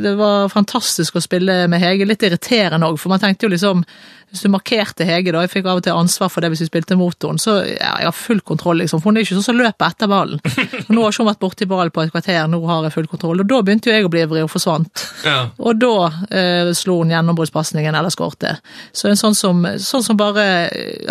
det 0.00 0.14
var 0.16 0.48
fantastisk 0.48 1.18
å 1.18 1.20
spille 1.20 1.66
med 1.68 1.82
Hege. 1.82 2.06
Litt 2.08 2.22
irriterende 2.24 2.88
òg, 2.88 2.96
for 3.00 3.12
man 3.12 3.20
tenkte 3.20 3.44
jo 3.44 3.52
liksom 3.52 3.82
Hvis 4.30 4.44
du 4.46 4.50
markerte 4.52 5.06
Hege, 5.06 5.32
da, 5.34 5.42
jeg 5.42 5.50
fikk 5.50 5.66
av 5.66 5.80
og 5.80 5.84
til 5.86 5.96
ansvar 5.98 6.30
for 6.30 6.44
det 6.44 6.52
hvis 6.52 6.62
vi 6.62 6.68
spilte 6.68 6.98
mot 6.98 7.26
henne, 7.26 7.42
så 7.42 7.56
ja, 7.66 7.94
jeg 7.98 8.06
har 8.06 8.14
full 8.14 8.42
kontroll, 8.46 8.78
liksom. 8.82 9.02
For 9.02 9.10
hun 9.10 9.18
er 9.18 9.26
ikke 9.26 9.38
sånn 9.38 9.48
som 9.48 9.58
løper 9.58 9.88
etter 9.90 10.10
ballen. 10.10 10.42
Og 10.86 10.92
nå 10.94 11.02
har 11.02 11.14
ikke 11.14 11.24
hun 11.24 11.30
vært 11.30 11.42
borti 11.42 11.68
ballen 11.70 11.94
på 11.94 12.04
et 12.04 12.12
kvarter, 12.14 12.38
nå 12.50 12.60
har 12.68 12.86
jeg 12.86 12.94
full 12.94 13.08
kontroll. 13.10 13.42
Og 13.42 13.50
da 13.50 13.58
begynte 13.66 13.90
jo 13.90 13.96
jeg 13.96 14.06
å 14.06 14.12
bli 14.12 14.22
ivrig 14.26 14.44
og 14.46 14.52
forsvant. 14.52 15.06
Ja. 15.26 15.38
Og 15.58 15.80
da 15.82 15.94
eh, 16.30 16.70
slo 16.78 17.00
hun 17.00 17.10
gjennombruddspasningen 17.14 17.98
eller 17.98 18.14
skårte. 18.14 18.54
Så 18.94 19.10
en 19.10 19.18
sånn 19.18 19.34
som, 19.38 19.66
sånn 19.82 20.06
som 20.06 20.20
bare 20.20 20.46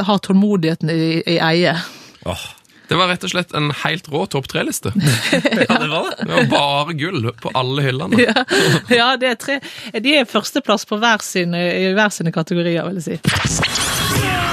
har 0.07 0.23
tålmodigheten 0.23 0.93
i, 0.93 1.19
i 1.27 1.39
eie. 1.43 1.75
Åh, 2.23 2.47
Det 2.89 2.97
var 2.97 3.11
rett 3.11 3.23
og 3.27 3.29
slett 3.29 3.51
en 3.53 3.69
helt 3.83 4.07
rå 4.09 4.23
topp 4.33 4.47
tre-liste. 4.49 4.89
ja, 4.97 5.75
det 5.77 5.89
var 5.91 6.09
det. 6.09 6.25
Det 6.25 6.31
var 6.33 6.47
bare 6.49 6.95
gull 6.97 7.29
på 7.41 7.51
alle 7.53 7.85
hyllene. 7.85 8.17
Ja, 8.25 8.45
ja 8.89 9.09
det 9.21 9.33
er 9.35 9.37
tre. 9.41 9.59
De 10.01 10.15
er 10.17 10.29
førsteplass 10.29 10.87
på 10.89 10.97
hver 11.01 11.21
sine, 11.25 11.61
i 11.69 11.91
hver 11.93 12.09
sine 12.13 12.33
kategorier, 12.33 12.89
vil 12.89 12.97
jeg 12.97 13.19
si. 13.21 14.49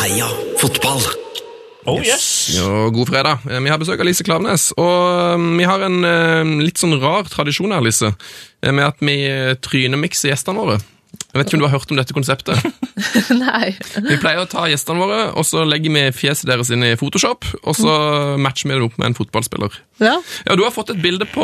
Heia 0.00 0.26
fotball! 0.60 1.02
Oh, 1.86 2.00
yes! 2.00 2.48
Jo, 2.56 2.88
god 2.96 3.08
fredag. 3.10 3.38
Eh, 3.50 3.60
Vi 3.60 3.68
har 3.70 3.78
besøk 3.80 4.00
av 4.00 4.08
Lise 4.08 4.24
Klaveness, 4.24 4.70
og 4.80 5.34
eh, 5.36 5.42
vi 5.58 5.66
har 5.68 5.84
en 5.84 5.98
eh, 6.08 6.52
litt 6.64 6.80
sånn 6.80 6.96
rar 7.02 7.28
tradisjon 7.28 7.74
her, 7.76 7.84
Lise, 7.84 8.14
eh, 8.64 8.72
med 8.72 8.86
at 8.88 9.02
vi 9.04 9.18
trynemikser 9.62 10.32
gjestene 10.32 10.64
våre. 10.64 10.78
Jeg 11.34 11.40
vet 11.40 11.48
ikke 11.50 11.56
om 11.58 11.62
du 11.64 11.66
har 11.66 11.72
hørt 11.74 11.90
om 11.90 11.98
dette 11.98 12.14
konseptet? 12.14 12.60
Nei. 13.44 13.72
Vi 14.06 14.18
pleier 14.22 14.44
å 14.44 14.46
ta 14.46 14.68
gjestene 14.70 15.02
våre, 15.02 15.20
og 15.34 15.42
så 15.48 15.64
legger 15.66 15.90
vi 15.96 16.04
fjeset 16.14 16.46
deres 16.46 16.70
inn 16.70 16.84
i 16.86 16.92
Photoshop, 17.00 17.42
og 17.66 17.74
så 17.74 17.96
matcher 18.38 18.70
vi 18.70 18.76
det 18.78 18.84
opp 18.86 18.94
med 19.02 19.10
en 19.10 19.16
fotballspiller. 19.18 19.74
Ja. 19.98 20.14
Ja, 20.46 20.54
du 20.54 20.62
har 20.62 20.70
fått 20.74 20.94
et 20.94 21.02
bilde 21.02 21.26
på 21.34 21.42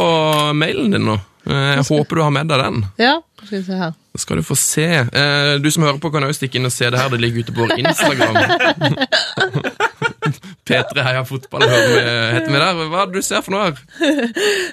mailen 0.54 0.94
din 0.94 1.08
nå. 1.10 1.18
Eh, 1.50 1.74
Jeg 1.80 1.86
håper 1.88 2.20
du 2.20 2.22
har 2.22 2.30
med 2.38 2.46
deg 2.52 2.62
den. 2.62 2.84
ja. 3.02 3.16
Skal 3.40 3.56
vi 3.56 3.64
se 3.64 3.76
her. 3.80 3.92
Skal 4.20 4.36
du 4.36 4.42
få 4.44 4.54
se. 4.58 4.84
Eh, 4.84 5.54
Du 5.64 5.70
som 5.72 5.82
hører 5.86 5.96
på, 5.98 6.10
kan 6.12 6.22
også 6.26 6.42
stikke 6.42 6.58
inn 6.60 6.68
og 6.68 6.72
se 6.74 6.90
det 6.92 6.98
her. 7.00 7.08
Det 7.08 7.20
ligger 7.22 7.40
ute 7.46 7.54
på 7.56 7.64
vår 7.64 7.78
Instagram. 7.80 8.36
P3 10.68 11.04
Heia 11.06 11.22
Fotball 11.28 11.64
heter 11.66 12.48
vi 12.50 12.58
der. 12.58 12.80
Hva 12.90 13.02
er 13.04 13.10
det 13.12 13.20
du 13.22 13.26
ser 13.26 13.44
for 13.46 13.56
noe 13.56 13.70
her? 13.70 13.80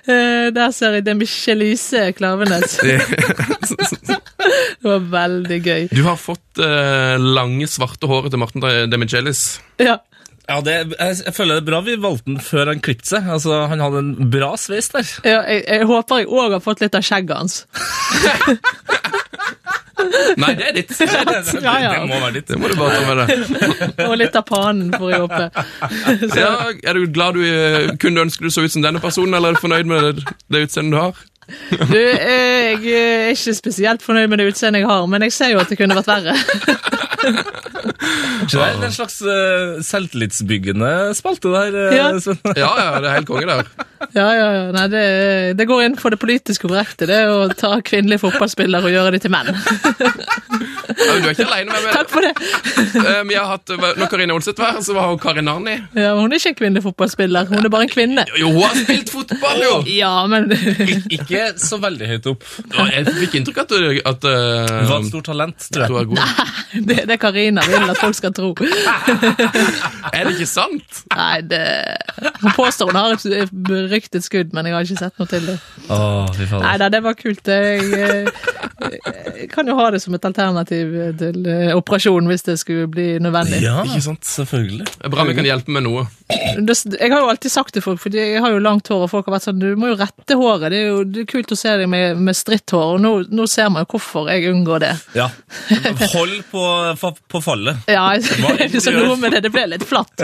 Eh, 0.08 0.50
der 0.56 0.74
ser 0.76 0.98
jeg 0.98 1.06
det 1.08 1.16
Michelise 1.20 2.10
Klavenes. 2.18 2.78
Det 4.78 4.86
var 4.86 5.02
veldig 5.12 5.58
gøy. 5.66 5.88
Du 5.92 6.04
har 6.06 6.16
fått 6.20 6.62
eh, 6.64 7.16
lange, 7.20 7.68
svarte 7.68 8.08
håret 8.08 8.32
til 8.32 8.40
Martin 8.40 8.64
Demichelis. 8.92 9.58
Ja. 9.82 9.98
Ja, 10.48 10.62
det, 10.64 10.76
jeg, 10.94 11.18
jeg 11.26 11.34
føler 11.36 11.58
det 11.58 11.66
er 11.66 11.68
bra 11.68 11.80
vi 11.84 11.98
valgte 12.00 12.30
den 12.30 12.38
før 12.40 12.70
han 12.72 12.80
klippet 12.84 13.10
seg. 13.10 13.26
Altså, 13.36 13.58
Han 13.68 13.84
hadde 13.84 14.00
en 14.00 14.14
bra 14.32 14.54
sveis 14.60 14.88
der. 14.94 15.10
Ja, 15.28 15.42
jeg, 15.44 15.66
jeg 15.68 15.90
håper 15.90 16.22
jeg 16.24 16.30
òg 16.32 16.56
har 16.56 16.64
fått 16.64 16.84
litt 16.86 16.96
av 16.96 17.04
skjegget 17.04 17.36
hans. 17.36 17.58
Nei, 20.42 20.52
det 20.58 20.68
er 20.68 20.76
ditt. 20.78 20.92
Det, 20.94 21.08
er 21.08 21.26
ditt. 21.30 21.52
Ja, 21.64 21.76
ja. 21.82 21.92
Det 21.96 22.10
må 22.10 22.20
være 22.22 22.34
ditt. 22.38 22.48
det 22.52 22.60
må 22.62 22.70
du 22.72 22.76
bare 22.78 22.98
ta 22.98 23.02
med 23.08 23.16
deg. 23.22 24.04
Og 24.08 24.16
litt 24.22 24.38
av 24.38 24.46
panen, 24.48 24.92
får 24.94 25.14
jeg 25.14 25.24
håpe. 25.24 25.66
Ja, 26.38 26.52
er 26.92 27.00
du 27.00 27.08
glad 27.14 27.40
du 27.40 27.44
eh, 27.48 27.96
kunne 28.02 28.28
ønske 28.28 28.46
du 28.46 28.54
så 28.54 28.66
ut 28.66 28.74
som 28.74 28.86
denne 28.86 29.02
personen, 29.04 29.34
eller 29.38 29.54
er 29.54 29.58
du 29.58 29.64
fornøyd 29.64 29.90
med 29.90 30.08
det, 30.10 30.38
det 30.54 30.68
utseendet 30.68 30.96
du 30.96 31.02
har? 31.02 31.26
Du, 31.48 31.96
eh, 31.98 32.76
jeg 32.84 32.94
er 32.94 33.30
ikke 33.34 33.54
spesielt 33.56 34.04
fornøyd 34.04 34.28
med 34.32 34.42
det 34.42 34.50
utseendet 34.52 34.82
jeg 34.84 34.90
har, 34.90 35.06
men 35.08 35.24
jeg 35.28 35.34
ser 35.36 35.54
jo 35.54 35.62
at 35.64 35.70
det 35.72 35.78
kunne 35.80 35.96
vært 35.96 36.10
verre. 36.12 36.36
Så 38.48 38.60
det 38.60 38.66
er 38.68 38.84
en 38.88 38.94
slags 38.96 39.18
uh, 39.26 39.80
selvtillitsbyggende 39.84 40.92
spalte 41.18 41.52
der. 41.52 41.76
eh, 41.88 41.96
Ja. 41.98 42.08
Ja, 42.56 42.70
ja, 42.78 43.00
det 43.02 43.10
er 43.10 43.16
helt 43.18 43.28
konge 43.28 43.48
der. 43.50 43.70
Ja, 44.16 44.28
ja, 44.38 44.48
ja. 44.54 44.66
Nei, 44.76 44.84
det, 44.94 45.04
det 45.58 45.66
går 45.68 45.82
innenfor 45.88 46.14
det 46.14 46.20
politiske 46.22 46.68
korrekte, 46.70 47.08
det 47.10 47.18
å 47.32 47.48
ta 47.58 47.74
kvinnelige 47.86 48.22
fotballspillere 48.22 48.86
og 48.88 48.94
gjøre 48.94 49.16
dem 49.16 49.24
til 49.24 49.34
menn. 49.34 49.50
Ja, 49.58 51.10
men 51.14 51.24
du 51.24 51.28
er 51.28 51.34
ikke 51.34 51.48
alene 51.48 51.74
med 51.74 51.88
meg. 51.88 51.96
Takk 51.98 52.12
for 52.14 52.24
det. 52.24 52.34
Eh, 53.02 53.24
Vi 53.28 53.36
har 53.36 53.50
hatt, 53.56 53.74
Når 53.98 54.08
Karine 54.12 54.36
Olseth 54.38 54.62
var 54.62 54.78
her, 54.78 54.86
så 54.86 54.96
var 54.98 55.10
hun 55.12 55.20
Karin 55.22 55.50
Arni. 55.52 55.76
Ja, 55.98 56.14
hun 56.18 56.32
er 56.32 56.40
ikke 56.40 56.54
en 56.54 56.60
kvinnelig 56.62 56.86
fotballspiller, 56.86 57.50
hun 57.52 57.66
er 57.66 57.74
bare 57.74 57.88
en 57.88 57.92
kvinne. 57.94 58.26
Jo, 58.40 58.52
hun 58.54 58.64
har 58.64 58.78
spilt 58.84 59.12
fotball, 59.14 59.64
jo! 59.66 59.74
Ja, 59.98 60.14
men 60.32 60.48
Ikke 60.54 61.37
så 61.62 61.80
veldig 61.82 62.10
høyt 62.12 62.30
opp. 62.32 62.46
Jeg 62.92 63.16
fikk 63.22 63.38
inntrykk 63.42 63.62
av 63.64 63.74
at, 63.76 64.08
at 64.12 64.28
uh, 64.28 64.72
Du 64.72 64.92
har 64.92 65.00
et 65.02 65.10
stort 65.12 65.30
talent, 65.32 65.68
tror 65.74 65.88
du 65.88 65.98
jeg. 65.98 66.02
er 66.02 66.10
god. 66.12 66.88
det, 66.90 67.00
er 67.18 67.22
Karina 67.22 67.66
vil 67.68 67.94
at 67.94 68.02
folk 68.02 68.18
skal 68.18 68.36
tro. 68.38 68.54
Er 70.14 70.28
det 70.28 70.36
ikke 70.38 70.50
sant? 70.50 71.04
Nei, 71.14 71.42
det 71.46 71.64
Hun 72.42 72.52
påstår 72.56 72.92
hun 72.92 73.00
har 73.00 73.16
et 73.18 73.54
beryktet 73.54 74.26
skudd, 74.26 74.54
men 74.56 74.70
jeg 74.70 74.78
har 74.78 74.88
ikke 74.88 75.02
sett 75.04 75.22
noe 75.22 75.30
til 75.32 75.52
det. 75.52 75.58
Åh. 75.94 76.44
Nei 76.64 76.76
da, 76.82 76.90
det 76.94 77.04
var 77.06 77.18
kult. 77.20 77.48
Jeg, 77.48 77.84
eh, 77.94 78.30
jeg 79.42 79.50
kan 79.54 79.68
jo 79.70 79.78
ha 79.78 79.90
det 79.94 80.02
som 80.04 80.16
et 80.18 80.26
alternativ 80.28 80.94
til 81.20 81.44
operasjonen 81.78 81.98
operasjon 81.98 82.30
hvis 82.30 82.46
det 82.46 82.58
skulle 82.62 82.88
bli 82.92 83.08
nødvendig. 83.20 83.62
Ja, 83.64 83.84
Ikke 83.84 84.02
sant? 84.02 84.26
selvfølgelig. 84.26 84.86
Det 84.86 85.06
er 85.06 85.14
bra 85.14 85.26
vi 85.28 85.36
kan 85.38 85.48
hjelpe 85.48 85.72
med 85.72 85.86
noe. 85.88 86.06
Jeg 86.30 87.12
har 87.12 87.22
jo 87.22 87.30
alltid 87.32 87.52
sagt 87.52 87.74
til 87.74 87.82
folk, 87.82 88.00
for 88.02 88.14
jeg 88.14 88.42
har 88.42 88.52
jo 88.52 88.60
langt 88.60 88.88
hår, 88.88 89.06
og 89.06 89.12
folk 89.12 89.28
har 89.28 89.38
vært 89.38 89.48
sånn 89.48 89.60
Du 89.62 89.76
må 89.80 89.92
jo 89.92 89.98
rette 90.00 90.38
håret. 90.38 90.72
Det 90.72 90.80
er 90.82 90.88
jo 90.92 91.02
er 91.06 91.27
kult 91.30 91.52
å 91.54 91.58
se 91.60 91.74
deg 91.80 91.88
med, 91.92 92.18
med 92.24 92.36
stritt 92.38 92.72
hår, 92.74 92.96
og 92.96 93.02
nå, 93.04 93.12
nå 93.34 93.46
ser 93.52 93.70
man 93.74 93.86
hvorfor 93.90 94.30
jeg 94.32 94.50
unngår 94.52 94.80
det. 94.84 94.92
Ja. 95.18 95.28
Hold 96.14 96.38
på, 96.52 96.64
på 97.32 97.42
fallet. 97.44 97.76
Ja, 97.92 98.06
så 98.84 98.92
noe 98.96 99.16
med 99.22 99.32
det. 99.36 99.44
Det 99.48 99.52
ble 99.54 99.66
litt 99.74 99.86
flatt. 99.88 100.16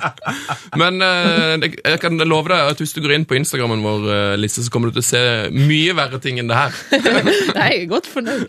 Men 0.80 1.00
eh, 1.04 1.56
jeg- 1.62 1.78
jeg 1.82 2.00
kan 2.02 2.16
love 2.28 2.48
deg 2.52 2.72
at 2.72 2.78
hvis 2.82 2.94
du 2.96 3.00
går 3.04 3.12
inn 3.16 3.26
på 3.28 3.36
Instagrammen 3.38 3.82
vår, 3.84 4.00
eh, 4.16 4.36
Lise, 4.40 4.62
så 4.66 4.70
kommer 4.72 4.88
du 4.92 4.98
til 5.00 5.04
å 5.04 5.10
se 5.12 5.22
mye 5.54 5.92
verre 5.98 6.18
ting 6.22 6.38
enn 6.42 6.48
det 6.50 6.58
her. 6.58 6.72
Nei, 7.58 7.68
jeg 7.72 7.82
er 7.84 7.90
godt 7.92 8.08
fornøyd. 8.12 8.48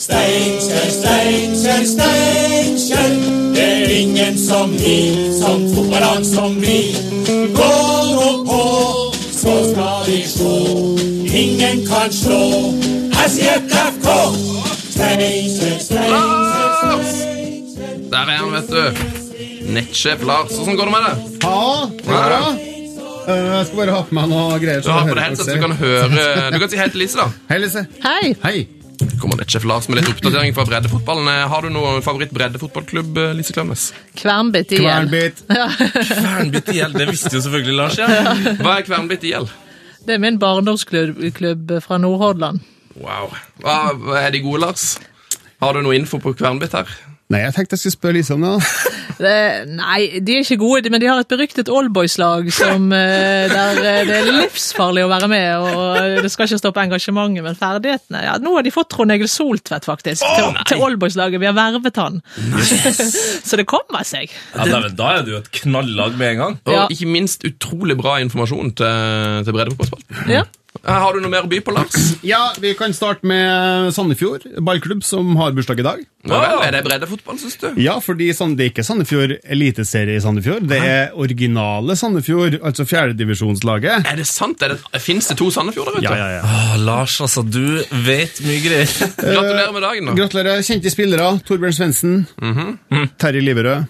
Steinkjer, 0.00 0.90
Steinkjer, 0.90 1.82
Steinkjer. 1.84 3.10
Det 3.54 3.64
er 3.64 3.90
ingen 4.00 4.38
som 4.38 4.70
vi, 4.72 4.96
som 5.40 5.66
fotballag 5.74 6.24
som 6.24 6.54
vi. 6.62 6.78
Gå 7.56 7.72
nå 8.14 8.30
på, 8.48 8.60
så 9.36 9.54
skal 9.70 10.06
de 10.08 10.18
slå. 10.32 10.54
Ingen 11.42 11.84
kan 11.90 12.08
slå. 12.12 12.40
SJFK. 13.26 14.08
Steinkjer, 14.94 15.76
Steinkjer, 15.84 16.72
Steinkjer. 16.80 17.94
Der 18.10 18.24
er 18.24 18.40
han, 18.40 18.50
vet 18.56 18.72
du. 18.72 19.06
Nettsjef 19.76 20.24
Lars. 20.26 20.56
Åssen 20.56 20.76
går 20.80 20.88
det 20.88 20.96
med 20.96 21.06
deg? 21.10 21.14
Ja, 21.44 21.86
det 21.92 22.08
går 22.08 22.28
bra. 22.32 22.42
Eh, 23.28 23.36
Jeg 23.36 23.66
skal 23.68 23.76
bare 23.84 23.92
ha 23.94 24.02
på 24.08 24.16
meg 24.16 24.28
noe 24.32 24.56
greier. 24.64 24.80
Du 24.82 24.90
har 24.96 25.04
på 25.06 25.14
deg 25.14 25.24
headset, 25.28 25.44
så 25.46 25.54
du 25.54 25.62
kan 25.68 25.76
høre 25.76 26.50
Du 26.50 26.58
kan 26.64 26.70
si 26.72 26.80
hei 26.80 26.88
til 26.90 27.04
Lise, 27.04 27.20
da. 27.20 27.28
Hei, 27.52 27.60
Lise. 27.62 27.84
Hei. 28.02 28.34
Hei. 28.42 28.58
Kommer 29.20 29.36
nettsjef 29.36 29.64
Lars 29.68 29.88
med 29.90 30.00
litt 30.00 30.08
oppdatering 30.08 30.54
fra 30.56 30.64
breddefotballen. 30.68 31.28
Eh, 31.28 31.48
Har 31.52 31.62
du 31.66 31.68
noen 31.74 32.00
favoritt-breddefotballklubb, 32.04 33.18
eh, 33.20 33.34
Lise 33.36 33.52
Klemnes? 33.52 33.90
Kvernbitt 34.16 34.72
IL. 34.72 34.84
Kvernbit. 34.86 35.42
Kvernbitt 36.10 36.70
i 36.72 36.78
hjel, 36.80 36.96
det 36.96 37.08
visste 37.10 37.34
jo 37.36 37.42
selvfølgelig 37.44 37.76
Lars, 37.76 37.98
ja. 38.00 38.08
Hva 38.62 38.78
er 38.78 38.86
Kvernbitt 38.88 39.26
IL? 39.28 39.50
Det 40.06 40.16
er 40.16 40.22
min 40.22 40.38
barndomsklubb 40.40 41.74
fra 41.84 42.00
Nordhordland. 42.00 42.64
Wow. 42.96 43.34
Hva, 43.60 43.76
hva 44.00 44.22
er 44.24 44.32
de 44.34 44.40
gode, 44.44 44.62
Lars? 44.64 44.94
Har 45.60 45.76
du 45.76 45.84
noe 45.84 45.98
info 45.98 46.18
på 46.22 46.32
Kvernbitt 46.40 46.72
her? 46.78 46.88
Nei, 47.30 47.44
jeg 47.44 47.54
tenkte 47.54 47.76
jeg 47.76 47.84
skulle 47.84 47.94
spørre 47.98 48.16
Lise 48.18 48.34
om 48.34 48.42
det. 48.46 48.56
Det, 49.20 49.66
nei, 49.76 50.20
de 50.24 50.32
er 50.32 50.46
ikke 50.46 50.56
gode, 50.62 50.88
men 50.88 51.02
de 51.02 51.08
har 51.10 51.18
et 51.20 51.28
beryktet 51.28 51.68
oldboys-lag 51.68 52.46
som 52.56 52.86
eh, 52.96 53.50
der 53.52 53.76
eh, 53.82 53.98
det 54.08 54.14
er 54.16 54.28
livsfarlig 54.32 55.02
å 55.04 55.10
være 55.10 55.28
med, 55.28 55.48
og 55.60 56.22
det 56.24 56.30
skal 56.32 56.46
ikke 56.48 56.56
stoppe 56.62 56.80
engasjementet, 56.86 57.44
men 57.44 57.58
ferdighetene 57.58 58.22
ja, 58.24 58.38
Nå 58.40 58.54
har 58.54 58.64
de 58.64 58.72
fått 58.72 58.88
Trond 58.94 59.12
Egil 59.12 59.28
Soltvedt, 59.28 59.84
faktisk, 59.90 60.24
til, 60.38 60.56
til 60.70 60.80
oldboys-laget. 60.86 61.36
Vi 61.42 61.50
har 61.50 61.58
vervet 61.58 62.00
han. 62.00 62.16
Så 63.50 63.60
det 63.60 63.66
kommer 63.68 64.08
seg. 64.08 64.32
ja 64.56 64.64
dæven, 64.70 64.96
da 64.96 65.10
er 65.18 65.28
jo 65.34 65.42
et 65.42 65.52
knallag 65.60 66.16
med 66.16 66.32
en 66.38 66.40
gang. 66.46 66.56
Og 66.64 66.72
Ja. 66.78 66.86
ikke 66.96 67.10
minst 67.12 67.44
utrolig 67.44 67.98
bra 68.00 68.16
informasjon 68.24 68.72
til, 68.80 69.44
til 69.44 69.58
breddefotballspalten. 69.58 70.32
Ja. 70.32 70.46
Eh, 70.84 70.92
Har 70.94 71.14
du 71.14 71.20
noe 71.20 71.30
mer 71.32 71.46
å 71.46 71.50
by 71.50 71.58
på, 71.66 71.72
Lars? 71.74 71.96
Ja, 72.26 72.52
Vi 72.60 72.72
kan 72.78 72.92
starte 72.94 73.26
med 73.26 73.90
Sandefjord 73.94 74.44
ballklubb, 74.62 75.02
som 75.04 75.34
har 75.40 75.52
bursdag 75.56 75.80
i 75.82 75.86
dag. 75.86 76.02
Ja 76.28 76.38
vel, 76.40 76.62
Er 76.68 76.74
det 76.76 76.82
breddefotball, 76.84 77.38
syns 77.40 77.56
du? 77.60 77.68
Ja, 77.80 77.96
fordi 78.04 78.30
det 78.30 78.64
er 78.64 78.70
ikke 78.70 78.84
Sandefjord 78.86 79.36
eliteserie 79.42 80.16
i 80.16 80.22
Sandefjord. 80.22 80.68
Det 80.70 80.78
er 80.78 81.14
originale 81.18 81.96
Sandefjord, 81.96 82.60
altså 82.62 82.86
fjerdedivisjonslaget. 82.86 84.06
Er 84.06 84.16
det 84.16 84.26
sant? 84.28 84.62
Er 84.62 84.76
det, 84.76 85.00
Fins 85.02 85.28
det 85.28 85.38
to 85.40 85.50
Sandefjorder 85.50 85.98
ute? 85.98 86.04
Ja, 86.04 86.14
ja, 86.16 86.28
ja. 86.38 86.42
Åh, 86.44 86.76
Lars, 86.84 87.18
altså, 87.20 87.42
du 87.42 87.82
vet 88.06 88.40
mye 88.46 88.60
greier. 88.62 88.90
Gratulerer 89.16 89.72
med 89.72 89.82
dagen, 89.82 90.10
da. 90.10 90.18
Gratulerer. 90.22 90.62
Kjente 90.66 90.92
spillere. 90.92 91.32
Torbjørn 91.48 91.76
Svendsen. 91.76 92.20
Terje 93.18 93.42
Liverød. 93.42 93.88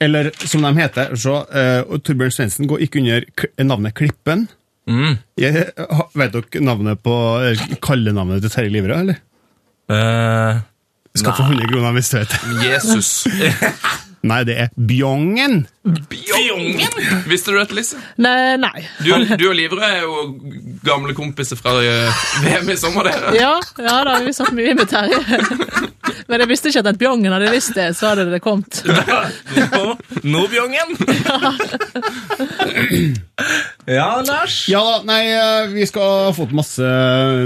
Eller 0.00 0.30
som 0.46 0.62
de 0.62 0.70
heter 0.78 1.16
så, 1.18 1.40
uh, 1.48 1.98
Torbjørn 2.04 2.34
Svendsen 2.34 2.68
går 2.70 2.84
ikke 2.86 3.02
under 3.02 3.24
navnet 3.66 3.96
Klippen. 3.98 4.46
Jeg, 4.88 5.68
vet 6.16 6.34
dere 6.34 6.64
navnet 6.64 7.00
på 7.04 7.14
kallenavnet 7.84 8.44
til 8.44 8.54
Terje 8.54 8.72
Livre, 8.72 9.00
eller? 9.04 9.22
Uh, 9.88 10.60
Skal 11.16 11.36
få 11.36 11.48
100 11.48 11.70
kroner 11.70 11.96
hvis 11.96 12.12
du 12.12 12.18
vet 12.18 12.34
det. 12.34 12.68
Jesus. 12.68 13.12
Nei, 14.26 14.40
det 14.48 14.56
er 14.58 14.70
Bjongen. 14.74 15.60
Bjongen! 15.84 16.96
Visste 17.30 17.52
du 17.54 17.58
dette, 17.60 17.76
Lise? 17.76 18.00
Nei, 18.18 18.56
nei. 18.60 18.82
Du, 19.04 19.12
du 19.38 19.44
og 19.48 19.54
Livre 19.56 19.86
er 19.86 20.02
jo 20.02 20.24
gamle 20.84 21.14
kompiser 21.16 21.58
fra 21.58 21.76
eh, 21.84 22.24
VM 22.42 22.72
i 22.74 22.78
sommer, 22.80 23.08
dere. 23.08 23.34
Ja, 23.38 23.54
ja 23.78 23.96
da 24.04 24.16
har 24.16 24.26
vi 24.26 24.34
satt 24.34 24.50
mye 24.56 24.74
med 24.78 24.90
Terje. 24.90 25.20
Men 26.28 26.42
jeg 26.42 26.50
visste 26.50 26.72
ikke 26.72 26.82
at 26.90 26.98
Bjongen 27.00 27.32
hadde 27.32 27.52
visst 27.54 27.76
det, 27.78 27.86
så 27.96 28.10
hadde 28.12 28.26
det 28.32 28.40
kommet. 28.44 28.82
nå, 29.76 29.94
nå, 30.26 30.42
Bjongen! 30.50 30.96
ja, 33.86 34.08
Lars. 34.26 34.58
Ja 34.72 34.84
nei, 35.06 35.22
eh, 35.30 35.70
vi 35.72 35.86
skal 35.88 36.26
ha 36.26 36.32
fått 36.36 36.52
masse 36.56 36.90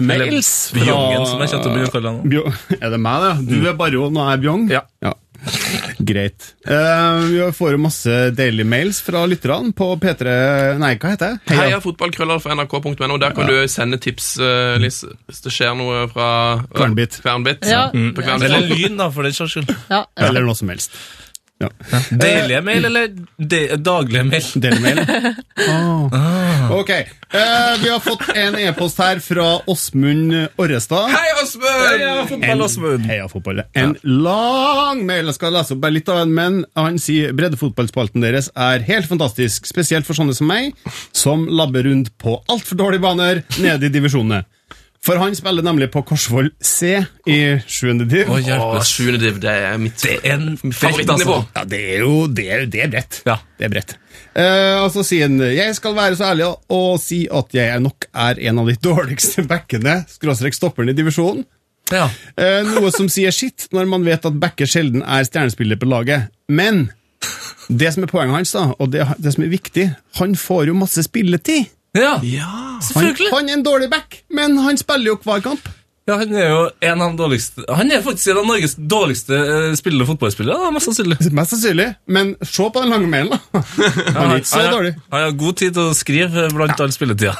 mails 0.02 0.54
fra 0.72 0.86
Bjongen, 0.88 1.28
som 1.28 1.44
jeg 1.44 1.52
kjente 1.52 1.68
å 1.68 1.76
begynne 1.76 1.92
å 1.92 2.06
han. 2.08 2.22
Bjo 2.32 2.46
er 2.82 2.96
det 2.96 3.02
meg, 3.02 3.28
det? 3.28 3.60
Du 3.60 3.68
er 3.68 3.76
Baron, 3.76 4.16
og 4.16 4.24
jeg 4.24 4.40
er 4.40 4.42
Bjong? 4.46 4.66
Ja. 4.72 5.12
Greit. 6.10 6.52
Uh, 6.68 7.24
vi 7.26 7.46
får 7.56 7.74
jo 7.74 7.80
masse 7.82 8.18
deilige 8.36 8.68
mails 8.68 9.00
fra 9.04 9.24
lytterne 9.28 9.72
på 9.76 9.88
P3 10.02 10.36
Nei, 10.82 10.92
hva 11.00 11.14
heter 11.14 11.34
det? 11.34 11.56
Heia 11.58 11.80
fotballkrøller 11.82 12.42
for 12.42 12.54
nrk.no 12.54 13.18
Der 13.22 13.34
kan 13.36 13.50
du 13.50 13.56
sende 13.70 13.98
tips 14.02 14.34
uh, 14.42 14.78
hvis 14.82 15.42
det 15.44 15.54
skjer 15.54 15.74
noe 15.78 16.06
fra 16.12 16.28
Kvernbit. 16.72 17.20
Kvernbit. 17.24 17.66
Ja. 17.68 17.88
Mm. 17.94 18.12
På 18.16 18.24
Kvernbit. 18.24 18.48
Eller 18.50 18.70
lyn, 18.70 18.96
da, 19.00 19.10
for 19.14 19.26
den 19.26 19.36
saks 19.36 19.56
skyld. 19.56 19.74
Ja, 19.90 20.04
ja. 20.06 20.28
Eller 20.28 20.46
noe 20.46 20.58
som 20.58 20.70
helst. 20.72 20.94
Ja. 21.62 21.70
Deilige 22.10 22.60
mail 22.66 22.84
eller 22.88 23.08
de 23.38 23.60
daglige 23.78 24.24
mail? 24.26 24.46
Delemail. 24.64 25.02
Ah. 26.12 26.70
Ok. 26.74 26.90
Eh, 26.90 27.82
vi 27.82 27.88
har 27.88 28.00
fått 28.02 28.24
en 28.34 28.56
e-post 28.58 28.98
her 29.00 29.20
fra 29.24 29.46
Åsmund 29.70 30.34
Orrestad. 30.60 31.10
Hei, 31.12 31.28
Åsmund! 31.42 32.28
Fotball, 32.28 32.62
Åsmund. 32.66 33.06
Heia 33.08 33.28
fotball. 33.30 33.62
En 33.78 33.94
lang 34.02 35.04
mail. 35.08 35.30
Jeg 35.30 35.38
skal 35.38 35.54
lese 35.56 35.76
opp 35.76 35.82
bare 35.84 35.96
litt 35.96 36.10
av 36.12 36.22
den, 36.24 36.34
men 36.36 36.62
han 36.78 36.98
sier 37.02 37.32
breddefotballspalten 37.36 38.24
deres 38.24 38.50
er 38.58 38.84
helt 38.88 39.08
fantastisk, 39.10 39.68
spesielt 39.70 40.08
for 40.08 40.18
sånne 40.18 40.34
som 40.36 40.50
meg, 40.50 40.74
som 41.16 41.46
labber 41.48 41.86
rundt 41.88 42.12
på 42.22 42.36
altfor 42.52 42.80
dårlige 42.82 43.06
baner 43.06 43.44
nede 43.62 43.88
i 43.88 43.94
divisjonene. 43.94 44.42
For 45.02 45.18
han 45.18 45.34
spiller 45.34 45.64
nemlig 45.66 45.88
på 45.90 46.04
Korsvoll 46.06 46.52
C 46.62 46.92
i 47.26 47.38
7. 47.66 48.04
div. 48.06 48.28
Å, 48.30 48.36
Å, 48.36 48.42
hjelpes. 48.42 48.92
div, 49.18 49.40
det 49.42 49.50
er 49.50 49.80
mitt 49.82 49.98
Det 49.98 50.20
er 50.20 50.36
en 50.36 50.52
favorittnivå. 50.62 51.40
altså. 51.40 51.56
Ja, 51.56 51.64
det 51.72 51.80
er 51.96 52.04
jo 52.04 52.12
det 52.30 52.44
er, 52.46 52.62
det 52.70 52.84
er 52.84 52.92
bredt. 52.92 53.18
Ja. 53.26 53.36
Det 53.58 53.66
er 53.66 53.72
bredt. 53.72 53.96
Uh, 54.36 54.84
og 54.84 54.92
så 54.94 55.02
sier 55.04 55.26
han 55.26 55.42
Jeg 55.42 55.74
skal 55.76 55.96
være 55.96 56.16
så 56.16 56.30
ærlig 56.30 56.46
å 56.48 56.80
si 57.02 57.24
at 57.26 57.50
jeg 57.56 57.82
nok 57.82 58.06
er 58.14 58.38
en 58.46 58.62
av 58.62 58.70
de 58.70 58.78
dårligste 58.88 59.42
backene, 59.50 59.98
skråstrek 60.12 60.54
stopperen 60.54 60.94
i 60.94 60.96
divisjonen. 60.96 61.42
Ja. 61.90 62.06
Uh, 62.38 62.62
noe 62.70 62.94
som 62.94 63.10
sier 63.10 63.34
sitt 63.34 63.66
når 63.74 63.90
man 63.90 64.06
vet 64.06 64.24
at 64.28 64.38
backer 64.38 64.70
sjelden 64.70 65.02
er 65.02 65.26
stjernespiller 65.26 65.82
på 65.82 65.90
laget. 65.90 66.30
Men 66.46 66.86
det 67.66 67.90
som 67.94 68.06
er 68.06 68.10
poenget 68.10 68.38
hans, 68.38 68.54
da, 68.54 68.68
og 68.78 68.94
det, 68.94 69.04
det 69.18 69.34
som 69.34 69.44
er 69.44 69.50
viktig, 69.52 69.90
han 70.20 70.38
får 70.38 70.70
jo 70.70 70.78
masse 70.78 71.02
spilletid. 71.10 71.66
Ja. 71.98 72.16
Han, 72.18 72.82
Selvfølgelig. 72.82 73.30
han 73.34 73.48
er 73.48 73.58
en 73.58 73.64
dårlig 73.66 73.90
back, 73.92 74.22
men 74.32 74.58
han 74.64 74.80
spiller 74.80 75.12
jo 75.12 75.18
hver 75.22 75.42
kamp. 75.44 75.68
Ja, 76.08 76.16
han 76.18 76.32
er 76.34 76.48
jo 76.50 76.62
en 76.82 77.02
av 77.04 77.12
de 77.12 77.18
dårligste 77.20 77.62
Han 77.78 77.92
er 77.94 78.00
faktisk 78.02 78.32
en 78.32 78.40
av 78.40 78.46
Norges 78.48 78.72
dårligste 78.74 79.36
uh, 79.38 79.74
spillende 79.78 80.08
fotballspillere, 80.08 80.56
da, 80.58 80.70
mest 80.74 80.88
sannsynlig. 80.88 81.18
Mest 81.38 81.54
sannsynlig. 81.54 81.86
Men 82.10 82.32
se 82.42 82.66
på 82.74 82.82
den 82.82 82.90
lange 82.90 83.10
mailen, 83.12 83.36
da. 83.36 83.62
Han 84.16 84.32
er 84.32 84.40
ikke 84.40 84.50
så 84.50 84.64
dårlig. 84.72 84.96
Han 85.12 85.28
har 85.28 85.36
god 85.44 85.60
tid 85.60 85.76
til 85.76 85.92
å 85.92 85.94
skrive 85.94 86.48
blant 86.56 86.82
all 86.82 86.94
spilletida. 86.94 87.36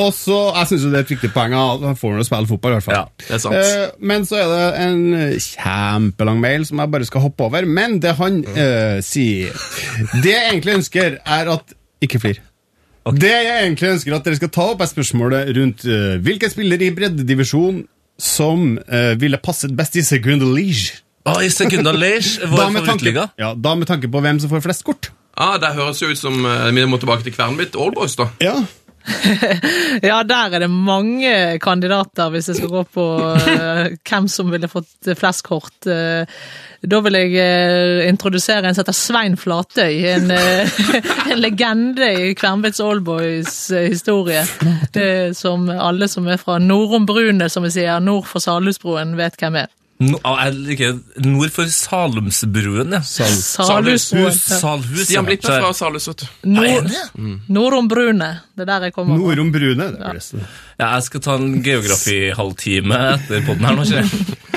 Og 0.00 0.10
så, 0.12 0.38
Jeg 0.56 0.70
syns 0.70 0.88
det 0.88 0.94
er 0.94 1.04
et 1.04 1.12
viktig 1.14 1.30
poeng 1.32 1.54
at 1.56 1.84
han 1.88 1.96
får 1.96 2.18
å 2.20 2.24
spille 2.28 2.48
fotball. 2.50 2.74
i 2.74 2.76
hvert 2.76 2.84
fall. 2.84 2.96
Ja, 2.98 3.04
det 3.28 3.36
er 3.38 3.40
sant. 3.40 3.60
Eh, 3.60 3.86
men 4.04 4.26
så 4.28 4.40
er 4.42 4.50
det 4.52 4.66
en 4.84 5.04
kjempelang 5.40 6.42
mail 6.42 6.66
som 6.68 6.82
jeg 6.82 6.92
bare 6.92 7.08
skal 7.08 7.24
hoppe 7.24 7.48
over. 7.48 7.64
Men 7.64 7.96
det 8.04 8.12
han 8.18 8.42
eh, 8.52 8.98
sier 9.04 9.56
Det 10.20 10.34
jeg 10.34 10.50
egentlig 10.50 10.76
ønsker, 10.82 11.16
er 11.24 11.52
at 11.56 11.72
Ikke 12.04 12.20
flir. 12.20 12.42
Det 13.14 13.30
jeg 13.30 13.58
egentlig 13.62 13.90
ønsker 13.94 14.16
at 14.16 14.24
dere 14.26 14.38
skal 14.40 14.50
ta 14.50 14.64
opp, 14.72 14.80
er 14.82 14.90
spørsmålet 14.90 15.52
rundt 15.56 15.84
uh, 15.86 16.16
hvilken 16.26 16.50
spiller 16.50 16.82
i 16.82 16.90
breddedivisjon 16.94 17.84
som 18.18 18.78
uh, 18.80 19.12
ville 19.20 19.38
passet 19.38 19.74
best 19.76 19.98
i 20.00 20.02
Segunda 20.02 20.48
League. 20.48 20.96
Oh, 21.26 21.38
I 21.42 21.50
Segunda 21.50 21.92
Da 21.96 22.48
vår 22.50 22.72
favorittliga. 22.80 23.28
ja, 23.38 23.52
da 23.54 23.74
med 23.74 23.86
tanke 23.86 24.10
på 24.10 24.20
hvem 24.24 24.40
som 24.42 24.50
får 24.50 24.64
flest 24.66 24.84
kort. 24.86 25.10
Ah, 25.36 25.58
Det 25.60 25.74
høres 25.76 26.00
jo 26.02 26.08
ut 26.10 26.18
som 26.18 26.44
uh, 26.44 26.66
vi 26.72 26.86
må 26.86 26.98
tilbake 26.98 27.22
til 27.26 27.34
Kvernbit 27.36 27.76
Allboys, 27.76 28.16
da. 28.18 28.30
Ja, 28.42 28.56
Ja, 30.08 30.20
der 30.26 30.56
er 30.56 30.64
det 30.66 30.70
mange 30.70 31.58
kandidater, 31.62 32.30
hvis 32.30 32.50
jeg 32.50 32.60
skal 32.60 32.72
gå 32.72 32.82
på 32.96 33.04
uh, 33.16 33.86
hvem 34.06 34.28
som 34.30 34.52
ville 34.52 34.70
fått 34.70 35.12
flest 35.18 35.44
kort. 35.46 35.88
Uh, 35.88 36.26
da 36.86 37.00
vil 37.02 37.16
jeg 37.18 37.32
uh, 37.40 38.04
introdusere 38.08 38.68
en 38.68 38.76
som 38.76 38.84
heter 38.84 38.96
Svein 38.96 39.36
Flatøy, 39.40 39.94
en, 40.12 40.30
eh, 40.30 40.78
en 41.32 41.40
legende 41.40 42.08
i 42.28 42.34
Kvernbits 42.38 42.80
Allboys 42.80 43.70
eh, 43.70 43.88
historie. 43.90 44.44
Eh, 44.92 45.32
som 45.36 45.68
alle 45.70 46.08
som 46.08 46.28
er 46.28 46.40
fra 46.40 46.58
Nordombrunet, 46.62 47.52
som 47.52 47.66
vi 47.66 47.72
sier, 47.74 48.00
nord 48.00 48.28
for 48.30 48.44
Salhusbroen, 48.44 49.16
vet 49.18 49.38
hvem 49.40 49.62
er. 49.64 49.72
No, 49.96 50.18
ah, 50.28 50.42
jeg 50.44 50.58
liker 50.60 50.96
nord 51.24 51.52
for 51.54 51.70
Salumsbruen, 51.72 52.90
ja. 52.92 53.00
Sal 53.00 53.32
Salhus. 53.32 54.10
Salhus. 54.44 55.06
Stian 55.06 55.22
ja. 55.22 55.24
Blipp 55.24 55.46
er 55.48 55.62
fra 55.62 55.70
Salhus, 55.76 56.08
vet 56.10 56.24
du. 56.24 56.26
Nord, 56.52 56.90
Nordombrunet. 57.48 58.44
Det 58.52 58.66
er 58.66 58.70
der 58.74 58.88
jeg 58.90 58.96
kommer 58.96 59.16
Nord 59.16 59.40
om 59.40 59.54
Brune. 59.54 59.88
Det 59.94 60.10
er 60.10 60.20
det. 60.20 60.44
Ja, 60.76 60.90
jeg 60.98 61.06
skal 61.08 61.24
ta 61.24 61.38
en 61.40 61.56
geografi-halvtime 61.64 63.00
etter 63.14 63.48
podden 63.48 63.68
her 63.70 63.80
nå, 63.80 63.88
ikke 63.88 64.04
jeg? 64.04 64.55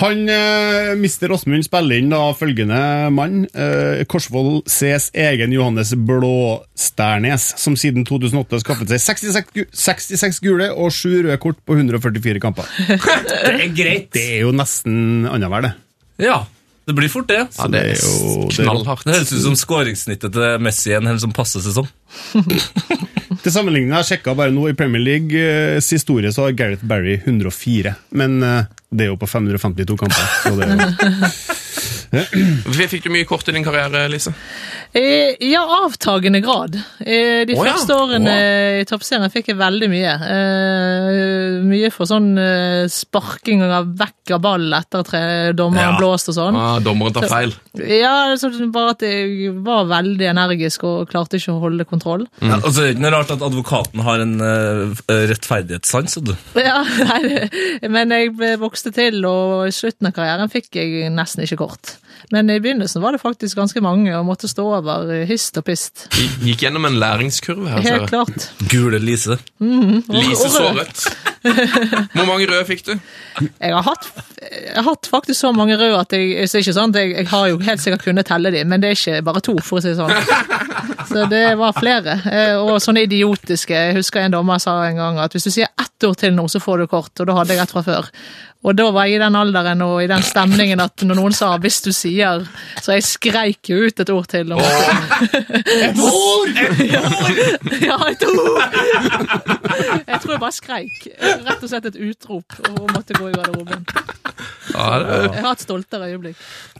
Han, 0.00 0.28
eh, 0.28 0.94
Mister 1.00 1.32
Åsmund 1.32 1.64
spiller 1.66 1.98
inn 2.02 2.10
da 2.12 2.20
følgende 2.36 2.78
mann. 3.14 3.44
Eh, 3.54 4.02
Korsvoll 4.10 4.62
CS 4.68 5.10
egen 5.14 5.52
Johannes 5.54 5.94
Blåstærnes, 5.96 7.46
som 7.60 7.76
siden 7.78 8.04
2008 8.06 8.56
har 8.58 8.64
skaffet 8.64 8.92
seg 8.92 9.00
66, 9.04 9.52
gu- 9.56 9.68
66 9.72 10.40
gule 10.44 10.68
og 10.74 10.90
7 10.94 11.22
røde 11.26 11.38
kort 11.42 11.58
på 11.66 11.76
144 11.78 12.40
kamper. 12.42 12.68
Det 12.88 13.54
er 13.68 13.72
greit. 13.76 14.10
Det 14.16 14.26
er 14.36 14.44
jo 14.46 14.52
nesten 14.56 15.26
annenhver, 15.30 15.68
det. 15.68 15.72
Ja, 16.26 16.42
det 16.86 16.94
blir 16.94 17.10
fort 17.10 17.26
det. 17.28 17.40
Ja, 17.58 17.66
det 17.66 17.80
er 17.80 17.88
det 17.90 17.96
er 17.96 18.02
jo- 18.04 18.48
knallhardt. 18.54 19.04
Det 19.04 19.14
høres 19.16 19.32
ut 19.34 19.42
som 19.42 19.56
skåringssnittet 19.58 20.32
til 20.36 20.58
Messi 20.62 20.92
i 20.92 20.96
en 21.00 21.06
hel 21.10 21.18
sånn 21.22 21.34
passe 21.34 21.58
sesong. 21.64 21.88
Til 23.42 23.52
sammenligning 23.52 23.90
har 23.92 24.02
jeg 24.04 24.18
sjekka 24.20 24.32
bare 24.38 24.50
nå 24.54 24.68
i 24.70 24.74
Premier 24.78 25.02
Leagues 25.02 25.88
historie, 25.92 26.30
så 26.34 26.46
har 26.46 26.54
Gareth 26.58 26.84
Barry 26.86 27.16
104. 27.26 27.92
Men 28.18 28.38
eh, 28.42 28.64
det 28.90 29.06
er 29.06 29.10
jo 29.12 29.18
på 29.20 29.26
552 29.28 29.96
kamper. 30.00 30.30
Så 30.42 30.54
det 30.56 30.66
er 30.66 30.72
jo 30.74 30.86
Fikk 32.10 33.04
du 33.06 33.10
mye 33.14 33.26
kort 33.28 33.48
i 33.48 33.54
din 33.56 33.64
karriere, 33.66 34.06
Lise? 34.12 34.32
Eh, 34.96 35.34
Ja, 35.40 35.62
avtagende 35.84 36.40
grad. 36.44 36.76
Eh, 37.00 37.44
De 37.48 37.54
ja. 37.56 37.62
første 37.66 37.94
årene 37.96 38.34
i 38.80 38.84
toppserien 38.88 39.30
fikk 39.32 39.50
jeg 39.52 39.58
veldig 39.60 39.88
mye. 39.92 40.14
Eh, 40.32 41.60
Mye 41.66 41.90
for 41.94 42.08
sånn 42.08 42.30
eh, 42.38 42.86
sparking 42.92 43.62
av 43.66 43.90
vekk 43.98 44.32
av 44.36 44.42
ball 44.44 44.66
etter 44.76 45.02
at 45.04 45.56
dommeren 45.58 45.94
Ja. 45.94 45.98
blåst 45.98 46.30
og 46.32 46.36
sånn. 46.38 46.56
Ah, 46.58 46.78
dommeren 46.80 47.12
tar 47.16 47.28
feil. 47.30 47.54
Ja, 47.76 48.34
så 48.38 48.50
bare 48.72 48.94
at 48.96 49.02
jeg 49.06 49.52
var 49.66 49.84
veldig 49.90 50.30
energisk 50.32 50.84
og 50.88 51.10
klarte 51.10 51.36
ikke 51.40 51.54
å 51.54 51.60
holde 51.62 51.84
kontroll. 51.88 52.26
Ja, 52.40 52.56
altså, 52.60 52.80
det 52.82 52.88
er 52.88 52.94
ikke 52.96 53.04
noe 53.06 53.14
rart 53.16 53.30
at 53.34 53.44
advokaten 53.46 54.00
har 54.06 54.20
en 54.24 54.34
uh, 54.40 54.94
rettferdighetssans. 55.08 56.16
Ja, 56.66 56.80
nei, 56.82 57.48
men 57.92 58.10
jeg 58.14 58.32
vokste 58.60 58.92
til, 58.94 59.20
og 59.28 59.66
i 59.68 59.74
slutten 59.74 60.08
av 60.08 60.14
karrieren 60.16 60.50
fikk 60.52 60.74
jeg 60.80 61.10
nesten 61.12 61.44
ikke 61.44 61.58
kort. 61.60 61.96
Men 62.34 62.50
i 62.50 62.58
begynnelsen 62.58 63.02
var 63.04 63.14
det 63.14 63.20
faktisk 63.22 63.56
ganske 63.58 63.80
mange, 63.84 64.10
og 64.18 64.26
måtte 64.26 64.48
stå 64.50 64.64
over 64.80 65.10
hist 65.28 65.56
og 65.60 65.66
pist. 65.68 66.08
Vi 66.16 66.26
Gikk 66.50 66.64
gjennom 66.66 66.88
en 66.88 66.98
læringskurve 66.98 67.70
her. 67.70 67.84
Helt 67.86 68.10
klart. 68.10 68.48
Gule 68.70 68.98
Lise. 69.02 69.38
Lise 69.60 70.48
så 70.48 70.50
såret. 70.56 71.04
Hvor 72.16 72.26
mange 72.26 72.48
røde 72.50 72.64
fikk 72.66 72.82
du? 72.88 72.92
Jeg 73.60 73.70
har 73.76 73.84
hatt, 73.86 74.08
jeg 74.42 74.74
har 74.74 74.86
hatt 74.88 75.06
faktisk 75.10 75.38
så 75.44 75.52
mange 75.54 75.76
røde 75.78 75.98
at 76.00 76.12
jeg, 76.16 76.48
så 76.48 76.56
det 76.56 76.62
er 76.62 76.64
ikke 76.66 76.76
sånn 76.80 76.94
jeg, 76.96 77.12
jeg 77.20 77.28
har 77.30 77.48
jo 77.52 77.58
helt 77.68 77.82
sikkert 77.84 78.06
kunnet 78.08 78.26
telle 78.26 78.50
de, 78.54 78.64
men 78.66 78.82
det 78.82 78.90
er 78.90 78.98
ikke 78.98 79.22
bare 79.28 79.42
to, 79.46 79.54
for 79.62 79.78
å 79.78 79.84
si 79.84 79.92
det 79.92 80.00
sånn. 80.00 80.10
Så 81.06 81.22
det 81.30 81.44
var 81.58 81.70
flere. 81.76 82.16
Eh, 82.26 82.56
Og 82.58 82.80
sånne 82.82 83.04
idiotiske. 83.06 83.70
Jeg 83.74 83.94
husker 84.00 84.24
en 84.26 84.34
dommer 84.34 84.58
sa 84.62 84.72
en 84.88 84.98
gang 84.98 85.20
at 85.22 85.36
hvis 85.36 85.46
du 85.46 85.52
sier 85.54 85.68
ett 85.78 86.06
ord 86.08 86.18
til 86.18 86.34
nå, 86.34 86.48
så 86.50 86.58
får 86.60 86.82
du 86.82 86.86
kort, 86.90 87.12
og 87.22 87.28
da 87.30 87.36
hadde 87.38 87.54
jeg 87.54 87.62
ett 87.62 87.72
fra 87.76 87.82
før. 87.86 88.08
Og 88.66 88.74
da 88.74 88.88
var 88.90 89.06
jeg 89.06 89.20
i 89.20 89.22
den 89.22 89.36
alderen 89.38 89.82
og 89.86 90.00
i 90.02 90.08
den 90.10 90.24
stemningen 90.26 90.80
at 90.82 91.02
når 91.06 91.18
noen 91.20 91.34
sa 91.36 91.52
'hvis 91.56 91.80
du 91.84 91.92
sier', 91.94 92.46
så 92.82 92.92
jeg 92.96 93.04
skreik 93.06 93.70
jo 93.70 93.86
ut 93.86 94.00
et 94.00 94.10
ord 94.10 94.26
til. 94.26 94.52
Og 94.52 94.60
et 94.60 95.98
ord! 96.02 96.56
Ja, 97.86 97.96
et 98.10 98.24
ord! 98.26 98.74
Jeg 100.06 100.20
tror 100.20 100.32
jeg 100.32 100.40
bare 100.40 100.52
skreik. 100.52 101.08
Rett 101.22 101.62
og 101.62 101.68
slett 101.68 101.86
et 101.86 101.96
utrop 101.96 102.58
og 102.68 102.90
måtte 102.94 103.14
gå 103.14 103.28
i 103.28 103.32
garderoben. 103.32 103.86
Ja, 104.76 104.98
det, 105.02 105.20
Jeg 105.34 105.44
har 105.46 105.52
et 105.56 105.64
stoltere 105.64 106.10
øyeblikk. 106.12 106.36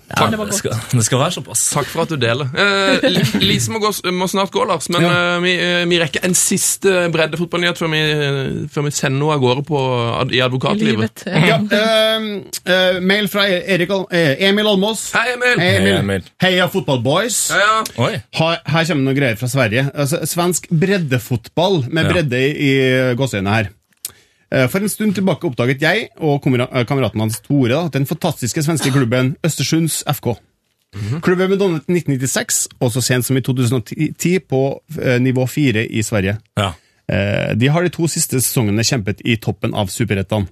Ja, 0.07 0.27
det 0.31 0.39
det, 0.39 0.55
skal, 0.55 0.75
det 0.93 1.03
skal 1.03 1.19
være 1.19 1.35
såpass. 1.35 1.63
takk 1.75 1.89
for 1.91 2.05
at 2.05 2.11
du 2.13 2.17
deler. 2.23 2.47
Eh, 2.55 3.07
Lise 3.43 3.73
må, 3.75 3.81
gå, 3.83 3.91
må 4.15 4.29
snart 4.31 4.53
gå, 4.55 4.63
Lars, 4.69 4.87
men 4.95 5.03
eh, 5.03 5.39
vi, 5.43 5.55
eh, 5.59 5.83
vi 5.91 5.99
rekker 5.99 6.23
en 6.29 6.37
siste 6.39 6.93
breddefotballnyhet 7.11 7.81
før, 7.81 7.97
før 8.71 8.87
vi 8.87 8.93
sender 8.95 9.17
henne 9.17 9.33
av 9.35 9.43
gårde 9.43 9.65
på, 9.67 9.81
i 10.31 10.43
advokatlivet. 10.45 11.25
livet. 11.27 11.49
Ja, 11.51 11.59
eh, 11.59 12.29
eh, 12.71 13.01
mail 13.03 13.27
fra 13.33 13.49
Erik, 13.51 13.91
eh, 14.15 14.37
Emil 14.47 14.71
Almås. 14.71 15.09
Hei, 15.17 15.33
Emil! 15.35 15.59
Hei, 15.65 15.73
Hei, 15.81 15.97
Emil. 15.99 16.29
Heia 16.45 16.69
fotballboys. 16.71 17.41
Ja, 17.57 17.83
ja. 17.99 18.21
Her, 18.39 18.61
her 18.77 18.87
kommer 18.93 19.09
noen 19.09 19.19
greier 19.19 19.41
fra 19.43 19.51
Sverige. 19.51 19.89
Altså, 19.95 20.23
svensk 20.29 20.71
breddefotball, 20.71 21.83
med 21.91 22.07
Ja. 22.07 22.13
bredde 22.15 22.45
i, 22.47 22.53
i 22.71 22.73
gåseøynene 23.19 23.57
her. 23.59 23.73
Eh, 24.53 24.67
For 24.71 24.79
en 24.85 24.89
stund 24.93 25.15
tilbake 25.17 25.49
oppdaget 25.49 25.81
jeg 25.83 26.09
og 26.23 26.45
eh, 26.47 26.85
kameraten 26.87 27.21
hans 27.25 27.41
Tore 27.43 27.81
at 27.87 27.93
den 27.97 28.07
fantastiske 28.07 28.63
svenske 28.63 28.93
klubben 28.95 29.35
Østersunds 29.47 30.03
FK. 30.07 30.37
Klubben 31.21 31.51
ble 31.51 31.59
dannet 31.61 31.89
i 31.91 31.99
1996, 31.99 32.61
og 32.81 32.93
så 32.95 33.03
sent 33.05 33.27
som 33.27 33.37
i 33.37 33.43
2010 33.45 34.39
på 34.49 34.61
eh, 35.03 35.19
nivå 35.21 35.45
4 35.51 35.83
i 35.91 36.03
Sverige. 36.07 36.39
Ja. 36.57 36.71
Eh, 37.11 37.53
De 37.59 37.69
har 37.69 37.83
de 37.85 37.91
to 37.93 38.07
siste 38.09 38.39
sesongene 38.41 38.85
kjempet 38.87 39.21
i 39.27 39.37
toppen 39.37 39.75
av 39.77 39.91
superettaen. 39.93 40.47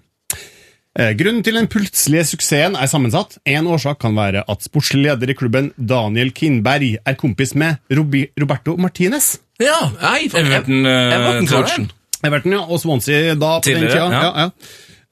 Eh, 0.99 1.11
Grunnen 1.19 1.43
til 1.43 1.57
den 1.59 1.67
plutselige 1.71 2.27
suksessen 2.35 2.77
er 2.79 2.91
sammensatt. 2.91 3.39
En 3.47 3.67
årsak 3.67 3.99
kan 4.05 4.15
være 4.19 4.45
at 4.47 4.63
sportslig 4.67 5.07
leder 5.09 5.33
i 5.33 5.39
klubben, 5.39 5.73
Daniel 5.79 6.31
Kindberg, 6.37 6.99
er 7.07 7.17
kompis 7.19 7.55
med 7.59 7.81
Robi 7.91 8.27
Roberto 8.39 8.77
Martinez. 8.77 9.37
Ja! 9.63 9.79
Nei, 10.03 10.29
for 10.29 10.43
Everton, 10.43 10.85
Everton-coachen. 10.87 11.89
Everton, 12.25 12.53
ja, 12.59 12.65
og 12.65 12.81
Swansea 12.83 13.35
da 13.39 13.59
på 13.61 13.71
den 13.71 13.87
tida. 13.89 14.09
ja. 14.11 14.11
Ja, 14.25 14.33
ja. 14.49 14.51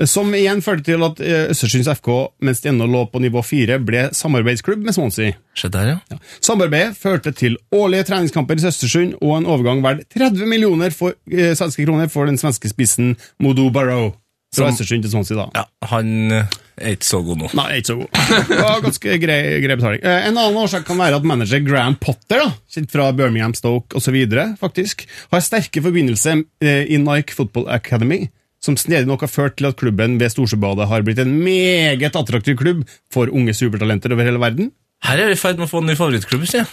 Som 0.09 0.33
igjen 0.35 0.63
førte 0.65 0.83
til 0.89 1.03
at 1.07 1.21
eh, 1.23 1.51
Østersunds 1.53 1.87
FK, 2.01 2.09
mens 2.43 2.63
de 2.65 2.71
ennå 2.73 2.87
lå 2.91 3.03
på 3.13 3.21
nivå 3.23 3.43
fire, 3.45 3.77
ble 3.79 4.07
samarbeidsklubb 4.17 4.81
med 4.83 4.97
Swansea. 4.97 5.35
Se 5.55 5.69
der, 5.71 5.93
ja. 6.11 6.17
Samarbeidet 6.43 6.97
førte 6.99 7.31
til 7.37 7.59
årlige 7.77 8.09
treningskamper 8.09 8.59
i 8.59 8.67
Østersund 8.73 9.13
og 9.21 9.37
en 9.37 9.47
overgang 9.53 9.83
verdt 9.85 10.09
30 10.17 10.49
millioner 10.49 10.91
for, 10.97 11.15
eh, 11.31 11.53
svenske 11.55 11.85
kroner 11.87 12.09
for 12.11 12.27
den 12.27 12.41
svenske 12.41 12.73
spissen 12.73 13.15
Modo 13.39 13.69
Barrow. 13.71 14.15
Fra 14.57 14.73
Østersund 14.73 15.05
til 15.05 15.13
Swansea, 15.13 15.37
da. 15.39 15.47
ja. 15.61 15.65
Han 15.93 16.33
eh, 16.41 16.59
er 16.81 16.97
ikke 16.97 17.09
så 17.09 17.21
god 17.25 17.41
nå. 17.41 17.49
Nei, 17.59 17.69
ikke 17.79 17.91
så 17.91 17.97
god. 18.01 18.21
Det 18.49 18.59
var 18.59 18.85
ganske 18.85 19.17
grei, 19.23 19.39
grei 19.65 19.77
betaling. 19.77 20.03
Eh, 20.03 20.29
en 20.29 20.37
annen 20.37 20.61
årsak 20.63 20.87
kan 20.89 21.01
være 21.01 21.19
at 21.21 21.27
manager 21.29 21.65
Graham 21.67 21.97
Potter, 22.01 22.43
da, 22.45 22.53
kjent 22.73 22.93
fra 22.95 23.09
Birmingham 23.17 23.55
Stoke 23.59 23.99
osv., 23.99 24.19
faktisk, 24.61 25.05
har 25.33 25.45
sterke 25.45 25.83
forbindelser 25.85 26.45
eh, 26.65 26.87
i 26.89 27.01
Nike 27.03 27.37
Football 27.37 27.69
Academy, 27.73 28.27
som 28.63 28.79
snedig 28.79 29.09
nok 29.11 29.27
har 29.27 29.33
ført 29.33 29.59
til 29.59 29.69
at 29.69 29.79
klubben 29.81 30.17
ved 30.21 30.33
Storsjøbadet 30.33 30.87
har 30.89 31.05
blitt 31.05 31.21
en 31.23 31.35
meget 31.43 32.15
attraktiv 32.15 32.57
klubb 32.61 32.87
for 33.13 33.33
unge 33.33 33.55
supertalenter 33.59 34.15
over 34.15 34.29
hele 34.29 34.43
verden. 34.43 34.73
Her 35.03 35.19
er 35.19 35.33
vi 35.33 35.37
i 35.37 35.41
ferd 35.41 35.59
med 35.59 35.67
å 35.67 35.73
få 35.73 35.83
en 35.83 35.91
ny 35.91 35.99
favorittklubb, 35.99 36.47
sier 36.47 36.63
jeg. 36.63 36.71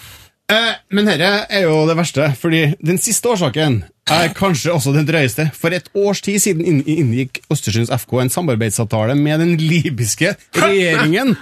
Eh, 0.50 0.74
men 0.98 1.06
dette 1.06 1.28
er 1.54 1.68
jo 1.68 1.84
det 1.86 1.94
verste, 2.00 2.32
fordi 2.42 2.62
den 2.82 2.98
siste 2.98 3.30
årsaken 3.30 3.84
er 4.10 4.32
kanskje 4.34 4.72
også 4.74 4.94
den 4.96 5.06
drøyeste. 5.06 5.46
For 5.54 5.70
et 5.78 5.92
års 5.94 6.24
tid 6.26 6.40
siden 6.42 6.64
inn- 6.66 6.86
inngikk 6.90 7.44
Østersunds 7.54 7.92
FK 7.94 8.16
en 8.24 8.32
samarbeidsavtale 8.34 9.14
med 9.20 9.44
den 9.44 9.52
libyske 9.62 10.32
regjeringen. 10.58 11.36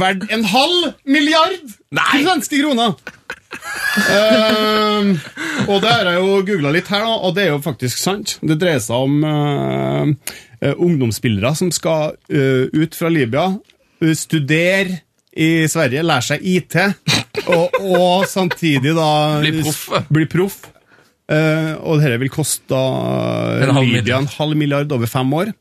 Verdt 0.00 0.24
en 0.32 0.46
halv 0.48 0.94
milliard 1.04 1.58
svenske 1.92 2.62
kroner! 2.62 2.94
Eh, 4.08 5.12
og 5.68 5.82
det 5.84 5.90
har 5.92 6.08
jeg 6.08 6.20
jo 6.22 6.38
googla 6.48 6.70
litt 6.72 6.88
her, 6.88 7.04
nå, 7.04 7.18
og 7.28 7.34
det 7.36 7.44
er 7.46 7.50
jo 7.52 7.60
faktisk 7.64 8.00
sant. 8.00 8.38
Det 8.40 8.56
dreier 8.62 8.80
seg 8.80 8.96
om 9.10 9.18
eh, 9.28 10.34
eh, 10.64 10.72
ungdomsspillere 10.80 11.52
som 11.58 11.68
skal 11.74 12.14
eh, 12.32 12.64
ut 12.72 12.96
fra 12.96 13.12
Libya, 13.12 13.50
eh, 14.00 14.14
studere 14.16 15.02
i 15.32 15.64
Sverige, 15.70 16.04
lærer 16.04 16.26
seg 16.26 16.44
IT, 16.44 16.76
og, 17.46 17.78
og 17.80 18.28
samtidig 18.28 18.92
da 18.96 19.08
Bli 19.40 19.62
proff. 19.62 19.82
Bli 20.12 20.28
proff. 20.28 20.60
Eh, 21.32 21.72
og 21.80 22.02
dette 22.02 22.18
vil 22.20 22.32
koste 22.32 22.76
En 22.76 23.72
halv 23.78 23.88
Libya 23.88 24.18
en 24.20 24.28
halv 24.28 24.58
milliard 24.58 24.92
over 24.92 25.08
fem 25.08 25.36
år. 25.38 25.52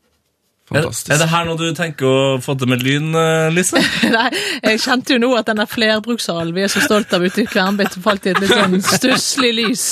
Fantastisk. 0.72 1.09
er 1.11 1.19
det 1.19 1.28
her 1.28 1.47
noe 1.49 1.59
du 1.59 1.76
tenker 1.76 2.07
å 2.07 2.19
få 2.39 2.53
til 2.55 2.69
med 2.72 2.84
lyn, 2.86 3.09
eh, 3.17 3.49
Lise? 3.51 3.82
Nei, 4.15 4.30
jeg 4.63 4.80
kjente 4.80 5.17
jo 5.17 5.19
nå 5.19 5.32
at 5.36 5.49
denne 5.49 5.65
flerbrukshallen 5.67 6.55
vi 6.55 6.63
er 6.63 6.72
så 6.72 6.84
stolt 6.86 7.11
av 7.11 7.26
ute 7.26 7.43
i 7.43 7.47
Kvernbit, 7.49 7.97
falt 8.03 8.30
i 8.30 8.32
et 8.32 8.39
litt 8.39 8.53
sånn 8.53 8.78
stusslig 8.86 9.51
lys. 9.57 9.84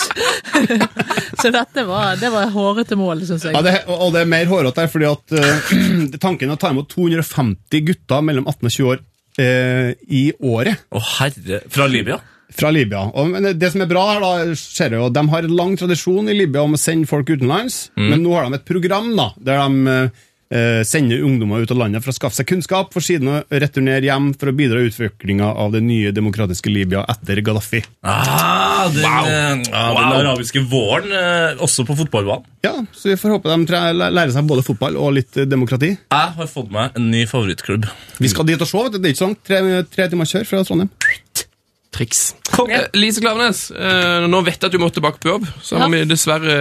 så 1.42 1.52
dette 1.52 1.84
var, 1.88 2.16
det 2.22 2.32
var 2.32 2.48
hårete 2.56 2.96
mål, 3.00 3.26
syns 3.28 3.50
jeg. 3.50 3.58
Ja, 3.58 3.64
det, 3.66 3.76
og 3.92 4.08
og 4.08 4.16
det 4.16 4.24
er 4.24 4.32
mer 4.32 4.48
hårete 4.48 4.86
her, 4.86 4.94
fordi 4.94 5.10
at 5.10 5.36
uh, 5.36 5.76
tanken 6.26 6.48
er 6.48 6.56
å 6.56 6.62
ta 6.64 6.72
imot 6.72 6.88
250 6.96 7.88
gutter 7.92 8.24
mellom 8.32 8.48
18 8.48 8.72
og 8.72 8.78
20 8.78 8.92
år 8.94 9.04
eh, 9.40 9.94
i 10.12 10.30
året 10.40 10.86
Å, 10.92 11.02
herre 11.20 11.64
Fra 11.72 11.88
Libya? 11.90 12.20
fra 12.60 12.72
Libya. 12.74 13.04
Og, 13.14 13.36
det 13.62 13.68
som 13.72 13.84
er 13.84 13.90
bra 13.92 14.04
her, 14.10 14.24
da, 14.24 14.56
ser 14.58 14.96
jeg 14.96 15.00
jo, 15.00 15.12
de 15.14 15.22
har 15.32 15.46
en 15.46 15.54
lang 15.54 15.76
tradisjon 15.78 16.32
i 16.32 16.34
Libya 16.34 16.64
om 16.66 16.74
å 16.76 16.80
sende 16.82 17.08
folk 17.08 17.30
utenlands, 17.30 17.92
men 17.96 18.24
nå 18.24 18.34
har 18.34 18.48
de 18.48 18.58
et 18.58 18.66
program 18.66 19.12
da, 19.16 19.28
der 19.38 19.62
de 19.62 19.94
eh, 20.54 20.82
sender 20.88 21.24
ungdommer 21.26 21.64
ut 21.64 21.72
av 21.72 21.80
landet 21.82 22.04
for 22.04 22.14
å 22.14 22.18
skaffe 22.18 22.40
seg 22.40 22.50
kunnskap, 22.50 22.94
for 22.94 23.06
siden 23.06 23.32
å 23.32 23.38
returnere 23.50 24.06
hjem 24.08 24.32
for 24.40 24.52
å 24.52 24.56
bidra 24.56 24.82
i 24.82 24.90
utviklinga 24.90 25.52
av 25.64 25.74
det 25.76 25.84
nye 25.86 26.14
demokratiske 26.16 26.72
Libya 26.74 27.06
etter 27.10 27.42
Gaddafi. 27.46 27.84
Ah, 28.04 28.90
den, 28.94 29.04
wow. 29.04 29.30
ah, 29.74 29.94
wow. 29.94 30.02
den 30.02 30.20
arabiske 30.24 30.64
våren, 30.70 31.14
eh, 31.14 31.64
også 31.64 31.86
på 31.88 31.98
fotballbanen. 32.04 32.48
Ja, 32.66 32.74
så 32.92 33.14
vi 33.14 33.16
får 33.20 33.38
håpe 33.38 33.56
de 33.56 33.80
lærer 33.96 34.34
seg 34.36 34.48
både 34.50 34.66
fotball 34.68 34.98
og 35.00 35.14
litt 35.16 35.38
demokrati. 35.48 35.94
Jeg 35.96 36.36
har 36.36 36.52
fått 36.52 36.74
meg 36.74 36.98
en 37.00 37.08
ny 37.14 37.24
favorittklubb. 37.30 37.88
Vi 38.20 38.32
skal 38.32 38.50
dit 38.50 38.60
og 38.60 38.68
se, 38.68 38.84
vet 38.84 38.96
du. 38.96 39.00
Det 39.00 39.12
er 39.12 39.16
ikke 39.16 39.26
sånn 39.26 39.40
tre, 39.48 39.62
tre 39.94 40.10
timer 40.12 40.28
kjør 40.28 40.48
fra 40.50 40.66
Trondheim. 40.68 40.92
Triks. 41.92 42.36
Eh, 42.70 42.86
Lise 42.94 43.22
Klavenes, 43.22 43.72
eh, 43.72 44.28
nå 44.30 44.42
vet 44.46 44.60
jeg 44.62 44.68
at 44.70 44.74
du 44.76 44.78
må 44.82 44.90
tilbake 44.94 45.18
på 45.24 45.30
jobb, 45.32 45.46
så 45.64 45.78
Ja. 45.80 45.88
må 45.88 45.96
vi 45.98 46.06
dessverre 46.06 46.56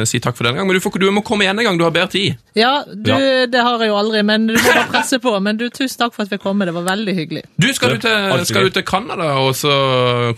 eh, 0.00 0.04
si 0.04 0.20
takk 0.20 0.36
for 0.36 0.44
denne 0.44 0.58
gang. 0.60 0.66
Men 0.68 0.76
du, 0.76 0.80
får, 0.84 0.98
du 1.00 1.10
må 1.10 1.22
komme 1.24 1.42
igjen 1.46 1.58
en 1.58 1.64
gang, 1.66 1.78
du 1.80 1.84
har 1.84 1.90
bedre 1.94 2.10
tid. 2.12 2.36
Ja, 2.54 2.84
du, 2.86 3.10
det 3.48 3.60
har 3.64 3.80
jeg 3.80 3.88
jo 3.88 3.96
aldri, 3.96 4.22
men 4.22 4.46
du 4.46 4.54
må 4.54 4.62
bare 4.62 4.86
presse 4.92 5.18
på. 5.22 5.32
Men 5.42 5.56
du, 5.56 5.66
tusen 5.72 5.98
takk 5.98 6.14
for 6.14 6.26
at 6.26 6.30
vi 6.34 6.38
kom 6.42 6.60
det 6.62 6.74
var 6.76 6.84
veldig 6.84 7.14
hyggelig. 7.16 7.42
Du, 7.58 7.66
skal 7.74 7.96
du 7.96 8.02
til, 8.04 8.44
skal 8.46 8.68
du 8.68 8.74
til 8.76 8.84
Canada 8.86 9.32
og 9.40 9.54
så 9.56 9.72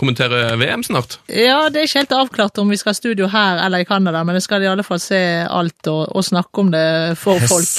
kommentere 0.01 0.55
VM 0.61 0.85
snart? 0.87 1.18
Ja, 1.29 1.68
det 1.68 1.83
er 1.83 1.89
ikke 1.89 2.05
helt 2.05 2.14
avklart 2.16 2.59
om 2.62 2.70
vi 2.72 2.79
skal 2.81 2.95
ha 2.95 2.97
studio 2.97 3.29
her 3.29 3.61
eller 3.66 3.83
i 3.85 3.89
Canada, 3.89 4.22
men 4.25 4.39
jeg 4.39 4.47
skal 4.47 4.62
i 4.64 4.70
alle 4.70 4.87
fall 4.87 5.03
se 5.03 5.20
alt 5.45 5.91
og, 5.91 6.07
og 6.16 6.25
snakke 6.25 6.64
om 6.64 6.70
det 6.72 6.87
for 7.20 7.43
folk. 7.51 7.75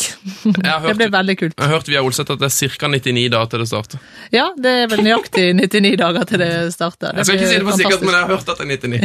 Hørt, 0.46 0.62
det 0.90 0.98
blir 1.00 1.14
veldig 1.16 1.38
kult. 1.42 1.56
jeg 1.58 1.66
har 1.66 1.74
hørt 1.80 1.90
via 1.90 2.04
Olseth 2.06 2.36
at 2.36 2.44
det 2.44 2.52
er 2.52 2.76
ca. 2.76 2.92
99 2.92 3.26
dager 3.34 3.50
til 3.56 3.64
det 3.64 3.70
starter. 3.72 4.04
Ja, 4.36 4.50
det 4.60 4.76
er 4.84 4.92
vel 4.92 5.06
nøyaktig 5.08 5.48
99 5.64 5.96
dager 6.04 6.28
til 6.30 6.44
det 6.44 6.45
starter. 6.72 7.12
Jeg 7.20 7.26
skal 7.30 7.36
ikke 7.40 7.50
si 7.52 7.56
det 7.60 7.66
for 7.68 7.76
sikkert, 7.80 8.02
men 8.06 8.14
jeg 8.16 8.22
har 8.22 8.28
hørt 8.36 8.48
at 8.50 8.58
det 8.60 8.64
er 8.66 8.70
99. 8.76 9.00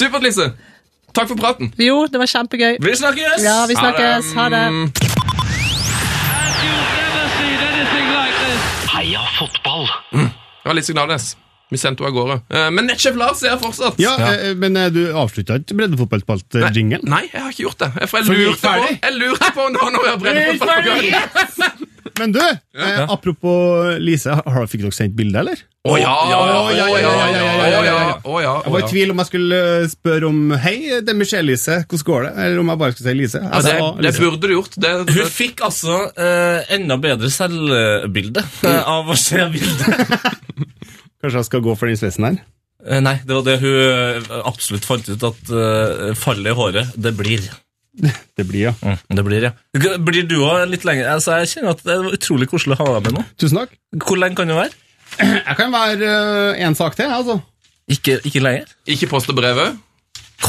Supert, 0.00 0.22
Lise. 0.26 0.46
Takk 1.16 1.26
for 1.30 1.38
praten. 1.40 1.66
Jo, 1.80 1.96
det 2.12 2.18
var 2.20 2.28
kjempegøy. 2.30 2.74
Vi 2.84 2.92
snakkes! 3.00 3.38
Ja, 3.42 3.56
vi 3.70 3.74
snakkes. 3.78 4.24
Ha 4.36 4.44
det. 4.52 4.64
You've 4.68 4.76
never 7.00 7.24
seen 7.38 7.58
anything 7.68 8.06
like 8.12 8.36
this. 8.44 8.62
Heia 8.92 9.22
fotball! 9.38 9.84
Det 10.12 10.66
var 10.68 10.74
Lise 10.76 10.92
Gnades 10.92 11.26
Vi 11.70 11.76
sendte 11.80 12.04
henne 12.04 12.12
av 12.12 12.16
gårde. 12.16 12.36
Eh, 12.48 12.70
Men 12.72 12.86
nettsjef 12.88 13.16
Lars 13.20 13.42
er 13.44 13.48
her 13.54 13.58
fortsatt. 13.60 13.98
Ja, 14.00 14.14
ja. 14.20 14.54
Men 14.56 14.76
eh, 14.80 14.88
du 14.92 15.02
avslutta 15.12 15.54
ikke 15.60 15.74
breddefotballspalt-jingelen? 15.82 17.04
Nei, 17.12 17.24
jeg 17.32 17.40
har 17.44 17.50
ikke 17.52 17.62
gjort 17.66 17.80
det. 17.84 17.90
For 18.08 18.16
jeg 18.22 18.26
lurte, 18.48 18.68
på, 18.72 18.84
jeg 19.02 19.12
lurte 19.20 19.48
på 19.56 19.62
nå 19.74 19.82
når 19.92 20.00
vi 20.06 20.10
har 20.12 20.18
breddefotball 20.22 20.70
på 20.76 20.82
gang. 20.88 21.04
Men 22.18 22.32
du, 22.34 22.40
eh, 22.42 23.00
apropos 23.08 23.98
Lise, 24.02 24.34
har, 24.34 24.66
fikk 24.70 24.84
dere 24.84 24.94
sendt 24.96 25.14
bilde, 25.18 25.38
eller? 25.40 25.60
Å 25.88 25.94
ja! 26.00 26.10
Å 26.10 26.30
ja, 26.30 26.38
ja, 26.42 26.56
ja, 26.58 26.72
ja, 26.74 26.86
ja, 26.98 27.12
ja, 27.32 27.68
ja, 27.70 27.92
ja! 28.42 28.54
Jeg 28.64 28.74
var 28.74 28.82
i 28.82 28.90
tvil 28.90 29.14
om 29.14 29.22
jeg 29.22 29.30
skulle 29.30 29.60
spørre 29.92 30.28
om 30.28 30.40
Hei, 30.60 30.76
det 31.04 31.14
er 31.14 31.18
Michelle-Lise, 31.18 31.78
hvordan 31.84 32.08
går 32.10 32.26
det? 32.26 32.32
Eller 32.44 32.62
om 32.62 32.72
jeg 32.72 32.82
bare 32.82 32.96
skulle 32.96 33.12
si 33.12 33.18
Lise. 33.20 33.42
Ja, 33.44 33.62
det, 33.64 33.76
det, 34.04 34.12
burde 34.18 34.50
du 34.50 34.54
gjort. 34.56 34.76
Det, 34.76 34.92
det. 35.08 35.16
Hun 35.16 35.32
fikk 35.32 35.64
altså 35.68 36.00
eh, 36.12 36.74
enda 36.76 36.98
bedre 37.02 37.30
selvbilde 37.32 38.44
av 38.96 39.08
å 39.08 39.18
se 39.18 39.46
bildet. 39.54 40.12
Kanskje 41.18 41.38
jeg 41.40 41.50
skal 41.50 41.64
gå 41.64 41.78
for 41.78 41.90
den 41.90 42.00
sveisen 42.00 42.28
her? 42.28 42.42
Nei, 43.02 43.16
det 43.26 43.34
var 43.34 43.42
det 43.46 43.56
hun 43.62 44.28
absolutt 44.46 44.86
fant 44.86 45.08
ut, 45.10 45.24
at 45.26 45.56
fallet 46.20 46.52
i 46.52 46.58
håret, 46.60 46.92
det 46.94 47.16
blir. 47.18 47.48
Det 48.38 48.44
blir, 48.46 48.68
ja. 48.68 48.72
Mm, 48.82 49.16
det 49.18 49.24
blir, 49.26 49.44
ja. 49.48 49.50
Blir 49.98 50.26
du 50.30 50.36
òg 50.46 50.68
litt 50.70 50.84
lenger? 50.86 51.08
Altså, 51.16 51.40
jeg 51.42 51.50
kjenner 51.56 51.74
at 51.74 51.82
det 51.82 51.96
er 51.96 52.12
utrolig 52.14 52.46
koselig 52.50 52.76
å 52.76 52.84
ha 52.84 52.92
deg 52.98 53.08
med 53.08 53.18
nå. 53.18 53.24
Tusen 53.40 53.58
takk. 53.58 53.74
Hvor 54.04 54.20
lenge 54.20 54.38
kan 54.38 54.52
det 54.52 54.58
være? 54.60 54.76
Jeg 55.48 55.56
kan 55.58 55.72
være 55.72 56.10
én 56.62 56.76
sak 56.78 56.94
til, 56.94 57.10
altså. 57.10 57.40
Ikke, 57.90 58.20
ikke 58.28 58.42
lenger? 58.44 58.70
ikke 58.86 59.08
poste 59.10 59.34
brevet. 59.34 59.78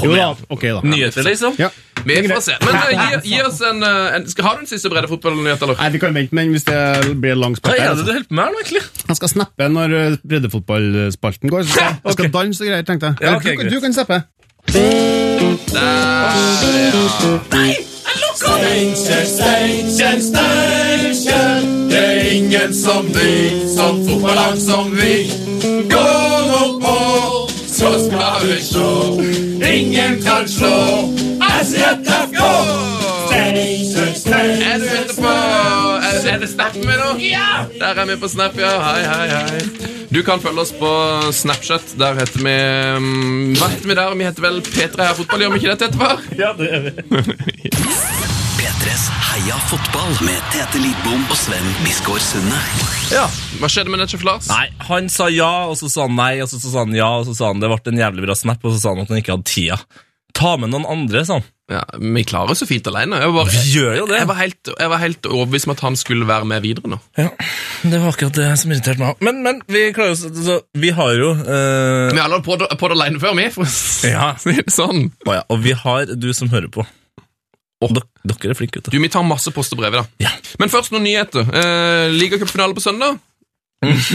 Jo 0.04 0.14
da, 0.14 0.34
ok 0.54 0.64
da. 0.64 0.82
Nyheter, 0.86 1.24
liksom? 1.26 1.56
Ja. 1.58 1.70
Vi 2.06 2.16
får 2.30 2.44
se. 2.46 2.56
Men 2.62 2.76
uh, 2.78 2.90
gi, 2.94 3.20
gi 3.34 3.40
oss 3.44 3.60
en, 3.66 3.82
uh, 3.84 4.16
en 4.16 4.28
skal, 4.30 4.46
Har 4.46 4.60
du 4.60 4.64
en 4.64 4.70
siste 4.70 4.92
breddefotballnyhet, 4.92 5.64
eller? 5.66 5.80
Nei, 5.82 5.90
vi 5.96 6.02
kan 6.04 6.16
vente, 6.16 6.36
men 6.38 6.54
hvis 6.54 6.68
det 6.68 6.80
blir 7.20 7.40
lang 7.40 7.58
Hva 7.58 7.64
spalt 7.64 7.76
er 7.76 7.82
det 7.82 7.88
du 7.88 7.92
altså. 7.96 8.14
holder 8.14 8.28
på 8.30 8.38
med 8.38 8.44
her 8.44 8.54
nå, 8.54 8.64
egentlig? 8.64 8.84
Jeg 9.10 9.20
skal 9.20 9.34
snappe 9.34 9.70
når 9.76 9.96
eh, 10.00 10.18
breddefotballspalten 10.34 11.54
går. 11.56 11.66
Så 11.66 11.76
skal, 11.76 11.98
jeg 11.98 12.18
skal 12.18 12.28
okay. 12.28 12.36
danse 12.38 12.64
og 12.64 12.72
greier, 12.72 12.86
tenkte 12.88 13.12
jeg. 13.12 13.26
Ja, 13.26 13.36
okay, 13.40 13.58
du, 13.58 13.74
du 13.76 13.82
kan 13.84 13.98
snappe. 13.98 14.22
Steinkjer, 18.36 19.26
Steinkjer, 19.26 20.20
Steinkjer. 20.20 21.62
Det 21.90 21.98
er 21.98 22.32
ingen 22.32 22.74
som 22.74 23.06
vi, 23.06 23.68
som 23.76 24.08
fotballag 24.08 24.58
som 24.58 24.92
vi. 24.92 25.32
Gå 25.90 26.10
nå 26.50 26.80
på, 26.82 26.98
så 27.68 27.94
skal 28.06 28.48
vi 28.48 28.62
slå. 28.62 29.22
Ingen 29.74 30.22
kan 30.24 30.48
slå 30.48 31.10
SJFK. 31.62 32.40
Steinkjer, 33.28 34.14
Steinkjer. 34.16 35.19
Er 36.30 36.38
det 36.38 36.48
Snap 36.52 36.76
med 36.78 37.00
nå? 37.02 37.14
Ja! 37.26 37.66
Der 37.80 37.98
er 37.98 38.06
vi 38.06 38.16
på 38.22 38.28
Snap, 38.30 38.58
ja. 38.60 38.70
Hei, 38.84 39.02
hei, 39.02 39.30
hei. 39.34 39.62
Du 40.14 40.20
kan 40.26 40.42
følge 40.42 40.62
oss 40.62 40.72
på 40.78 40.90
Snapchat. 41.34 41.96
Der 41.98 42.20
heter 42.20 42.44
vi 42.44 42.54
mm, 43.02 43.56
Hva 43.58 43.70
heter 43.72 43.90
vi 43.90 43.98
der? 43.98 44.14
Vi 44.20 44.28
heter 44.28 44.46
vel 44.46 44.62
P3 44.66 45.02
Heia 45.02 45.16
Fotball, 45.18 45.42
gjør 45.42 45.56
vi 45.56 45.62
ikke 45.64 45.72
det, 45.74 45.80
Tettevar? 45.82 46.22
Ja, 46.38 46.52
det 46.60 46.70
er 46.70 46.86
vi. 46.86 46.94
P3s 48.60 49.08
Heia 49.32 49.58
fotball 49.72 50.14
med 50.28 50.38
Tete 50.54 50.82
Lidbom 50.84 51.26
og 51.32 51.38
Sven 51.40 51.74
Biskår 51.82 52.22
Sunde. 52.22 52.62
Ja. 53.10 53.26
Hva 53.58 53.70
skjedde 53.72 53.90
med 53.90 54.04
Netchef 54.04 54.26
Lars? 54.28 54.50
Nei, 54.52 54.68
han 54.90 55.10
sa 55.10 55.32
ja, 55.34 55.52
og 55.72 55.80
så 55.82 55.90
sa 55.90 56.06
han 56.06 56.18
nei, 56.20 56.36
og 56.46 56.52
så 56.52 56.62
sa 56.62 56.84
han 56.84 56.94
ja, 56.98 57.10
og 57.22 57.26
så 57.30 57.38
sa 57.38 57.50
han 57.54 57.64
det 57.64 57.72
ble 57.72 57.94
en 57.94 58.04
jævlig 58.06 58.28
bra 58.28 58.38
snap, 58.38 58.62
og 58.62 58.76
så 58.76 58.84
sa 58.84 58.94
han 58.94 59.06
at 59.06 59.14
han 59.14 59.24
ikke 59.24 59.34
hadde 59.38 59.50
tida. 59.50 59.80
Ta 60.38 60.60
med 60.62 60.74
noen 60.76 60.86
andre, 60.90 61.26
sa 61.26 61.40
han. 61.40 61.48
Ja, 61.70 61.84
Vi 62.02 62.24
klarer 62.26 62.58
så 62.58 62.66
fint 62.66 62.88
alene. 62.90 63.20
Jeg 63.22 63.34
var, 63.36 63.50
gjør 63.74 63.98
jo 64.00 64.06
det. 64.10 64.20
jeg 64.22 64.30
var, 64.30 64.38
helt, 64.40 64.72
jeg 64.74 64.92
var 64.92 65.02
helt 65.04 65.30
overbevist 65.30 65.70
om 65.70 65.74
at 65.76 65.84
han 65.86 65.98
skulle 66.00 66.28
være 66.30 66.48
med 66.50 66.64
videre 66.66 66.90
nå. 66.90 66.98
Ja, 67.20 67.28
det 67.84 68.00
var 68.02 68.14
akkurat 68.14 68.40
det 68.40 68.48
som 68.62 68.74
irriterte 68.74 69.02
meg. 69.04 69.22
Men, 69.26 69.44
men 69.46 69.62
vi 69.70 69.84
klarer 69.96 70.16
oss 70.16 70.26
så 70.26 70.60
Vi 70.80 70.90
har 70.98 71.14
jo 71.18 71.34
uh... 71.38 72.10
Vi 72.10 72.18
har 72.18 72.26
aldri 72.26 72.42
prøvd 72.48 72.66
på 72.80 72.90
det 72.90 72.98
alene 72.98 73.22
før, 73.22 73.38
vi. 73.38 73.50
For 73.54 74.10
Ja. 74.10 74.32
sånn. 74.80 75.12
Oh, 75.28 75.36
ja, 75.38 75.44
Og 75.54 75.62
vi 75.66 75.76
har 75.78 76.10
du 76.18 76.32
som 76.34 76.50
hører 76.54 76.72
på. 76.74 76.88
Oh. 77.80 77.94
dere, 77.94 78.50
er 78.52 78.58
flinke, 78.58 78.82
vet 78.82 78.92
Du, 78.92 79.00
Vi 79.00 79.12
tar 79.12 79.24
masse 79.24 79.54
post 79.56 79.72
og 79.76 79.80
brev 79.80 79.96
da. 80.02 80.04
Ja. 80.20 80.34
Men 80.60 80.74
først 80.74 80.92
noen 80.92 81.06
nyheter. 81.06 81.46
Uh, 81.48 82.10
Ligacupfinale 82.18 82.76
på 82.76 82.84
søndag. 82.84 83.22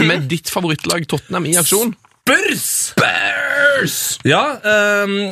Med 0.05 0.27
ditt 0.29 0.51
favorittlag 0.53 1.07
Tottenham 1.09 1.47
i 1.49 1.55
aksjon. 1.57 1.95
Spurs! 2.25 2.67
Spurs! 2.93 3.95
Ja, 4.25 4.43
ehm, 4.65 5.31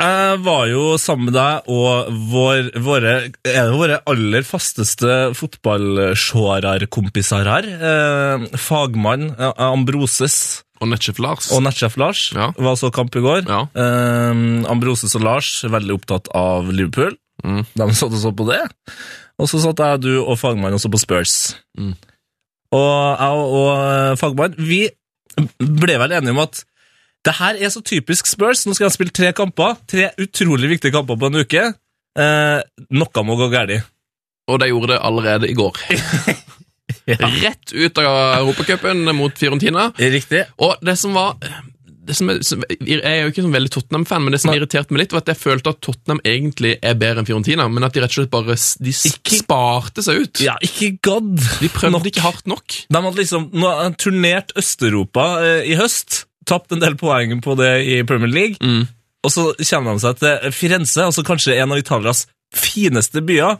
jeg 0.00 0.38
var 0.46 0.64
jo 0.70 0.84
sammen 1.00 1.24
med 1.28 1.34
deg 1.36 1.54
og 1.70 2.06
vår, 2.32 2.70
våre, 2.80 3.14
våre 3.74 3.98
aller 4.08 4.42
fasteste 4.48 5.34
fotballseerkompiser 5.36 7.44
her. 7.50 7.64
Eh, 7.90 8.36
fagmann 8.60 9.24
eh, 9.36 9.52
Ambroses 9.70 10.36
Og 10.80 10.88
Netchef 10.88 11.18
Lars. 11.20 11.50
og 11.52 11.62
nettsjef 11.66 11.96
Lars 12.00 12.20
Ja. 12.32 12.46
var 12.56 12.74
så 12.80 12.90
kamp 12.94 13.16
i 13.16 13.20
går. 13.24 13.42
Ja. 13.48 13.60
Eh, 13.74 14.34
Ambroses 14.70 15.14
og 15.18 15.22
Lars 15.26 15.50
veldig 15.64 15.94
opptatt 15.98 16.28
av 16.34 16.70
Liverpool. 16.72 17.16
Mm. 17.44 17.64
De 17.76 17.92
satt 17.96 18.12
og 18.12 18.20
så 18.20 18.32
på 18.36 18.44
det. 18.48 18.60
Og 19.40 19.48
så 19.48 19.58
satt 19.62 19.78
jeg, 19.80 20.00
du 20.04 20.12
og 20.22 20.36
fagmann 20.40 20.74
også 20.76 20.90
på 20.92 20.98
Spurs. 21.00 21.34
Mm. 21.78 21.94
Og 22.76 23.18
jeg 23.20 23.30
og, 23.36 23.46
og 23.56 23.68
fagmann, 24.20 24.54
vi 24.58 24.88
ble 25.60 25.96
vel 26.00 26.12
enige 26.18 26.30
om 26.34 26.42
at 26.44 26.54
det 27.26 27.34
her 27.36 27.58
er 27.60 27.68
så 27.72 27.82
typisk 27.84 28.26
Spurs. 28.30 28.64
Nå 28.66 28.74
skal 28.76 28.88
de 28.88 28.94
spille 28.96 29.12
tre 29.14 29.32
kamper. 29.36 29.76
Tre 29.90 30.10
utrolig 30.22 30.70
viktige 30.76 30.94
kamper 30.94 31.18
på 31.20 31.28
en 31.28 31.40
uke. 31.42 31.64
Eh, 32.18 32.60
noe 32.96 33.24
må 33.28 33.36
gå 33.40 33.50
galt. 33.52 33.84
Og 34.50 34.58
de 34.62 34.70
gjorde 34.72 34.94
det 34.94 35.02
allerede 35.06 35.50
i 35.50 35.56
går. 35.58 35.76
Rett 37.10 37.72
ut 37.72 37.98
av 38.02 38.40
Europacupen 38.40 39.04
mot 39.16 39.36
Fiorentina. 39.38 39.90
Riktig. 39.98 40.46
Og 40.62 40.80
det 40.84 40.96
som 40.98 41.14
var 41.14 41.36
det 42.10 42.16
som 42.16 42.30
er, 42.32 42.40
Jeg 42.80 43.00
er 43.04 43.18
jo 43.22 43.30
ikke 43.30 43.42
sånn 43.44 43.54
veldig 43.54 43.70
Tottenham-fan, 43.70 44.24
men 44.24 44.34
det 44.34 44.40
som 44.42 44.50
irriterte 44.54 44.90
meg 44.90 45.04
litt, 45.04 45.12
var 45.14 45.22
at 45.22 45.30
jeg 45.30 45.38
følte 45.38 45.74
at 45.74 45.80
Tottenham 45.84 46.18
egentlig 46.26 46.72
er 46.82 46.96
bedre 46.98 47.22
enn 47.22 47.28
Fiorentina, 47.28 47.68
men 47.70 47.86
at 47.86 47.94
de 47.94 48.02
rett 48.02 48.10
og 48.10 48.18
slett 48.22 48.32
bare 48.32 48.56
de 48.56 48.94
Ikke- 49.10 49.38
sparte 49.38 50.02
seg 50.02 50.24
ut. 50.24 50.40
Ja, 50.42 50.56
ikke 50.64 50.96
gadd. 51.04 51.36
De 51.60 51.68
prøvde 51.68 51.92
Nok. 51.98 52.08
ikke 52.10 52.24
hardt 52.24 52.46
nok. 52.50 52.66
De 52.90 53.02
hadde 53.04 53.20
liksom 53.20 53.50
de 53.52 53.94
turnert 54.00 54.50
Øst-Europa 54.58 55.28
eh, 55.44 55.70
i 55.70 55.76
høst, 55.78 56.24
tapt 56.48 56.72
en 56.72 56.80
del 56.82 56.96
poeng 57.00 57.40
på 57.44 57.56
det 57.58 57.72
i 57.86 58.02
Premier 58.08 58.30
League, 58.32 58.56
Mm. 58.60 58.86
og 59.24 59.30
så 59.34 59.50
kommer 59.70 59.94
de 59.98 60.00
seg 60.06 60.18
til 60.22 60.52
Firenze, 60.56 61.04
altså 61.04 61.24
kanskje 61.26 61.58
en 61.60 61.72
av 61.72 61.78
Italias 61.78 62.26
fineste 62.54 63.20
byer, 63.22 63.58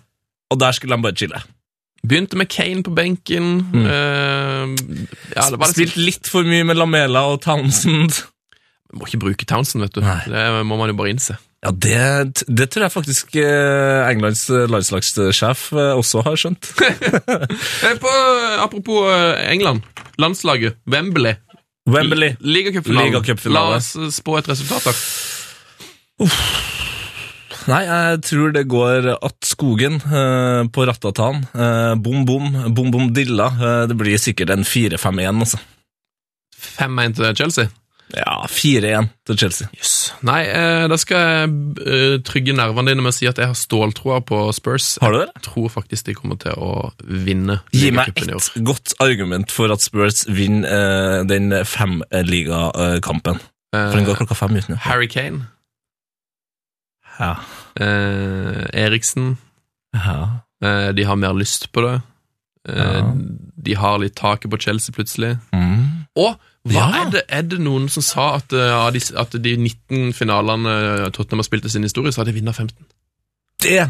og 0.51 0.59
der 0.59 0.73
skulle 0.73 0.97
de 0.97 1.03
bare 1.03 1.15
chille. 1.17 1.43
Begynte 2.01 2.37
med 2.41 2.49
Kane 2.49 2.83
på 2.83 2.95
benken. 2.97 3.51
Mm. 3.75 3.85
Uh, 3.85 4.73
ja, 5.37 5.45
litt 5.53 5.75
Spilt 5.75 5.97
litt 6.01 6.27
for 6.33 6.43
mye 6.49 6.65
med 6.65 6.79
Lamela 6.81 7.27
og 7.29 7.43
Townsend. 7.45 8.23
Man 8.91 9.03
Må 9.03 9.07
ikke 9.07 9.21
bruke 9.23 9.45
Townsend, 9.47 9.85
vet 9.85 9.95
du. 9.95 10.01
Nei. 10.03 10.23
Det 10.27 10.65
må 10.67 10.79
man 10.81 10.89
jo 10.91 10.97
bare 10.97 11.13
innse. 11.13 11.37
Ja, 11.61 11.71
det, 11.77 12.41
det 12.49 12.71
tror 12.73 12.87
jeg 12.87 12.93
faktisk 12.95 13.37
eh, 13.37 14.09
Englands 14.09 14.47
landslagssjef 14.49 15.67
eh, 15.77 15.91
også 15.93 16.23
har 16.25 16.39
skjønt. 16.41 16.71
På, 18.03 18.15
apropos 18.65 19.13
England. 19.45 19.85
Landslaget. 20.19 20.81
Wembley. 20.89 21.37
Wembley. 21.89 22.37
Ligacupfinalen. 22.41 23.13
Liga 23.13 23.51
La 23.51 23.77
oss 23.77 23.95
eh, 23.97 24.11
spå 24.13 24.39
et 24.39 24.49
resultat, 24.49 24.91
da. 24.91 26.29
Nei, 27.69 27.83
jeg 27.85 28.23
tror 28.25 28.53
det 28.55 28.63
går 28.73 29.09
att 29.21 29.45
skogen 29.45 30.01
eh, 30.01 30.63
på 30.73 30.87
Ratatan. 30.87 31.45
Eh, 31.55 31.95
bom, 31.95 32.25
bom, 32.27 32.75
bom, 32.75 32.91
bom, 32.91 33.13
dilla. 33.15 33.47
Eh, 33.47 33.83
det 33.89 33.97
blir 34.01 34.19
sikkert 34.19 34.51
en 34.51 34.65
4-5-1, 34.65 35.41
altså. 35.45 35.61
5-1 36.61 37.17
til 37.17 37.37
Chelsea. 37.37 37.69
Ja, 38.17 38.41
4-1 38.51 39.09
til 39.29 39.37
Chelsea. 39.39 39.69
Yes. 39.77 40.13
Nei, 40.27 40.41
eh, 40.51 40.87
da 40.91 40.97
skal 40.99 41.21
jeg 41.21 41.51
eh, 41.87 42.17
trygge 42.27 42.55
nervene 42.59 42.91
dine 42.91 43.05
med 43.05 43.13
å 43.13 43.17
si 43.17 43.29
at 43.31 43.39
jeg 43.39 43.47
har 43.53 43.55
ståltroa 43.59 44.19
på 44.27 44.41
Spurs. 44.57 44.97
Har 45.03 45.15
du 45.15 45.21
det? 45.21 45.29
Jeg 45.37 45.45
tror 45.47 45.69
faktisk 45.71 46.09
de 46.09 46.15
kommer 46.19 46.41
til 46.43 46.57
å 46.59 46.91
vinne 47.07 47.61
Gi 47.71 47.93
meg 47.95 48.11
ett 48.19 48.51
godt 48.67 48.97
argument 49.05 49.55
for 49.55 49.71
at 49.71 49.85
Spurs 49.85 50.25
vinner 50.27 51.21
eh, 51.21 51.25
den 51.31 51.53
femligakampen. 51.65 53.39
Uh, 53.71 53.79
For 53.93 54.01
den 54.01 54.03
Eh, 54.03 54.09
går 54.11 54.19
klokka 54.25 54.35
fem 54.35 54.57
uten. 54.59 54.77
Harry 54.83 55.07
Kane, 55.07 55.45
Ja. 57.21 57.37
eh, 57.79 58.67
Eriksen 58.75 59.37
ja. 59.95 60.41
eh, 60.63 60.91
De 60.93 61.05
har 61.05 61.17
mer 61.17 61.35
lyst 61.39 61.71
på 61.73 61.81
det. 61.87 62.01
Eh, 62.69 62.77
Ja. 62.99 63.15
De 63.63 63.75
har 63.77 63.99
litt 63.99 64.15
taket 64.17 64.51
på 64.51 64.57
Chelsea 64.59 64.93
plutselig. 64.93 65.37
Mm. 65.53 66.07
Og 66.17 66.35
hva 66.69 66.75
Ja. 66.77 66.89
er, 67.05 67.11
det, 67.15 67.23
er 67.29 67.43
det 67.49 67.59
noen 67.65 67.89
som 67.89 68.03
sa 68.05 68.35
at, 68.37 68.53
eh, 68.53 68.75
av 68.77 68.93
de, 68.93 69.01
at 69.17 69.33
de 69.43 69.57
19 69.57 70.13
finalene 70.13 71.11
Tottenham 71.15 71.41
har 71.41 71.49
spilt 71.49 71.65
i 71.65 71.73
sin 71.73 71.87
historie, 71.87 72.13
så 72.13 72.21
har 72.21 72.29
de 72.29 72.37
vunnet 72.37 72.57
15? 72.57 72.77
Det 73.61 73.87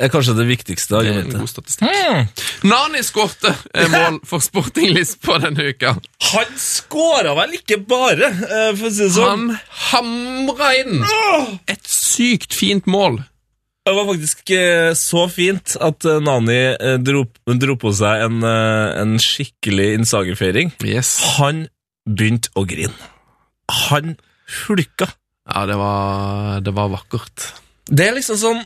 er 0.00 0.10
kanskje 0.10 0.34
det 0.34 0.46
viktigste 0.48 1.00
Det 1.04 1.10
er 1.12 1.18
en 1.22 1.34
god 1.36 1.48
statistikk. 1.50 1.88
Mm. 1.88 2.30
Nani 2.70 3.02
skårte 3.06 3.52
eh, 3.74 3.88
mål 3.92 4.20
for 4.26 4.42
Sporting 4.44 4.90
Lisboa 4.96 5.38
denne 5.44 5.68
uka. 5.72 5.92
Han 6.32 6.54
skåra 6.58 7.34
vel 7.38 7.58
ikke 7.60 7.78
bare, 7.86 8.30
eh, 8.32 8.70
for 8.76 8.88
å 8.88 8.92
si 8.92 9.04
det 9.04 9.12
sånn. 9.14 9.52
Han 9.92 10.08
hamra 10.48 10.72
inn 10.80 11.04
et 11.70 11.84
sykt 11.88 12.56
fint 12.56 12.88
mål. 12.90 13.20
Det 13.82 13.94
var 13.96 14.06
faktisk 14.12 14.50
eh, 14.54 14.92
så 14.94 15.24
fint 15.32 15.76
at 15.82 16.04
eh, 16.06 16.20
Nani 16.22 16.58
eh, 16.76 16.98
dro, 17.02 17.24
dro 17.50 17.74
på 17.82 17.90
seg 17.98 18.26
en, 18.28 18.36
eh, 18.46 18.88
en 19.02 19.16
skikkelig 19.22 19.88
Insager-feiring. 20.00 20.70
Yes. 20.86 21.16
Han 21.38 21.64
begynte 22.08 22.52
å 22.58 22.64
grine. 22.68 23.10
Han 23.88 24.16
hulka. 24.66 25.08
Ja, 25.48 25.64
det 25.66 25.76
var, 25.78 26.60
det 26.64 26.74
var 26.74 26.92
vakkert. 26.92 27.48
Det 27.90 28.04
er 28.06 28.14
liksom 28.14 28.38
sånn 28.38 28.60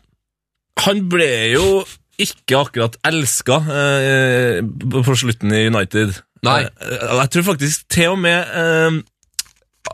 Han 0.84 0.98
ble 1.08 1.28
jo 1.54 1.80
ikke 2.20 2.58
akkurat 2.60 2.98
elska 3.08 3.56
eh, 3.72 4.58
på 4.92 5.14
slutten 5.16 5.52
i 5.56 5.66
United. 5.70 6.12
Nei. 6.44 6.58
Jeg, 6.66 6.98
jeg 7.08 7.32
tror 7.32 7.46
faktisk 7.48 7.86
til 7.92 8.12
og 8.12 8.20
med 8.20 8.52
eh, 8.60 8.98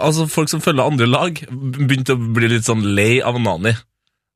Altså 0.03 0.27
folk 0.31 0.51
som 0.51 0.63
følger 0.65 0.87
andre 0.89 1.07
lag, 1.07 1.39
begynte 1.53 2.17
å 2.17 2.29
bli 2.35 2.49
litt 2.49 2.65
sånn 2.65 2.81
lei 2.97 3.21
av 3.21 3.37
Nani. 3.43 3.75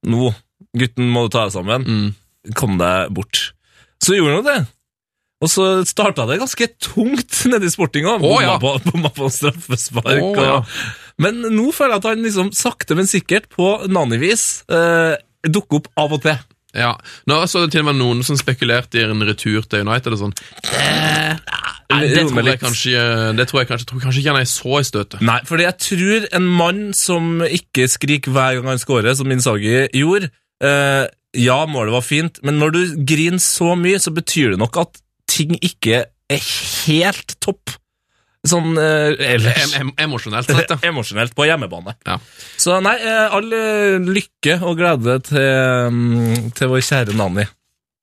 Nå, 0.06 0.28
gutten, 0.76 1.08
må 1.08 1.24
du 1.24 1.32
ta 1.32 1.46
deg 1.46 1.54
sammen. 1.54 1.86
Mm. 1.86 2.52
Kom 2.58 2.76
deg 2.78 3.14
bort. 3.16 3.40
Så 4.04 4.18
gjorde 4.18 4.36
han 4.36 4.46
det. 4.46 4.58
Og 5.44 5.52
så 5.52 5.66
starta 5.84 6.24
det 6.30 6.38
ganske 6.40 6.68
tungt 6.80 7.42
nede 7.52 7.68
i 7.68 7.72
sportinga. 7.72 8.16
Oh, 8.24 8.40
ja. 8.40 8.56
Bomma 8.56 8.80
på, 8.80 8.90
bomma 8.90 9.12
på 9.12 9.30
straffespark. 9.32 10.24
Oh, 10.24 10.40
ja. 10.40 10.58
men 11.22 11.44
nå 11.52 11.70
føler 11.76 11.96
jeg 11.96 12.04
at 12.04 12.10
han 12.12 12.24
liksom 12.24 12.52
sakte, 12.56 12.96
men 12.96 13.08
sikkert, 13.10 13.50
på 13.52 13.74
Nani-vis, 13.92 14.64
eh, 14.72 15.16
dukker 15.46 15.82
opp 15.82 15.90
av 16.00 16.16
og 16.16 16.24
til. 16.24 16.38
Ja. 16.76 16.92
Nå 17.28 17.38
så 17.48 17.62
det 17.64 17.72
til 17.72 17.84
og 17.84 17.90
med 17.90 18.00
noen 18.00 18.24
som 18.26 18.36
spekulerte 18.36 19.00
i 19.00 19.04
en 19.06 19.24
retur 19.24 19.64
til 19.64 19.86
United 19.86 20.16
og 20.16 20.22
sånn. 20.24 20.34
Eh, 20.76 21.36
det, 21.86 22.24
tror 22.28 22.50
jeg 22.50 22.60
kanskje, 22.60 23.04
det 23.38 23.46
tror 23.48 23.62
jeg 23.62 23.70
kanskje, 23.70 23.88
tror 23.88 24.02
kanskje 24.02 24.22
ikke 24.22 24.34
han 24.34 24.42
er 24.42 24.50
så 24.50 24.80
i 24.80 24.88
støtet. 24.88 25.22
Nei, 25.24 25.38
fordi 25.48 25.68
jeg 25.68 25.78
tror 25.86 26.26
en 26.40 26.50
mann 26.58 26.82
som 26.96 27.44
ikke 27.46 27.88
skriker 27.92 28.34
hver 28.34 28.58
gang 28.58 28.72
han 28.72 28.82
scorer, 28.82 29.14
som 29.16 29.32
Inzaghi 29.32 29.86
gjorde 29.94 30.32
eh, 30.64 31.06
Ja, 31.36 31.58
målet 31.68 31.92
var 31.92 32.04
fint, 32.04 32.40
men 32.46 32.60
når 32.60 32.72
du 32.74 32.80
griner 33.08 33.42
så 33.42 33.74
mye, 33.78 34.00
så 34.02 34.12
betyr 34.16 34.54
det 34.54 34.60
nok 34.60 34.80
at 34.80 35.00
ting 35.36 35.56
ikke 35.60 36.06
er 36.06 36.46
helt 36.86 37.36
topp. 37.44 37.76
Sånn 38.46 38.76
eh, 38.78 39.16
ellers. 39.34 39.58
Em, 39.64 39.74
em, 39.80 39.92
emosjonelt 40.06 40.48
sett, 40.50 40.70
ja. 40.70 40.78
Emosjonelt 40.90 41.34
på 41.36 41.46
hjemmebane. 41.48 41.96
Ja. 42.06 42.18
Så 42.62 42.78
nei, 42.84 42.94
eh, 43.02 43.34
all 43.34 43.50
eh, 43.54 43.96
lykke 44.02 44.60
og 44.62 44.78
glede 44.78 45.18
til, 45.26 45.92
mm, 45.92 46.52
til 46.56 46.72
vår 46.72 46.84
kjære 46.86 47.16
Nani. 47.18 47.46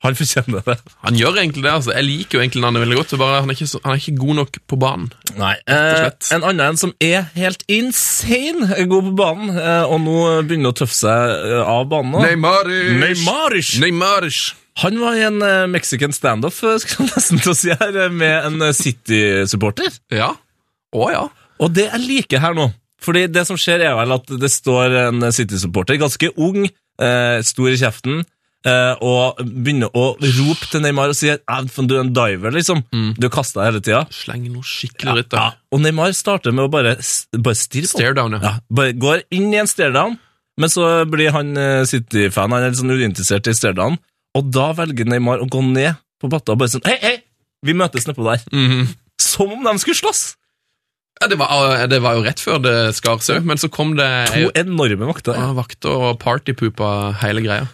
Han 0.03 0.17
fortjener 0.19 0.63
det. 0.67 0.75
Han 1.05 1.15
gjør 1.15 1.37
egentlig 1.39 1.63
det. 1.63 1.71
altså. 1.71 1.93
Jeg 1.95 2.03
liker 2.07 2.37
jo 2.37 2.41
egentlig 2.43 2.63
Nanne 2.65 2.81
veldig 2.83 2.97
godt, 2.99 3.13
bare 3.21 3.37
han 3.43 3.51
er 3.51 3.55
ikke, 3.55 3.69
så, 3.71 3.79
han 3.85 3.93
er 3.95 4.01
ikke 4.01 4.17
god 4.19 4.39
nok 4.41 4.57
på 4.67 4.79
banen. 4.81 5.05
Nei, 5.37 5.53
eh. 5.71 6.09
En 6.35 6.43
annen 6.43 6.65
en 6.65 6.79
som 6.81 6.91
er 7.03 7.29
helt 7.37 7.63
insane 7.71 8.67
god 8.91 9.07
på 9.07 9.13
banen, 9.21 9.53
eh, 9.55 9.85
og 9.87 10.01
nå 10.03 10.17
begynner 10.49 10.73
å 10.73 10.77
tøffe 10.81 10.97
seg 10.97 11.37
eh, 11.53 11.61
av 11.63 11.87
banen. 11.91 12.11
nå. 12.17 12.25
Neymarish! 12.27 12.99
Neymarish! 13.05 13.71
Neymarish! 13.83 14.43
Han 14.81 14.97
var 14.99 15.15
i 15.15 15.23
en 15.27 15.41
eh, 15.45 15.63
Mexican 15.69 16.13
standoff, 16.15 16.59
skal 16.83 17.05
jeg 17.05 17.11
nesten 17.13 17.41
til 17.43 17.53
å 17.53 17.57
si 17.57 17.71
her, 17.71 17.95
eh, 18.07 18.11
med 18.11 18.49
en 18.49 18.67
eh, 18.67 18.75
City-supporter. 18.75 19.99
Ja. 20.13 20.33
Å 20.93 21.09
ja. 21.13 21.25
Og 21.63 21.71
det 21.73 21.87
jeg 21.91 22.03
liker 22.07 22.43
her 22.43 22.55
nå, 22.57 22.67
fordi 23.03 23.27
det 23.31 23.45
som 23.47 23.55
skjer 23.59 23.85
er 23.87 23.95
vel 23.99 24.15
at 24.17 24.35
det 24.41 24.51
står 24.51 24.99
en 25.07 25.29
City-supporter, 25.31 25.99
ganske 26.01 26.31
ung, 26.35 26.65
eh, 26.67 27.37
stor 27.45 27.71
i 27.71 27.79
kjeften, 27.79 28.23
og 29.03 29.39
begynner 29.43 29.89
å 29.91 30.03
rope 30.21 30.67
til 30.71 30.83
Neymar 30.85 31.11
og 31.11 31.17
si 31.19 31.27
at 31.33 31.41
du 31.43 31.95
er 31.97 31.99
en 32.03 32.13
diver, 32.15 32.53
liksom. 32.55 32.83
Du 33.19 33.27
kaster 33.33 33.59
deg 33.59 33.67
hele 33.71 33.81
tida. 33.83 34.03
Slenger 34.15 34.53
noe 34.53 34.63
skikkelig 34.63 35.15
dritt 35.17 35.35
Ja, 35.35 35.49
ja. 35.49 35.57
og 35.75 35.81
Neymar 35.83 36.13
starter 36.15 36.55
med 36.55 36.65
å 36.67 36.71
bare, 36.71 36.95
bare 37.35 37.59
stirre 37.59 37.89
på. 37.89 37.97
Stare 37.97 38.15
down, 38.21 38.37
ja. 38.39 38.53
Bare 38.71 38.93
går 38.95 39.25
inn 39.35 39.49
i 39.53 39.59
en 39.59 39.67
stare-down, 39.67 40.15
Men 40.55 40.69
så 40.69 40.85
blir 41.09 41.31
han 41.33 41.55
eh, 41.57 41.81
City-fan, 41.89 42.51
han 42.53 42.61
er 42.61 42.69
litt 42.69 42.77
sånn 42.77 42.93
uinteressert 42.93 43.47
i 43.49 43.55
stedene, 43.57 43.97
og 44.37 44.51
da 44.53 44.67
velger 44.77 45.07
Neymar 45.09 45.41
å 45.41 45.47
gå 45.49 45.63
ned 45.65 45.97
på 46.21 46.29
batta 46.29 46.53
og 46.53 46.59
bare 46.61 46.69
sånn 46.75 46.85
Hei, 46.85 46.99
hei! 47.01 47.15
Vi 47.65 47.73
møtes 47.73 48.05
nedpå 48.07 48.23
der. 48.27 48.43
Mhm. 48.53 48.87
Som 49.23 49.51
om 49.55 49.63
de 49.65 49.73
skulle 49.81 49.97
slåss! 49.97 50.21
Ja, 51.21 51.27
det, 51.31 51.37
var, 51.39 51.49
eh, 51.77 51.87
det 51.89 51.99
var 52.03 52.15
jo 52.17 52.23
rett 52.25 52.41
før 52.41 52.61
det 52.61 52.75
skar 52.97 53.17
seg, 53.25 53.43
men 53.45 53.57
så 53.61 53.69
kom 53.71 53.95
det 53.97 54.07
To 54.33 54.51
enorme 54.59 55.07
vakter. 55.09 55.33
ja, 55.37 55.51
vakter 55.57 55.89
og 56.09 56.19
partypoopa 56.21 56.93
hele 57.23 57.41
greia. 57.45 57.67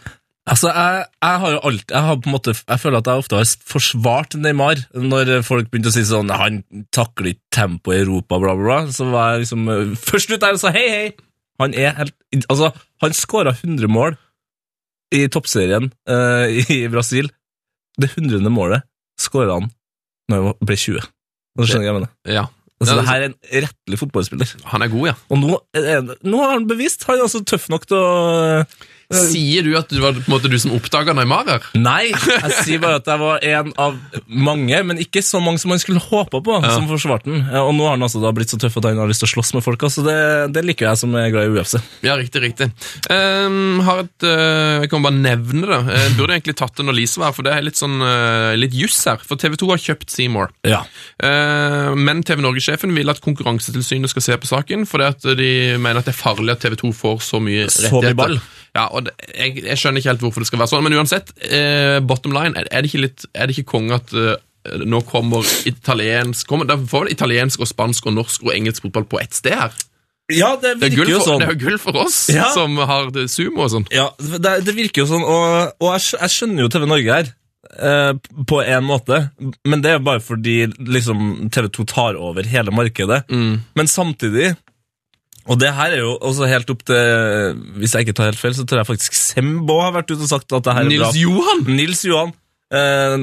Altså, 0.49 0.71
jeg, 0.73 1.05
jeg 1.21 1.41
har 1.43 1.51
jo 1.53 1.59
alt 1.69 1.91
Jeg 1.93 2.05
har 2.05 2.17
på 2.17 2.29
en 2.29 2.33
måte 2.33 2.53
Jeg 2.57 2.81
føler 2.81 3.01
at 3.01 3.09
jeg 3.09 3.21
ofte 3.21 3.37
har 3.37 3.49
forsvart 3.69 4.37
Neymar 4.39 4.81
når 4.97 5.31
folk 5.45 5.69
begynte 5.69 5.91
å 5.91 5.95
si 5.95 6.05
sånn 6.09 6.31
Han 6.33 6.61
takler 6.95 7.33
ikke 7.33 7.53
tempo 7.53 7.93
i 7.93 7.99
Europa, 8.01 8.39
bla, 8.41 8.55
bla, 8.57 8.65
bla. 8.65 8.79
Så 8.95 9.09
var 9.11 9.35
jeg 9.35 9.45
liksom 9.45 9.67
først 9.99 10.33
ut 10.33 10.41
der 10.41 10.57
og 10.57 10.61
sa 10.61 10.73
hei, 10.73 10.85
hei! 10.89 11.09
Han 11.61 11.75
er 11.77 11.93
helt 11.99 12.15
Altså, 12.47 12.71
han 13.03 13.15
skåra 13.17 13.53
100 13.55 13.89
mål 13.91 14.17
i 15.15 15.23
toppserien 15.33 15.87
uh, 16.09 16.45
i 16.69 16.83
Brasil. 16.91 17.31
Det 17.99 18.11
hundrede 18.13 18.51
målet 18.53 18.85
skåra 19.19 19.57
han 19.57 19.71
når 20.29 20.51
han 20.51 20.69
ble 20.69 20.77
20. 20.77 21.07
Nå 21.57 21.65
skjønner 21.65 21.87
jeg 21.87 21.89
hva 21.89 21.97
jeg 21.97 21.99
mener. 21.99 22.15
Ja, 22.29 22.45
Altså, 22.79 22.93
Ja, 22.95 23.01
det 23.01 23.07
her 23.09 23.19
er 23.19 23.25
en 23.27 23.65
rettelig 23.65 23.97
fotballspiller. 23.99 24.51
Han 24.71 24.83
er 24.85 24.91
god, 24.93 25.07
ja. 25.09 25.15
Og 25.27 25.41
nå, 25.41 25.57
nå 26.23 26.37
har 26.39 26.53
han 26.53 26.67
bevist 26.69 27.03
Han 27.09 27.17
er 27.17 27.25
altså 27.25 27.41
tøff 27.43 27.65
nok 27.73 27.89
til 27.89 27.99
å 27.99 28.61
Sier 29.09 29.65
du 29.65 29.71
at 29.73 29.89
det 29.89 29.97
var 30.03 30.13
på 30.13 30.21
en 30.21 30.33
måte 30.35 30.49
du 30.51 30.53
som 30.61 30.75
oppdaga 30.75 31.15
Neymar 31.17 31.47
her? 31.49 31.63
Nei, 31.81 32.11
jeg 32.13 32.51
sier 32.61 32.81
bare 32.83 32.99
at 32.99 33.07
jeg 33.09 33.17
var 33.17 33.41
en 33.41 33.71
av 33.81 33.95
mange, 34.29 34.81
men 34.85 34.99
ikke 35.01 35.23
så 35.25 35.39
mange 35.41 35.57
som 35.57 35.71
man 35.73 35.81
skulle 35.81 36.01
håpa 36.03 36.37
på, 36.45 36.57
som 36.61 36.85
forsvarte 36.85 37.25
den. 37.25 37.41
Og 37.57 37.71
nå 37.73 37.87
har 37.87 37.95
han 37.95 38.05
altså 38.05 38.21
da 38.21 38.29
blitt 38.37 38.53
så 38.53 38.59
tøff 38.61 38.77
at 38.77 38.85
han 38.91 39.01
har 39.01 39.09
lyst 39.09 39.23
til 39.25 39.31
å 39.31 39.33
slåss 39.33 39.55
med 39.57 39.65
folk, 39.65 39.81
så 39.89 40.03
det, 40.05 40.17
det 40.53 40.61
liker 40.67 40.91
jeg 40.91 41.01
som 41.01 41.17
er 41.17 41.31
glad 41.33 41.49
i 41.49 41.55
UFC. 41.57 41.79
Ja, 42.05 42.19
riktig, 42.21 42.43
riktig. 42.45 42.69
Um, 43.09 43.79
har 43.87 44.03
et, 44.05 44.27
uh, 44.27 44.83
jeg 44.85 44.91
kan 44.93 45.07
bare 45.07 45.17
nevne 45.17 45.65
det. 45.65 45.81
Jeg 46.03 46.13
burde 46.19 46.37
egentlig 46.37 46.57
tatt 46.61 46.77
det 46.77 46.85
når 46.85 46.99
Lise 47.01 47.17
var 47.23 47.31
her, 47.31 47.37
for 47.39 47.49
det 47.49 47.55
er 47.57 47.65
litt 47.65 47.81
sånn 47.81 47.97
uh, 48.05 48.53
litt 48.61 48.77
juss 48.77 49.01
her. 49.09 49.25
For 49.25 49.41
TV2 49.41 49.71
har 49.73 49.83
kjøpt 49.87 50.13
Seymour. 50.13 50.53
Ja. 50.69 50.83
Uh, 51.17 51.97
men 51.97 52.21
TV 52.29 52.45
Norge-sjefen 52.45 52.93
vil 52.93 53.09
at 53.09 53.25
Konkurransetilsynet 53.25 54.13
skal 54.13 54.27
se 54.29 54.37
på 54.45 54.53
saken, 54.53 54.85
fordi 54.89 55.09
at 55.09 55.29
de 55.41 55.51
mener 55.81 56.03
at 56.03 56.05
det 56.11 56.13
er 56.13 56.21
farlig 56.21 56.53
at 56.53 56.61
TV2 56.69 56.93
får 56.93 57.21
så 57.25 57.41
mye 57.41 57.65
Så 57.73 57.87
rettigheter. 57.89 58.13
mye 58.13 58.21
ball. 58.21 58.41
Ja, 58.75 58.85
og 58.93 59.05
det, 59.07 59.13
jeg, 59.33 59.63
jeg 59.65 59.77
skjønner 59.81 59.99
ikke 60.03 60.11
helt 60.13 60.21
hvorfor 60.25 60.43
det 60.43 60.47
skal 60.51 60.59
være 60.61 60.71
sånn, 60.73 60.83
men 60.85 60.93
uansett, 60.99 61.31
eh, 61.49 61.97
bottom 62.05 62.35
line, 62.35 62.53
er, 62.59 62.67
er 62.69 62.83
det 62.85 62.91
ikke 62.91 63.01
litt, 63.07 63.25
er 63.33 63.49
det 63.49 63.57
ikke 63.57 63.71
konge 63.71 63.97
at 63.97 64.13
eh, 64.13 64.35
nå 64.85 64.99
kommer 65.09 65.47
italiensk 65.65 66.47
kommer, 66.51 66.67
Da 66.69 66.75
får 66.77 67.07
vi 67.09 67.15
italiensk 67.15 67.63
og 67.63 67.69
spansk 67.71 68.09
og 68.11 68.17
norsk 68.19 68.43
og 68.45 68.51
engelsk 68.53 68.85
fotball 68.85 69.07
på 69.09 69.21
ett 69.23 69.33
sted 69.33 69.55
her. 69.57 69.73
Ja, 70.29 70.51
det 70.61 70.75
Det 70.77 70.91
er, 70.91 70.95
virker 70.99 71.09
jo 71.15 71.19
for, 71.23 71.25
sånn. 71.31 71.39
det 71.41 71.47
er 71.49 71.55
jo 71.55 71.61
gull 71.63 71.79
for 71.81 71.97
oss 72.03 72.17
Ja. 72.29 72.51
som 72.53 72.75
har 72.77 73.09
det 73.15 73.25
sumo 73.33 73.63
og 73.65 73.71
sånn. 73.73 73.87
Ja, 73.95 74.11
det, 74.21 74.59
det 74.67 74.75
virker 74.77 75.01
jo 75.01 75.09
sånn, 75.09 75.25
og, 75.25 75.73
og 75.81 75.93
jeg, 75.97 76.19
jeg 76.19 76.35
skjønner 76.35 76.67
jo 76.67 76.69
TV 76.75 76.85
Norge 76.91 77.15
her, 77.15 77.31
eh, 77.81 78.11
på 78.45 78.59
en 78.61 78.85
måte, 78.85 79.23
men 79.65 79.81
det 79.81 79.89
er 79.89 79.97
jo 79.97 80.05
bare 80.11 80.21
fordi 80.21 80.59
liksom, 80.77 81.49
TV 81.49 81.71
2 81.79 81.87
tar 81.89 82.19
over 82.21 82.45
hele 82.45 82.69
markedet. 82.75 83.23
Men 83.33 83.89
samtidig, 83.89 84.51
og 85.49 85.57
det 85.61 85.71
her 85.73 85.95
er 85.95 86.03
jo 86.03 86.11
også 86.29 86.45
helt 86.51 86.69
opp 86.69 86.83
til 86.85 87.57
Hvis 87.81 87.95
jeg 87.95 88.05
ikke 88.05 88.13
tar 88.19 88.29
helt 88.29 88.37
feil, 88.41 88.53
så 88.53 88.65
tror 88.69 88.83
jeg 88.83 88.89
faktisk 88.91 89.15
Sembo 89.17 89.79
har 89.81 89.95
vært 89.95 90.11
ute 90.13 90.21
og 90.21 90.29
sagt 90.29 90.53
at 90.53 90.67
det 90.67 90.75
her 90.77 90.85
er 90.85 90.91
bra. 90.91 91.09
Nils 91.09 91.17
Johan! 91.23 91.63
Nils 91.79 92.03
Johan, 92.05 92.33
eh, 92.69 93.15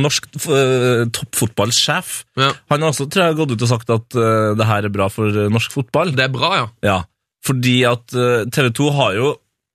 norsk 0.00 0.30
eh, 0.48 1.02
toppfotballsjef, 1.18 2.14
Ja. 2.40 2.52
han 2.72 2.82
har 2.86 2.92
også 2.94 3.08
tror 3.12 3.26
jeg, 3.28 3.36
gått 3.42 3.52
ut 3.56 3.66
og 3.66 3.72
sagt 3.74 3.90
at 3.92 4.16
eh, 4.16 4.54
det 4.58 4.66
her 4.70 4.88
er 4.88 4.94
bra 4.94 5.08
for 5.12 5.28
eh, 5.28 5.50
norsk 5.52 5.76
fotball. 5.76 6.14
Det 6.16 6.24
er 6.28 6.32
bra, 6.32 6.50
ja. 6.62 6.66
Ja, 6.88 6.98
fordi 7.44 7.82
at 7.88 8.06
TV 8.54 8.70
2 8.74 8.90
har 8.96 9.14
jo 9.18 9.34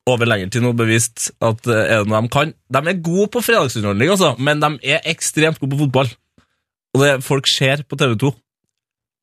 over 0.09 0.27
lengre 0.27 0.49
tid 0.51 0.65
nå 0.65 0.73
bevist 0.75 1.29
at 1.39 1.67
eh, 1.71 1.85
er 1.93 2.01
det 2.03 2.09
noe 2.11 2.19
de 2.25 2.31
kan 2.33 2.49
De 2.75 2.81
er 2.91 2.97
gode 3.05 3.29
på 3.31 3.43
fredagsunderholdning, 3.45 4.09
altså, 4.11 4.33
men 4.39 4.59
de 4.59 4.73
er 4.97 5.05
ekstremt 5.13 5.61
gode 5.61 5.75
på 5.77 5.85
fotball. 5.85 6.09
Og 6.93 7.01
det 7.05 7.13
folk 7.25 7.47
ser 7.49 7.85
på 7.87 7.97
TV 7.97 8.17
2 8.21 8.33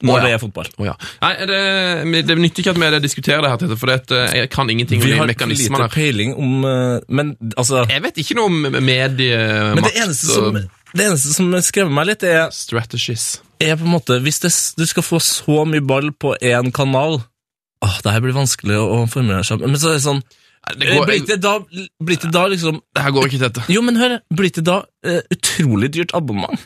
når 0.01 0.15
oh, 0.15 0.17
ja. 0.17 0.25
det 0.25 0.33
er 0.33 0.41
fotball. 0.41 0.69
Oh, 0.81 0.87
ja. 0.87 0.95
Nei, 1.21 1.33
det, 1.45 2.23
det 2.29 2.37
nytter 2.41 2.63
ikke 2.63 2.73
at 2.73 2.81
vi 2.81 3.01
diskuterer 3.05 3.45
det 3.45 3.51
her, 3.53 3.61
Tete, 3.61 3.77
for 3.77 3.93
det, 3.93 3.99
eh, 4.17 4.37
jeg 4.39 4.51
kan 4.53 4.71
ingenting 4.73 5.03
om 5.03 5.09
Vi 5.11 5.19
har 5.19 5.29
lite 5.29 5.89
peiling 5.93 6.33
om 6.41 6.65
eh, 6.65 7.03
Men 7.09 7.35
altså 7.53 7.85
Jeg 7.91 8.05
vet 8.07 8.21
ikke 8.23 8.39
noe 8.39 8.49
om 8.49 8.59
mediemakt 8.81 9.77
Men 9.77 9.85
det 9.85 9.93
eneste 10.01 10.31
som, 10.33 10.57
det 10.57 11.05
eneste 11.05 11.35
som 11.37 11.53
skremmer 11.67 11.99
meg 12.01 12.09
litt, 12.15 12.25
er, 12.25 12.49
strategies. 12.55 13.43
er 13.61 13.77
på 13.77 13.85
en 13.85 13.95
måte 13.99 14.21
Hvis 14.25 14.41
det, 14.41 14.55
du 14.81 14.87
skal 14.89 15.05
få 15.05 15.21
så 15.25 15.67
mye 15.69 15.85
ball 15.85 16.15
på 16.17 16.33
én 16.41 16.73
kanal 16.73 17.21
Åh, 17.81 18.01
det 18.05 18.17
her 18.17 18.25
blir 18.25 18.37
vanskelig 18.37 18.81
å, 18.81 18.89
å 18.97 19.05
formulere 19.09 19.45
seg 19.45 19.61
Men 19.67 19.81
så 19.81 19.93
er 19.93 20.01
det 20.01 20.07
sånn 20.09 20.25
Blir 20.81 21.29
det 21.29 21.41
da, 21.45 21.59
blir 22.01 22.21
det 22.21 22.33
da 22.33 22.49
liksom 22.53 22.81
det 22.97 23.05
her 23.05 23.13
går 23.17 23.31
ikke, 23.31 23.47
Tete. 23.47 23.63
Jo, 23.73 23.81
men 23.85 23.97
hør, 23.97 24.19
blir 24.37 24.53
det 24.53 24.65
da 24.69 24.83
eh, 25.09 25.23
utrolig 25.33 25.89
dyrt 25.97 26.13
abonnement? 26.17 26.61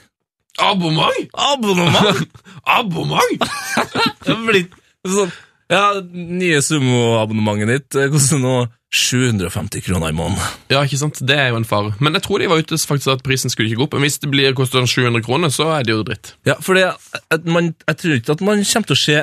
Abonnement! 0.59 1.28
Abonnement! 1.34 2.20
Abonnement! 2.78 3.48
Det 4.26 4.36
blir 4.46 4.68
sånn 5.09 5.32
Ja, 5.72 5.84
nye 6.14 6.61
sumoabonnementet 6.62 7.70
ditt 7.72 7.98
eh, 7.98 8.11
koster 8.12 8.38
nå 8.38 8.57
750 8.94 9.82
kroner 9.82 10.12
i 10.12 10.14
måneden. 10.14 10.42
Ja, 10.70 10.84
ikke 10.86 11.00
sant? 11.00 11.18
Det 11.26 11.34
er 11.34 11.48
jo 11.50 11.59
en 11.59 11.66
fare. 11.66 11.94
Men 11.98 12.14
jeg 12.14 12.22
tror 12.26 12.38
de 12.38 12.50
var 12.52 12.61
ute 12.62 12.78
faktisk 12.78 13.11
at 13.16 13.24
prisen 13.26 13.50
skulle 13.50 13.72
ikke 13.72 13.80
gå 13.80 13.86
opp. 13.88 13.96
Men 13.96 14.07
hvis 14.07 14.20
det 14.22 14.30
blir 14.30 14.55
koster 14.55 14.86
700 14.86 15.24
kroner, 15.26 15.50
så 15.50 15.72
er 15.74 15.86
det 15.88 15.96
jo 15.96 16.05
dritt. 16.07 16.34
Ja, 16.46 16.55
for 16.62 16.78
det, 16.78 16.84
jeg 17.32 17.96
tror 17.98 18.14
ikke 18.20 18.36
at 18.36 18.44
man 18.46 18.62
kommer 18.62 18.90
til 18.92 18.94
å 18.94 19.00
se 19.00 19.18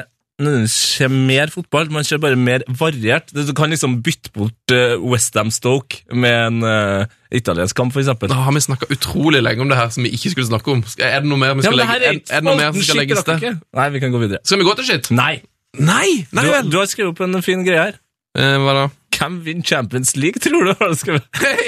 se 0.71 1.07
mer 1.11 1.51
fotball, 1.53 1.89
man 1.93 2.05
ser 2.07 2.19
bare 2.21 2.37
mer 2.39 2.63
variert. 2.79 3.31
Du 3.33 3.53
kan 3.57 3.71
liksom 3.73 3.99
bytte 4.05 4.31
bort 4.35 4.73
uh, 4.75 4.95
Westham 5.11 5.51
Stoke 5.51 6.01
med 6.13 6.35
en 6.47 6.63
uh, 6.63 7.05
italiensk 7.31 7.75
kamp, 7.77 7.95
eksempel. 7.97 8.31
Da 8.31 8.39
har 8.45 8.55
vi 8.55 8.63
snakka 8.63 8.89
utrolig 8.93 9.43
lenge 9.43 9.65
om 9.65 9.71
det 9.71 9.79
her 9.79 9.89
som 9.93 10.05
vi 10.07 10.13
ikke 10.17 10.33
skulle 10.35 10.49
snakke 10.49 10.71
om. 10.73 10.83
Er 10.99 11.23
det 11.23 11.31
noe 11.31 11.41
mer 11.41 11.55
vi 11.59 11.65
skal 11.65 11.77
ja, 11.77 11.85
legge 11.85 11.97
er 11.97 12.19
er, 12.19 12.23
det 12.39 12.43
noe 12.47 12.59
mer 12.59 12.71
som 12.73 12.87
skal 12.87 13.01
legges 13.03 13.25
til? 13.27 13.59
Nei, 13.77 13.89
vi 13.95 14.03
kan 14.03 14.13
gå 14.13 14.23
videre. 14.23 14.43
Skal 14.45 14.61
vi 14.61 14.69
gå 14.69 14.77
til 14.79 14.89
shit? 14.91 15.11
Nei! 15.15 15.35
Nei! 15.79 16.07
Nei 16.35 16.47
Du, 16.47 16.71
du 16.73 16.81
har 16.81 16.89
skrevet 16.91 17.13
opp 17.13 17.23
en 17.27 17.43
fin 17.45 17.63
greie 17.67 17.89
her. 17.89 18.01
Eh, 18.37 18.57
hva 18.63 18.75
da? 18.75 18.87
Hvem 19.21 19.35
vinner 19.45 19.63
Champions 19.63 20.15
League, 20.17 20.41
tror 20.41 20.65
du? 20.65 20.73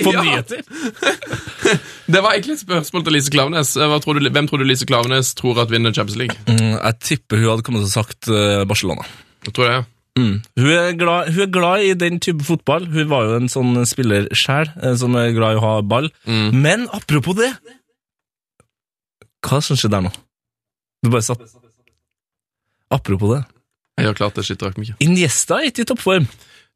På 0.04 0.12
nyheter? 0.24 0.64
Det 2.14 2.20
var 2.22 2.34
egentlig 2.34 2.56
et 2.58 2.64
spørsmål 2.64 3.04
til 3.06 3.14
Lise 3.16 3.32
Klaveness. 3.32 3.76
Tror 3.78 4.18
du, 4.18 4.30
hvem 4.30 4.48
tror 4.50 4.62
du 4.62 4.66
Lise 4.68 4.88
Klaveness 4.90 5.34
tror 5.38 5.62
at 5.62 5.72
vinner 5.72 5.94
Champions 5.94 6.18
League? 6.20 6.36
Mm, 6.50 6.74
jeg 6.80 7.00
tipper 7.06 7.40
hun 7.40 7.52
hadde 7.54 7.66
kommet 7.68 7.86
til 7.86 7.92
å 7.92 7.94
sagt 7.94 8.30
eh, 8.34 8.64
Barcelona. 8.70 9.06
Jeg 9.46 9.54
tror 9.54 9.70
det, 9.70 9.76
ja. 9.78 9.84
Mm. 10.20 10.34
Hun, 10.60 10.68
er 10.74 10.98
glad, 10.98 11.30
hun 11.34 11.46
er 11.46 11.54
glad 11.54 11.86
i 11.86 11.94
den 11.98 12.20
type 12.22 12.46
fotball. 12.46 12.86
Hun 12.94 13.10
var 13.10 13.30
jo 13.30 13.38
en 13.40 13.50
sånn 13.50 13.78
spiller 13.90 14.28
sjæl, 14.38 14.74
eh, 14.82 14.98
som 15.00 15.16
er 15.18 15.32
glad 15.38 15.56
i 15.56 15.62
å 15.62 15.64
ha 15.64 15.74
ball. 15.86 16.10
Men 16.28 16.88
apropos 16.94 17.38
det 17.40 17.54
Hva 19.44 19.62
som 19.62 19.78
skjedde 19.78 19.98
der 20.00 20.08
nå? 20.10 20.14
Du 21.04 21.12
bare 21.14 21.26
satt 21.26 21.46
Apropos 22.94 23.34
det. 23.34 23.44
Jeg 23.98 24.10
har 24.10 24.18
klart 24.18 24.38
det, 24.38 24.46
skitter 24.46 24.74
ikke. 24.74 24.98
Iniesta 25.06 25.62
er 25.62 25.70
ikke 25.70 25.86
i 25.86 25.90
toppform. 25.90 26.28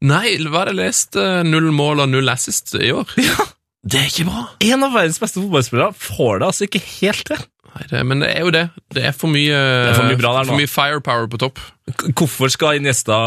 Nei, 0.05 0.35
hva 0.45 0.61
er 0.61 0.69
det 0.69 0.75
jeg 0.75 0.81
leste? 0.83 1.27
Null 1.47 1.71
mål 1.73 2.03
og 2.05 2.09
null 2.13 2.29
assist 2.33 2.75
i 2.77 2.91
år? 2.93 3.09
Ja, 3.27 3.47
Det 3.87 4.01
er 4.01 4.09
ikke 4.11 4.25
bra. 4.27 4.41
En 4.67 4.83
av 4.83 4.91
verdens 4.93 5.17
beste 5.21 5.39
fotballspillere 5.41 5.93
får 5.95 6.41
det 6.41 6.47
altså 6.51 6.65
ikke 6.67 6.81
helt 6.99 7.23
til. 7.29 7.39
Nei, 7.77 7.83
det, 7.91 7.99
men 8.09 8.21
det 8.23 8.27
er 8.33 8.41
jo 8.45 8.51
det. 8.53 8.61
Det 8.95 9.03
er 9.05 9.13
for 9.15 9.29
mye, 9.29 9.53
er 9.53 9.93
for 9.93 10.07
mye 10.09 10.17
bra 10.17 10.31
der 10.37 10.47
for 10.49 10.57
mye 10.57 10.69
firepower 10.71 11.27
på 11.29 11.37
topp. 11.43 11.59
K- 11.93 12.09
Hvorfor 12.17 12.49
skal 12.51 12.79
Iniesta 12.79 13.17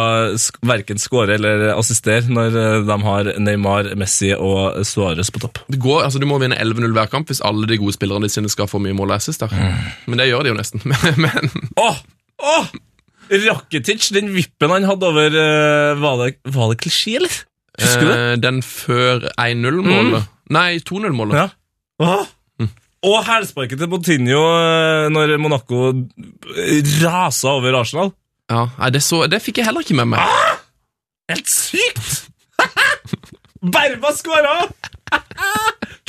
verken 0.67 0.99
skåre 1.01 1.37
eller 1.39 1.69
assistere 1.77 2.27
når 2.29 2.57
eh, 2.59 2.77
de 2.89 2.97
har 3.07 3.31
Neymar, 3.41 3.93
Messi 4.01 4.33
og 4.35 4.81
Suárez 4.89 5.31
på 5.33 5.41
topp? 5.45 5.63
Det 5.71 5.79
går, 5.81 6.03
altså 6.09 6.19
Du 6.23 6.27
må 6.29 6.41
vinne 6.43 6.59
11-0 6.59 6.91
hver 6.99 7.11
kamp 7.13 7.31
hvis 7.31 7.43
alle 7.47 7.69
de 7.71 7.79
gode 7.81 7.95
spillerne 7.97 8.29
sine 8.33 8.51
skal 8.53 8.69
få 8.71 8.83
mye 8.83 8.97
mål 8.99 9.15
og 9.15 9.21
assist. 9.21 9.45
der. 9.47 9.55
Men 10.11 10.19
det 10.21 10.29
gjør 10.33 10.45
de 10.49 10.53
jo 10.55 10.59
nesten. 10.59 10.83
Men, 10.91 11.25
men 11.25 11.71
Åh! 11.81 12.03
Åh! 12.43 12.71
Rakitic, 13.31 14.09
den 14.15 14.33
vippen 14.35 14.73
han 14.75 14.85
hadde 14.89 15.07
over 15.07 15.37
eh, 15.39 15.95
Var 16.03 16.17
det, 16.25 16.31
var 16.51 16.73
det 16.73 16.81
klisjé, 16.83 17.17
eller? 17.21 17.37
Husker 17.81 18.03
du 18.03 18.11
det? 18.11 18.19
eh, 18.19 18.37
den 18.43 18.59
før 18.67 19.29
1-0-målet 19.39 20.27
Nei, 20.51 20.81
2-0-målet. 20.83 21.37
Ja. 21.39 21.45
Åh. 22.03 22.25
Og 23.07 23.21
hælsparket 23.25 23.79
til 23.81 23.89
Botinho 23.89 24.41
eh, 24.59 25.07
når 25.15 25.37
Monaco 25.41 25.93
rasa 27.05 27.53
over 27.55 27.79
Arsenal. 27.79 28.11
Ja, 28.51 28.65
nei, 28.81 28.91
det, 28.91 29.01
så, 29.07 29.23
det 29.31 29.39
fikk 29.45 29.61
jeg 29.63 29.69
heller 29.71 29.87
ikke 29.87 29.95
med 30.01 30.11
meg. 30.11 30.21
Ah! 30.27 30.59
Helt 31.31 31.49
sykt! 31.49 32.27
Berba 33.75 34.11
skåra! 34.19 34.57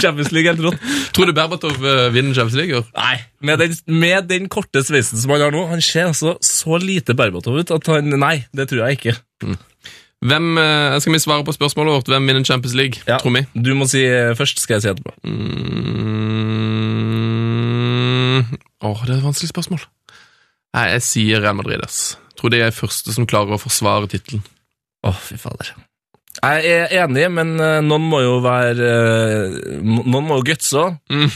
Champions 0.01 0.31
League 0.33 0.49
helt 0.49 0.63
rått. 0.65 0.79
Tror 1.13 1.29
du 1.29 1.33
Berbatov 1.37 1.75
eh, 1.85 2.07
vinner 2.13 2.33
Champions 2.33 2.57
League? 2.57 2.73
i 2.73 2.77
år? 2.79 2.87
Nei, 2.97 3.17
med 3.45 3.59
den, 3.61 3.75
med 4.01 4.27
den 4.31 4.47
korte 4.49 4.81
sveisen 4.85 5.19
som 5.21 5.29
han 5.35 5.43
har 5.45 5.53
nå, 5.53 5.61
han 5.69 5.81
ser 5.85 6.07
altså 6.09 6.37
så 6.41 6.79
lite 6.81 7.13
Berbatov 7.17 7.59
ut 7.61 7.73
at 7.75 7.91
han 7.91 8.09
Nei, 8.17 8.37
det 8.57 8.65
tror 8.71 8.87
jeg 8.87 8.97
ikke. 8.97 9.13
Hvem, 10.21 10.47
eh, 10.61 10.99
Skal 11.01 11.13
vi 11.15 11.19
svare 11.21 11.45
på 11.45 11.53
spørsmålet 11.53 11.95
vårt? 11.99 12.09
Hvem 12.13 12.27
vinner 12.29 12.43
Champions 12.45 12.75
League? 12.77 13.01
Ja. 13.07 13.17
Tror 13.21 13.33
vi. 13.37 13.45
Du 13.57 13.71
må 13.77 13.85
si 13.89 14.01
eh, 14.05 14.33
først, 14.37 14.61
skal 14.61 14.77
jeg 14.79 14.83
si 14.85 14.91
etterpå. 14.93 15.13
Mm, 16.71 18.41
åh, 18.85 18.99
det 19.05 19.13
er 19.15 19.19
et 19.19 19.25
vanskelig 19.25 19.49
spørsmål. 19.53 19.81
Nei, 20.77 20.87
Jeg 20.95 21.01
sier 21.05 21.41
Real 21.43 21.57
Madrid. 21.57 21.81
ass. 21.85 22.17
Tror 22.39 22.49
de 22.53 22.61
er 22.63 22.71
første 22.73 23.13
som 23.13 23.27
klarer 23.29 23.53
å 23.57 23.61
forsvare 23.61 24.07
tittelen. 24.09 24.41
Å, 25.05 25.11
fy 25.13 25.37
fader. 25.41 25.73
Jeg 26.41 26.71
er 26.73 26.93
enig, 27.03 27.27
men 27.33 27.53
eh, 27.61 27.79
noen 27.85 28.07
må 28.09 28.21
jo 28.23 28.39
være 28.41 28.87
eh, 28.89 29.57
Noen 29.85 30.25
må 30.25 30.39
jo 30.39 30.45
gutse 30.47 30.79
òg. 30.79 30.95
Mm. 31.13 31.29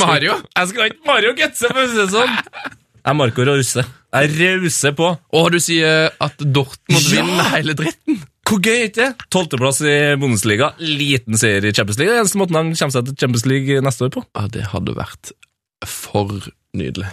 Mario? 0.00 0.38
Jeg 0.56 0.70
skal 0.70 0.88
ikke 0.88 1.04
Mario 1.06 1.34
gutse, 1.36 1.68
for 1.68 1.82
å 1.82 1.86
si 1.90 1.98
det 2.00 2.08
sånn. 2.14 2.32
Jeg 2.32 3.12
er 3.12 3.16
Marco 3.16 3.44
Rause. 3.44 3.84
Jeg 4.08 4.32
rauser 4.38 4.94
på. 4.96 5.10
Og 5.36 5.50
du 5.52 5.58
sier 5.62 6.08
at 6.24 6.40
Dortmund 6.40 7.04
Ja! 7.12 7.22
vinner 7.22 7.50
hele 7.52 7.76
dritten. 7.76 8.22
Hvor 8.48 8.62
gøy 8.64 8.86
er 8.86 8.92
det? 8.96 9.08
Tolvteplass 9.28 9.82
i 9.84 9.96
Bundesliga, 10.20 10.70
liten 10.80 11.36
seier 11.36 11.66
i 11.68 11.72
Champions 11.76 11.98
League. 12.00 12.08
Det 12.08 12.16
er 12.16 12.22
eneste 12.24 12.40
måten 12.40 12.56
han 12.56 12.72
kommer 12.72 12.96
seg 12.96 13.10
til 13.10 13.18
Champions 13.20 13.44
League 13.50 13.82
neste 13.84 14.08
år 14.08 14.14
på. 14.16 14.24
Ja, 14.32 14.46
det 14.54 14.64
hadde 14.72 14.96
vært 14.96 15.34
for 15.84 16.32
nydelig. 16.76 17.10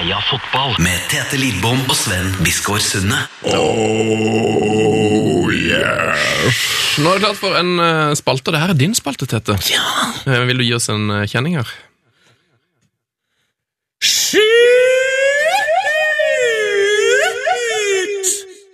Heia 0.00 0.16
fotball 0.24 0.78
med 0.80 0.96
Tete 1.12 1.36
Lidbom 1.36 1.82
og 1.84 1.92
Sven 1.92 2.30
Biskår 2.40 2.80
Sunde. 2.80 3.18
Nå 3.44 3.60
er 7.10 7.18
det 7.18 7.20
klart 7.20 7.36
for 7.36 7.52
en 7.58 7.74
spalte, 7.76 8.16
spalte. 8.22 8.54
Det 8.54 8.62
her 8.62 8.72
er 8.72 8.78
din 8.80 8.96
spalte, 8.96 9.28
Tete. 9.28 9.58
Ja. 9.68 9.84
Vil 10.48 10.56
du 10.56 10.64
gi 10.64 10.72
oss 10.78 10.88
en 10.88 11.04
eh, 11.12 11.28
kjenning 11.28 11.60
her? 11.60 11.68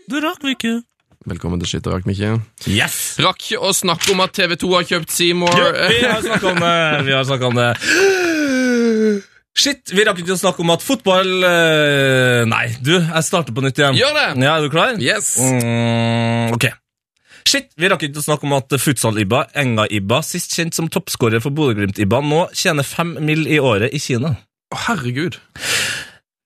Det 0.07 0.23
rakk 0.31 0.47
vi 0.47 0.55
ikke. 0.55 0.79
Velkommen 1.27 1.59
til 1.59 1.75
Skitt 1.75 1.91
og 1.91 1.99
rakk 1.99 2.07
Mikke. 2.07 2.39
Yes! 2.71 3.19
Rakk 3.19 3.43
ikke 3.49 3.67
å 3.67 3.75
snakke 3.75 4.15
om 4.15 4.23
at 4.23 4.31
TV2 4.39 4.77
har 4.79 4.87
kjøpt 4.95 5.11
Seymour. 5.11 5.59
Ja, 5.59 5.91
vi 5.91 6.07
har 6.07 6.23
snakka 6.23 6.55
om 6.55 6.63
det. 6.63 6.77
Vi 7.11 7.19
har 7.19 7.27
snakket 7.27 7.51
om 7.51 7.59
det. 7.65 7.73
Shit, 9.57 9.89
vi 9.97 10.05
rakk 10.05 10.19
ikke 10.21 10.35
å 10.35 10.41
snakke 10.41 10.61
om 10.61 10.73
at 10.75 10.83
fotball 10.85 11.31
eh, 11.49 12.43
Nei, 12.49 12.67
du, 12.85 12.93
jeg 13.01 13.25
starter 13.25 13.55
på 13.57 13.63
nytt 13.65 13.79
igjen. 13.81 13.97
Gjør 13.97 14.13
det! 14.19 14.27
Ja, 14.45 14.57
Er 14.59 14.67
du 14.67 14.73
klar? 14.73 14.99
Yes. 15.01 15.31
Mm, 15.41 16.53
ok. 16.57 16.69
Shit, 17.47 17.71
vi 17.79 17.89
rakk 17.89 18.03
ikke 18.05 18.21
å 18.21 18.27
snakke 18.27 18.45
om 18.49 18.57
at 18.59 18.75
futsal-Ibba, 18.83 19.47
Enga-Ibba, 19.57 20.19
sist 20.27 20.53
kjent 20.59 20.77
som 20.77 20.91
toppskårer 20.93 21.41
for 21.41 21.55
Bodø-Glimt-Ibba, 21.57 22.21
nå 22.27 22.43
tjener 22.59 22.85
fem 22.85 23.15
mill. 23.23 23.47
i 23.47 23.61
året 23.63 23.95
i 23.95 24.01
Kina. 24.03 24.35
Å, 24.75 24.81
herregud. 24.89 25.39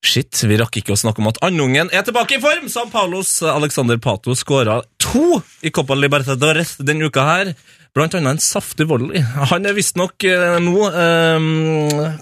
Shit, 0.07 0.39
vi 0.49 0.57
rakk 0.61 0.79
ikke 0.81 0.95
å 0.95 1.01
snakke 1.01 1.21
om 1.21 1.29
at 1.33 1.41
andungen 1.45 1.91
er 1.93 2.05
tilbake 2.07 2.39
i 2.39 2.41
form! 2.41 2.69
San 2.73 2.93
Paulos 2.93 3.35
Alexander 3.43 3.99
Pato 4.01 4.37
skåra 4.39 4.79
to 5.03 5.41
i 5.65 5.73
Copa 5.75 5.97
Libertadores 5.99 6.77
denne 6.81 7.09
uka 7.11 7.25
her. 7.27 7.51
Blant 7.97 8.15
annet 8.15 8.37
en 8.37 8.43
saftig 8.43 8.87
volley. 8.87 9.23
Han 9.51 9.67
er 9.67 9.75
visstnok 9.75 10.23
eh, 10.29 10.59
nå 10.63 10.87
eh, 10.91 11.49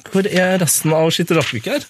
Hvor 0.09 0.29
er 0.31 0.57
resten 0.63 0.95
av 0.97 1.11
Skitterakvik 1.13 1.69
her? 1.69 1.85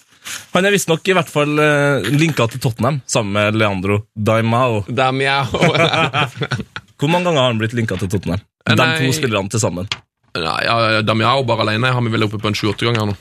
Han 0.53 0.67
er 0.67 0.75
visstnok 0.75 1.07
i 1.09 1.15
hvert 1.17 1.31
fall 1.31 1.55
eh, 1.63 2.09
linka 2.13 2.49
til 2.53 2.61
Tottenham, 2.61 2.99
sammen 3.09 3.33
med 3.39 3.57
Leandro 3.57 4.03
Daimao. 4.13 4.83
Damjau. 4.89 5.47
Hvor 6.99 7.13
mange 7.13 7.31
ganger 7.31 7.41
har 7.41 7.53
han 7.53 7.63
blitt 7.63 7.77
linka 7.79 7.97
til 8.01 8.11
Tottenham? 8.13 8.43
De 8.69 8.77
nei. 8.77 8.91
to 8.99 9.15
spillerne 9.17 9.49
til 9.53 9.63
sammen. 9.63 9.89
Nei, 10.37 10.59
ja, 10.67 11.01
Damiao 11.07 11.47
bare 11.49 11.65
alene 11.65 11.95
har 11.95 12.05
vi 12.05 12.13
vel 12.13 12.27
oppe 12.27 12.41
på 12.43 12.51
en 12.51 12.59
sju-åtte 12.59 12.85
ganger 12.85 13.09
nå. 13.09 13.17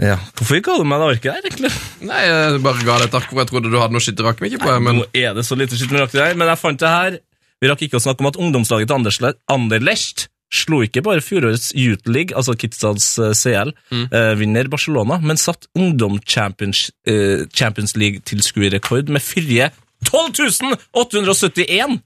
Ja. 0.00 0.16
Hvorfor 0.36 0.60
ga 0.64 0.76
du 0.80 0.84
meg 0.88 1.00
det 1.00 1.08
arket 1.14 1.30
der, 1.30 1.48
egentlig? 1.48 1.70
Nei, 2.08 2.20
jeg 2.24 2.60
bare 2.64 2.84
ga 2.86 2.98
deg 3.00 3.10
et 3.10 3.16
ark 3.18 3.32
hvor 3.32 3.42
jeg 3.42 3.50
trodde 3.50 3.72
du 3.72 3.76
hadde 3.80 3.96
noe 3.96 4.04
skitt 4.04 4.20
rakk 4.24 4.40
meg 4.40 4.54
ikke 4.54 4.66
på. 4.66 4.76
Men 4.84 5.00
Nå 5.02 5.08
er 5.16 5.34
det 5.36 5.44
så 5.48 5.58
lite 5.60 5.76
skitt 5.76 5.92
med 5.92 6.08
der, 6.14 6.36
men 6.40 6.48
jeg 6.48 6.60
fant 6.60 6.80
det 6.80 6.92
her. 6.92 7.18
Vi 7.60 7.68
rakk 7.68 7.82
ikke 7.84 7.98
å 8.00 8.04
snakke 8.04 8.24
om 8.24 8.30
at 8.30 8.38
ungdomslaget 8.40 8.88
til 8.88 9.34
Anderlecht 9.52 10.28
slo 10.50 10.80
ikke 10.82 11.02
bare 11.06 11.22
fjorårets 11.22 11.70
Youth 11.78 12.08
League, 12.10 12.34
altså 12.34 12.56
Kidstads 12.58 13.12
eh, 13.22 13.34
CL, 13.38 13.70
eh, 13.94 14.32
vinner 14.40 14.70
Barcelona, 14.72 15.20
men 15.22 15.38
satt 15.38 15.68
ungdom 15.78 16.18
Champions, 16.26 16.88
eh, 17.06 17.46
Champions 17.54 17.94
League-tilskuerrekord 17.94 19.12
med 19.14 19.22
fyrige 19.22 19.70
12 20.08 20.74
871 20.96 22.00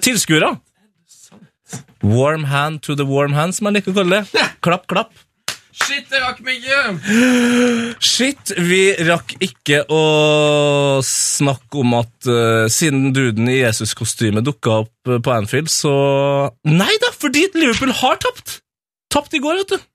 tilskuere! 0.00 0.54
Warm 2.02 2.44
hand 2.44 2.82
to 2.82 2.96
the 2.96 3.04
warm 3.06 3.32
hand, 3.36 3.54
som 3.54 3.68
jeg 3.68 3.78
liker 3.80 3.92
å 3.92 4.00
kalle 4.00 4.22
det. 4.22 4.48
Klapp, 4.64 4.88
klapp. 4.90 5.12
Shit, 5.72 6.10
jeg 6.12 6.20
rakk 6.20 6.40
meg 6.44 6.60
ikke! 6.60 7.96
Shit, 8.04 8.52
vi 8.60 8.82
rakk 9.08 9.32
ikke 9.40 9.82
å 9.88 10.00
snakke 11.06 11.80
om 11.80 11.94
at 11.96 12.28
uh, 12.28 12.66
siden 12.72 13.14
duden 13.16 13.48
i 13.48 13.62
Jesus-kostyme 13.62 14.44
dukka 14.44 14.82
opp 14.82 15.08
eh, 15.08 15.20
på 15.22 15.32
Anfield, 15.32 15.72
så 15.72 15.94
Nei 16.68 16.92
da, 17.02 17.12
fordi 17.16 17.46
Liverpool 17.56 17.94
har 18.02 18.20
tapt! 18.20 18.58
Tapt 19.12 19.32
i 19.36 19.40
går, 19.44 19.62
vet 19.62 19.74
du. 19.74 19.88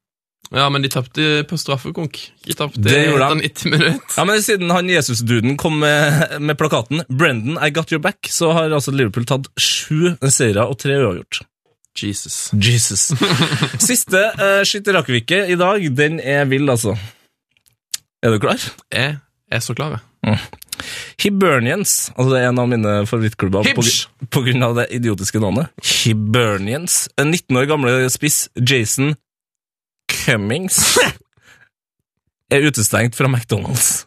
Ja, 0.55 0.69
men 0.71 0.81
de 0.85 0.89
tapte 0.89 1.43
på 1.49 1.57
straffekonk. 1.59 2.19
De 2.47 2.55
tapte 2.55 2.79
Det 2.79 3.01
gjorde 3.09 3.27
de. 3.35 3.49
etter 3.49 3.67
90 3.67 3.73
minutter. 3.73 4.15
Ja, 4.15 4.25
men 4.29 4.41
Siden 4.45 4.71
han 4.71 4.89
Jesus-duden 4.89 5.57
kom 5.59 5.81
med, 5.83 6.37
med 6.39 6.57
plakaten 6.59 7.03
'Brendan, 7.09 7.59
I 7.59 7.69
got 7.75 7.91
your 7.91 8.01
back', 8.01 8.29
så 8.31 8.53
har 8.55 8.71
altså 8.71 8.93
Liverpool 8.95 9.27
tatt 9.27 9.49
sju 9.59 10.15
seire 10.31 10.65
og 10.69 10.79
tre 10.79 10.97
uavgjort. 11.01 11.41
Jesus. 12.03 12.51
Jesus. 12.53 13.11
Siste 13.89 14.21
uh, 14.37 14.61
skytterrakevikke 14.67 15.45
i 15.51 15.57
dag, 15.59 15.83
den 15.97 16.19
er 16.19 16.45
vill, 16.49 16.69
altså. 16.69 16.97
Er 18.23 18.33
du 18.33 18.39
klar? 18.41 18.61
Jeg 18.93 19.17
er 19.51 19.63
så 19.63 19.75
klar, 19.77 19.97
jeg. 19.97 20.39
Hibernians, 21.21 22.11
altså 22.13 22.33
det 22.33 22.41
er 22.41 22.49
en 22.51 22.59
av 22.61 22.67
mine 22.69 22.93
favorittklubber 23.09 23.65
pga. 23.65 23.85
På 24.33 24.43
grunn 24.45 24.65
av 24.65 24.75
det 24.77 24.87
idiotiske 24.97 25.41
navnet. 25.41 25.71
Hibernians. 25.81 27.07
En 27.17 27.31
19 27.31 27.57
år 27.57 27.69
gamle 27.69 27.95
spiss 28.13 28.45
Jason 28.57 29.15
Cummings 30.11 30.97
er 32.53 32.67
utestengt 32.67 33.17
fra 33.17 33.29
McDonald's. 33.31 34.05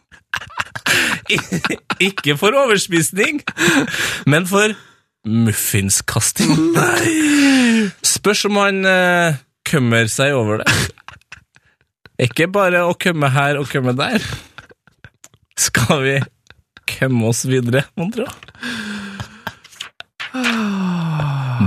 Ikke 2.07 2.35
for 2.39 2.55
overspisning, 2.57 3.41
men 4.27 4.47
for 4.49 4.73
muffinskasting. 5.27 6.51
Spørs 8.15 8.45
om 8.49 8.59
han 8.61 8.85
uh, 8.85 9.39
kømmer 9.67 10.09
seg 10.11 10.33
over 10.37 10.63
det. 10.63 10.75
Ikke 12.21 12.47
bare 12.53 12.83
å 12.85 12.93
kømme 12.97 13.31
her 13.33 13.57
og 13.61 13.69
kømme 13.71 13.95
der. 13.97 14.21
Skal 15.57 16.03
vi 16.05 16.15
kømme 16.89 17.29
oss 17.31 17.45
videre, 17.49 17.85
mon 17.97 18.11
tro? 18.13 18.27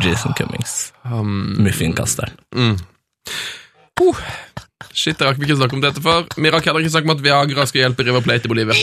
Jason 0.05 0.35
Cummings. 0.39 0.93
Um, 1.05 1.55
Muffinkasteren. 1.59 2.35
puh. 3.97 4.19
Shit, 4.95 5.19
jeg 5.19 5.27
rakk 5.27 5.41
ikke 5.43 5.57
snakke 5.59 5.75
om 5.75 5.83
dette 5.83 6.03
før. 6.03 6.27
Vi 6.39 6.51
rakk 6.55 6.69
heller 6.69 6.85
ikke 6.85 6.95
snakke 6.95 7.11
om 7.11 7.17
at 7.17 7.25
Viagra 7.25 7.67
skal 7.67 7.83
hjelpe 7.83 8.07
River 8.07 8.23
Plate 8.23 8.47
i 8.47 8.53
Bolivia. 8.53 8.75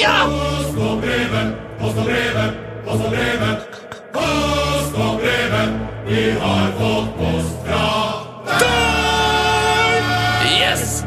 Yes! 10.48 11.02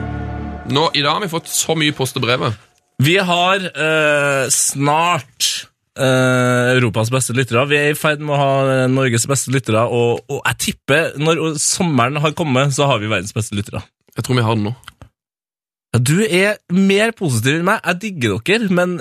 Nå, 0.68 0.90
I 0.92 1.03
dag 1.05 1.16
har 1.16 1.22
vi 1.24 1.30
fått 1.32 1.49
så 1.49 1.76
mye 1.78 1.95
post 1.97 2.18
og 2.20 2.26
brev. 2.26 2.45
Vi 3.03 3.16
har 3.18 3.64
eh, 3.64 4.45
snart 4.53 5.49
eh, 5.99 6.74
Europas 6.74 7.11
beste 7.14 7.36
lyttere. 7.36 7.64
Vi 7.70 7.78
er 7.78 7.95
i 7.95 7.99
ferd 7.99 8.20
med 8.20 8.36
å 8.36 8.40
ha 8.40 8.53
eh, 8.68 8.84
Norges 8.92 9.24
beste 9.30 9.55
lyttere, 9.55 9.86
og, 9.88 10.24
og 10.28 10.42
jeg 10.45 10.61
tipper 10.68 11.16
når 11.20 11.57
sommeren 11.62 12.20
har 12.22 12.36
kommet, 12.36 12.76
så 12.76 12.90
har 12.90 13.01
vi 13.03 13.11
verdens 13.11 13.34
beste 13.36 13.57
lyttere. 13.57 13.82
Jeg 14.14 14.26
tror 14.26 14.38
vi 14.38 14.47
har 14.47 14.61
det 14.61 14.68
nå. 14.68 14.74
Ja, 15.95 16.01
Du 16.03 16.16
er 16.26 16.57
mer 16.74 17.12
positiv 17.16 17.61
enn 17.61 17.66
meg. 17.68 17.80
Jeg 17.86 18.01
digger 18.03 18.38
dere, 18.42 18.68
men 18.74 18.97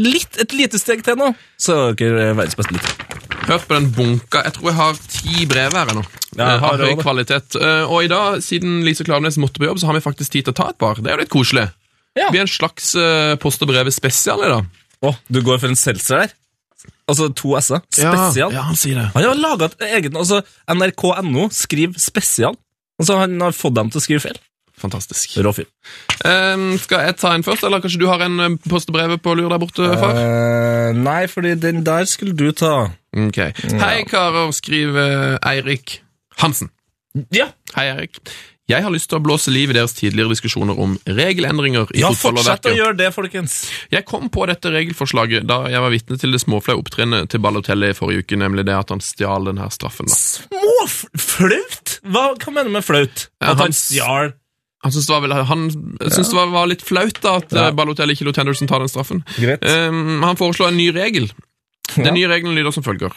litt, 0.00 0.38
et 0.40 0.54
lite 0.56 0.80
steg 0.80 1.04
til 1.04 1.18
nå, 1.20 1.30
så 1.60 1.76
er 1.90 1.98
dere 2.00 2.30
verdens 2.38 2.56
beste 2.58 2.74
lyttere. 2.74 3.20
Hørt 3.44 3.66
på 3.68 3.76
den 3.76 3.90
bunka. 3.92 4.40
Jeg 4.46 4.54
tror 4.56 4.70
jeg 4.70 4.76
har 4.78 5.00
ti 5.12 5.44
brev 5.50 5.74
her 5.76 5.90
ennå. 5.92 6.04
Ja, 6.34 6.46
Jeg 6.54 6.60
har 6.62 6.78
har 6.78 6.80
høy 6.80 6.94
kvalitet. 7.02 7.56
Eh, 7.60 7.84
Og 7.92 8.04
i 8.06 8.08
dag, 8.08 8.38
siden 8.42 8.78
Lise 8.86 9.04
Klaveness 9.04 9.36
måtte 9.36 9.60
på 9.60 9.68
jobb, 9.68 9.78
så 9.82 9.86
har 9.90 9.98
vi 9.98 10.00
faktisk 10.06 10.32
tid 10.32 10.46
til 10.48 10.54
å 10.54 10.56
ta 10.56 10.70
et 10.72 10.78
par. 10.80 10.96
Det 10.96 11.12
er 11.12 11.18
jo 11.18 11.22
litt 11.26 11.34
koselig. 11.34 11.66
Ja. 12.16 12.30
Vi 12.32 12.38
er 12.40 12.46
en 12.46 12.50
slags 12.50 12.94
eh, 12.96 13.34
post 13.42 13.60
og 13.62 13.68
brevet 13.68 13.92
spesial 13.92 14.40
i 14.46 14.48
dag. 14.48 14.64
Å, 15.04 15.12
du 15.28 15.42
går 15.44 15.60
for 15.60 15.68
en 15.68 15.76
seltzer 15.76 16.22
der? 16.24 16.32
Altså 17.04 17.28
to 17.36 17.52
s-er? 17.60 17.82
Spesial? 17.92 18.52
Ja, 18.56 18.62
han 18.70 18.76
sier 18.80 18.96
det. 18.96 19.06
Han 19.12 19.26
har 19.28 19.36
laga 19.36 19.68
et 19.68 19.84
eget 19.92 20.16
altså 20.16 20.40
NRK.no 20.72 21.50
skriver 21.52 22.00
spesial. 22.00 22.56
Altså 22.98 23.18
Han 23.20 23.36
har 23.44 23.52
fått 23.52 23.74
dem 23.76 23.90
til 23.92 24.00
å 24.00 24.04
skrive 24.04 24.24
feil. 24.24 24.40
Fantastisk. 24.80 25.36
Rå 25.44 25.52
fyr. 25.54 25.68
Um, 26.26 26.74
skal 26.82 27.06
jeg 27.06 27.16
ta 27.20 27.34
en 27.34 27.44
først, 27.46 27.64
eller 27.66 27.82
kanskje 27.84 28.00
du 28.02 28.08
har 28.10 28.24
en 28.26 28.58
postebrev 28.58 28.72
post 28.72 28.90
og 28.90 28.96
brevet 28.96 29.22
på 29.22 29.34
lur 29.38 29.52
der 29.52 29.62
borte, 29.62 29.90
far? 30.00 30.18
Uh, 30.18 30.96
nei, 30.98 31.20
fordi 31.30 31.54
den 31.62 31.84
der 31.86 32.08
skulle 32.10 32.34
du 32.36 32.50
ta. 32.52 32.90
Ok. 33.14 33.38
Hei, 33.80 33.98
karer, 34.10 34.50
skriver 34.56 35.38
Eirik 35.46 36.00
Hansen. 36.42 36.72
Ja, 37.34 37.52
Hei, 37.76 37.92
Eirik. 37.92 38.18
Jeg 38.64 38.80
har 38.80 38.92
lyst 38.94 39.10
til 39.12 39.18
å 39.18 39.20
blåse 39.20 39.52
liv 39.52 39.68
i 39.68 39.74
deres 39.76 39.92
tidligere 39.92 40.32
diskusjoner 40.32 40.78
om 40.80 40.94
regelendringer 41.04 41.90
i 41.92 42.00
ja 42.00 42.08
fortsett 42.16 42.64
å 42.70 42.72
gjøre 42.72 42.96
det, 42.96 43.10
folkens. 43.12 43.58
Jeg 43.92 44.06
kom 44.08 44.30
på 44.32 44.46
dette 44.48 44.72
regelforslaget 44.72 45.44
da 45.48 45.66
jeg 45.68 45.84
var 45.84 45.92
vitne 45.92 46.16
til 46.20 46.32
det 46.32 46.40
småflaue 46.40 46.80
opptrinnet 46.80 47.28
til 47.28 47.42
Balotelli 47.44 47.92
i 47.92 47.96
forrige 47.98 48.24
uke, 48.24 48.38
nemlig 48.40 48.64
det 48.64 48.78
at 48.78 48.94
han 48.94 49.04
stjal 49.04 49.50
denne 49.50 49.68
straffen. 49.74 50.08
da. 50.08 50.16
Små? 50.16 50.62
Hva, 52.08 52.24
hva 52.40 52.54
mener 52.54 52.70
du 52.70 52.78
med 52.78 52.86
flaut? 52.86 53.26
At 53.44 53.58
han 53.58 53.66
han 53.66 53.76
stjal 53.76 54.32
Han 54.84 54.92
syntes 54.92 55.08
det 55.08 55.14
var, 55.16 55.22
vel, 55.24 55.32
han 55.48 55.66
syntes 55.72 56.30
det 56.30 56.36
var, 56.36 56.50
var 56.52 56.68
litt 56.68 56.82
flaut 56.84 57.20
da 57.24 57.38
at 57.40 57.52
Ja. 57.56 57.66
ja. 57.70 57.74
Balotelli 57.76 58.12
ikke 58.16 58.26
lot 58.28 58.36
Henderson 58.40 58.68
ta 58.68 58.78
den 58.82 58.90
straffen. 58.92 59.22
Um, 59.40 60.20
han 60.22 60.36
foreslår 60.36 60.70
en 60.72 60.76
ny 60.80 60.90
regel. 60.92 61.30
Den 61.96 62.14
nye 62.14 62.28
regelen 62.28 62.54
lyder 62.56 62.74
som 62.74 62.84
følger. 62.84 63.12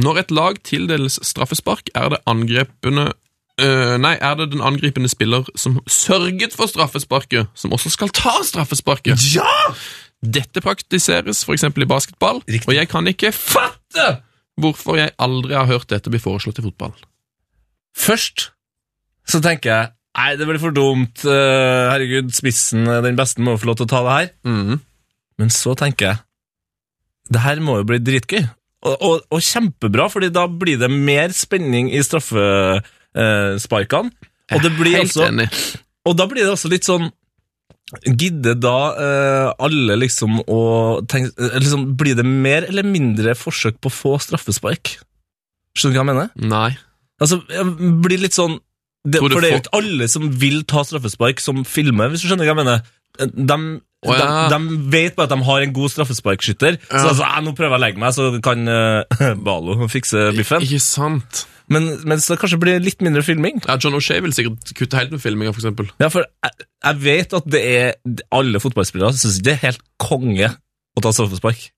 Når 0.00 0.18
et 0.22 0.30
lag 0.32 0.60
tildeles 0.64 1.18
straffespark, 1.26 1.92
er 1.94 2.14
det 2.16 2.22
angrepene 2.30 3.10
Uh, 3.60 3.98
Nei, 4.00 4.14
er 4.24 4.38
det 4.38 4.46
den 4.54 4.62
angripende 4.64 5.08
spiller 5.12 5.44
som 5.58 5.74
sørget 5.84 6.54
for 6.56 6.70
straffesparket, 6.70 7.50
som 7.52 7.74
også 7.76 7.90
skal 7.92 8.08
ta 8.16 8.32
straffesparket. 8.46 9.20
Ja! 9.34 9.44
Dette 10.24 10.62
praktiseres 10.64 11.42
f.eks. 11.44 11.66
i 11.68 11.84
basketball, 11.90 12.40
Riktig. 12.48 12.64
og 12.70 12.74
jeg 12.78 12.88
kan 12.88 13.04
ikke 13.10 13.32
fatte 13.36 14.06
hvorfor 14.56 14.96
jeg 14.96 15.12
aldri 15.20 15.58
har 15.58 15.68
hørt 15.68 15.90
dette 15.92 16.08
bli 16.08 16.22
foreslått 16.22 16.62
i 16.62 16.64
fotball. 16.70 16.94
Først 17.96 18.50
så 19.28 19.42
tenker 19.44 19.70
jeg 19.74 19.92
Nei, 20.18 20.32
det 20.36 20.46
blir 20.48 20.58
for 20.58 20.72
dumt. 20.74 21.22
eh, 21.24 21.90
herregud, 21.92 22.32
spissen, 22.34 22.86
eh, 22.88 23.00
den 23.04 23.16
beste, 23.16 23.38
må 23.40 23.52
jo 23.54 23.60
få 23.62 23.66
lov 23.70 23.76
til 23.80 23.86
å 23.86 23.92
ta 23.92 24.00
det 24.06 24.16
her. 24.16 24.30
Mm. 24.44 24.80
Men 25.38 25.48
så 25.54 25.76
tenker 25.78 26.06
jeg 26.10 26.18
Det 27.30 27.40
her 27.44 27.60
må 27.62 27.76
jo 27.78 27.84
bli 27.86 27.98
dritgøy. 28.02 28.42
Og, 28.82 28.96
og, 29.04 29.20
og 29.30 29.40
kjempebra, 29.44 30.08
fordi 30.10 30.30
da 30.34 30.46
blir 30.48 30.78
det 30.80 30.88
mer 30.90 31.28
spenning 31.36 31.90
i 31.92 32.00
straffesparkene. 32.02 34.10
og, 34.52 34.62
det 34.64 34.72
blir 34.78 34.96
Helt 34.96 35.12
også- 35.14 35.28
enig. 35.28 35.48
og 36.06 36.16
da 36.16 36.26
blir 36.26 36.42
det 36.44 36.52
også 36.52 36.68
litt 36.70 36.84
sånn 36.88 37.10
Gidder 38.06 38.54
da 38.54 38.94
eh, 38.94 39.52
alle 39.58 39.96
liksom 39.98 40.36
å 40.46 41.02
tenke 41.10 41.32
eh, 41.42 41.58
liksom, 41.58 41.96
Blir 41.98 42.14
det 42.14 42.22
mer 42.24 42.62
eller 42.68 42.82
mindre 42.86 43.34
forsøk 43.34 43.80
på 43.82 43.90
å 43.90 43.96
få 43.96 44.12
straffespark? 44.22 44.92
Skjønner 45.76 45.94
du 45.94 45.98
hva 45.98 46.04
jeg 46.04 46.14
mener? 46.14 46.30
Nei. 46.36 46.76
Altså, 47.20 47.40
blir 48.00 48.18
litt 48.22 48.32
sånn 48.36 48.60
det, 49.04 49.20
For 49.20 49.32
det 49.32 49.48
er 49.48 49.54
jo 49.54 49.62
ikke 49.62 49.76
alle 49.78 50.08
som 50.12 50.26
vil 50.40 50.64
ta 50.68 50.82
straffespark, 50.84 51.40
som 51.40 51.62
filmer, 51.64 52.10
hvis 52.12 52.24
du 52.24 52.28
skjønner 52.28 52.48
hva 52.48 52.52
jeg 52.52 52.60
mener. 52.60 52.90
De, 53.20 53.56
oh, 54.06 54.12
ja. 54.16 54.26
de, 54.52 54.58
de 54.58 54.80
vet 54.92 55.16
bare 55.16 55.28
at 55.28 55.32
de 55.32 55.46
har 55.48 55.64
en 55.64 55.72
god 55.76 55.92
straffesparkskytter, 55.94 56.76
så 56.84 57.06
altså, 57.12 57.24
«Æ, 57.24 57.40
nå 57.44 57.54
prøver 57.56 57.74
jeg 57.74 57.80
å 57.80 57.84
legge 57.86 58.02
meg, 58.02 58.14
så 58.16 58.28
kan 58.44 58.68
uh, 58.68 59.32
Balo 59.46 59.88
fikse 59.90 60.30
biffen. 60.36 60.66
Ikke 60.66 60.82
sant? 60.84 61.46
Men, 61.70 61.86
men 62.08 62.20
så 62.22 62.36
kanskje 62.38 62.58
blir 62.60 62.76
det 62.76 62.86
litt 62.88 63.02
mindre 63.04 63.22
filming. 63.24 63.60
Ja, 63.64 63.78
John 63.80 63.94
O'Shea 63.96 64.20
vil 64.24 64.34
sikkert 64.34 64.72
kutte 64.76 64.98
helt 64.98 65.12
med 65.14 65.22
filminga, 65.22 65.52
eksempel. 65.54 65.90
Ja, 66.02 66.10
for 66.12 66.26
jeg, 66.26 66.66
jeg 66.82 67.02
vet 67.04 67.36
at 67.38 67.50
det 67.56 67.60
er 67.72 67.92
alle 68.34 68.62
fotballspillere 68.62 69.14
syns 69.16 69.38
det 69.46 69.54
er 69.56 69.62
helt 69.68 69.84
konge 70.02 70.50
å 70.50 71.04
ta 71.04 71.12
straffespark. 71.14 71.70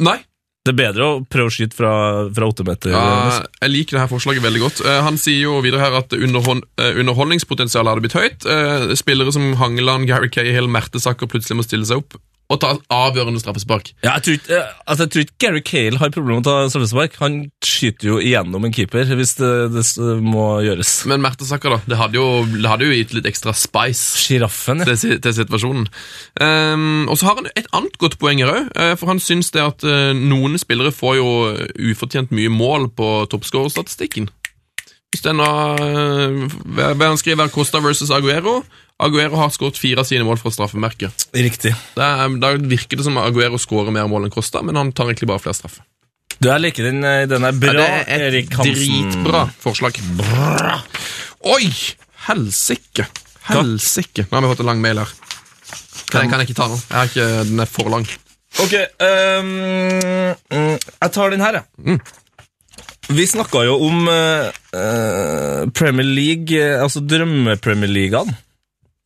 Nei. 0.00 0.20
Det 0.62 0.70
er 0.70 0.78
bedre 0.78 1.06
å 1.08 1.14
prøve 1.26 1.50
å 1.50 1.52
skyte 1.52 1.74
fra, 1.74 1.92
fra 2.30 2.46
åtte 2.46 2.62
meter. 2.66 2.92
Ja, 2.94 3.40
jeg 3.64 3.72
liker 3.72 3.96
det 3.96 4.02
her 4.04 4.10
forslaget 4.12 4.44
veldig 4.44 4.60
godt. 4.62 4.82
Eh, 4.86 5.00
Han 5.02 5.18
sier 5.18 5.48
jo 5.48 5.56
videre 5.64 5.82
her 5.82 5.96
at 5.98 6.14
underhold, 6.14 6.62
eh, 6.78 7.00
underholdningspotensialet 7.02 7.90
hadde 7.90 8.04
blitt 8.04 8.14
høyt. 8.14 8.46
Eh, 8.46 8.92
Spillere 8.94 9.34
som 9.34 9.56
Hangeland, 9.58 10.06
Gary 10.06 10.30
Cahill, 10.30 10.70
Mertesaker 10.70 11.26
plutselig 11.26 11.58
må 11.58 11.66
stille 11.66 11.88
seg 11.88 12.04
opp 12.04 12.14
og 12.52 12.60
ta 12.62 12.72
avgjørende 12.92 13.40
straffespark. 13.42 13.92
Ja, 14.04 14.16
jeg, 14.16 14.24
tror 14.24 14.38
ikke, 14.38 14.58
eh, 14.58 14.74
altså, 14.84 15.06
jeg 15.06 15.12
tror 15.14 15.24
ikke 15.24 15.38
Gary 15.44 15.62
Cale 15.66 16.00
har 16.02 16.12
problemer 16.14 16.40
med 16.40 16.48
å 16.48 16.50
ta 16.50 16.72
straffespark. 16.72 17.16
Han 17.22 17.38
skyter 17.64 18.10
jo 18.10 18.18
igjennom 18.22 18.66
en 18.68 18.74
keeper 18.74 19.14
hvis 19.18 19.34
det, 19.40 19.52
det 19.74 19.84
må 20.24 20.46
gjøres. 20.66 20.92
Men 21.10 21.24
Mertesaker, 21.24 21.76
da. 21.76 21.80
Det 21.88 22.00
hadde 22.00 22.20
jo, 22.20 22.26
det 22.52 22.68
hadde 22.68 22.88
jo 22.88 22.98
gitt 22.98 23.16
litt 23.16 23.30
ekstra 23.30 23.56
spice. 23.56 24.20
Giraffen, 24.22 24.84
ja. 24.84 24.90
til, 24.92 25.16
til 25.22 25.36
situasjonen. 25.40 25.88
Um, 26.40 27.08
og 27.08 27.18
så 27.18 27.30
har 27.30 27.40
han 27.40 27.50
et 27.54 27.70
annet 27.74 27.98
godt 28.00 28.18
poeng 28.20 28.42
her 28.42 28.52
òg, 28.52 28.70
for 29.00 29.10
han 29.10 29.20
syns 29.22 29.50
det 29.54 29.62
at 29.62 29.84
eh, 29.86 30.12
noen 30.16 30.58
spillere 30.60 30.92
får 30.94 31.18
jo 31.18 31.28
ufortjent 31.92 32.32
mye 32.34 32.52
mål 32.52 32.88
på 32.96 33.10
toppskårerstatistikken. 33.32 34.28
Hvis 35.12 35.26
eh, 35.28 35.36
hva 35.36 36.92
hva 36.96 37.10
han 37.10 37.20
skriver 37.20 37.52
Costa 37.52 37.82
versus 37.84 38.12
Aguero. 38.14 38.62
Aguero 39.02 39.36
har 39.40 39.50
skåret 39.54 39.78
fire 39.80 40.00
av 40.02 40.06
sine 40.08 40.24
mål 40.26 40.38
fra 40.40 40.50
straffemerket. 40.54 41.26
Riktig. 41.34 41.72
Er- 41.96 42.36
Da 42.42 42.52
virker 42.56 42.96
det 43.00 43.04
som 43.06 43.18
Aguero 43.18 43.58
skårer 43.58 43.90
mer 43.94 44.06
mål 44.10 44.28
enn 44.28 44.34
Costa, 44.34 44.62
men 44.62 44.76
han 44.78 44.92
tar 44.92 45.10
egentlig 45.10 45.28
bare 45.28 45.42
flere 45.42 45.54
straffer. 45.58 45.82
Du, 46.42 46.48
jeg 46.48 46.60
liker 46.64 46.82
den. 46.88 47.04
eh, 47.04 47.26
Den 47.30 47.44
er 47.44 47.52
bra, 47.52 47.72
Ja, 47.72 48.04
det 48.04 48.20
er 48.20 48.38
et 48.40 48.50
dritbra 48.50 49.44
forslag. 49.62 49.98
Oi! 51.44 51.68
Helsike! 52.26 53.06
Helsike! 53.48 54.26
Nå 54.30 54.38
har 54.38 54.42
vi 54.46 54.50
fått 54.54 54.60
en 54.64 54.66
lang 54.72 54.80
mail 54.82 54.98
her. 55.02 55.12
Den 56.12 56.28
kan 56.30 56.40
jeg 56.42 56.50
ikke 56.50 56.58
ta 56.60 56.66
nå. 56.68 56.76
Ikke, 57.06 57.26
den 57.48 57.60
er 57.62 57.70
for 57.70 57.88
lang. 57.90 58.06
Ok, 58.60 58.74
mm, 59.00 60.78
jeg 61.00 61.12
tar 61.14 61.30
den 61.32 61.40
her, 61.40 61.60
jeg. 61.62 62.00
Vi 63.12 63.24
snakka 63.26 63.64
jo 63.66 63.78
om 63.88 64.06
eh, 64.12 65.64
Premier 65.74 66.06
League, 66.06 66.60
altså 66.82 67.00
drømme-Premier 67.04 67.90
Leaguene. 67.90 68.36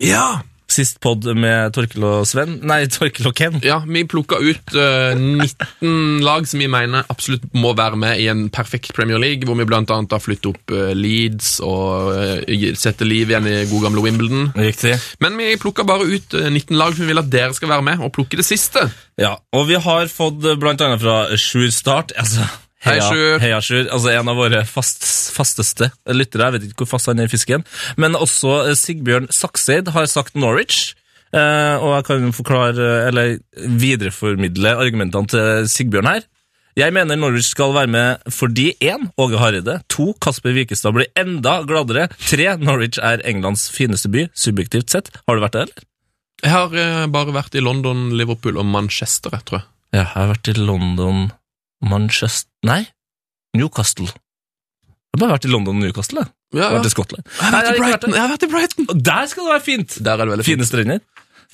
Ja! 0.02 0.42
Sist 0.66 0.98
pod 1.00 1.22
med 1.38 1.70
Torkel 1.76 2.02
og 2.04 2.24
Sven. 2.26 2.56
Nei, 2.66 2.80
Torkel 2.90 3.28
og 3.30 3.36
Ken. 3.38 3.60
Ja, 3.64 3.78
Vi 3.86 4.02
plukka 4.10 4.40
ut 4.42 4.74
uh, 4.74 5.14
19 5.14 6.24
lag 6.26 6.48
som 6.50 6.60
vi 6.60 6.66
mener 6.70 7.06
absolutt 7.12 7.46
må 7.54 7.70
være 7.78 7.98
med 8.02 8.18
i 8.20 8.26
en 8.32 8.48
perfekt 8.50 8.90
Premier 8.96 9.20
League, 9.22 9.46
hvor 9.46 9.54
vi 9.54 9.64
annet 9.64 10.12
har 10.12 10.22
flyttet 10.22 10.50
opp 10.50 10.74
uh, 10.74 10.90
Leeds 10.90 11.60
og 11.64 12.10
uh, 12.18 12.66
setter 12.74 13.06
liv 13.06 13.30
igjen 13.30 13.46
i 13.46 13.62
god 13.70 13.86
gamle 13.86 14.02
Wimbledon. 14.02 14.50
Riktig. 14.58 14.98
Men 15.22 15.38
vi 15.38 15.54
plukka 15.62 15.86
bare 15.86 16.10
ut 16.10 16.34
eh, 16.34 16.50
19 16.50 16.76
lag, 16.76 16.92
for 16.92 17.04
vi 17.04 17.12
vil 17.12 17.22
at 17.22 17.30
dere 17.30 17.54
skal 17.54 17.70
være 17.70 17.86
med 17.86 18.02
og 18.02 18.12
plukke 18.18 18.38
det 18.40 18.46
siste. 18.48 18.88
Ja, 19.22 19.36
og 19.54 19.68
vi 19.70 19.78
har 19.80 20.10
fått 20.12 20.42
bl.a. 20.42 20.92
fra 20.98 21.18
Sjur 21.38 21.70
Start, 21.70 22.12
altså 22.18 22.44
Hei, 22.86 23.00
Sjur. 23.02 23.40
Heia 23.42 23.58
Sjur, 23.64 23.88
altså 23.90 24.12
en 24.12 24.30
av 24.30 24.38
våre 24.38 24.60
fast, 24.68 25.02
fasteste 25.34 25.88
lyttere, 26.14 26.46
jeg 26.46 26.54
vet 26.54 26.66
ikke 26.68 26.84
hvor 26.84 26.92
fast 26.94 27.10
han 27.10 27.18
er 27.22 27.26
i 27.26 27.32
fisken, 27.32 27.64
men 27.98 28.14
også 28.18 28.60
eh, 28.68 28.76
Sigbjørn 28.78 29.26
Sakseid 29.34 29.90
har 29.96 30.06
sagt 30.10 30.38
Norwich, 30.38 30.92
eh, 31.34 31.74
og 31.82 31.96
jeg 31.96 32.06
kan 32.10 32.30
forklare, 32.36 32.76
eh, 32.76 33.08
eller 33.10 33.34
videreformidle 33.82 34.76
argumentene 34.78 35.32
til 35.32 35.70
Sigbjørn 35.72 36.10
her. 36.12 36.26
Jeg 36.76 36.92
mener 36.92 37.16
Norwich 37.18 37.48
skal 37.48 37.72
være 37.74 37.90
med 37.90 38.30
fordi 38.30 38.68
1. 38.84 39.08
Åge 39.18 39.40
Hareide, 39.40 39.78
2. 39.90 40.10
Kasper 40.22 40.54
Wikestad 40.54 40.94
blir 40.94 41.08
enda 41.18 41.62
gladere, 41.66 42.10
3. 42.28 42.52
Norwich 42.60 43.00
er 43.02 43.24
Englands 43.26 43.66
fineste 43.72 44.12
by, 44.12 44.28
subjektivt 44.36 44.92
sett. 44.92 45.08
Har 45.24 45.38
du 45.38 45.42
vært 45.42 45.56
der, 45.56 45.70
eller? 45.70 45.88
Jeg 46.44 46.52
har 46.52 47.08
bare 47.08 47.32
vært 47.32 47.56
i 47.56 47.64
London, 47.64 48.10
Liverpool 48.14 48.60
og 48.60 48.68
Manchester, 48.68 49.32
jeg 49.32 49.48
tror 49.48 49.62
jeg. 49.62 49.68
Ja, 49.96 50.02
jeg 50.02 50.12
har 50.12 50.30
vært 50.34 50.50
i 50.52 50.54
London, 50.60 51.22
Manchester 51.82 52.48
Nei, 52.66 52.82
Newcastle. 53.56 54.06
Jeg 54.06 55.20
har 55.20 55.22
bare 55.28 55.36
vært 55.38 55.46
i 55.48 55.52
London 55.52 55.78
og 55.78 55.84
Newcastle. 55.86 56.24
Jeg. 56.26 56.32
Ja, 56.54 56.58
Jeg 56.60 56.66
har 56.68 56.74
vært 56.78 56.86
i 56.88 56.94
Skottland. 56.94 57.24
Jeg 57.26 57.46
har 57.46 57.52
vært 57.56 57.66
i 57.66 57.66
jeg 57.66 57.76
har 57.76 57.84
Brighton. 57.86 58.12
Jeg 58.16 58.20
har 58.22 58.32
vært 58.32 58.42
i 58.46 58.48
Brighton. 58.52 58.88
Og 58.92 59.04
der 59.06 59.28
skal 59.30 59.46
det 59.46 59.52
være 59.54 59.64
fint! 59.64 59.94
Der 60.04 60.12
er 60.12 60.24
det 60.26 60.32
veldig 60.34 60.44
fint. 60.46 60.58
Fine 60.60 60.66
strender. 60.68 61.00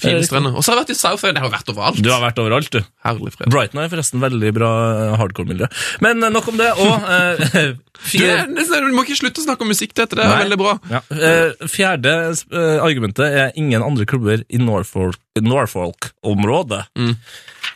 Fine 0.02 0.22
strender. 0.26 0.54
Og 0.56 0.64
så 0.64 0.72
har 0.72 0.78
jeg 0.80 0.86
vært 0.86 0.92
i 0.94 0.96
Southend. 0.98 1.36
Jeg 1.38 1.44
har 1.44 1.52
vært 1.52 1.70
overalt. 1.70 2.00
Du 2.02 2.08
har 2.10 2.22
vært 2.24 2.38
overalt, 2.42 2.70
du. 2.74 2.80
Herlig 3.06 3.32
fred. 3.36 3.50
Brighton 3.52 3.80
er 3.84 3.90
forresten 3.92 4.22
veldig 4.24 4.52
bra 4.56 4.70
eh, 4.88 5.14
hardcore-miljø. 5.20 5.68
Men 6.02 6.24
eh, 6.26 6.32
nok 6.32 6.48
om 6.52 6.58
det. 6.58 6.70
Og 6.82 7.08
eh, 7.12 7.72
Du, 8.12 8.24
du 8.26 8.96
må 8.96 9.04
ikke 9.06 9.18
slutte 9.20 9.42
å 9.42 9.44
snakke 9.46 9.62
om 9.62 9.70
musikk 9.70 9.92
til 9.94 10.02
dette. 10.08 10.16
Det 10.18 10.24
er 10.26 10.32
Nei. 10.32 10.38
veldig 10.42 10.58
bra. 10.58 10.72
ja, 10.90 11.02
eh, 11.14 11.68
fjerde 11.70 12.14
eh, 12.32 12.78
argumentet 12.82 13.36
er 13.44 13.52
ingen 13.60 13.84
andre 13.86 14.08
klubber 14.10 14.42
i 14.48 14.58
Norfolk- 14.58 15.20
Norfolk-området. 15.38 16.82
Mm. 16.98 17.14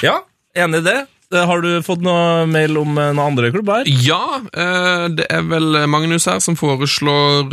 Ja, 0.02 0.18
enig 0.58 0.82
i 0.82 0.86
det. 0.88 0.98
Eh, 1.34 1.44
Har 1.46 1.60
du 1.64 1.70
fått 1.82 2.02
noe 2.06 2.44
mail 2.46 2.76
om 2.78 2.92
eh, 2.98 3.08
noen 3.12 3.24
andre 3.32 3.50
klubber? 3.54 3.88
Ja, 4.06 4.40
eh, 4.52 5.06
det 5.16 5.26
er 5.32 5.42
vel 5.48 5.80
Magnus 5.90 6.28
her 6.30 6.38
som 6.44 6.54
foreslår 6.58 7.50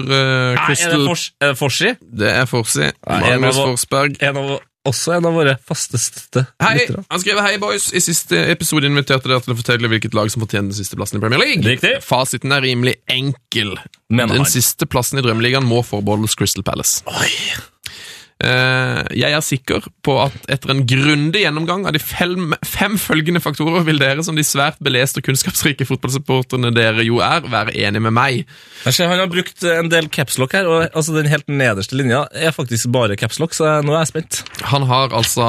Crystal 0.65 0.93
Nei, 0.93 0.99
er 0.99 0.99
det 0.99 1.09
Fors- 1.09 1.31
er 1.41 1.47
det 1.53 1.57
Forsi? 1.57 1.95
Det 2.21 2.29
er 2.43 2.45
Forsi. 2.49 2.91
Magnus 3.07 3.33
en 3.33 3.49
av- 3.49 3.57
Forsberg. 3.71 4.19
En 4.21 4.37
av, 4.43 4.53
også 4.85 5.13
en 5.15 5.25
av 5.29 5.33
våre 5.37 5.55
fasteste 5.63 6.45
Hei! 6.61 6.73
lyttere. 6.83 7.05
Han 7.09 7.19
skriver 7.23 7.45
hei, 7.47 7.57
boys. 7.57 7.89
I 7.95 8.01
siste 8.03 8.35
episode 8.51 8.85
inviterte 8.89 9.29
dere 9.31 9.39
til 9.45 9.53
å 9.55 9.57
fortelle 9.61 9.87
hvilket 9.89 10.13
lag 10.17 10.29
som 10.33 10.43
fortjener 10.43 10.69
den 10.73 10.77
siste 10.77 10.97
plassen 10.99 11.17
i 11.17 11.23
Premier 11.23 11.39
League. 11.39 11.63
Riktig. 11.65 11.95
Fasiten 12.03 12.51
er 12.51 12.61
rimelig 12.65 12.97
enkel. 13.09 13.77
Den 14.11 14.45
siste 14.45 14.85
plassen 14.85 15.17
i 15.21 15.23
Drømmeligaen 15.25 15.63
må 15.65 15.79
forbeholdes 15.87 16.35
Crystal 16.37 16.63
Palace. 16.67 16.99
Eh, 17.07 17.61
jeg 18.43 19.31
er 19.31 19.43
sikker 19.45 19.85
på 20.03 20.17
at 20.25 20.35
etter 20.51 20.73
en 20.73 20.83
grundig 20.89 21.43
gjennomgang 21.43 21.85
av 21.87 21.95
de 21.95 22.01
fem, 22.01 22.53
fem 22.67 22.97
følgende 22.99 23.41
faktorer 23.43 23.85
vil 23.87 24.01
dere, 24.01 24.23
som 24.25 24.35
de 24.35 24.45
svært 24.45 24.81
beleste 24.83 25.21
og 25.21 25.27
kunnskapsrike 25.29 25.87
fotballsupporterne 25.87 26.73
dere 26.75 27.05
jo 27.07 27.21
er, 27.23 27.45
være 27.47 27.75
enig 27.85 28.01
med 28.03 28.15
meg. 28.15 28.43
Ser 28.83 29.07
han 29.11 29.21
har 29.21 29.31
brukt 29.31 29.63
en 29.67 29.91
del 29.91 30.09
capslock 30.11 30.55
her, 30.57 30.67
og 30.67 30.87
altså 30.91 31.15
den 31.15 31.29
helt 31.31 31.47
nederste 31.51 31.97
linja 31.97 32.25
er 32.35 32.55
faktisk 32.55 32.91
bare 32.93 33.17
capslock, 33.19 33.55
så 33.55 33.77
nå 33.85 33.95
er 33.95 34.03
jeg 34.03 34.11
spent. 34.13 34.41
Han 34.73 34.87
har 34.89 35.13
altså 35.15 35.45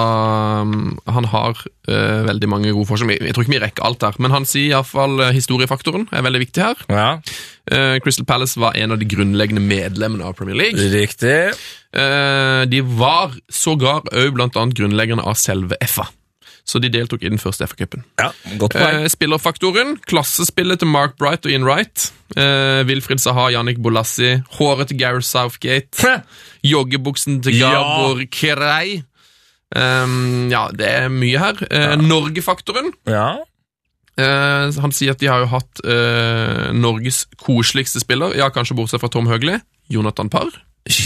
um, 0.62 0.94
Han 1.10 1.26
har 1.32 1.58
eh, 1.88 2.22
veldig 2.26 2.48
mange 2.50 2.72
gode 2.72 2.88
forslag. 2.88 3.16
Jeg 3.20 3.34
tror 3.34 3.46
ikke 3.46 3.56
vi 3.56 3.62
rekker 3.64 3.86
alt 3.86 4.06
her, 4.06 4.18
men 4.22 4.34
han 4.34 4.46
sier 4.48 4.74
iallfall 4.74 5.18
uh, 5.20 5.32
historiefaktoren 5.34 6.08
er 6.12 6.24
veldig 6.26 6.44
viktig 6.46 6.64
her. 6.64 6.86
Ja, 6.88 7.10
Eh, 7.72 7.98
Crystal 8.04 8.26
Palace 8.28 8.60
var 8.60 8.76
en 8.76 8.92
av 8.92 8.98
de 9.00 9.06
grunnleggende 9.08 9.62
medlemmene 9.64 10.24
av 10.24 10.34
Premier 10.36 10.56
League. 10.56 10.90
riktig. 10.92 11.54
Uh, 11.94 12.64
de 12.66 12.80
var 12.82 13.32
sågar 13.48 14.02
òg 14.12 14.34
blant 14.34 14.56
annet 14.56 14.74
grunnleggerne 14.76 15.22
av 15.24 15.34
selve 15.38 15.76
FA. 15.88 16.08
så 16.64 16.80
de 16.80 16.88
deltok 16.88 17.22
i 17.22 17.28
den 17.28 17.38
første 17.38 17.66
FA-cupen. 17.68 18.04
Ja. 18.18 18.30
Eh, 18.72 19.04
spillerfaktoren. 19.12 19.98
Klassespillet 20.08 20.80
til 20.80 20.88
Mark 20.88 21.18
Bright 21.20 21.44
og 21.44 21.52
Ian 21.52 21.64
Wright. 21.68 22.06
Eh, 22.36 22.80
Sahar, 22.88 23.18
Saha, 23.20 23.50
Jannik 23.52 23.82
Bolassi. 23.84 24.42
Håret 24.56 24.88
til 24.88 24.98
Gareth 24.98 25.26
Southgate. 25.28 26.22
Joggebuksen 26.64 27.42
til 27.42 27.58
Ja. 27.58 27.70
Gabor 27.70 28.24
Kirei. 28.32 29.02
Um, 29.76 30.48
ja, 30.50 30.68
det 30.70 30.88
er 30.88 31.08
mye 31.12 31.38
her. 31.38 31.60
Eh, 31.70 31.96
Norge-faktoren. 32.00 32.92
ja. 33.06 33.34
Eh, 34.20 34.66
han 34.84 34.92
sier 34.94 35.14
at 35.16 35.18
de 35.22 35.26
har 35.30 35.42
jo 35.42 35.48
hatt 35.50 35.80
eh, 35.90 36.68
Norges 36.76 37.24
koseligste 37.42 38.02
spiller, 38.02 38.36
ja, 38.38 38.46
kanskje 38.54 38.76
bortsett 38.78 39.02
fra 39.02 39.10
Tom 39.10 39.26
Høgli. 39.30 39.56
Jonathan 39.90 40.30
Parr. 40.30 40.52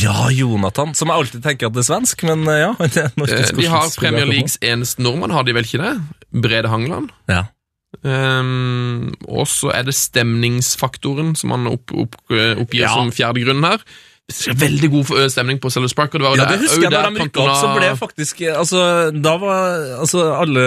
ja, 0.02 0.28
Jonathan, 0.34 0.92
som 0.94 1.08
jeg 1.08 1.22
alltid 1.22 1.42
tenker 1.44 1.70
at 1.70 1.76
det 1.76 1.84
er 1.84 1.88
svensk, 1.88 2.24
men 2.28 2.42
eh, 2.50 2.60
ja. 2.66 2.72
det 2.82 3.04
er 3.06 3.12
Eh, 3.38 3.52
de 3.56 3.68
har 3.70 3.88
Premier. 3.96 4.26
Leagues 4.28 4.58
eneste 4.60 5.02
nordmann, 5.02 5.32
har 5.32 5.46
de 5.48 5.54
vel 5.56 5.64
ikke 5.66 5.80
det? 5.82 5.94
Brede 6.44 6.68
Hangeland. 6.72 7.10
Ja. 7.30 7.46
Um, 8.04 9.14
og 9.24 9.46
så 9.48 9.70
er 9.72 9.86
det 9.88 9.94
stemningsfaktoren 9.96 11.32
som 11.38 11.54
han 11.54 11.64
opp, 11.70 11.88
opp, 11.96 12.18
oppgir 12.28 12.84
Ja. 12.84 12.92
som 12.92 13.08
fjerde 13.14 13.40
grunn 13.46 13.64
her. 13.64 13.80
Veldig 14.28 14.90
god 14.92 15.10
stemning 15.32 15.56
på 15.56 15.70
Sellers 15.72 15.94
Park. 15.96 16.12
Og 16.12 16.20
det 16.20 16.26
var 16.26 16.36
Ja, 16.36 16.44
det 16.50 16.58
husker 16.60 16.84
jeg 16.84 16.92
når 16.92 17.14
de 17.16 17.22
rykka 17.24 17.44
opp, 17.46 17.54
så 17.56 17.70
ble 17.72 17.86
faktisk 17.96 18.42
Altså, 18.52 18.82
da 19.16 19.32
var 19.40 19.78
altså 20.02 20.26
alle 20.36 20.64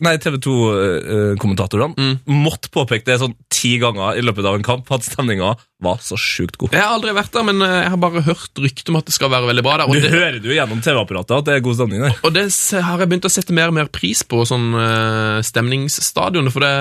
Nei, 0.00 0.14
TV 0.24 0.38
2-kommentatorene 0.46 2.14
måtte 2.30 2.72
påpeke 2.72 3.04
det 3.10 3.18
sånn 3.20 3.36
ti 3.52 3.76
ganger 3.82 4.16
i 4.16 4.24
løpet 4.24 4.48
av 4.48 4.56
en 4.56 4.64
kamp, 4.64 4.88
at 4.92 5.04
stemninga 5.04 5.52
var 5.84 6.00
så 6.04 6.16
sjukt 6.20 6.56
god. 6.60 6.72
Jeg 6.74 6.82
har 6.82 6.94
aldri 6.96 7.12
vært 7.16 7.32
der, 7.36 7.44
men 7.46 7.62
eh, 7.64 7.74
jeg 7.84 7.92
har 7.94 8.00
bare 8.02 8.22
hørt 8.26 8.62
rykter 8.64 8.92
om 8.94 8.98
at 9.00 9.08
det 9.10 9.14
skal 9.16 9.30
være 9.32 9.48
veldig 9.52 9.64
bra 9.66 9.76
der. 9.82 9.90
Og 9.92 9.94
Du 9.98 10.00
det, 10.02 10.10
hører 10.14 10.38
det 10.40 10.50
jo 10.50 10.56
gjennom 10.56 10.80
TV-apparatet 10.84 11.36
at 11.38 11.48
det 11.48 11.54
er 11.58 11.64
god 11.68 11.78
stemning 11.78 12.04
der. 12.06 12.16
og 12.24 12.34
det 12.36 12.46
har 12.88 13.04
jeg 13.04 13.12
begynt 13.12 13.28
å 13.28 13.32
sette 13.36 13.56
mer 13.56 13.70
og 13.72 13.76
mer 13.78 13.92
pris 13.92 14.24
på, 14.26 14.42
sånn 14.48 14.66
uh, 14.74 15.38
stemningsstadioner. 15.44 16.52
For 16.54 16.64
det 16.64 16.72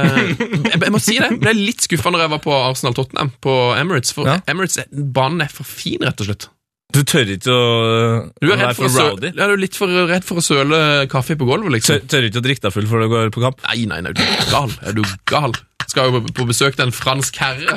jeg, 0.71 0.81
jeg 0.87 0.93
må 0.95 1.01
si 1.03 1.19
det, 1.21 1.31
ble 1.43 1.53
litt 1.57 1.85
skuffa 1.85 2.13
når 2.13 2.25
jeg 2.25 2.33
var 2.35 2.43
på 2.47 2.55
Arsenal-Tottenham 2.57 3.33
på 3.43 3.55
Emirates. 3.77 4.13
For 4.15 4.29
Ja. 4.29 4.39
Emirates, 4.49 4.79
banen 4.91 5.43
er 5.45 5.51
for 5.53 5.67
fin, 5.67 5.99
rett 6.03 6.21
og 6.23 6.29
slett. 6.31 6.49
Du 6.93 6.99
tør 7.09 7.25
ikke 7.33 7.49
å, 7.49 8.29
Du 8.37 8.45
er 8.51 8.57
være 8.59 8.75
for, 8.77 8.85
for 8.93 9.01
rowdy? 9.15 9.29
ja, 9.33 9.47
du 9.49 9.53
er 9.55 9.61
litt 9.63 9.73
for 9.79 9.87
redd 10.09 10.25
for 10.27 10.35
å 10.37 10.43
søle 10.45 10.77
kaffe 11.11 11.33
på 11.39 11.45
gulvet, 11.49 11.71
liksom. 11.79 11.95
Tør, 12.03 12.07
tør 12.13 12.23
ikke 12.29 12.41
å 12.41 12.45
drikke 12.45 12.63
deg 12.67 12.73
full 12.75 12.87
før 12.91 12.99
du 13.01 13.07
går 13.13 13.25
på 13.33 13.41
kamp? 13.43 13.57
Nei, 13.69 13.79
nei, 13.89 13.99
nei, 14.05 14.11
du 14.13 14.21
er 14.21 14.45
gal? 14.51 14.69
Er 14.85 14.93
du 14.97 15.01
gal? 15.29 15.53
Skal 15.89 16.03
jo 16.13 16.21
på- 16.29 16.45
besøk 16.49 16.73
til 16.77 16.85
en 16.87 16.93
fransk 16.95 17.33
herre. 17.41 17.73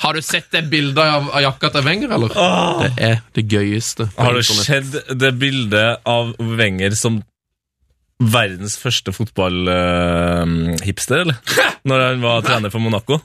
Har 0.00 0.12
du 0.16 0.20
sett 0.24 0.48
det 0.52 0.62
bildet 0.72 0.98
av, 1.00 1.28
av 1.30 1.40
jakka 1.44 1.68
til 1.76 1.82
Wenger, 1.86 2.10
eller? 2.16 2.28
Det 2.82 2.90
er 3.10 3.16
det 3.36 3.44
gøyeste. 3.52 4.04
Har 4.18 4.32
du 4.36 4.42
sett 4.48 4.90
det 5.20 5.32
bildet 5.40 5.90
av 6.08 6.32
Wenger 6.40 6.92
som 6.98 7.20
verdens 8.20 8.74
første 8.80 9.12
fotballhipster, 9.16 11.18
eller? 11.24 11.36
Når 11.88 11.98
han 12.08 12.20
var 12.24 12.42
trener 12.44 12.70
for 12.72 12.80
Monaco. 12.84 13.16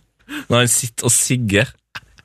Når 0.50 0.58
han 0.64 0.70
sitter 0.72 1.04
og 1.10 1.14
sigger 1.14 1.68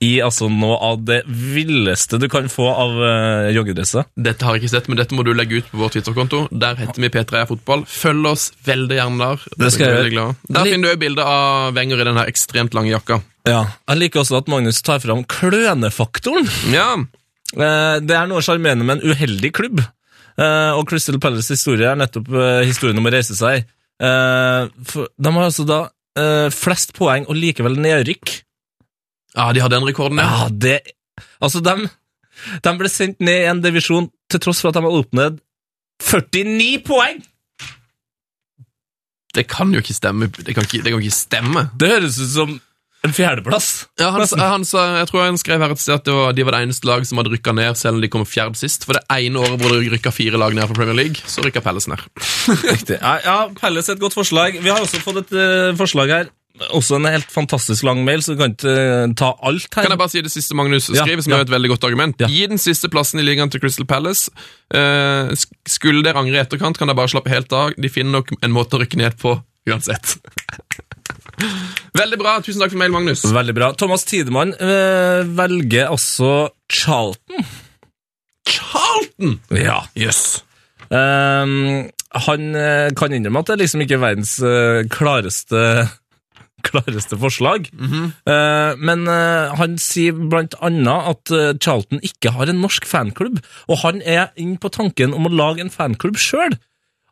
i 0.01 0.15
altså 0.25 0.49
noe 0.49 0.79
av 0.81 1.03
det 1.05 1.19
villeste 1.29 2.17
du 2.21 2.25
kan 2.33 2.47
få 2.49 2.65
av 2.73 2.95
uh, 2.97 3.51
joggedresser. 3.53 4.07
Dette 4.17 4.47
har 4.47 4.57
jeg 4.57 4.65
ikke 4.65 4.73
sett, 4.73 4.89
men 4.89 4.97
dette 4.97 5.17
må 5.17 5.25
du 5.27 5.35
legge 5.37 5.61
ut 5.61 5.69
på 5.69 5.77
vår 5.83 5.93
Twitter-konto. 5.97 6.47
Der 6.51 6.79
heter 6.81 7.05
vi 7.05 7.11
P3 7.13 7.43
Fotball. 7.51 7.85
Følg 7.85 8.31
oss 8.31 8.47
veldig 8.65 8.97
gjerne 8.97 9.21
der. 9.21 9.45
Det 9.61 9.73
skal 9.75 9.93
jeg 9.93 10.15
gjøre. 10.15 10.35
Der 10.49 10.71
finner 10.71 10.89
du 10.89 10.95
òg 10.95 11.03
bilde 11.05 11.27
av 11.29 11.77
Wenger 11.77 12.01
i 12.01 12.09
den 12.09 12.23
ekstremt 12.25 12.77
lange 12.79 12.95
jakka. 12.95 13.21
Ja. 13.49 13.67
Jeg 13.93 14.01
liker 14.01 14.23
også 14.23 14.41
at 14.41 14.49
Magnus 14.53 14.81
tar 14.85 15.03
fram 15.05 15.25
klønefaktoren. 15.29 16.49
Ja, 16.73 16.93
Eh, 17.51 17.97
Det 18.07 18.15
er 18.15 18.29
noe 18.31 18.43
sjarmerende 18.47 18.85
med 18.87 19.01
en 19.01 19.11
uheldig 19.11 19.51
klubb. 19.57 19.81
Uh, 20.39 20.71
Og 20.79 20.85
Crystal 20.89 21.19
Palace' 21.19 21.51
historie 21.51 21.89
er 21.91 21.99
nettopp 21.99 22.29
uh, 22.31 22.61
historien 22.63 22.97
om 23.01 23.09
å 23.09 23.13
reise 23.13 23.35
seg. 23.35 23.67
De 24.01 25.33
har 25.35 25.43
altså 25.45 25.67
da 25.69 25.81
flest 26.55 26.95
poeng 26.97 27.27
og 27.29 27.37
likevel 27.37 27.77
nedrykk. 27.77 28.33
Ja 29.37 29.51
de 29.55 29.63
har 29.63 29.73
den 29.73 29.87
rekorden, 29.87 30.23
ja. 30.23 30.45
Ja, 30.45 30.49
det 30.51 30.81
Altså, 31.41 31.61
de, 31.65 31.89
de 32.65 32.73
ble 32.81 32.89
sendt 32.89 33.21
ned 33.21 33.43
i 33.43 33.49
en 33.51 33.61
divisjon 33.65 34.09
til 34.33 34.41
tross 34.41 34.63
for 34.63 34.71
at 34.71 34.79
de 34.79 34.85
har 34.85 34.97
oppnådd 35.03 35.41
49 36.01 36.81
poeng! 36.87 37.21
Det 39.37 39.45
kan 39.47 39.71
jo 39.71 39.79
ikke 39.79 39.95
stemme. 39.95 40.27
Det 40.27 40.57
kan 40.57 40.67
ikke, 40.67 40.81
det 40.83 40.91
kan 40.91 41.03
ikke 41.03 41.15
stemme. 41.15 41.69
Det 41.79 41.91
høres 41.93 42.19
ut 42.19 42.33
som 42.33 42.57
en 43.07 43.13
fjerdeplass. 43.17 43.69
Ja, 44.01 44.11
han, 44.13 44.27
han 44.41 44.65
sa, 44.69 44.83
jeg 44.99 45.09
tror 45.09 45.23
han 45.23 45.39
skrev 45.41 45.63
her 45.63 45.73
et 45.73 45.81
sted 45.81 45.95
at 46.01 46.09
det 46.09 46.17
var, 46.17 46.35
de 46.37 46.45
var 46.45 46.57
det 46.57 46.65
eneste 46.67 46.89
lag 46.89 47.07
som 47.09 47.21
hadde 47.21 47.33
rykka 47.33 47.55
ned, 47.57 47.79
selv 47.79 47.97
om 47.97 48.03
de 48.03 48.11
kom 48.13 48.27
fjerd 48.29 48.59
sist. 48.61 48.85
For 48.89 48.99
det 48.99 49.05
ene 49.15 49.41
året 49.41 49.63
hvor 49.63 49.73
det 49.73 49.95
rykka 49.95 50.13
fire 50.13 50.41
lag 50.41 50.57
ned 50.57 50.67
fra 50.69 50.77
Premier 50.77 50.99
League, 50.99 51.23
så 51.31 51.45
rykka 51.47 51.63
Pelles 51.65 51.89
ned. 51.89 52.03
Riktig. 52.73 52.99
Ja, 52.99 53.15
ja 53.25 53.39
Pelles 53.57 53.89
et 53.93 54.03
godt 54.03 54.19
forslag. 54.19 54.59
Vi 54.61 54.73
har 54.73 54.83
også 54.83 55.01
fått 55.05 55.23
et 55.23 55.33
uh, 55.39 55.79
forslag 55.79 56.13
her. 56.17 56.35
Også 56.69 56.99
en 56.99 57.09
helt 57.09 57.31
fantastisk 57.33 57.85
lang 57.89 58.03
mail, 58.05 58.21
så 58.21 58.35
du 58.35 58.41
kan 58.43 58.53
ikke 58.53 58.73
eh, 58.73 59.13
ta 59.17 59.31
alt 59.49 59.69
her. 59.73 59.87
Kan 59.87 59.95
jeg 59.95 60.01
bare 60.03 60.13
si 60.13 60.21
det 60.25 60.33
siste 60.33 60.57
Magnus 60.59 60.91
Ja, 60.93 61.07
skriver, 61.07 61.25
som 61.25 61.33
ja. 61.33 61.39
er 61.41 61.47
et 61.47 61.53
veldig 61.55 61.71
godt 61.73 61.87
argument? 61.89 62.21
Ja. 62.21 62.29
Gi 62.29 62.43
den 62.53 62.61
siste 62.61 62.91
plassen 62.93 63.23
i 63.23 63.25
ligaen 63.25 63.53
til 63.53 63.63
Crystal 63.63 63.87
Palace. 63.89 64.29
Eh, 64.77 65.31
skulle 65.69 66.05
dere 66.05 66.21
angre 66.21 66.37
i 66.37 66.43
etterkant, 66.43 66.77
kan 66.77 66.91
dere 66.91 66.99
bare 66.99 67.13
slappe 67.13 67.33
helt 67.33 67.53
av. 67.57 67.73
De 67.81 67.93
finner 67.93 68.19
nok 68.19 68.35
en 68.37 68.53
måte 68.53 68.77
å 68.77 68.83
rykke 68.83 69.01
ned 69.01 69.17
på 69.21 69.39
uansett. 69.71 70.19
veldig 72.01 72.19
bra. 72.21 72.35
Tusen 72.45 72.61
takk 72.61 72.75
for 72.75 72.83
mail, 72.83 72.93
Magnus. 72.93 73.25
Veldig 73.25 73.55
bra. 73.57 73.71
Thomas 73.81 74.05
Tidemann 74.09 74.53
øh, 74.61 75.25
velger 75.39 75.89
altså 75.89 76.51
Charlton. 76.69 77.49
Charlton! 78.51 79.39
Ja. 79.57 79.81
Yes. 79.97 80.43
Um, 80.91 81.89
han 82.27 82.47
kan 82.99 83.15
innrømme 83.15 83.45
at 83.45 83.53
det 83.53 83.61
liksom 83.63 83.85
ikke 83.85 83.95
er 83.95 84.03
verdens 84.03 84.33
klareste 84.91 85.61
klareste 86.65 87.19
forslag. 87.21 87.69
Eh, 87.71 88.73
men 88.79 89.07
uh, 89.09 89.53
han 89.59 89.77
sier 89.81 90.17
blant 90.17 90.57
annet 90.65 91.11
at 91.13 91.33
uh, 91.35 91.51
Charlton 91.59 92.03
ikke 92.07 92.33
har 92.37 92.51
en 92.51 92.63
norsk 92.63 92.87
fanklubb, 92.89 93.41
og 93.69 93.83
han 93.85 94.01
er 94.03 94.31
inn 94.41 94.57
på 94.61 94.73
tanken 94.73 95.15
om 95.17 95.29
å 95.29 95.35
lage 95.35 95.65
en 95.65 95.73
fanklubb 95.73 96.21
sjøl, 96.21 96.57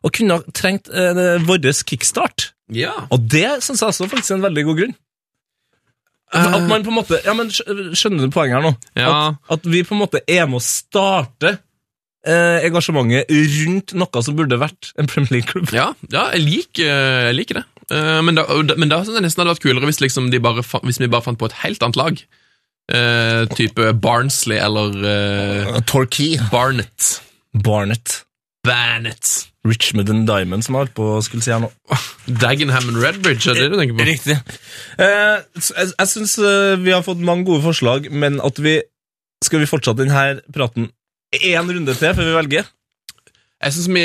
og 0.05 0.15
kunne 0.15 0.39
ha 0.39 0.55
trengt 0.55 0.91
uh, 0.93 1.37
vår 1.45 1.71
kickstart. 1.83 2.51
Ja. 2.73 2.95
Og 3.13 3.29
det 3.31 3.59
syns 3.65 3.81
jeg 3.81 3.93
også 3.93 4.09
faktisk 4.09 4.35
er 4.35 4.39
en 4.39 4.49
veldig 4.49 4.67
god 4.69 4.83
grunn. 4.83 4.97
At 6.29 6.67
man 6.69 6.83
på 6.85 6.91
en 6.91 6.99
måte, 6.99 7.17
ja, 7.25 7.33
men 7.33 7.47
Skjønner 7.49 8.27
du 8.27 8.29
poenget 8.29 8.59
her 8.59 8.65
nå? 8.67 8.75
Ja. 8.93 9.07
At, 9.09 9.55
at 9.55 9.63
vi 9.65 9.81
på 9.81 9.95
en 9.95 10.03
måte 10.03 10.21
er 10.29 10.45
med 10.45 10.59
å 10.59 10.61
starte 10.61 11.55
engasjementet 12.29 13.31
rundt 13.31 13.95
noe 13.97 14.21
som 14.21 14.35
burde 14.37 14.59
vært 14.61 14.91
en 14.99 15.07
Premier 15.09 15.39
League-klubb. 15.39 15.71
Ja, 15.73 15.87
ja 16.13 16.27
jeg, 16.35 16.43
liker, 16.45 16.91
jeg 17.31 17.37
liker 17.39 17.61
det. 17.61 17.63
Eh, 17.91 18.21
men, 18.25 18.37
da, 18.37 18.45
men 18.77 18.91
da 18.91 19.01
synes 19.03 19.17
jeg 19.17 19.25
nesten 19.25 19.43
hadde 19.43 19.55
vært 19.55 19.65
kulere 19.65 19.89
hvis, 19.89 20.01
liksom 20.03 20.29
de 20.33 20.41
bare, 20.43 20.63
hvis 20.85 21.01
vi 21.01 21.09
bare 21.09 21.25
fant 21.25 21.39
på 21.39 21.49
et 21.49 21.59
helt 21.63 21.83
annet 21.85 21.99
lag. 21.99 22.23
Eh, 22.89 23.43
type 23.53 23.91
Barnsley 24.01 24.57
eller 24.57 24.95
uh, 24.97 25.79
Torquay. 25.89 26.39
Barnet. 26.51 27.19
Barnett. 27.53 28.23
Barnet. 28.65 29.35
Richmond 29.67 30.09
and 30.09 30.25
Diamond, 30.27 30.63
som 30.63 30.75
jeg 30.75 30.85
holdt 30.85 30.95
på 30.97 31.05
å 31.17 31.19
skulle 31.25 31.43
si 31.43 31.51
her 31.51 31.61
nå. 31.61 31.69
Dagenham 32.41 32.93
and 32.93 33.01
Redbridge, 33.03 33.43
er 33.51 33.59
det 33.59 33.67
du 33.73 33.77
tenker 33.77 33.97
på? 33.97 34.07
Riktig. 34.07 34.37
Eh, 35.03 35.41
jeg 35.59 35.91
jeg 35.91 36.11
syns 36.13 36.37
vi 36.79 36.93
har 36.95 37.03
fått 37.05 37.21
mange 37.21 37.45
gode 37.49 37.65
forslag, 37.65 38.09
men 38.11 38.39
at 38.45 38.61
vi 38.63 38.79
Skal 39.39 39.61
vi 39.61 39.69
fortsette 39.71 40.03
denne 40.03 40.41
praten 40.51 40.89
én 41.31 41.69
runde 41.69 41.93
til 41.95 42.15
før 42.15 42.25
vi 42.27 42.33
velger? 42.35 42.65
Jeg 43.59 43.73
synes 43.75 43.89
vi 43.91 44.03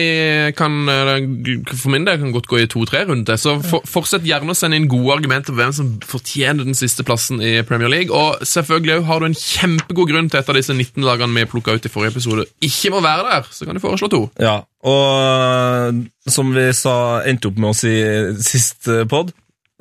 kan, 0.59 0.89
eh, 0.91 1.77
for 1.79 1.93
min 1.93 2.07
del, 2.07 2.19
kan 2.19 2.33
godt 2.35 2.49
gå 2.51 2.59
i 2.59 2.67
to-tre 2.67 3.05
runder. 3.07 3.37
Så 3.39 3.61
for, 3.63 3.85
fortsett 3.87 4.27
gjerne 4.27 4.51
å 4.51 4.57
sende 4.59 4.81
inn 4.81 4.89
gode 4.91 5.15
argumenter 5.15 5.55
på 5.55 5.61
hvem 5.61 5.75
som 5.77 5.93
fortjener 6.03 6.67
den 6.67 6.75
siste 6.75 7.07
plassen 7.07 7.39
i 7.39 7.63
Premier 7.63 7.93
League. 7.93 8.11
Og 8.11 8.43
selvfølgelig 8.43 9.05
har 9.07 9.23
du 9.23 9.29
en 9.29 9.39
kjempegod 9.39 10.11
grunn 10.11 10.31
til 10.31 10.41
et 10.41 10.51
av 10.51 10.59
disse 10.59 10.75
19 10.75 11.07
lagene 11.07 11.39
vi 11.39 11.47
plukka 11.53 11.77
ut 11.77 11.87
i 11.87 11.93
forrige 11.93 12.17
episode, 12.17 12.49
ikke 12.67 12.91
må 12.97 13.05
være 13.05 13.29
der, 13.31 13.47
så 13.55 13.69
kan 13.69 13.79
du 13.79 13.85
foreslå 13.85 14.11
to. 14.11 14.23
Ja, 14.43 14.59
og 14.83 15.07
eh, 15.23 16.03
som 16.35 16.51
vi 16.57 16.67
sa, 16.75 16.97
endte 17.23 17.53
opp 17.53 17.63
med 17.63 17.71
å 17.71 17.79
si 17.79 17.95
sist 18.43 18.91
eh, 18.91 19.07
pod, 19.07 19.31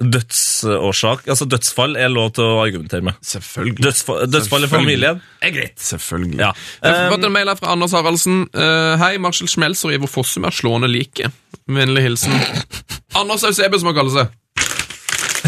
dødsårsak 0.02 1.28
Altså 1.30 1.46
dødsfall 1.46 1.96
er 2.02 2.10
lov 2.10 2.32
til 2.34 2.48
å 2.48 2.62
argumentere 2.64 3.06
med. 3.06 3.20
Selvfølgelig. 3.22 3.84
Dødsfall, 3.86 4.24
dødsfall 4.32 4.66
i 4.66 4.70
familien 4.72 5.22
er 5.42 5.54
greit. 5.54 5.78
Selvfølgelig. 5.80 6.40
Ja. 6.42 6.52
Jeg 6.82 6.98
har 6.98 7.14
fått 7.14 7.28
en 7.28 7.36
mail 7.36 7.52
her 7.52 7.60
fra 7.60 7.74
Anders 7.76 7.94
Haraldsen. 7.94 8.48
Uh, 8.58 8.98
Hei, 9.02 9.16
Marshall 9.22 9.52
Schmelzer 9.52 9.92
og 9.92 9.98
Ivo 10.00 10.10
Fossum 10.10 10.48
er 10.50 10.56
slående 10.56 10.90
like. 10.90 11.30
Vennlig 11.70 12.04
hilsen 12.04 12.34
Anders 13.16 13.46
Eusebø, 13.48 13.80
som 13.80 13.92
han 13.92 13.98
kaller 14.00 14.16
seg. 14.18 14.40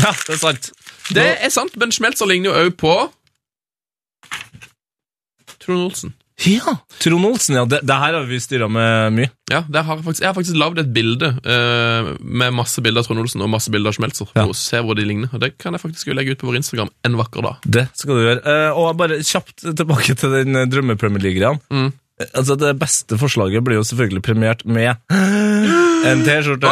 ja, 0.03 0.11
det 0.13 0.35
er 0.37 0.41
sant. 0.41 0.71
Det 1.13 1.25
er 1.47 1.53
sant, 1.53 1.73
men 1.81 1.93
Schmelzer 1.93 2.29
ligner 2.29 2.51
jo 2.51 2.67
òg 2.67 2.77
på 2.81 2.93
Trond 5.65 5.87
Olsen. 5.87 6.13
Ja, 6.43 6.77
Trond 6.99 7.25
Olsen, 7.25 7.55
ja. 7.55 7.63
Det, 7.65 7.79
det 7.87 7.95
her 7.95 8.13
har 8.17 8.25
vi 8.27 8.37
styra 8.43 8.67
med 8.67 9.13
mye. 9.15 9.29
Ja, 9.51 9.61
har 9.71 9.95
jeg, 9.95 10.03
faktisk, 10.03 10.21
jeg 10.21 10.27
har 10.27 10.35
faktisk 10.35 10.57
lagd 10.59 10.81
et 10.81 10.89
bilde 10.93 11.29
uh, 11.31 12.09
med 12.19 12.55
masse 12.57 12.83
bilder 12.83 13.05
av 13.05 13.07
Trond 13.07 13.23
Olsen 13.23 13.43
og 13.45 13.51
masse 13.53 13.71
bilder 13.71 13.93
av 13.93 13.95
Schmelzer. 13.95 14.27
Ja. 14.33 14.43
For 14.43 14.51
å 14.51 14.57
se 14.59 14.81
hvor 14.83 14.99
de 14.99 15.05
ligner. 15.07 15.31
Og 15.31 15.39
Det 15.41 15.53
kan 15.61 15.77
jeg 15.77 15.83
faktisk 15.85 16.11
jo 16.11 16.17
legge 16.17 16.35
ut 16.35 16.41
på 16.41 16.49
vår 16.49 16.59
Instagram 16.59 16.91
en 17.07 17.15
vakker 17.21 17.45
dag. 17.45 17.69
Det 17.77 17.85
skal 17.95 18.19
du 18.19 18.25
gjøre. 18.25 18.41
Uh, 18.43 18.81
og 18.81 18.99
bare 18.99 19.21
kjapt 19.23 19.63
tilbake 19.63 20.17
til 20.19 20.35
den 20.35 20.59
eh, 20.59 20.67
drømme-Premier 20.67 21.23
League-greia. 21.23 21.55
Mm. 21.71 21.93
Altså, 22.27 22.59
det 22.59 22.75
beste 22.83 23.19
forslaget 23.19 23.63
blir 23.63 23.79
jo 23.79 23.87
selvfølgelig 23.87 24.23
premiert 24.27 24.65
med 24.67 24.91
En 26.11 26.21
T-skjorte. 26.21 26.69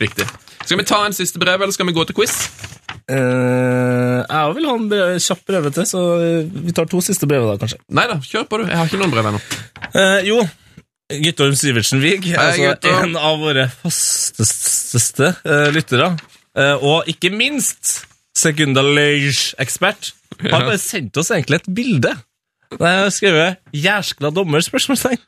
Riktig. 0.00 0.30
Skal 0.62 0.78
vi 0.78 0.86
ta 0.88 1.02
en 1.04 1.14
siste 1.16 1.42
brev, 1.42 1.58
eller 1.60 1.74
skal 1.74 1.90
vi 1.90 1.94
gå 1.96 2.06
til 2.06 2.16
quiz? 2.16 2.38
Eh, 3.12 4.18
jeg 4.22 4.56
vil 4.56 4.66
ha 4.68 4.74
en 4.78 4.88
brev, 4.88 5.14
kjapp 5.20 5.42
til, 5.74 5.86
så 5.88 6.02
vi 6.48 6.72
tar 6.76 6.88
to 6.88 7.02
siste 7.04 7.28
brev 7.28 7.44
da, 7.50 7.58
kanskje. 7.60 7.80
Nei 7.92 8.06
da, 8.08 8.18
kjør 8.24 8.48
på, 8.48 8.62
du. 8.62 8.70
Jeg 8.70 8.78
har 8.78 8.88
ikke 8.88 9.00
noen 9.02 9.12
brev 9.12 9.28
ennå. 9.32 9.40
Uh, 9.92 10.20
jo, 10.24 10.38
Guttorm 11.20 11.56
Sivertsen 11.58 12.00
Wiig, 12.02 12.30
altså 12.38 12.70
Guttorm. 12.70 13.10
en 13.10 13.18
av 13.20 13.42
våre 13.42 13.66
fasteste 13.82 15.34
uh, 15.44 15.68
lyttere, 15.74 16.12
eh, 16.56 16.74
og 16.78 17.10
ikke 17.10 17.32
minst 17.34 17.98
sekundalage-ekspert, 18.38 20.12
har 20.46 20.64
bare 20.64 20.80
sendt 20.80 21.18
oss 21.20 21.30
egentlig 21.34 21.60
et 21.60 21.68
bilde. 21.76 22.14
Der 22.72 22.88
jeg 22.88 23.02
har 23.02 23.12
skrevet 23.12 23.58
'jæskla 23.76 24.30
dommer?' 24.32 24.64
spørsmålstegn. 24.64 25.20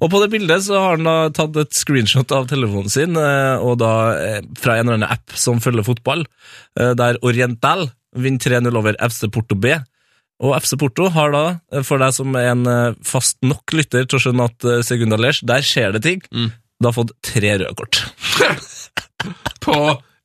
Og 0.00 0.08
på 0.08 0.20
det 0.22 0.30
bildet 0.32 0.64
så 0.64 0.78
har 0.80 0.96
han 0.96 1.08
da 1.08 1.16
tatt 1.36 1.56
et 1.60 1.76
screenshot 1.76 2.32
av 2.32 2.48
telefonen 2.50 2.92
sin, 2.92 3.16
eh, 3.20 3.60
og 3.60 3.78
da 3.82 3.92
eh, 4.16 4.40
fra 4.60 4.78
en 4.78 4.86
eller 4.88 5.00
annen 5.00 5.12
app 5.12 5.36
som 5.36 5.60
følger 5.60 5.86
fotball, 5.86 6.24
eh, 6.80 6.92
der 6.96 7.20
Oriental 7.26 7.90
vinner 8.16 8.40
3-0 8.42 8.80
over 8.80 8.96
FC 9.04 9.28
Porto 9.32 9.58
B. 9.60 9.76
Og 10.40 10.54
FC 10.56 10.78
Porto 10.80 11.10
har 11.12 11.34
da, 11.34 11.44
for 11.84 12.00
deg 12.00 12.14
som 12.16 12.36
er 12.40 12.48
en 12.54 12.64
fast 13.04 13.36
nok 13.44 13.74
lytter 13.76 14.06
til 14.08 14.16
å 14.16 14.22
skjønne 14.24 14.48
at 14.48 14.66
eh, 14.66 14.80
Segunda 14.86 15.20
Lers, 15.20 15.42
der 15.44 15.64
skjer 15.66 15.92
det 15.96 16.04
ting, 16.06 16.24
da 16.80 16.88
har 16.88 16.96
fått 16.96 17.12
tre 17.20 17.58
røde 17.60 17.74
kort. 17.76 18.00
På 19.66 19.76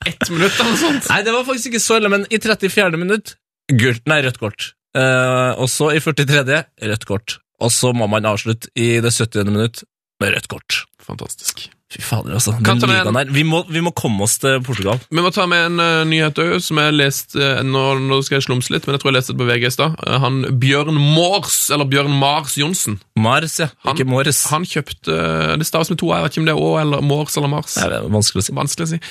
ett 0.05 0.29
minutt 0.29 0.55
eller 0.55 0.71
noe 0.71 0.79
sånt. 0.79 1.09
Nei, 1.11 1.21
det 1.27 1.33
var 1.35 1.43
faktisk 1.47 1.73
ikke 1.73 1.83
så 1.83 1.99
ille, 1.99 2.11
men 2.13 2.23
i 2.31 2.39
34. 2.39 2.95
minutt, 3.01 3.35
gult, 3.75 4.05
nei, 4.07 4.21
rødt 4.23 4.39
kort. 4.39 4.71
Uh, 4.95 5.51
og 5.59 5.67
så 5.67 5.89
i 5.91 5.99
43. 5.99 6.61
rødt 6.87 7.09
kort. 7.09 7.39
Og 7.63 7.71
så 7.71 7.93
må 7.95 8.07
man 8.11 8.27
avslutte 8.27 8.71
i 8.75 8.95
det 9.03 9.13
70. 9.15 9.45
minutt 9.51 9.83
med 10.21 10.35
rødt 10.35 10.47
kort. 10.51 10.83
Fantastisk. 11.05 11.67
Fy 11.91 12.01
fader, 12.01 12.33
altså. 12.33 12.51
Den 12.65 12.79
ligaen 12.81 13.15
her. 13.15 13.29
Vi 13.31 13.43
må, 13.45 13.59
vi 13.69 13.81
må 13.83 13.91
komme 13.95 14.25
oss 14.25 14.39
til 14.41 14.57
Portugal. 14.65 14.97
Vi 15.13 15.21
må 15.21 15.29
ta 15.31 15.45
med 15.47 15.67
en 15.67 15.79
uh, 15.83 16.01
nyhet 16.09 16.39
òg, 16.41 16.55
som 16.65 16.79
jeg 16.81 16.95
leste 16.95 17.37
uh, 17.37 17.61
nå, 17.63 17.83
nå 18.09 18.17
skal 18.25 18.39
jeg 18.39 18.45
slumse 18.47 18.73
litt, 18.73 18.87
men 18.87 18.97
jeg 18.97 19.03
tror 19.03 19.11
jeg 19.11 19.17
leste 19.19 19.35
det 19.35 19.39
på 19.43 19.47
VG 19.47 19.67
i 19.69 19.71
stad. 19.75 19.93
Uh, 20.01 20.15
han 20.23 20.41
Bjørn 20.59 20.97
Mors, 20.97 21.59
eller 21.71 21.87
Bjørn 21.91 22.09
Mars 22.19 22.57
Johnsen, 22.59 22.97
Mars, 23.21 23.59
ja. 23.61 23.69
Han- 23.85 23.93
ikke 23.95 24.09
Mors. 24.09 24.41
han 24.49 24.65
kjøpte 24.67 25.19
Det 25.61 25.67
staves 25.69 25.93
med 25.93 26.01
to, 26.01 26.09
jeg 26.09 26.25
vet 26.25 26.33
ikke 26.33 26.43
om 26.43 26.49
det 26.49 26.55
er 26.57 26.65
Å 26.65 26.73
eller 26.81 27.05
Mors 27.05 27.37
eller 27.37 27.53
Mars. 27.53 27.77
Nei, 27.77 27.87
det 27.93 28.01
er 28.01 28.11
vanskelig 28.17 28.41
å 28.43 28.47
si. 28.49 28.57
Vanskelig 28.59 28.87
å 28.87 28.91
si. 28.95 29.01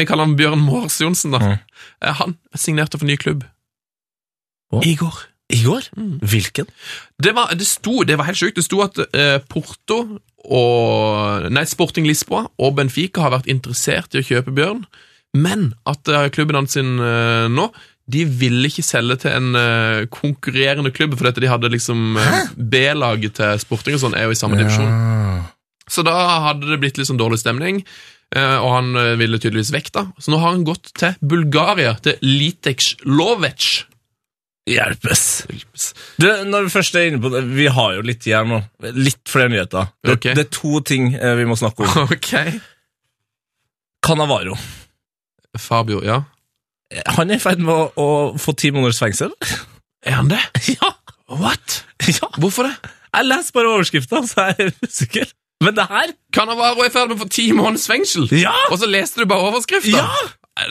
Vi 0.00 0.08
kaller 0.08 0.26
han 0.30 0.38
Bjørn 0.40 0.64
Mors 0.64 0.96
Johnsen, 1.04 1.36
da. 1.36 1.42
Mm. 1.44 1.58
Han 2.24 2.38
signerte 2.56 2.98
for 2.98 3.06
ny 3.06 3.20
klubb. 3.20 3.44
Å. 4.72 4.80
I 4.86 4.96
går. 4.98 5.26
I 5.50 5.60
går? 5.64 5.90
Hvilken? 6.30 6.68
Det 7.20 7.34
var, 7.36 7.52
det 7.58 7.66
sto, 7.68 8.00
det 8.06 8.16
var 8.20 8.28
helt 8.30 8.40
sjukt. 8.40 8.56
Det 8.60 8.64
sto 8.66 8.80
at 8.84 8.98
eh, 9.10 9.38
Porto 9.50 10.00
og 10.50 11.46
Nei, 11.52 11.66
Sporting 11.68 12.06
Lisboa 12.08 12.46
og 12.58 12.76
Benfica 12.78 13.26
har 13.26 13.34
vært 13.36 13.50
interessert 13.52 14.14
i 14.16 14.22
å 14.22 14.26
kjøpe 14.26 14.54
Bjørn, 14.56 14.84
men 15.36 15.72
at 15.90 16.08
eh, 16.10 16.28
klubben 16.34 16.58
hans 16.58 16.74
sin 16.78 16.96
eh, 16.98 17.46
nå 17.52 17.68
de 18.10 18.24
ville 18.26 18.66
ikke 18.66 18.82
selge 18.82 19.20
til 19.22 19.30
en 19.36 19.58
eh, 19.58 20.06
konkurrerende 20.10 20.90
klubb, 20.90 21.12
fordi 21.14 21.28
dette 21.28 21.42
de 21.44 21.50
hadde 21.52 21.70
liksom 21.70 22.16
eh, 22.18 22.38
B-laget 22.56 23.36
til 23.38 23.60
Sporting 23.62 23.94
og 23.94 24.02
sånn 24.02 24.16
er 24.18 24.26
jo 24.26 24.34
i 24.34 24.38
samme 24.40 24.58
divisjon. 24.58 25.44
Så 25.90 26.02
da 26.06 26.16
hadde 26.48 26.70
det 26.72 26.80
blitt 26.82 26.98
litt 26.98 27.06
sånn 27.10 27.20
dårlig 27.20 27.38
stemning, 27.42 27.84
eh, 28.34 28.56
og 28.58 28.72
han 28.74 28.90
eh, 28.98 29.12
ville 29.20 29.38
tydeligvis 29.38 29.70
vekk 29.76 29.92
da. 29.94 30.04
Så 30.18 30.32
nå 30.34 30.40
har 30.42 30.56
han 30.56 30.66
gått 30.66 30.90
til 30.98 31.14
Bulgaria, 31.22 31.94
til 32.02 32.18
Liteks 32.26 32.96
Lovec. 33.06 33.68
Hjelpes. 34.70 35.22
Du, 36.20 36.26
når 36.46 36.66
vi 36.68 36.72
først 36.72 36.96
er 36.98 37.08
inne 37.10 37.20
på 37.22 37.30
det, 37.32 37.42
vi 37.50 37.66
har 37.72 37.96
jo 37.96 38.04
litt 38.06 38.26
igjen 38.28 38.52
nå. 38.52 38.60
Litt 38.96 39.22
flere 39.30 39.50
nyheter. 39.52 39.90
Det, 40.04 40.16
okay. 40.18 40.36
det 40.38 40.46
er 40.46 40.52
to 40.54 40.80
ting 40.86 41.10
eh, 41.16 41.34
vi 41.40 41.48
må 41.48 41.58
snakke 41.58 41.86
om. 41.86 42.12
Ok. 42.16 42.30
Canavaro. 44.06 44.54
Fabio, 45.60 46.00
ja. 46.06 46.22
Han 47.18 47.30
er 47.30 47.38
i 47.38 47.42
ferd 47.42 47.60
med 47.62 47.74
å, 47.74 47.90
å 48.00 48.38
få 48.40 48.54
ti 48.58 48.70
måneders 48.74 49.00
fengsel. 49.02 49.34
Er 50.06 50.20
han 50.20 50.30
det? 50.32 50.40
Ja! 50.76 50.94
What? 51.30 51.84
ja. 52.10 52.26
Hvorfor 52.42 52.66
det? 52.66 52.72
Jeg 53.14 53.26
leser 53.26 53.54
bare 53.54 53.74
overskrifta, 53.76 54.22
så 54.26 54.48
jeg 54.48 54.64
er 54.64 54.72
usikker. 54.82 55.30
Men 55.62 55.76
det 55.76 55.84
her 55.90 56.14
Canavaro 56.34 56.82
er 56.82 56.88
i 56.88 56.94
ferd 56.94 57.10
med 57.10 57.18
å 57.18 57.22
få 57.22 57.28
ti 57.30 57.44
måneders 57.54 57.86
fengsel, 57.90 58.26
Ja! 58.34 58.54
og 58.70 58.80
så 58.80 58.88
leste 58.90 59.22
du 59.22 59.28
bare 59.30 59.50
overskrifta? 59.50 60.00
Ja! 60.00 60.66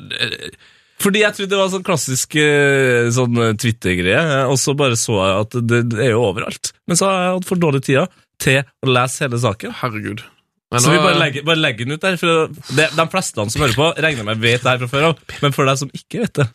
Fordi 0.99 1.21
jeg 1.23 1.35
trodde 1.37 1.53
det 1.53 1.59
var 1.61 1.69
sånn 1.71 1.85
klassisk 1.87 2.35
eh, 2.41 3.07
sånn 3.15 3.37
eh, 3.39 3.53
Twitter-greie, 3.59 4.19
eh, 4.19 4.49
og 4.51 4.57
så 4.59 4.73
bare 4.75 4.97
så 4.99 5.15
jeg 5.21 5.37
at 5.45 5.55
det, 5.69 5.79
det 5.93 6.01
er 6.09 6.11
jo 6.11 6.25
overalt. 6.27 6.73
Men 6.91 6.99
så 6.99 7.07
har 7.07 7.21
jeg 7.23 7.37
hatt 7.37 7.47
for 7.47 7.61
dårlig 7.63 7.81
tid 7.87 8.17
til 8.43 8.59
å 8.83 8.91
lese 8.91 9.23
hele 9.25 9.39
saken. 9.39 9.71
Herregud. 9.79 10.25
Men 10.69 10.83
Så 10.83 10.91
nå- 10.91 10.97
vi 10.99 11.05
bare 11.07 11.17
legger, 11.21 11.45
bare 11.47 11.57
legger 11.63 11.87
den 11.87 11.95
ut 11.97 12.03
der. 12.03 12.17
For 12.21 12.51
det, 12.77 12.89
de 12.99 13.05
fleste 13.09 13.47
som 13.49 13.63
hører 13.63 13.77
på, 13.79 13.87
regner 14.05 14.27
med 14.27 14.43
vet 14.43 14.61
det 14.61 14.69
her 14.75 14.83
fra 14.83 14.91
før 14.91 15.07
av. 15.13 15.23
Men 15.41 15.55
for 15.55 15.65
deg 15.71 15.79
som 15.81 15.89
ikke 15.97 16.19
vet 16.27 16.33
det, 16.43 16.45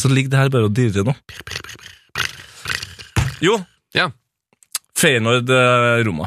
så 0.00 0.08
ligger 0.14 0.30
det 0.32 0.40
her 0.44 0.54
bare 0.54 0.70
og 0.70 0.76
dirrer 0.78 1.04
nå. 1.10 1.14
Jo, 3.44 3.58
Ja. 3.94 4.08
Feyenoord-Roma. 4.98 6.26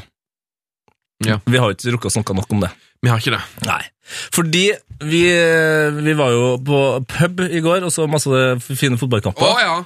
Ja. 1.26 1.39
Vi 1.45 1.57
har 1.61 1.69
jo 1.72 1.76
ikke 1.77 1.93
rukket 1.95 2.11
å 2.11 2.15
snakke 2.18 2.35
nok 2.38 2.52
om 2.56 2.64
det. 2.65 2.72
Vi 3.02 3.10
har 3.10 3.18
ikke 3.22 3.34
det. 3.35 3.41
Nei. 3.68 3.81
Fordi 4.35 4.64
vi, 5.02 5.22
vi 6.06 6.14
var 6.19 6.34
jo 6.35 6.45
på 6.68 6.80
pub 7.10 7.39
i 7.48 7.61
går 7.64 7.85
og 7.88 7.93
så 7.93 8.06
masse 8.11 8.30
fine 8.68 8.98
Å 8.98 9.02
fotballkamper. 9.02 9.61
ja. 9.64 9.80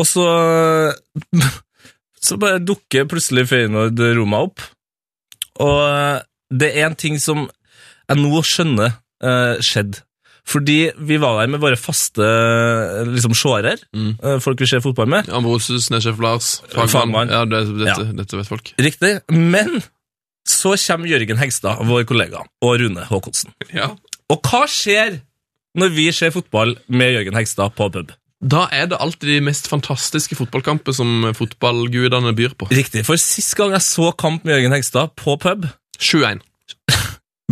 Og 0.00 0.06
så 0.08 0.22
Så 2.22 2.36
bare 2.38 2.60
dukker 2.62 3.08
plutselig 3.10 3.48
Feyenoord 3.50 3.98
Roma 4.16 4.44
opp. 4.46 4.62
Og 5.60 6.22
det 6.54 6.70
er 6.78 6.86
en 6.86 6.94
ting 6.98 7.18
som 7.20 7.48
jeg 8.08 8.20
nå 8.20 8.42
skjønner 8.46 8.94
uh, 9.24 9.58
skjedde. 9.64 10.04
Fordi 10.46 10.76
vi 10.98 11.16
var 11.22 11.36
der 11.38 11.50
med 11.52 11.60
våre 11.62 11.76
faste 11.78 12.22
eh, 12.26 13.04
liksom, 13.06 13.30
seere, 13.38 13.76
Mm. 13.94 14.16
eh, 14.18 14.38
folk 14.42 14.58
vi 14.58 14.66
ser 14.66 14.80
fotball 14.82 15.06
med. 15.06 15.28
Ambrosius, 15.30 15.86
Nesjef 15.94 16.18
Lars. 16.18 16.48
Fagmann. 16.74 17.30
Ja, 17.30 17.44
det, 17.46 17.60
dette, 17.78 17.86
Ja. 18.08 18.12
dette 18.18 18.40
vet 18.40 18.48
folk. 18.50 18.72
Riktig. 18.82 19.12
Men 19.30 19.78
så 20.48 20.74
kommer 20.86 21.10
Jørgen 21.10 21.38
Hegstad, 21.38 21.84
vår 21.86 22.06
kollega, 22.08 22.42
og 22.62 22.80
Rune 22.82 23.04
Haakonsen. 23.08 23.52
Ja. 23.74 23.92
Og 24.32 24.40
hva 24.48 24.64
skjer 24.70 25.20
når 25.78 25.94
vi 25.94 26.08
ser 26.14 26.32
fotball 26.34 26.76
med 26.88 27.14
Jørgen 27.16 27.38
Hegstad 27.38 27.74
på 27.78 27.88
pub? 27.92 28.12
Da 28.42 28.64
er 28.74 28.88
det 28.90 28.98
alltid 28.98 29.28
de 29.30 29.42
mest 29.46 29.68
fantastiske 29.70 30.34
fotballkamper 30.34 30.94
som 30.96 31.28
fotballgudene 31.38 32.34
byr 32.34 32.56
på. 32.58 32.66
Riktig, 32.74 33.04
for 33.06 33.20
sist 33.20 33.54
gang 33.58 33.74
jeg 33.76 33.86
så 33.86 34.10
kamp 34.18 34.42
med 34.44 34.56
Jørgen 34.56 34.74
Hegstad 34.74 35.14
på 35.18 35.36
pub 35.38 35.68
7-1. 36.02 36.42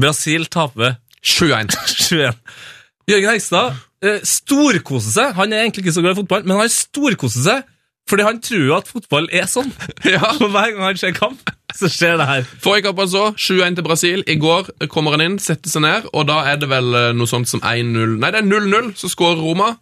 Brasil 0.00 0.48
taper 0.50 0.98
7-1. 1.22 1.76
21. 2.10 2.34
Jørgen 3.10 3.30
Hegstad 3.30 3.78
eh, 4.02 4.18
storkoser 4.26 5.14
seg. 5.14 5.36
Han 5.38 5.54
er 5.54 5.64
egentlig 5.64 5.86
ikke 5.86 5.94
så 5.94 6.02
glad 6.04 6.16
i 6.16 6.20
fotball, 6.24 6.46
men 6.48 6.58
han 6.58 6.72
storkoser 6.72 7.46
seg 7.46 7.70
fordi 8.10 8.26
han 8.26 8.40
tror 8.42 8.64
jo 8.66 8.76
at 8.76 8.88
fotball 8.90 9.28
er 9.32 9.48
sånn. 9.50 9.70
Ja. 10.10 10.32
Og 10.40 10.48
hver 10.50 10.72
gang 10.72 10.86
han 10.88 10.98
ser 10.98 11.12
kamp, 11.14 11.50
så 11.76 11.90
skjer 11.92 12.16
det 12.18 12.26
her. 12.26 12.48
Forrige 12.62 12.88
kamp 12.88 13.02
altså, 13.04 13.28
7-1 13.38 13.76
til 13.78 13.86
Brasil. 13.86 14.24
I 14.26 14.38
går 14.40 14.72
kommer 14.90 15.14
han 15.14 15.22
inn, 15.24 15.36
setter 15.42 15.70
seg 15.70 15.84
ned, 15.84 16.08
og 16.10 16.26
da 16.30 16.40
er 16.50 16.58
det 16.58 16.70
vel 16.70 16.90
eh, 16.96 17.12
noe 17.14 17.30
sånt 17.30 17.50
som 17.50 17.62
1-0 17.62 18.18
Nei, 18.18 18.32
det 18.32 18.42
er 18.42 18.48
0-0, 18.48 18.90
så 18.98 19.10
skårer 19.12 19.38
Roma. 19.44 19.74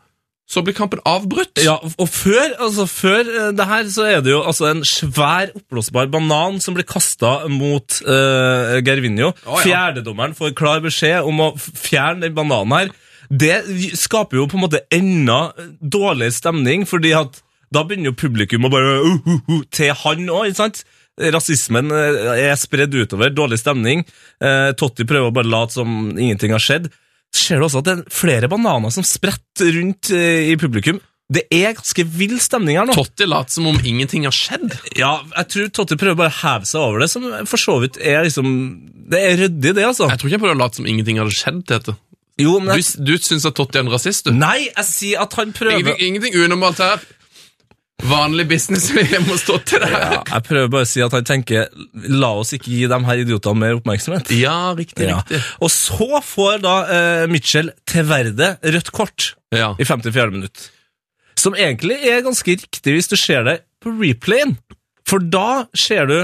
Så 0.48 0.62
blir 0.64 0.72
kampen 0.72 1.00
avbrutt. 1.05 1.60
Ja, 1.60 1.74
og 1.76 2.06
før, 2.09 2.55
altså 2.56 2.86
før 2.88 3.26
eh, 3.28 3.50
det 3.56 3.66
her 3.68 3.88
så 3.92 4.06
er 4.09 4.22
det 4.24 4.32
jo 4.32 4.42
altså 4.48 4.70
en 4.70 4.84
svær 4.88 5.52
oppblåsbar 5.52 6.09
banan 6.12 6.56
som 6.64 6.76
blir 6.76 6.88
kasta 6.88 7.42
mot 7.52 7.98
uh, 8.09 8.78
Gervinho. 8.84 9.34
Oh, 9.44 9.59
ja. 9.59 9.66
Fjerdedommeren 9.66 10.36
får 10.38 10.56
klar 10.56 10.80
beskjed 10.84 11.28
om 11.28 11.44
å 11.44 11.50
fjerne 11.59 12.24
den 12.26 12.36
bananen 12.36 12.78
her. 12.78 12.94
Det 13.28 13.59
skaper 14.00 14.40
jo 14.40 14.46
på 14.48 14.56
en 14.56 14.64
måte 14.64 14.86
enda 14.94 15.50
dårligere 15.80 16.32
stemning, 16.32 16.88
fordi 16.88 17.12
at 17.18 17.42
da 17.74 17.82
begynner 17.85 18.12
jo 18.12 18.19
publikum 18.19 18.66
å 18.69 18.73
bare 18.73 18.95
uh, 19.05 19.19
uh, 19.28 19.43
uh, 19.53 19.61
til 19.74 19.93
han 20.05 20.24
òg, 20.31 20.49
ikke 20.51 20.62
sant? 20.62 20.85
Rasismen 21.19 21.90
eh, 21.90 22.47
er 22.47 22.57
spredd 22.59 22.95
utover, 22.95 23.32
dårlig 23.35 23.59
stemning. 23.59 24.05
Eh, 24.39 24.70
Totti 24.78 25.03
prøver 25.09 25.32
å 25.32 25.35
bare 25.35 25.51
late 25.51 25.74
som 25.74 26.12
ingenting 26.15 26.53
har 26.55 26.62
skjedd. 26.62 26.89
Ser 27.35 27.59
du 27.59 27.66
også 27.66 27.82
at 27.82 27.89
det 27.89 27.95
er 27.97 28.05
flere 28.15 28.49
bananer 28.51 28.93
som 28.95 29.03
spretter 29.07 29.73
rundt 29.74 30.12
eh, 30.15 30.53
i 30.53 30.57
publikum. 30.61 31.01
Det 31.28 31.43
er 31.53 31.74
ganske 31.77 32.05
vill 32.09 32.39
stemning 32.40 32.78
her 32.78 32.86
nå. 32.89 32.95
Totti 32.97 33.27
later 33.28 33.59
som 33.59 33.66
om 33.69 33.77
ingenting 33.85 34.24
har 34.24 34.32
skjedd. 34.32 34.78
Ja, 34.97 35.19
jeg 35.35 35.51
tror 35.53 35.73
Totti 35.77 35.99
prøver 36.01 36.23
bare 36.23 36.32
å 36.32 36.39
heve 36.39 36.70
seg 36.70 36.86
over 36.86 37.03
det, 37.05 37.11
som 37.12 37.27
for 37.51 37.61
så 37.61 37.77
vidt 37.82 37.99
er 38.01 38.23
liksom 38.24 38.49
Det 39.11 39.20
er 39.27 39.36
ryddig, 39.43 39.74
det, 39.74 39.85
altså. 39.90 40.07
Jeg 40.09 40.23
tror 40.23 40.31
ikke 40.31 40.39
jeg 40.39 40.45
prøver 40.47 40.57
å 40.57 40.62
late 40.62 40.81
som 40.81 40.89
ingenting 40.89 41.20
hadde 41.20 41.35
skjedd. 41.36 41.61
Tete. 41.69 41.99
Jo, 42.39 42.57
men 42.62 42.78
Du, 42.78 42.81
jeg, 42.81 43.03
du 43.03 43.15
syns 43.19 43.45
at 43.51 43.59
Totti 43.59 43.81
er 43.81 43.85
en 43.85 43.93
rasist, 43.93 44.31
du? 44.31 44.39
Nei, 44.39 44.69
jeg 44.70 44.86
sier 44.86 45.27
at 45.27 45.35
han 45.36 45.51
prøver 45.51 45.82
Ingenting, 45.82 46.05
ingenting 46.15 46.39
unormalt 46.47 46.81
her. 46.86 47.03
Vanlig 48.06 48.44
business 48.48 48.90
vi 48.94 49.02
må 49.26 49.34
stå 49.40 49.56
det 49.66 49.80
ja, 49.90 50.20
Jeg 50.22 50.44
prøver 50.46 50.68
bare 50.70 50.86
å 50.86 50.88
si 50.88 51.00
at 51.02 51.14
han 51.16 51.26
tenker 51.26 51.66
La 52.14 52.30
oss 52.38 52.52
ikke 52.54 52.70
gi 52.70 52.84
de 52.90 52.98
her 53.08 53.22
idiotene 53.24 53.58
mer 53.58 53.78
oppmerksomhet. 53.80 54.30
Ja, 54.38 54.72
riktig, 54.78 55.08
Ja. 55.08 55.18
riktig. 55.24 55.40
Og 55.66 55.72
så 55.74 56.20
får 56.22 56.60
da 56.62 56.74
uh, 56.86 57.24
Mitchell 57.30 57.72
til 57.90 58.06
verde 58.06 58.52
rødt 58.62 58.92
kort 58.94 59.32
Ja. 59.54 59.72
i 59.80 59.84
54. 59.88 60.30
minutt. 60.30 60.68
Som 61.38 61.58
egentlig 61.58 61.98
er 62.06 62.22
ganske 62.26 62.54
riktig 62.54 62.94
hvis 62.94 63.10
du 63.10 63.16
ser 63.18 63.42
det 63.48 63.56
på 63.82 63.90
replayen. 63.98 64.56
For 65.08 65.18
da 65.18 65.66
ser 65.74 66.06
du 66.06 66.18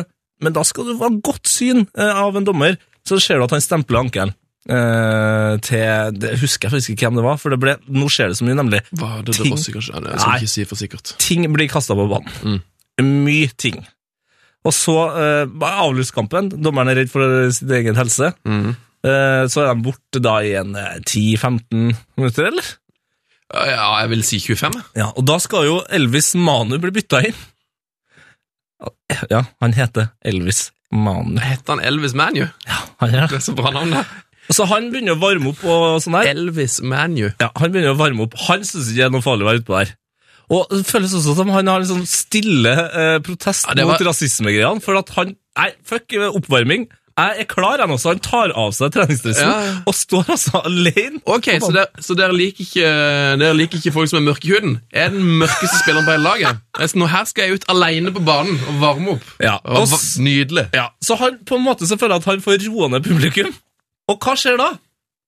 Men 0.44 0.52
da 0.52 0.62
skal 0.66 0.84
du 0.90 0.96
ha 1.00 1.08
godt 1.24 1.46
syn 1.48 1.86
uh, 1.98 2.14
av 2.22 2.36
en 2.36 2.44
dommer. 2.46 2.78
så 3.06 3.18
ser 3.20 3.38
du 3.38 3.44
at 3.44 3.52
han 3.54 3.60
stempler 3.62 3.98
ankelen. 4.06 4.34
Eh, 4.68 5.56
til 5.64 6.14
det 6.20 6.34
husker 6.40 6.68
jeg 6.70 6.76
husker 6.78 6.94
ikke 6.94 7.08
hvem 7.08 7.18
det 7.20 7.24
var, 7.26 7.36
for 7.42 7.50
det 7.54 7.58
ble, 7.62 7.74
nå 7.92 8.06
skjer 8.12 8.30
det 8.32 8.38
så 8.38 8.46
mye, 8.48 8.56
nemlig. 8.60 8.80
Var 8.96 9.22
det 9.26 9.34
Ting- 9.36 9.50
det 9.50 9.56
Rossi, 9.58 9.72
kanskje? 9.74 9.94
Ja, 9.96 10.04
jeg 10.14 10.20
skal 10.22 10.38
ikke 10.40 10.52
si 10.54 10.64
for 10.70 10.80
sikkert. 10.80 11.14
Ting 11.22 11.48
blir 11.52 11.68
kasta 11.72 11.96
på 11.98 12.06
banen. 12.10 12.62
Mye 13.02 13.50
ting. 13.60 13.80
Og 14.64 14.72
så 14.72 14.94
uh, 15.12 15.66
avlyst 15.68 16.14
kampen. 16.16 16.48
Dommeren 16.48 16.88
er 16.88 17.02
redd 17.02 17.10
for 17.12 17.50
sin 17.52 17.68
egen 17.76 17.98
helse. 17.98 18.30
Eh, 19.04 19.42
så 19.52 19.60
er 19.60 19.74
de 19.74 19.82
borte 19.84 20.20
da 20.24 20.38
i 20.40 20.54
en 20.56 20.70
eh, 20.80 20.94
10-15 21.04 21.90
minutter, 22.16 22.46
eller? 22.48 22.70
Ja, 23.52 23.90
jeg 24.00 24.08
vil 24.14 24.22
si 24.24 24.38
25. 24.40 24.78
Ja, 24.96 25.10
og 25.12 25.26
da 25.28 25.36
skal 25.44 25.66
jo 25.68 25.74
Elvis 25.92 26.30
Manu 26.40 26.78
bli 26.80 26.94
bytta 26.96 27.20
inn. 27.28 27.36
Ja, 29.30 29.44
han 29.60 29.72
heter 29.76 30.08
Elvis 30.24 30.70
Manu. 30.92 31.36
Heter 31.40 31.76
han 31.76 31.84
Elvis 31.84 32.14
Manu? 32.16 32.46
Ja, 32.66 32.80
Han 33.00 33.10
gjør 33.12 33.28
Det 33.28 33.30
det. 33.30 33.36
er 33.42 33.44
så 33.50 33.54
bra 33.56 33.70
navn, 33.76 33.92
det. 33.94 34.02
Så 34.52 34.66
han 34.68 34.90
begynner 34.92 35.16
å 35.16 35.20
varme 35.22 35.52
opp 35.54 35.62
og 35.64 36.00
sånn 36.04 36.18
her. 36.18 36.32
Elvis 36.34 36.80
Manu. 36.84 37.30
Ja, 37.40 37.50
han 37.56 37.72
begynner 37.72 37.94
å 37.94 37.98
varme 38.00 38.26
opp. 38.26 38.34
Han 38.48 38.60
syns 38.66 38.90
ikke 38.90 39.00
det 39.00 39.06
er 39.06 39.14
noe 39.14 39.24
farlig 39.24 39.46
å 39.46 39.50
være 39.52 39.62
utpå 39.62 39.78
der. 39.80 39.94
Og 40.52 40.66
det 40.68 40.82
føles 40.84 41.14
også 41.16 41.32
som 41.38 41.48
han 41.54 41.66
har 41.72 41.80
en 41.80 41.88
sånn 41.88 42.04
stille 42.06 42.74
eh, 42.74 43.18
protest 43.24 43.64
Ja, 43.70 43.78
var- 43.86 43.94
mot 43.96 44.04
rasismegreiene, 44.10 44.82
for 44.84 44.98
at 45.00 45.08
han 45.16 45.36
Nei, 45.56 45.70
fuck 45.86 46.12
eh, 46.12 46.28
oppvarming. 46.34 46.88
Jeg 47.14 47.44
er 47.44 47.46
klar, 47.46 47.78
han 47.78 47.92
også. 47.94 48.10
Han 48.10 48.18
tar 48.18 48.50
av 48.58 48.72
seg 48.74 48.90
treningsdressen 48.90 49.46
Ja, 49.46 49.74
og 49.86 49.94
står 49.94 50.32
altså 50.34 50.58
alene. 50.66 51.20
Ok, 51.30 51.46
så 51.62 51.70
dere, 51.72 51.86
så 52.02 52.16
dere 52.18 52.34
liker 52.34 52.64
ikke 52.66 52.88
Dere 53.38 53.54
liker 53.54 53.78
ikke 53.78 53.92
folk 53.94 54.10
som 54.10 54.18
er 54.18 54.26
mørke 54.32 54.48
i 54.50 54.50
huden? 54.56 54.80
Jeg 54.92 55.06
er 55.06 55.14
den 55.14 55.22
mørkeste 55.40 55.78
spilleren 55.78 56.08
på 56.08 56.16
hele 56.16 56.26
laget. 56.26 56.96
Nå 56.98 57.06
her 57.14 57.24
skal 57.30 57.46
jeg 57.46 57.60
ut 57.60 57.68
alene 57.70 58.10
på 58.16 58.24
banen 58.26 58.58
og 58.66 58.80
varme 58.82 59.14
opp. 59.14 59.28
Ja, 59.40 59.60
Og 59.62 59.86
og 59.86 59.94
Nydelig. 60.26 60.66
Ja, 60.74 60.88
Så 61.00 61.14
han 61.22 61.38
på 61.46 61.54
en 61.56 61.64
måte 61.70 61.86
så 61.86 61.96
føler 61.96 62.18
jeg 62.18 62.26
at 62.26 62.30
han 62.34 62.42
får 62.42 62.66
roa 62.66 62.90
ned 62.96 63.06
publikum. 63.06 63.54
Og 64.10 64.20
hva 64.20 64.36
skjer 64.36 64.58
da? 64.60 64.74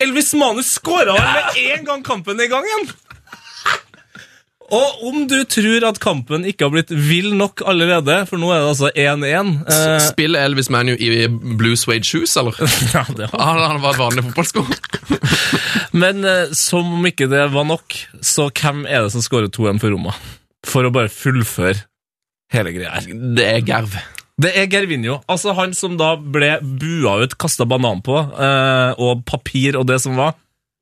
Elvis 0.02 0.34
Manus 0.36 0.74
skåra 0.76 1.16
med 1.16 1.60
en 1.62 1.84
gang 1.86 2.02
kampen 2.04 2.40
er 2.40 2.48
i 2.48 2.52
gang 2.52 2.66
igjen! 2.68 2.88
Og 4.66 5.02
om 5.06 5.26
du 5.30 5.36
tror 5.46 5.84
at 5.86 6.00
kampen 6.02 6.42
ikke 6.48 6.66
har 6.66 6.72
blitt 6.74 6.90
vill 6.90 7.30
nok 7.38 7.62
allerede, 7.70 8.16
for 8.26 8.42
nå 8.42 8.48
er 8.50 8.64
det 8.64 8.70
altså 8.72 8.88
1-1 8.90 9.52
eh, 9.70 9.92
Spiller 10.08 10.42
Elvis 10.42 10.70
Manu 10.74 10.90
i 10.98 11.28
blue 11.30 11.78
suede 11.78 12.02
shoes, 12.04 12.34
eller? 12.40 12.58
ja, 12.96 13.04
det 13.14 13.30
har. 13.30 13.44
Han 13.46 13.62
han 13.62 13.82
var 13.84 14.00
vanlige 14.00 14.26
fotballsko. 14.26 14.64
Men 16.02 16.26
eh, 16.26 16.50
som 16.50 16.96
om 16.98 17.06
ikke 17.06 17.30
det 17.30 17.46
var 17.54 17.68
nok, 17.70 17.94
så 18.18 18.48
hvem 18.50 18.82
er 18.90 19.06
det 19.06 19.14
som 19.14 19.22
skårer 19.22 19.52
2-1 19.54 19.78
for 19.84 19.94
Roma? 19.94 20.16
For 20.66 20.88
å 20.88 20.90
bare 20.90 21.14
fullføre 21.14 21.86
hele 22.54 22.74
greia 22.74 22.98
her. 22.98 23.06
Det 23.38 23.46
er 23.46 23.64
Gerv. 23.70 23.94
Det 24.36 24.50
er 24.52 24.66
Gervinho. 24.68 25.22
Altså 25.32 25.54
han 25.56 25.72
som 25.72 25.94
da 25.96 26.10
ble 26.20 26.58
bua 26.60 27.14
ut, 27.24 27.36
kasta 27.40 27.64
banan 27.68 28.02
på, 28.04 28.16
eh, 28.20 28.92
og 29.00 29.22
papir 29.24 29.78
og 29.80 29.86
det 29.88 29.96
som 30.04 30.18
var. 30.20 30.34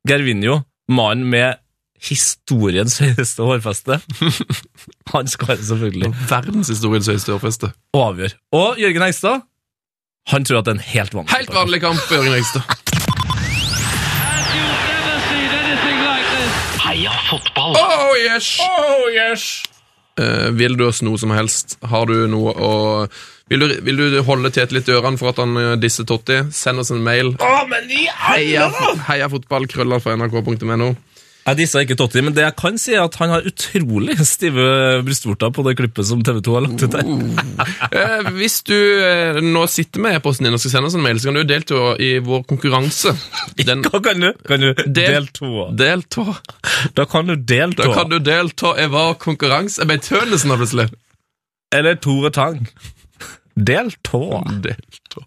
Gervinho, 0.08 0.64
mannen 0.90 1.28
med 1.30 1.60
historiens 2.04 2.98
høyeste 3.00 3.46
hårfeste. 3.46 4.00
Han 5.14 5.30
skal 5.30 5.56
selvfølgelig 5.56 6.10
Verdenshistoriens 6.28 7.06
høyeste 7.08 7.32
hårfeste. 7.32 7.70
Og 7.94 8.02
avgjør. 8.10 8.34
Og 8.58 8.80
Jørgen 8.82 9.04
Hegstad, 9.06 9.46
han 10.28 10.44
tror 10.44 10.58
at 10.58 10.66
det 10.66 10.72
er 10.74 10.78
en 10.78 10.88
helt 10.90 11.14
vanlig 11.14 11.32
Helt 11.32 11.54
vanlig 11.54 11.80
kamp, 11.80 12.00
Jørgen 12.10 12.34
Hegstad. 12.34 12.64
You've 14.52 14.82
never 14.90 15.16
seen 15.30 15.50
anything 15.62 15.98
like 16.04 16.28
this. 16.34 16.52
Heia 16.84 17.14
fotball! 17.30 17.78
Oh 17.80 18.12
yes! 18.20 18.58
Oh, 18.60 19.08
yes! 19.14 19.62
Eh, 20.20 20.50
vil 20.54 20.76
du 20.78 20.84
oss 20.86 21.02
noe 21.02 21.18
som 21.18 21.32
helst? 21.34 21.78
Har 21.82 22.06
du 22.06 22.26
noe 22.30 22.52
å 22.54 22.74
Vil 23.50 23.60
du, 23.60 23.72
vil 23.84 23.98
du 23.98 24.20
holde 24.24 24.48
Tete 24.54 24.72
litt 24.72 24.86
i 24.88 24.94
ørene 24.94 25.18
for 25.20 25.32
at 25.32 25.40
han 25.42 25.56
eh, 25.60 25.72
disser 25.80 26.06
Totti? 26.08 26.38
Send 26.54 26.80
oss 26.80 26.92
en 26.94 27.02
mail. 27.04 27.34
Å, 27.42 27.54
men 27.68 27.90
i 27.90 28.06
Heia, 28.08 28.68
alle 28.70 28.94
da! 28.94 29.02
heia 29.10 29.28
fotball, 29.32 29.66
krøller 29.68 30.00
fra 30.00 30.14
nrk.no. 30.16 30.94
Jeg 31.44 31.58
dissa 31.58 31.82
ikke 31.84 31.96
Totti, 32.00 32.22
men 32.24 32.32
det 32.32 32.40
jeg 32.40 32.54
kan 32.56 32.78
si 32.80 32.94
er 32.96 33.02
at 33.04 33.16
han 33.20 33.28
har 33.34 33.44
utrolig 33.44 34.14
stive 34.34 34.64
brystvorter 35.04 35.50
på 35.52 35.64
det 35.66 35.74
klippet 35.76 36.06
som 36.08 36.22
TV 36.24 36.38
2 36.46 36.54
har 36.56 36.64
lagt 36.64 36.84
ut 36.86 36.94
der. 36.94 37.10
Eh, 37.94 38.28
hvis 38.34 38.56
du 38.66 38.74
eh, 38.74 39.36
nå 39.44 39.62
sitter 39.70 40.02
med 40.02 40.16
e-posten 40.16 40.46
din 40.48 40.56
og 40.56 40.60
skal 40.62 40.72
sende 40.72 40.88
oss 40.88 40.96
en 40.96 41.04
mail, 41.04 41.18
så 41.20 41.28
kan 41.28 41.36
du 41.38 41.44
delta 41.46 41.82
i 42.02 42.08
vår 42.24 42.42
konkurranse. 42.50 43.12
Den 43.68 43.84
Hva 43.86 44.00
kan 44.02 44.24
du? 44.24 44.30
Kan 44.48 44.64
du 44.64 44.70
Del- 44.86 45.28
delta? 45.28 45.66
delta. 45.78 46.24
Da 46.96 47.04
kan 47.12 47.28
du 47.30 47.36
delta. 47.36 47.84
Da 47.84 47.94
kan 48.00 48.10
du 48.10 48.18
delta 48.24 48.72
i 48.82 48.88
vår 48.90 49.14
konkurranse. 49.22 49.82
Jeg 49.84 49.90
ble 49.92 50.00
Tønesen 50.08 50.50
da, 50.54 50.58
plutselig. 50.60 50.88
Eller 51.74 52.00
Tore 52.02 52.32
Tang. 52.34 52.64
Delta. 53.54 54.24
Delta. 54.64 55.24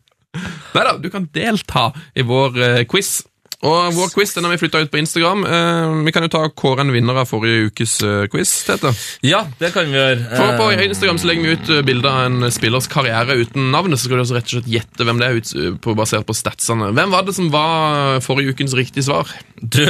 Neida, 0.76 0.98
du 1.02 1.08
kan 1.14 1.30
delta 1.34 1.88
i 2.20 2.26
vår 2.28 2.60
eh, 2.68 2.84
quiz. 2.90 3.22
Og 3.66 3.96
vår 3.96 4.12
quiz 4.14 4.36
den 4.36 4.46
har 4.46 4.54
vi 4.54 4.60
flytta 4.62 4.84
ut 4.86 4.92
på 4.94 5.00
Instagram. 5.02 5.42
Eh, 5.50 5.94
vi 6.06 6.12
kan 6.14 6.26
jo 6.28 6.30
ta 6.30 6.44
kåre 6.54 6.84
en 6.84 6.92
vinner 6.94 7.18
av 7.18 7.26
forrige 7.26 7.72
ukes 7.72 7.96
eh, 8.06 8.28
quiz. 8.30 8.52
Tete. 8.68 8.92
Ja, 9.26 9.48
det 9.58 9.72
kan 9.74 9.88
vi 9.90 9.98
gjøre. 9.98 10.28
For 10.30 10.60
På 10.60 10.68
Eh, 10.76 10.84
Instagram 10.86 11.18
så 11.18 11.30
legger 11.32 11.48
vi 11.48 11.56
ut 11.58 11.72
eh, 11.74 11.82
bilder 11.88 12.10
av 12.12 12.26
en 12.28 12.52
spillers 12.54 12.90
karriere 12.92 13.40
uten 13.42 13.72
navnet. 13.74 13.98
Så 13.98 14.06
skal 14.06 14.22
du 14.22 14.26
også 14.28 14.38
rett 14.38 14.52
og 14.52 14.54
slett 14.60 14.70
gjette 14.76 15.08
hvem 15.08 15.18
det 15.18 15.30
er, 15.30 15.40
ut, 15.42 15.56
eh, 15.58 15.74
på, 15.82 15.96
basert 15.98 16.28
på 16.30 16.38
statsene. 16.38 16.92
Hvem 16.94 17.16
var 17.16 17.26
det 17.26 17.34
som 17.40 17.50
var 17.54 18.22
forrige 18.26 18.54
ukens 18.54 18.78
riktige 18.78 19.08
svar? 19.10 19.34
Du, 19.58 19.82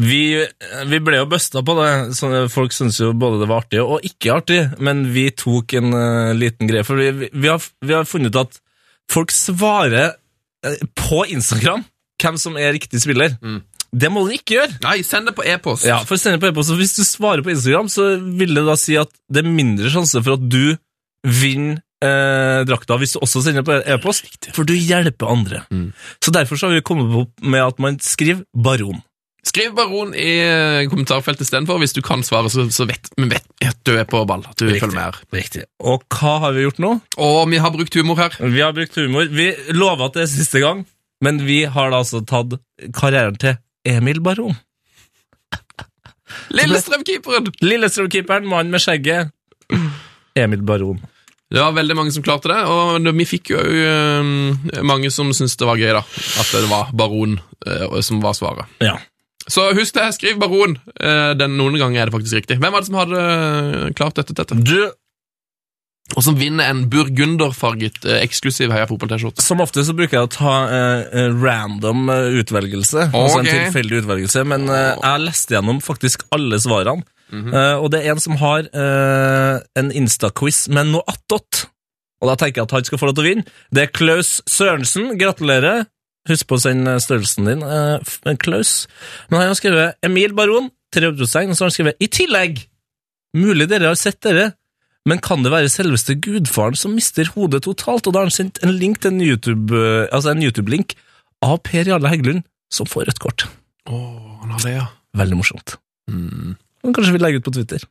vi, 0.00 0.24
vi 0.88 1.04
ble 1.04 1.20
jo 1.20 1.28
busta 1.28 1.60
på 1.60 1.76
det. 1.76 1.92
Så 2.16 2.32
folk 2.56 2.72
syns 2.72 3.02
jo 3.04 3.12
både 3.12 3.42
det 3.44 3.52
var 3.52 3.66
artig 3.66 3.84
og 3.84 4.00
ikke 4.08 4.38
artig, 4.40 4.62
men 4.80 5.10
vi 5.12 5.28
tok 5.36 5.76
en 5.76 5.92
uh, 5.92 6.32
liten 6.32 6.72
greie. 6.72 6.88
For 6.88 6.96
vi, 6.96 7.28
vi, 7.28 7.52
har, 7.52 7.60
vi 7.84 8.00
har 8.00 8.08
funnet 8.08 8.32
ut 8.32 8.44
at 8.46 8.60
folk 9.12 9.34
svarer 9.34 10.16
på 10.96 11.24
Instagram 11.28 11.82
hvem 12.22 12.38
som 12.40 12.56
er 12.60 12.72
riktig 12.76 13.02
spiller. 13.02 13.36
Det 13.92 14.08
må 14.08 14.22
du 14.24 14.32
ikke 14.32 14.56
gjøre. 14.56 14.78
Nei, 14.86 15.02
send 15.04 15.28
det 15.28 15.34
på 15.36 15.44
e-post. 15.44 15.84
Ja, 15.84 15.98
for 16.08 16.16
å 16.16 16.20
sende 16.22 16.40
på 16.40 16.48
e-post, 16.48 16.72
Hvis 16.78 16.96
du 16.96 17.02
svarer 17.04 17.44
på 17.44 17.52
Instagram, 17.52 17.90
så 17.92 18.14
vil 18.40 18.54
det 18.56 18.64
da 18.64 18.76
si 18.80 18.96
at 18.96 19.10
det 19.28 19.42
er 19.44 19.50
mindre 19.52 19.92
sjanse 19.92 20.22
for 20.24 20.38
at 20.38 20.46
du 20.48 20.76
vinner 21.28 21.82
eh, 22.02 22.64
drakta 22.66 22.96
hvis 22.98 23.14
du 23.14 23.22
også 23.22 23.44
sender 23.44 23.66
på 23.66 23.76
e-post, 23.84 24.32
for 24.56 24.66
du 24.68 24.74
hjelper 24.74 25.30
andre. 25.30 25.64
Så 26.24 26.32
Derfor 26.34 26.56
så 26.58 26.70
har 26.70 26.78
vi 26.78 26.84
kommet 26.86 27.12
opp 27.20 27.44
med 27.44 27.62
at 27.66 27.82
man 27.82 28.00
skriver 28.02 28.46
baron. 28.56 29.02
Skriv 29.42 29.72
baron 29.74 30.12
i 30.14 30.36
eh, 30.38 30.84
kommentarfeltet 30.86 31.42
istedenfor. 31.48 31.80
Hvis 31.82 31.96
du 31.96 32.00
kan 32.06 32.22
svare, 32.22 32.46
så, 32.50 32.62
så 32.70 32.86
vet 32.86 33.08
vi 33.18 33.26
vet 33.26 33.48
at 33.66 33.80
du 33.82 33.96
er 33.98 34.06
på 34.06 34.20
ball. 34.28 34.44
At 34.46 34.54
du 34.54 34.68
følger 34.70 34.94
med 34.94 35.02
her. 35.02 35.18
Riktig. 35.34 35.64
Og 35.82 36.04
hva 36.14 36.36
har 36.44 36.54
vi 36.54 36.62
gjort 36.62 36.78
nå? 36.82 36.92
Og 37.18 37.40
vi 37.50 37.58
har 37.58 37.74
brukt 37.74 37.96
humor 37.98 38.20
her. 38.22 38.36
Vi 38.38 38.62
har 38.62 38.70
brukt 38.76 38.94
humor. 39.00 39.26
Vi 39.26 39.48
lover 39.74 40.06
at 40.06 40.14
det 40.20 40.24
er 40.28 40.30
siste 40.30 40.62
gang, 40.62 40.84
men 41.22 41.40
vi 41.46 41.62
har 41.70 41.92
da 41.92 42.02
altså 42.02 42.22
tatt 42.26 42.58
karrieren 42.96 43.38
til 43.40 43.56
Emil 43.88 44.20
Baron. 44.24 44.58
Lillestrøm-keeperen! 46.52 47.50
Lillestrøm-keeperen, 47.62 48.48
mannen 48.48 48.72
med 48.74 48.82
skjegget. 48.82 49.32
Emil 50.38 50.62
Baron. 50.66 51.00
Det 51.52 51.60
var 51.60 51.74
veldig 51.76 51.96
mange 51.98 52.12
som 52.14 52.24
klarte 52.24 52.48
det, 52.48 52.60
og 52.64 53.08
vi 53.18 53.28
fikk 53.28 53.52
jo 53.52 53.60
eh, 53.60 54.82
mange 54.88 55.10
som 55.12 55.34
syntes 55.36 55.58
det 55.60 55.68
var 55.68 55.80
gøy, 55.80 55.90
da. 55.98 56.00
At 56.40 56.52
det 56.54 56.68
var 56.70 56.92
baron 56.96 57.36
eh, 57.66 57.98
som 58.00 58.22
var 58.24 58.36
svaret. 58.38 58.70
Ja. 58.80 58.96
Så 59.50 59.66
husk 59.76 59.98
det, 59.98 60.06
skriv 60.16 60.40
baron. 60.40 60.78
Eh, 60.96 61.34
den, 61.36 61.58
noen 61.60 61.76
ganger 61.76 62.00
er 62.00 62.08
det 62.08 62.16
faktisk 62.16 62.40
riktig. 62.40 62.56
Hvem 62.62 62.72
var 62.72 62.80
det 62.80 62.88
som 62.88 63.00
hadde 63.02 63.92
klart 63.98 64.16
dette? 64.16 64.36
dette? 64.38 64.56
Du, 64.64 64.78
Og 66.12 66.24
som 66.26 66.36
vinner 66.36 66.68
en 66.68 66.84
burgunderfarget 66.92 68.04
eh, 68.04 68.20
eksklusiv 68.26 68.72
Heia 68.74 68.88
Fotball-T-skjorte. 68.90 69.44
Som 69.44 69.62
ofte 69.64 69.84
så 69.86 69.94
bruker 69.96 70.18
jeg 70.18 70.28
å 70.28 70.32
ta 70.32 70.56
eh, 70.68 71.06
eh, 71.22 71.30
random 71.32 72.10
utvelgelse, 72.10 72.42
utvelgelse, 72.42 73.08
altså 73.16 73.40
en 73.40 73.48
tilfeldig 73.48 74.02
utvelgelse, 74.02 74.44
men 74.48 74.68
eh, 74.68 74.92
jeg 74.98 75.24
leste 75.24 75.56
gjennom 75.56 75.80
faktisk 75.84 76.26
alle 76.36 76.60
svarene, 76.62 77.06
Eh, 77.32 77.76
og 77.80 77.88
det 77.92 78.02
er 78.02 78.12
en 78.12 78.20
som 78.20 78.36
har 78.42 78.66
eh, 78.68 79.54
en 79.80 79.92
Insta-quiz 79.96 80.66
med 80.72 80.90
noe 80.92 81.04
attåt, 81.08 81.64
og 82.22 82.28
da 82.28 82.36
tenker 82.38 82.60
jeg 82.60 82.68
at 82.68 82.74
han 82.76 82.86
skal 82.86 83.00
få 83.00 83.08
lov 83.08 83.16
til 83.16 83.24
å 83.24 83.30
vinne. 83.30 83.46
Det 83.72 83.86
er 83.86 83.94
Klaus 83.94 84.36
Sørensen, 84.50 85.14
gratulerer. 85.20 85.86
Husk 86.30 86.46
på 86.46 86.54
å 86.54 86.62
sende 86.62 86.98
størrelsen 87.02 87.48
din, 87.48 87.64
eh, 87.66 88.36
Klaus. 88.38 88.86
Men 89.28 89.40
han 89.40 89.50
har 89.50 89.58
skrevet 89.58 89.96
Emil 90.06 90.36
Baron, 90.38 90.70
tre 90.94 91.08
utropstegn, 91.10 91.50
og 91.50 91.58
så 91.58 91.64
har 91.64 91.72
han 91.72 91.76
skrevet 91.78 92.04
i 92.04 92.10
tillegg. 92.12 92.60
Mulig 93.34 93.66
dere 93.72 93.90
har 93.90 93.98
sett 93.98 94.20
dere, 94.22 94.52
men 95.08 95.18
kan 95.22 95.42
det 95.42 95.50
være 95.50 95.70
selveste 95.72 96.14
gudfaren 96.22 96.78
som 96.78 96.94
mister 96.94 97.26
hodet 97.34 97.64
totalt? 97.66 98.06
Og 98.06 98.14
da 98.14 98.22
har 98.22 98.28
han 98.28 98.34
sendt 98.34 98.60
en 98.62 98.74
link 98.76 99.00
til 99.02 99.14
en 99.14 99.24
YouTube-link 99.24 100.12
altså 100.14 100.34
YouTube 100.38 100.94
av 101.42 101.58
Per 101.66 101.88
Jarle 101.90 102.10
Heggelund, 102.12 102.44
som 102.70 102.86
får 102.86 103.08
rødt 103.10 103.22
kort. 103.22 103.46
Åh, 103.90 104.38
han 104.44 104.54
har 104.54 104.62
det, 104.62 104.74
ja. 104.76 104.86
Veldig 105.18 105.40
morsomt. 105.40 105.74
Men 106.06 106.94
kanskje 106.94 107.16
vi 107.16 107.22
legger 107.22 107.42
ut 107.42 107.48
på 107.48 107.54
Twitter, 107.58 107.82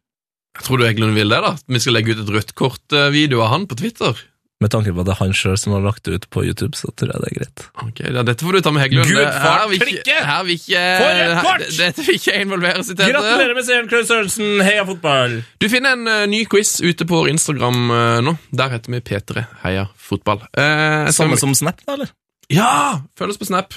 Jeg 0.55 0.63
tror 0.65 0.79
du 0.79 0.85
Heggelund 0.85 1.15
vil 1.15 1.31
det, 1.31 1.39
da? 1.43 1.51
Vi 1.67 1.79
skal 1.79 1.95
legge 1.95 2.15
ut 2.15 2.23
et 2.23 2.31
rødt 2.31 2.55
kort-video 2.55 3.43
av 3.43 3.51
han 3.53 3.67
på 3.67 3.77
Twitter? 3.79 4.15
Med 4.61 4.69
tanke 4.73 4.91
på 4.93 5.01
at 5.01 5.07
det 5.09 5.13
er 5.15 5.19
han 5.23 5.31
sjøl 5.33 5.55
som 5.57 5.73
har 5.73 5.81
lagt 5.83 6.03
det 6.05 6.13
ut 6.19 6.25
på 6.33 6.43
YouTube, 6.45 6.77
så 6.77 6.91
tror 6.93 7.09
jeg 7.15 7.21
det 7.23 7.29
er 7.31 7.38
greit. 7.39 7.63
Ok, 7.81 8.01
ja, 8.05 8.23
Dette 8.27 8.45
får 8.45 8.57
du 8.57 8.61
ta 8.67 8.73
med 8.75 8.83
Heggelund. 8.85 9.09
Gud, 9.09 9.21
her 9.45 9.65
vil 9.71 9.81
ikke-! 9.95 10.17
Her 10.29 10.43
vil 10.45 10.55
ikke 10.59 10.83
For 11.01 11.09
et 11.11 11.21
her- 11.33 11.45
kort! 11.47 11.65
Dette 11.79 12.05
vil 12.07 12.19
ikke 12.19 12.35
involveres 12.45 12.91
i 12.91 12.95
dette. 12.95 13.09
Gratulerer 13.15 13.57
med 13.57 13.65
seieren, 13.67 13.89
Klaus 13.91 14.09
Sørensen! 14.11 14.61
Heia 14.67 14.85
fotball! 14.85 15.39
Du 15.61 15.67
finner 15.73 15.97
en 15.97 16.05
uh, 16.07 16.23
ny 16.29 16.43
quiz 16.51 16.75
ute 16.85 17.07
på 17.09 17.23
Instagram 17.33 17.79
uh, 17.89 18.17
nå. 18.25 18.35
Der 18.61 18.75
heter 18.77 18.93
vi 18.93 19.01
P3 19.11 19.45
Heia 19.65 19.88
Fotball. 19.97 20.43
Uh, 20.53 21.09
Samme 21.15 21.41
som 21.41 21.55
Snap, 21.57 21.81
da, 21.88 21.97
eller? 21.97 22.13
Ja! 22.53 22.71
Følg 23.17 23.33
oss 23.33 23.41
på 23.41 23.49
Snap. 23.49 23.73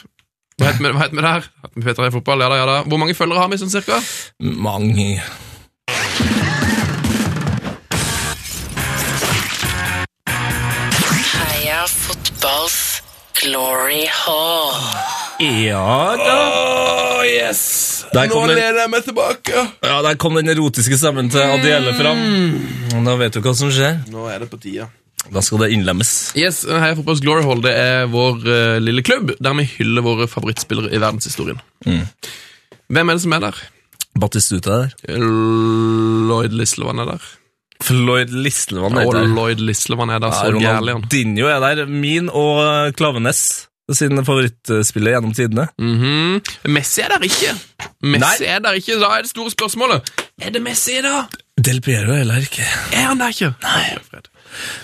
Hva 0.60 0.68
heter 0.70 0.84
vi, 0.84 0.92
hva 0.94 1.06
heter 1.08 1.16
vi 1.18 1.24
der? 1.24 1.48
Heter 1.64 1.80
vi 1.80 1.86
Peter 1.88 2.04
Heia 2.06 2.14
Fotball? 2.14 2.44
Ja 2.44 2.52
da, 2.52 2.60
ja 2.60 2.68
da. 2.70 2.76
Hvor 2.86 3.00
mange 3.02 3.16
følgere 3.18 3.42
har 3.42 3.50
vi 3.50 3.58
sånn 3.64 3.72
cirka? 3.72 3.98
Mange. 4.68 5.14
Fotballs 12.44 13.00
glory 13.40 14.04
hall. 14.12 14.76
Ja 15.40 16.14
da. 16.20 16.34
Oh, 17.18 17.22
yes! 17.24 18.04
Der 18.12 18.28
Nå 18.28 18.42
den- 18.46 18.56
lener 18.58 18.80
jeg 18.84 18.90
meg 18.92 19.04
tilbake. 19.04 19.62
Ja, 19.82 20.02
Der 20.02 20.14
kom 20.16 20.34
den 20.36 20.48
erotiske 20.48 20.96
stemmen 20.98 21.30
til 21.30 21.40
Adiele 21.40 21.94
fram. 21.96 22.20
Da 23.04 23.14
vet 23.16 23.32
du 23.32 23.40
hva 23.40 23.54
som 23.56 23.70
skjer. 23.72 24.04
Nå 24.12 24.28
er 24.30 24.40
det 24.44 24.50
på 24.50 24.60
tida. 24.60 24.88
Da 25.32 25.40
skal 25.40 25.58
det 25.64 25.70
innlemmes. 25.72 26.32
Yes, 26.36 26.64
Heia 26.68 26.94
Fotballs 26.94 27.20
Glory 27.24 27.42
Hall 27.48 27.62
det 27.64 27.72
er 27.72 28.06
vår 28.12 28.44
uh, 28.44 28.78
lille 28.78 29.02
klubb 29.02 29.32
der 29.40 29.54
vi 29.56 29.64
hyller 29.78 30.02
våre 30.04 30.26
favorittspillere 30.28 30.92
i 30.92 31.00
verdenshistorien. 31.00 31.60
Hvem 32.92 33.08
er 33.08 33.14
det 33.16 33.22
som 33.24 33.32
er 33.32 33.40
der? 33.40 33.56
Batistuta 34.20 34.82
er 34.82 35.16
der. 35.16 35.24
Lloyd 36.28 36.52
Lislevan 36.52 37.00
er 37.00 37.14
der. 37.16 37.24
Floyd 37.84 38.32
Lislevan 38.32 38.96
er 38.98 39.06
Og 39.06 39.14
der. 39.16 39.28
Lloyd 39.34 39.60
Lislevan 39.60 40.10
er 40.14 40.22
der, 40.24 40.32
så 40.32 40.50
gærlig 40.56 40.96
han. 40.96 41.04
Er 41.44 41.60
der. 41.76 41.86
Min 41.90 42.30
og 42.32 42.94
Klavenes 42.96 43.68
sin 43.92 44.16
favorittspiller 44.24 45.12
gjennom 45.12 45.34
tidene. 45.36 45.66
Mhm. 45.78 46.38
Messi 46.72 47.02
er 47.04 47.12
der 47.12 47.26
ikke. 47.26 47.52
Messi 48.02 48.44
Nei. 48.46 48.52
er 48.54 48.62
der 48.64 48.78
ikke, 48.80 48.96
Da 49.00 49.10
er 49.18 49.22
det 49.26 49.30
store 49.34 49.50
spørsmålet. 49.52 50.12
Er 50.40 50.50
det 50.54 50.62
Messi, 50.64 51.00
da? 51.04 51.26
Del 51.60 51.80
Piero 51.84 52.12
er 52.14 52.22
heller 52.24 52.40
ikke. 52.46 52.64
Er 52.96 53.10
han 53.10 53.20
der 53.20 53.34
ikke? 53.34 53.52
Nei. 53.62 54.22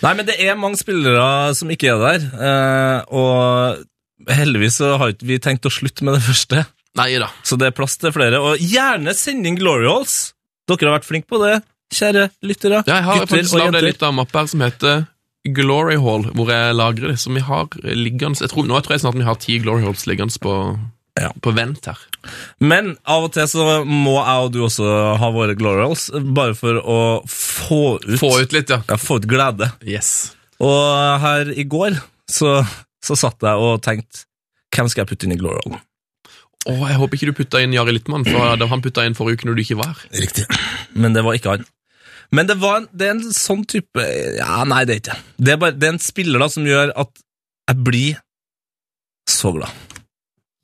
Nei, 0.02 0.12
men 0.18 0.26
det 0.28 0.36
er 0.44 0.58
mange 0.58 0.76
spillere 0.78 1.54
som 1.56 1.70
ikke 1.72 1.88
er 1.94 1.98
der. 2.04 2.26
eh, 2.44 3.14
og 3.14 4.30
heldigvis 4.30 4.76
så 4.82 4.96
har 5.00 5.14
ikke 5.14 5.26
vi 5.26 5.38
tenkt 5.38 5.64
å 5.66 5.72
slutte 5.72 6.04
med 6.04 6.18
det 6.18 6.22
første. 6.26 6.66
Nei 6.98 7.18
da. 7.22 7.30
Så 7.46 7.56
det 7.56 7.70
er 7.70 7.76
plass 7.76 7.96
til 7.96 8.12
flere. 8.12 8.40
Og 8.42 8.58
gjerne 8.60 9.14
send 9.16 9.46
inn 9.46 9.56
Glory 9.56 9.86
Halls. 9.88 10.34
Dere 10.68 10.90
har 10.90 10.98
vært 11.00 11.08
flinke 11.08 11.26
på 11.30 11.40
det, 11.42 11.62
kjære 11.94 12.28
lyttere. 12.46 12.82
Jeg 12.86 13.02
har 13.06 13.18
gutter 13.20 13.32
faktisk 13.36 13.58
lagd 13.58 13.76
en 13.80 13.84
lita 13.88 14.10
mappe 14.14 14.38
her 14.42 14.46
som 14.52 14.60
heter 14.64 15.02
Glory 15.56 15.96
Hall, 15.96 16.26
hvor 16.36 16.50
jeg 16.52 16.74
lagrer 16.76 17.12
det. 17.14 17.18
Som 17.22 17.34
vi 17.38 17.42
har 17.46 17.68
liggende 17.82 18.40
jeg 18.42 18.50
tror, 18.52 18.66
Nå 18.68 18.80
tror 18.84 18.96
jeg 18.96 19.00
snart 19.04 19.16
vi 19.18 19.26
har 19.28 19.38
ti 19.40 19.58
Glory 19.62 19.82
Halls 19.86 20.06
liggende 20.06 20.36
på, 20.42 20.54
Ja. 21.20 21.30
på 21.42 21.52
vent 21.56 21.84
her. 21.90 21.98
Men 22.60 22.96
av 23.08 23.24
og 23.24 23.32
til 23.34 23.48
så 23.48 23.84
må 23.84 24.18
jeg 24.20 24.44
og 24.44 24.52
du 24.52 24.60
også 24.66 25.16
ha 25.18 25.30
våre 25.34 25.56
Glory 25.58 25.82
Halls, 25.86 26.10
bare 26.36 26.54
for 26.54 26.74
å 26.80 26.98
få 27.26 27.98
ut, 28.04 28.18
Få 28.20 28.34
ut 28.42 28.52
litt, 28.52 28.68
ja. 28.70 28.82
Ja, 28.88 28.96
få 29.00 29.16
ut 29.20 29.26
glede. 29.26 29.72
Yes. 29.82 30.34
Og 30.60 31.20
her 31.24 31.50
i 31.56 31.64
går 31.64 31.96
så, 32.28 32.60
så 33.02 33.16
satt 33.16 33.40
jeg 33.42 33.56
og 33.56 33.80
tenkte 33.82 34.26
hvem 34.76 34.86
skal 34.88 35.02
jeg 35.02 35.08
putte 35.10 35.26
inn 35.26 35.32
i 35.34 35.40
Glory 35.40 35.58
Hallen? 35.64 35.80
Å, 36.68 36.72
jeg 36.90 36.98
håper 37.00 37.16
ikke 37.16 37.26
du 37.32 37.36
putta 37.40 37.60
inn 37.64 37.72
Jari 37.72 37.94
Littmann, 37.96 38.26
for 38.28 38.60
han 38.68 38.82
putta 38.84 39.06
inn 39.08 39.16
forrige 39.16 39.40
uke 39.40 39.48
når 39.48 39.56
du 39.56 39.62
ikke 39.64 39.78
var 39.80 39.94
her. 39.94 40.02
Riktig. 40.20 40.44
Men 40.92 41.16
det 41.16 41.24
var 41.24 41.32
ikke 41.38 41.54
han. 41.56 41.64
Men 42.36 42.46
det, 42.46 42.56
var 42.62 42.76
det 42.94 43.06
er 43.08 43.14
en 43.16 43.32
sånn 43.34 43.64
type 43.68 44.00
Ja, 44.38 44.64
nei, 44.68 44.84
det 44.86 44.92
er 44.94 44.98
ikke 45.02 45.14
det. 45.14 45.22
Det 45.36 45.52
er, 45.54 45.58
bare, 45.62 45.74
det 45.76 45.86
er 45.88 45.92
en 45.96 46.02
spiller 46.02 46.38
da 46.42 46.48
som 46.52 46.66
gjør 46.68 46.88
at 47.02 47.12
jeg 47.70 47.76
blir 47.86 48.14
så 49.30 49.48
glad. 49.54 49.70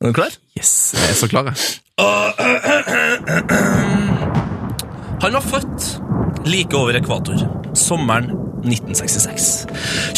Er 0.02 0.06
du 0.10 0.14
klar? 0.16 0.32
Yes, 0.58 0.72
jeg 0.94 1.10
er 1.10 1.18
så 1.18 1.26
klar, 1.30 1.44
jeg. 1.50 1.56
Han 5.22 5.32
var 5.32 5.44
født 5.46 5.80
like 6.46 6.76
over 6.76 6.94
ekvator, 6.98 7.38
sommeren 7.78 8.30
1966. 8.66 9.66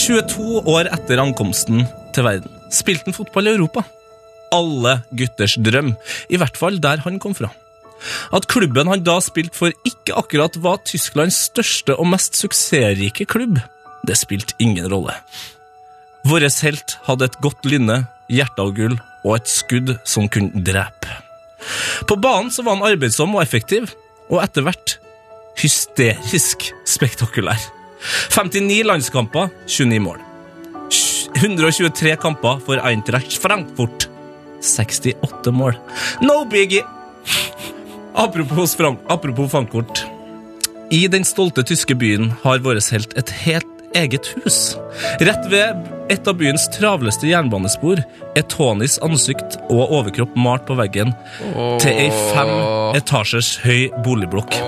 22 0.00 0.62
år 0.68 0.84
etter 0.92 1.18
ankomsten 1.22 1.86
til 2.16 2.24
verden 2.26 2.50
spilte 2.74 3.04
han 3.08 3.16
fotball 3.16 3.46
i 3.48 3.54
Europa. 3.54 3.80
Alle 4.54 5.00
gutters 5.16 5.56
drøm, 5.60 5.94
i 6.28 6.36
hvert 6.40 6.56
fall 6.58 6.80
der 6.82 6.98
han 7.04 7.18
kom 7.22 7.34
fra. 7.36 7.50
At 8.34 8.48
klubben 8.50 8.90
han 8.90 9.04
da 9.06 9.18
spilte 9.24 9.58
for 9.58 9.74
ikke 9.88 10.16
akkurat 10.18 10.58
var 10.62 10.82
Tysklands 10.86 11.38
største 11.50 11.96
og 11.98 12.10
mest 12.12 12.38
suksessrike 12.38 13.26
klubb, 13.30 13.60
det 14.06 14.18
spilte 14.18 14.56
ingen 14.62 14.88
rolle. 14.90 15.16
Vår 16.28 16.44
helt 16.62 16.98
hadde 17.06 17.28
et 17.28 17.40
godt 17.42 17.64
lynne, 17.68 18.02
hjerte 18.28 18.62
av 18.62 18.74
gull 18.76 18.98
og 19.24 19.38
et 19.38 19.50
skudd 19.50 19.94
som 20.08 20.28
kunne 20.30 20.62
drepe. 20.64 21.10
På 22.08 22.16
banen 22.20 22.52
så 22.54 22.62
var 22.62 22.78
han 22.78 22.86
arbeidsom 22.92 23.34
og 23.34 23.42
effektiv, 23.42 23.90
og 24.28 24.42
etter 24.44 24.64
hvert 24.66 24.98
hysterisk 25.58 26.68
spektakulær. 26.86 27.60
59 28.30 28.84
landskamper, 28.86 29.48
29 29.66 30.02
mål. 30.04 30.20
123 31.38 32.14
kamper 32.20 32.60
for 32.66 32.82
Eintracht 32.86 33.34
Frankfurt. 33.42 34.08
68 34.62 35.52
mål. 35.54 35.76
No 36.22 36.44
biggie! 36.50 36.84
Apropos, 38.18 38.74
Frank 38.74 38.98
apropos 39.06 39.48
Frankfurt. 39.48 40.06
I 40.90 41.08
den 41.08 41.24
stolte 41.24 41.62
tyske 41.62 41.94
byen 41.94 42.32
har 42.42 42.58
vår 42.58 42.80
helt 42.90 43.12
et 43.14 43.30
helt 43.44 43.92
eget 43.94 44.26
hus. 44.34 44.74
Rett 45.22 45.44
ved 45.52 45.86
et 46.10 46.26
av 46.26 46.34
byens 46.40 46.64
travleste 46.74 47.28
jernbanespor 47.30 48.02
er 48.34 48.46
Tonys 48.50 48.96
ansikt 49.06 49.60
og 49.68 49.92
overkropp 50.00 50.34
malt 50.34 50.66
på 50.66 50.74
veggen 50.80 51.12
til 51.78 51.92
ei 51.92 52.08
fem 52.32 52.50
etasjers 52.98 53.52
høy 53.62 53.86
boligblokk. 54.02 54.58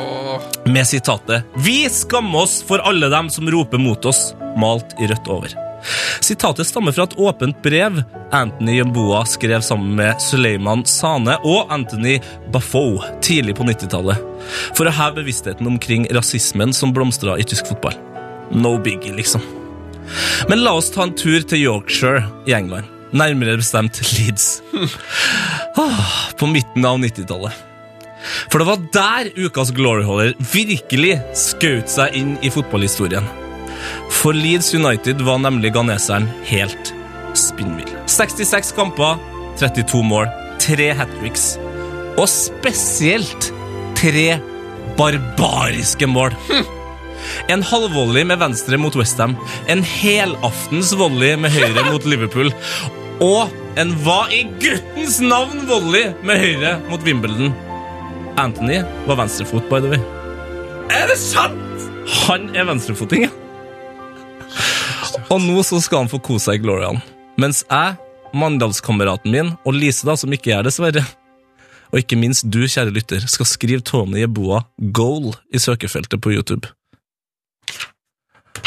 Med 0.70 0.86
sitatet 0.86 1.43
'Vi 1.56 1.89
skammer 1.90 2.44
oss 2.44 2.62
for 2.62 2.78
alle 2.86 3.10
dem 3.10 3.31
som 3.35 3.51
roper 3.51 3.82
mot 3.82 4.06
oss', 4.06 4.31
malt 4.56 4.94
i 5.01 5.10
rødt 5.10 5.27
over. 5.27 5.70
Sitatet 6.20 6.69
stammer 6.69 6.93
fra 6.93 7.07
et 7.09 7.16
åpent 7.19 7.62
brev 7.65 8.02
Anthony 8.36 8.77
Jemboa 8.78 9.23
skrev 9.28 9.62
sammen 9.65 9.94
med 9.98 10.20
Suleiman 10.23 10.85
Sane 10.89 11.39
og 11.47 11.73
Anthony 11.73 12.19
Bafoe 12.52 13.15
tidlig 13.24 13.57
på 13.59 13.66
90-tallet, 13.69 14.20
for 14.77 14.86
å 14.86 14.94
heve 14.94 15.23
bevisstheten 15.23 15.69
omkring 15.70 16.07
rasismen 16.15 16.74
som 16.77 16.94
blomstra 16.97 17.39
i 17.40 17.47
tysk 17.48 17.73
fotball. 17.73 17.97
No 18.51 18.77
biggie, 18.82 19.15
liksom. 19.16 19.43
Men 20.51 20.65
la 20.65 20.74
oss 20.78 20.90
ta 20.90 21.07
en 21.07 21.15
tur 21.15 21.43
til 21.47 21.62
Yorkshire 21.65 22.24
i 22.51 22.55
England. 22.57 22.89
Nærmere 23.11 23.59
bestemt 23.59 23.98
Leeds. 24.15 24.61
Ah, 25.78 26.31
På 26.39 26.47
midten 26.51 26.85
av 26.86 26.98
90-tallet. 27.02 27.66
For 28.52 28.61
det 28.61 28.66
var 28.69 28.82
der 28.94 29.31
ukas 29.47 29.70
gloryholder 29.74 30.35
virkelig 30.52 31.15
skjøt 31.39 31.89
seg 31.90 32.19
inn 32.19 32.35
i 32.44 32.51
fotballhistorien. 32.52 33.24
For 34.11 34.36
Leeds 34.36 34.74
United 34.74 35.23
var 35.27 35.40
nemlig 35.43 35.73
ghaneseren 35.74 36.28
helt 36.48 36.93
spinnvill. 37.39 37.90
66 38.11 38.74
kamper, 38.77 39.19
32 39.61 40.02
mål, 40.05 40.28
tre 40.61 40.90
hat 40.97 41.12
tricks. 41.20 41.55
Og 42.19 42.27
spesielt 42.31 43.52
tre 43.98 44.40
barbariske 44.98 46.09
mål. 46.11 46.36
En 47.52 47.62
halvvolley 47.62 48.24
med 48.24 48.40
venstre 48.40 48.78
mot 48.81 48.94
Westham, 48.97 49.36
en 49.69 49.82
helaftens 49.85 50.94
volley 50.97 51.36
med 51.40 51.52
høyre 51.52 51.85
mot 51.90 52.07
Liverpool, 52.09 52.48
og 53.20 53.52
en 53.81 53.93
hva 54.05 54.23
i 54.32 54.47
guttens 54.62 55.19
navn 55.23 55.66
volley 55.69 56.15
med 56.27 56.40
høyre 56.40 56.78
mot 56.89 57.05
Wimbledon. 57.05 57.52
Anthony 58.40 58.81
var 59.07 59.20
venstrefot, 59.20 59.69
by 59.69 59.82
the 59.85 59.93
way. 59.93 60.01
Er 60.90 61.11
det 61.12 61.19
sant?! 61.20 61.86
Han 62.24 62.48
er 62.57 62.66
venstrefoting, 62.66 63.28
ja. 63.28 63.31
Og 65.31 65.43
nå 65.44 65.62
så 65.66 65.78
skal 65.82 66.05
han 66.05 66.11
få 66.11 66.19
kose 66.24 66.48
seg 66.48 66.59
i 66.61 66.65
Glorian. 66.65 66.98
Mens 67.40 67.62
jeg, 67.69 67.97
Mandalskameraten 68.36 69.31
min 69.32 69.52
og 69.66 69.74
Lise, 69.77 70.07
da, 70.07 70.16
som 70.19 70.32
ikke 70.35 70.52
er 70.57 70.66
dessverre, 70.66 71.02
og 71.90 71.98
ikke 71.98 72.19
minst 72.19 72.47
du, 72.51 72.61
kjære 72.70 72.93
lytter, 72.94 73.24
skal 73.31 73.48
skrive 73.48 73.82
Tony 73.86 74.20
Jeboa 74.23 74.61
'goal' 74.78 75.35
i 75.51 75.59
søkefeltet 75.59 76.20
på 76.23 76.31
YouTube. 76.36 76.69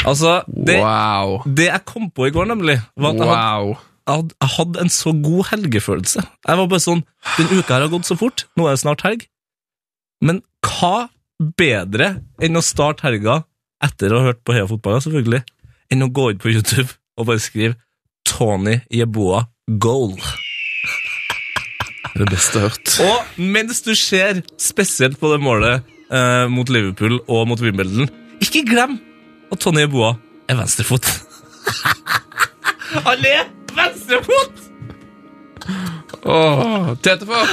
Altså, 0.04 0.42
det, 0.48 0.76
Wow. 0.82 1.40
det 1.46 1.70
jeg 1.70 1.84
kom 1.88 2.10
på 2.10 2.26
i 2.28 2.30
går, 2.34 2.44
nemlig, 2.50 2.80
var 2.96 3.14
at 3.14 3.20
jeg 3.20 3.28
hadde, 3.28 3.78
jeg 4.04 4.14
hadde, 4.16 4.34
jeg 4.42 4.50
hadde 4.56 4.80
en 4.84 4.92
så 4.92 5.12
god 5.24 5.44
helgefølelse. 5.50 6.24
Jeg 6.48 6.58
var 6.60 6.68
bare 6.68 6.84
sånn 6.84 7.04
Den 7.38 7.48
uka 7.58 7.72
her 7.74 7.86
har 7.86 7.88
gått 7.92 8.04
så 8.04 8.16
fort. 8.20 8.44
Nå 8.56 8.66
er 8.66 8.76
det 8.76 8.82
snart 8.84 9.04
helg. 9.06 9.24
Men 10.20 10.42
hva 10.60 11.08
bedre 11.56 12.20
enn 12.42 12.56
å 12.56 12.62
starte 12.62 13.06
helga 13.08 13.44
etter 13.84 14.12
å 14.12 14.20
ha 14.20 14.28
hørt 14.28 14.44
på 14.44 14.52
Heia 14.52 14.68
Fotball, 14.68 15.00
selvfølgelig, 15.00 15.40
enn 15.92 16.04
å 16.06 16.10
gå 16.14 16.30
ut 16.32 16.40
på 16.42 16.52
YouTube 16.52 16.88
og 17.18 17.28
bare 17.28 17.42
skrive 17.42 17.76
Tony 18.28 18.78
Yeboah 18.92 19.46
goal. 19.80 20.14
Det 22.14 22.20
er 22.20 22.24
det 22.24 22.30
beste 22.30 22.58
jeg 22.60 22.62
har 22.62 22.74
hørt. 22.74 22.92
Og 23.04 23.40
mens 23.54 23.82
du 23.82 23.92
ser 23.98 24.42
spesielt 24.60 25.18
på 25.20 25.32
det 25.32 25.40
målet 25.42 25.82
eh, 26.14 26.46
mot 26.52 26.68
Liverpool 26.70 27.18
og 27.26 27.48
mot 27.50 27.60
Wimbledon, 27.62 28.08
ikke 28.44 28.64
glem 28.68 28.98
at 29.52 29.60
Tony 29.62 29.82
Yeboah 29.84 30.16
er 30.48 30.58
venstrefot. 30.60 31.08
Han 33.04 33.24
er 33.26 33.48
venstrefot! 33.74 34.60
Åh, 36.24 36.92
Tetefar, 37.04 37.50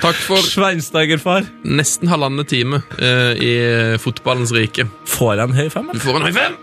takk 0.00 0.18
for 0.22 0.44
Sveinsteigerfar. 0.46 1.48
nesten 1.64 2.08
halvannen 2.12 2.46
time 2.48 2.82
eh, 3.02 3.32
i 3.36 3.52
fotballens 4.00 4.52
rike. 4.56 4.86
Får 5.08 5.34
jeg 5.40 5.48
en 5.50 5.56
høy 5.58 5.66
femmer? 5.72 5.96
Du 5.98 6.04
får 6.04 6.20
en 6.20 6.28
høy 6.28 6.36
fem. 6.36 6.54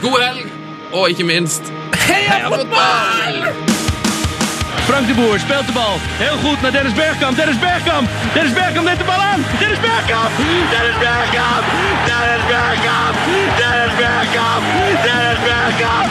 God 0.00 0.20
helg, 0.20 0.52
og 0.92 1.08
ikke 1.10 1.24
minst 1.24 1.72
Heia 2.06 2.48
fotball! 2.48 3.76
Frank 4.86 5.06
de 5.08 5.14
Boer 5.14 5.38
speelt 5.38 5.66
de 5.66 5.72
bal. 5.72 5.96
Heel 6.24 6.38
goed 6.44 6.60
naar 6.62 6.72
Dennis 6.72 6.92
Bergkamp. 6.92 7.36
Dennis 7.36 7.58
Bergkamp. 7.58 8.08
Dennis 8.34 8.52
Bergkamp 8.52 8.86
neemt 8.86 8.98
de 8.98 9.04
bal 9.04 9.22
aan. 9.30 9.40
Dennis 9.60 9.80
Bergkamp. 9.86 10.30
Dennis 10.74 10.98
Bergkamp. 11.04 11.64
Dennis 12.08 12.44
Bergkamp. 12.52 13.16
Dennis 13.60 13.94
Bergkamp. 14.02 14.62
Dennis 15.06 15.40
Bergkamp. 15.48 16.06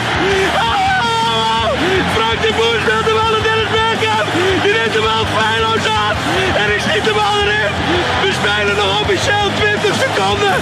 Oh! 0.66 1.64
Frank 2.16 2.38
de 2.44 2.50
Boer 2.58 2.78
speelt 2.84 3.06
de 3.08 3.14
bal 3.18 3.30
naar 3.34 3.44
Dennis 3.48 3.65
Bergkamp. 4.06 4.62
Die 4.62 4.72
neemt 4.72 5.00
bal 5.02 5.26
feilloos 5.36 5.86
aan. 5.86 6.16
En 6.56 6.74
ik 6.74 6.80
schiet 6.80 7.04
de 7.04 7.12
bal 7.12 7.40
erin. 7.40 7.72
We 8.22 8.30
spelen 8.32 8.76
nog 8.76 9.00
officieel 9.00 9.50
20 9.54 9.94
seconden. 10.02 10.54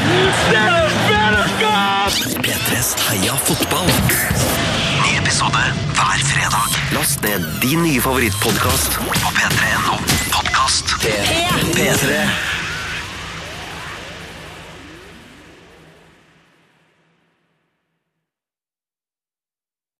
Dennis 0.50 0.92
Bergkamp. 1.08 2.46
P3s 2.46 3.08
Heia 3.08 3.36
fotball. 3.42 3.86
Ny 5.02 5.16
episode 5.18 5.62
hver 5.92 6.20
fredag. 6.24 6.68
Last 6.90 7.20
ned 7.20 7.60
din 7.60 7.80
nye 7.82 8.00
favorittpodkast 8.00 8.94
på 8.94 9.30
p3.no 9.36 9.96
podkast. 10.30 10.96
P3. 11.74 12.53